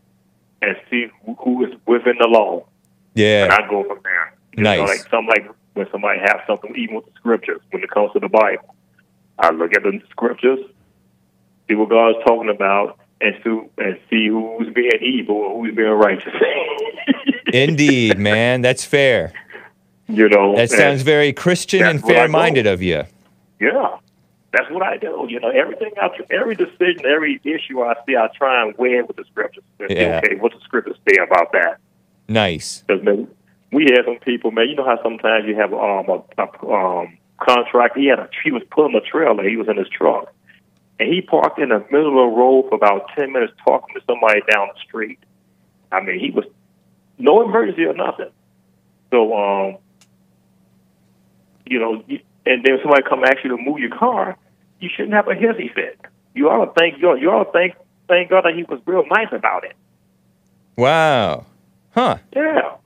and 0.62 0.76
see 0.90 1.06
who, 1.24 1.34
who 1.34 1.64
is 1.66 1.72
within 1.86 2.16
the 2.20 2.26
law, 2.28 2.56
and 2.56 2.64
Yeah. 3.14 3.48
I 3.50 3.68
go 3.68 3.84
from 3.84 3.98
there. 4.02 4.34
You 4.56 4.62
know, 4.64 4.76
Nice. 4.84 4.88
like 4.88 5.10
some 5.10 5.26
like 5.26 5.48
when 5.74 5.86
somebody 5.92 6.18
has 6.20 6.40
something, 6.46 6.74
even 6.76 6.96
with 6.96 7.04
the 7.06 7.12
scriptures, 7.16 7.60
when 7.70 7.82
it 7.82 7.90
comes 7.90 8.12
to 8.12 8.18
the 8.20 8.28
Bible, 8.28 8.74
I 9.38 9.50
look 9.50 9.72
at 9.76 9.82
the 9.84 10.00
scriptures, 10.10 10.58
see 11.68 11.74
what 11.76 11.88
God's 11.90 12.18
talking 12.26 12.50
about, 12.50 12.98
and 13.20 13.34
see 13.44 13.60
and 13.78 13.98
see 14.10 14.28
who's 14.28 14.72
being 14.74 14.90
evil 15.00 15.46
and 15.52 15.66
who's 15.66 15.76
being 15.76 15.88
righteous. 15.90 16.32
Indeed, 17.52 18.18
man. 18.18 18.60
That's 18.62 18.84
fair. 18.84 19.32
you 20.08 20.28
know, 20.28 20.56
That 20.56 20.70
sounds 20.70 21.02
very 21.02 21.32
Christian 21.32 21.82
and 21.84 22.02
fair-minded 22.02 22.66
of 22.66 22.82
you. 22.82 23.04
Yeah, 23.60 23.96
that's 24.52 24.70
what 24.70 24.82
I 24.82 24.96
do. 24.96 25.26
You 25.28 25.40
know, 25.40 25.50
everything, 25.50 25.92
I, 26.00 26.08
every 26.30 26.54
decision, 26.54 27.04
every 27.06 27.40
issue 27.44 27.82
I 27.82 27.94
see, 28.06 28.16
I 28.16 28.28
try 28.36 28.62
and 28.62 28.76
weigh 28.78 28.96
it 28.98 29.06
with 29.06 29.16
the 29.16 29.24
scriptures. 29.24 29.64
And 29.78 29.90
say, 29.90 30.00
Yeah. 30.08 30.20
okay, 30.24 30.36
what's 30.36 30.54
the 30.54 30.60
scriptures 30.62 30.96
say 31.08 31.16
about 31.22 31.52
that? 31.52 31.78
Nice. 32.28 32.82
Because 32.86 33.02
man, 33.04 33.28
we 33.72 33.84
had 33.84 34.04
some 34.06 34.18
people, 34.18 34.50
man. 34.50 34.68
You 34.68 34.76
know 34.76 34.84
how 34.84 35.02
sometimes 35.02 35.46
you 35.46 35.54
have 35.56 35.72
um, 35.72 36.08
a, 36.08 36.22
a 36.38 36.72
um, 36.72 37.18
contract. 37.38 37.96
He 37.96 38.06
had 38.06 38.18
a 38.18 38.28
he 38.42 38.50
was 38.50 38.62
pulling 38.70 38.94
a 38.94 39.00
trailer. 39.00 39.46
He 39.48 39.56
was 39.56 39.68
in 39.68 39.76
his 39.76 39.88
truck, 39.88 40.32
and 40.98 41.12
he 41.12 41.20
parked 41.20 41.58
in 41.58 41.68
the 41.68 41.80
middle 41.90 42.08
of 42.08 42.30
the 42.32 42.36
road 42.36 42.66
for 42.68 42.74
about 42.76 43.08
ten 43.16 43.32
minutes 43.32 43.52
talking 43.66 43.94
to 43.94 44.00
somebody 44.06 44.40
down 44.50 44.68
the 44.74 44.80
street. 44.80 45.18
I 45.92 46.02
mean, 46.02 46.18
he 46.18 46.30
was 46.30 46.44
no 47.18 47.42
emergency 47.42 47.84
or 47.84 47.94
nothing. 47.94 48.30
So, 49.10 49.34
um, 49.36 49.76
you 51.66 51.78
know, 51.78 52.02
you- 52.06 52.20
and 52.48 52.64
then 52.64 52.78
somebody 52.82 53.02
come 53.08 53.24
ask 53.24 53.38
you 53.44 53.50
to 53.50 53.56
move 53.62 53.78
your 53.78 53.96
car, 53.96 54.36
you 54.80 54.88
shouldn't 54.94 55.14
have 55.14 55.28
a 55.28 55.34
hissy 55.34 55.72
fit. 55.72 56.00
You 56.34 56.48
ought 56.48 56.64
to 56.66 56.72
thank 56.78 57.00
you. 57.00 57.16
You 57.18 57.30
ought 57.30 57.44
to 57.44 57.50
thank 57.52 57.74
thank 58.08 58.30
God 58.30 58.44
that 58.44 58.54
he 58.54 58.62
was 58.64 58.80
real 58.86 59.04
nice 59.10 59.28
about 59.32 59.64
it. 59.64 59.74
Wow. 60.76 61.46
Huh. 61.90 62.18
Yeah. 62.34 62.76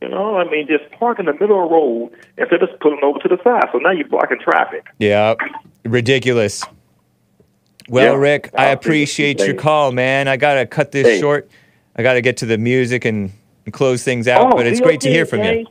You 0.00 0.08
know, 0.08 0.36
I 0.36 0.48
mean, 0.48 0.68
just 0.68 0.90
park 0.92 1.18
in 1.18 1.26
the 1.26 1.32
middle 1.32 1.62
of 1.62 1.68
the 1.68 1.74
road 1.74 2.10
instead 2.36 2.62
of 2.62 2.68
just 2.68 2.80
pulling 2.80 3.00
over 3.02 3.18
to 3.18 3.28
the 3.28 3.38
side. 3.42 3.68
So 3.72 3.78
now 3.78 3.90
you're 3.90 4.06
blocking 4.06 4.38
traffic. 4.38 4.86
Yeah. 4.98 5.34
Ridiculous. 5.84 6.62
Well, 7.88 8.14
Yeah. 8.14 8.18
Rick, 8.20 8.50
I 8.56 8.66
appreciate 8.66 9.40
your 9.40 9.54
call, 9.54 9.90
man. 9.92 10.28
I 10.28 10.36
got 10.36 10.54
to 10.54 10.66
cut 10.66 10.92
this 10.92 11.06
Hey. 11.06 11.20
short. 11.20 11.50
I 11.96 12.02
got 12.02 12.12
to 12.12 12.20
get 12.20 12.36
to 12.38 12.46
the 12.46 12.58
music 12.58 13.04
and, 13.06 13.32
and 13.64 13.72
close 13.74 14.04
things 14.04 14.28
out, 14.28 14.52
oh, 14.52 14.56
but 14.56 14.66
it's 14.66 14.80
great 14.80 15.00
to 15.00 15.08
hear 15.10 15.26
from 15.26 15.42
you. 15.42 15.66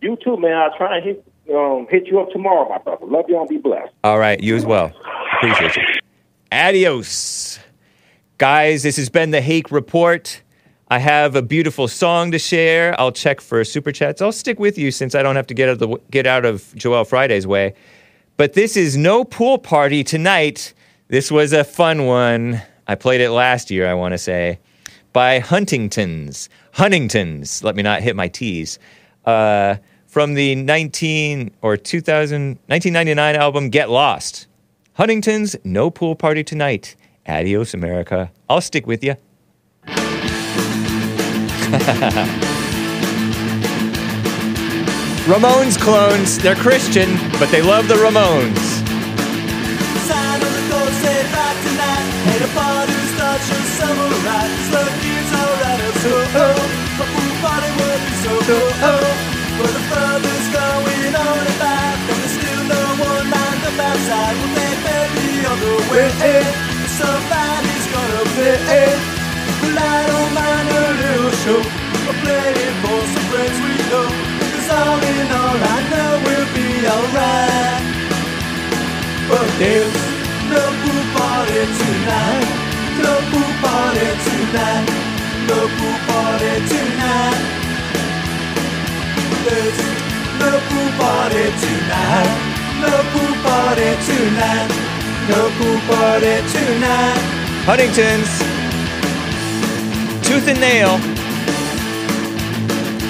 You 0.00 0.16
too, 0.16 0.36
man. 0.36 0.54
I'll 0.56 0.76
try 0.76 0.96
and 0.96 1.04
hit 1.04 1.24
um, 1.52 1.86
hit 1.90 2.06
you 2.06 2.20
up 2.20 2.30
tomorrow, 2.30 2.68
my 2.68 2.78
brother. 2.78 3.06
Love 3.06 3.26
and 3.28 3.48
be 3.48 3.58
blessed. 3.58 3.92
All 4.02 4.18
right, 4.18 4.40
you 4.40 4.56
as 4.56 4.64
well. 4.64 4.92
Appreciate 5.36 5.76
you. 5.76 5.82
Adios. 6.52 7.58
Guys, 8.38 8.82
this 8.82 8.96
has 8.96 9.08
been 9.08 9.30
the 9.30 9.40
Hake 9.40 9.70
Report. 9.70 10.42
I 10.88 10.98
have 10.98 11.34
a 11.34 11.42
beautiful 11.42 11.88
song 11.88 12.30
to 12.32 12.38
share. 12.38 12.98
I'll 13.00 13.12
check 13.12 13.40
for 13.40 13.64
super 13.64 13.90
chats. 13.90 14.20
I'll 14.20 14.32
stick 14.32 14.58
with 14.60 14.76
you 14.76 14.90
since 14.90 15.14
I 15.14 15.22
don't 15.22 15.36
have 15.36 15.46
to 15.48 15.54
get 15.54 15.68
out 15.68 15.72
of 15.72 15.78
the 15.78 16.00
get 16.10 16.26
out 16.26 16.44
of 16.44 16.74
Joel 16.76 17.04
Friday's 17.04 17.46
way. 17.46 17.74
But 18.36 18.52
this 18.52 18.76
is 18.76 18.96
no 18.96 19.24
pool 19.24 19.58
party 19.58 20.04
tonight. 20.04 20.74
This 21.08 21.30
was 21.30 21.52
a 21.52 21.64
fun 21.64 22.06
one. 22.06 22.60
I 22.86 22.96
played 22.96 23.20
it 23.20 23.30
last 23.30 23.70
year, 23.70 23.88
I 23.88 23.94
want 23.94 24.12
to 24.12 24.18
say, 24.18 24.58
by 25.12 25.38
Huntingtons. 25.38 26.48
Huntingtons. 26.72 27.62
Let 27.64 27.76
me 27.76 27.82
not 27.82 28.02
hit 28.02 28.14
my 28.14 28.28
T's. 28.28 28.78
Uh, 29.24 29.76
from 30.14 30.34
the 30.34 30.54
19 30.54 31.50
or 31.60 31.76
2000, 31.76 32.60
1999 32.68 33.34
album 33.34 33.68
Get 33.68 33.90
Lost. 33.90 34.46
Huntington's 34.92 35.56
No 35.64 35.90
Pool 35.90 36.14
Party 36.14 36.44
Tonight. 36.44 36.94
Adios, 37.26 37.74
America. 37.74 38.30
I'll 38.48 38.60
stick 38.60 38.86
with 38.86 39.02
you. 39.02 39.16
Ramones 45.26 45.80
clones. 45.80 46.38
They're 46.38 46.54
Christian, 46.54 47.16
but 47.40 47.50
they 47.50 47.60
love 47.60 47.88
the 47.88 47.94
Ramones. 47.94 48.84
The 65.94 66.06
way. 66.18 66.42
Somebody's 66.98 67.86
gonna 67.94 68.24
play. 68.34 68.90
Well, 69.62 69.78
I 69.78 69.98
don't 70.10 70.30
mind 70.34 70.68
a 70.68 70.84
little 71.00 71.34
show. 71.42 71.62
Playing 72.24 72.76
for 72.82 73.00
some 73.12 73.26
friends 73.30 73.58
we 73.64 73.74
know. 73.90 74.08
Cause 74.52 74.70
all 74.70 75.00
in 75.12 75.28
all, 75.40 75.58
I 75.74 75.78
know 75.90 76.10
we'll 76.24 76.50
be 76.56 76.68
alright. 76.94 77.82
But 79.28 79.48
there's 79.58 79.94
no 80.52 80.62
pool 80.82 81.04
party 81.16 81.62
tonight. 81.78 82.48
No 83.02 83.12
pool 83.30 83.50
party 83.62 84.08
tonight. 84.26 84.88
No 85.48 85.58
pool 85.76 85.98
party 86.08 86.54
tonight. 86.70 87.40
There's 89.44 89.78
no 90.40 90.50
pool 90.68 90.90
party 91.00 91.44
tonight. 91.64 92.32
No 92.82 92.94
pool 93.12 93.34
party 93.44 93.90
tonight. 94.06 94.83
No 95.28 95.48
pool 95.56 95.78
party 95.88 96.36
tonight. 96.52 97.22
Huntington's. 97.64 98.28
Tooth 100.26 100.46
and 100.52 100.60
nail. 100.60 101.00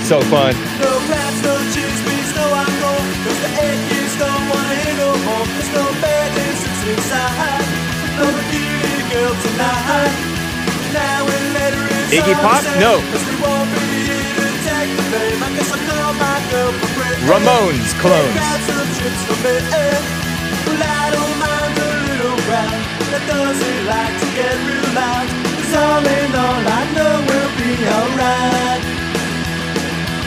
So 0.06 0.20
fun. 0.30 0.54
No 0.78 0.92
rats, 1.10 1.38
no 1.42 1.54
cheese, 1.74 1.98
please, 2.06 2.30
no 2.38 2.46
alcohol. 2.54 3.02
Cause 3.24 3.40
the 3.42 3.50
egg 3.66 3.80
don't 4.18 4.44
wanna 4.46 4.74
hear 4.78 4.96
no 5.02 5.10
more. 5.26 5.44
There's 5.58 5.72
no 5.74 5.84
bad 5.98 6.30
instincts 6.38 6.82
inside. 6.92 7.66
No 8.18 8.26
bikini 8.30 9.02
girl 9.10 9.34
tonight. 9.42 10.14
Now 10.94 11.26
and 11.34 11.46
later 11.58 11.82
it's 11.98 12.14
Iggy 12.14 12.34
Pop? 12.44 12.62
No. 12.78 13.02
'Cause 13.10 13.24
we 13.26 13.34
won't 13.42 13.68
be 13.74 13.86
here 14.06 14.38
to 14.38 14.46
take 14.70 14.90
the 14.98 15.04
fame. 15.10 15.42
I 15.42 15.48
guess 15.56 15.72
I'll 15.74 15.82
call. 15.88 16.04
Ramones 17.26 17.90
clones. 18.02 18.34
Crowd 22.54 22.82
that 23.10 23.22
doesn't 23.26 23.80
like 23.90 24.14
to 24.22 24.28
get 24.38 24.54
real 24.68 24.88
loud. 24.94 25.26
'Cause 25.58 25.74
all 25.82 26.04
in 26.18 26.30
all, 26.44 26.62
I 26.78 26.82
know 26.94 27.14
we'll 27.28 27.52
be 27.58 27.72
alright. 27.98 28.82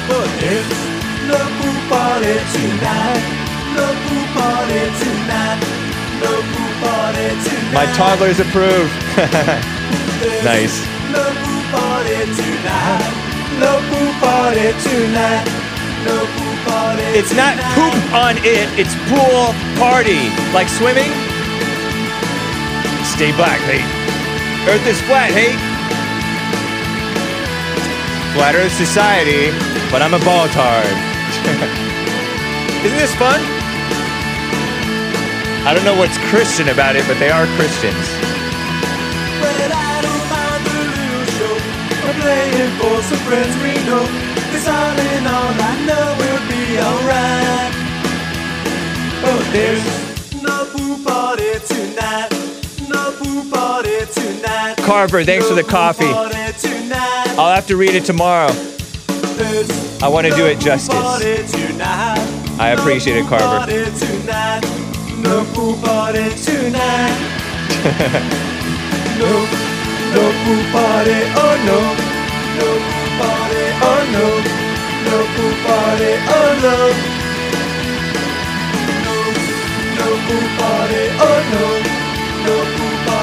But 0.09 0.27
there's 0.41 0.69
no 1.31 1.39
pool 1.57 1.79
party 1.91 2.35
tonight. 2.55 3.23
No 3.77 3.85
pool 4.03 4.25
party 4.35 4.81
tonight. 5.03 5.59
No 6.23 6.31
pool 6.51 6.71
party 6.83 7.27
tonight. 7.47 7.73
My 7.79 7.87
toddlers 7.99 8.39
approve. 8.39 8.89
Nice. 10.43 10.75
No 11.13 11.23
pool 11.41 11.63
party 11.71 12.17
tonight. 12.39 13.13
No 13.63 13.71
pool 13.89 14.11
party 14.19 14.67
tonight. 14.85 15.45
No 16.07 16.15
pool 16.35 16.55
party 16.65 17.03
It's 17.19 17.33
not 17.41 17.53
poop 17.75 17.95
on 18.25 18.35
it, 18.55 18.67
it's 18.81 18.95
pool 19.09 19.53
party. 19.77 20.21
Like 20.57 20.69
swimming? 20.69 21.26
Stay 23.17 23.31
black, 23.31 23.59
hey. 23.65 23.81
Earth 24.69 24.85
is 24.85 25.01
flat, 25.01 25.33
hey. 25.33 25.57
Flat 28.37 28.53
Earth 28.53 28.77
Society, 28.77 29.49
but 29.89 30.05
I'm 30.05 30.13
a 30.13 30.21
ball 30.21 30.45
tard. 30.53 30.85
Isn't 32.85 33.01
this 33.01 33.17
fun? 33.17 33.41
I 35.65 35.73
don't 35.73 35.81
know 35.81 35.97
what's 35.97 36.21
Christian 36.29 36.69
about 36.69 36.93
it, 36.95 37.09
but 37.09 37.17
they 37.17 37.33
are 37.33 37.49
Christians. 37.57 38.05
But 39.41 39.65
I 39.65 39.97
don't 40.05 40.25
mind 40.29 40.61
the 40.69 40.77
little 40.77 41.25
show. 41.41 41.57
I'm 42.05 42.21
playing 42.21 42.69
for 42.77 43.01
some 43.01 43.21
friends 43.25 43.49
we 43.65 43.73
know. 43.89 44.05
Cause 44.53 44.69
all 44.69 44.93
in 44.93 45.25
all, 45.25 45.57
I 45.57 45.73
know 45.89 46.05
we'll 46.21 46.45
be 46.53 46.65
alright. 46.85 47.73
Oh, 49.25 49.41
there's 49.49 49.89
no 50.37 50.69
pool 50.69 51.01
party 51.01 51.57
tonight. 51.65 52.36
Carver, 54.75 55.23
thanks 55.23 55.47
for 55.47 55.55
the 55.55 55.63
coffee. 55.63 56.05
I'll 57.39 57.53
have 57.53 57.67
to 57.67 57.77
read 57.77 57.95
it 57.95 58.05
tomorrow. 58.05 58.51
I 60.01 60.07
wanna 60.09 60.29
do 60.31 60.45
it 60.45 60.59
justice. 60.59 60.93
I 62.59 62.69
appreciate 62.77 63.17
it, 63.17 63.25
Carver. 63.27 63.65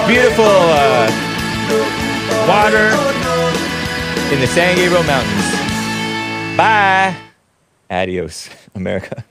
Beautiful 0.06 0.44
uh, 0.44 1.23
water. 2.46 2.90
in 4.32 4.40
the 4.40 4.46
San 4.46 4.74
Gabriel 4.76 5.02
Mountains. 5.04 6.56
Bye. 6.56 7.14
Adios, 7.90 8.48
America. 8.74 9.24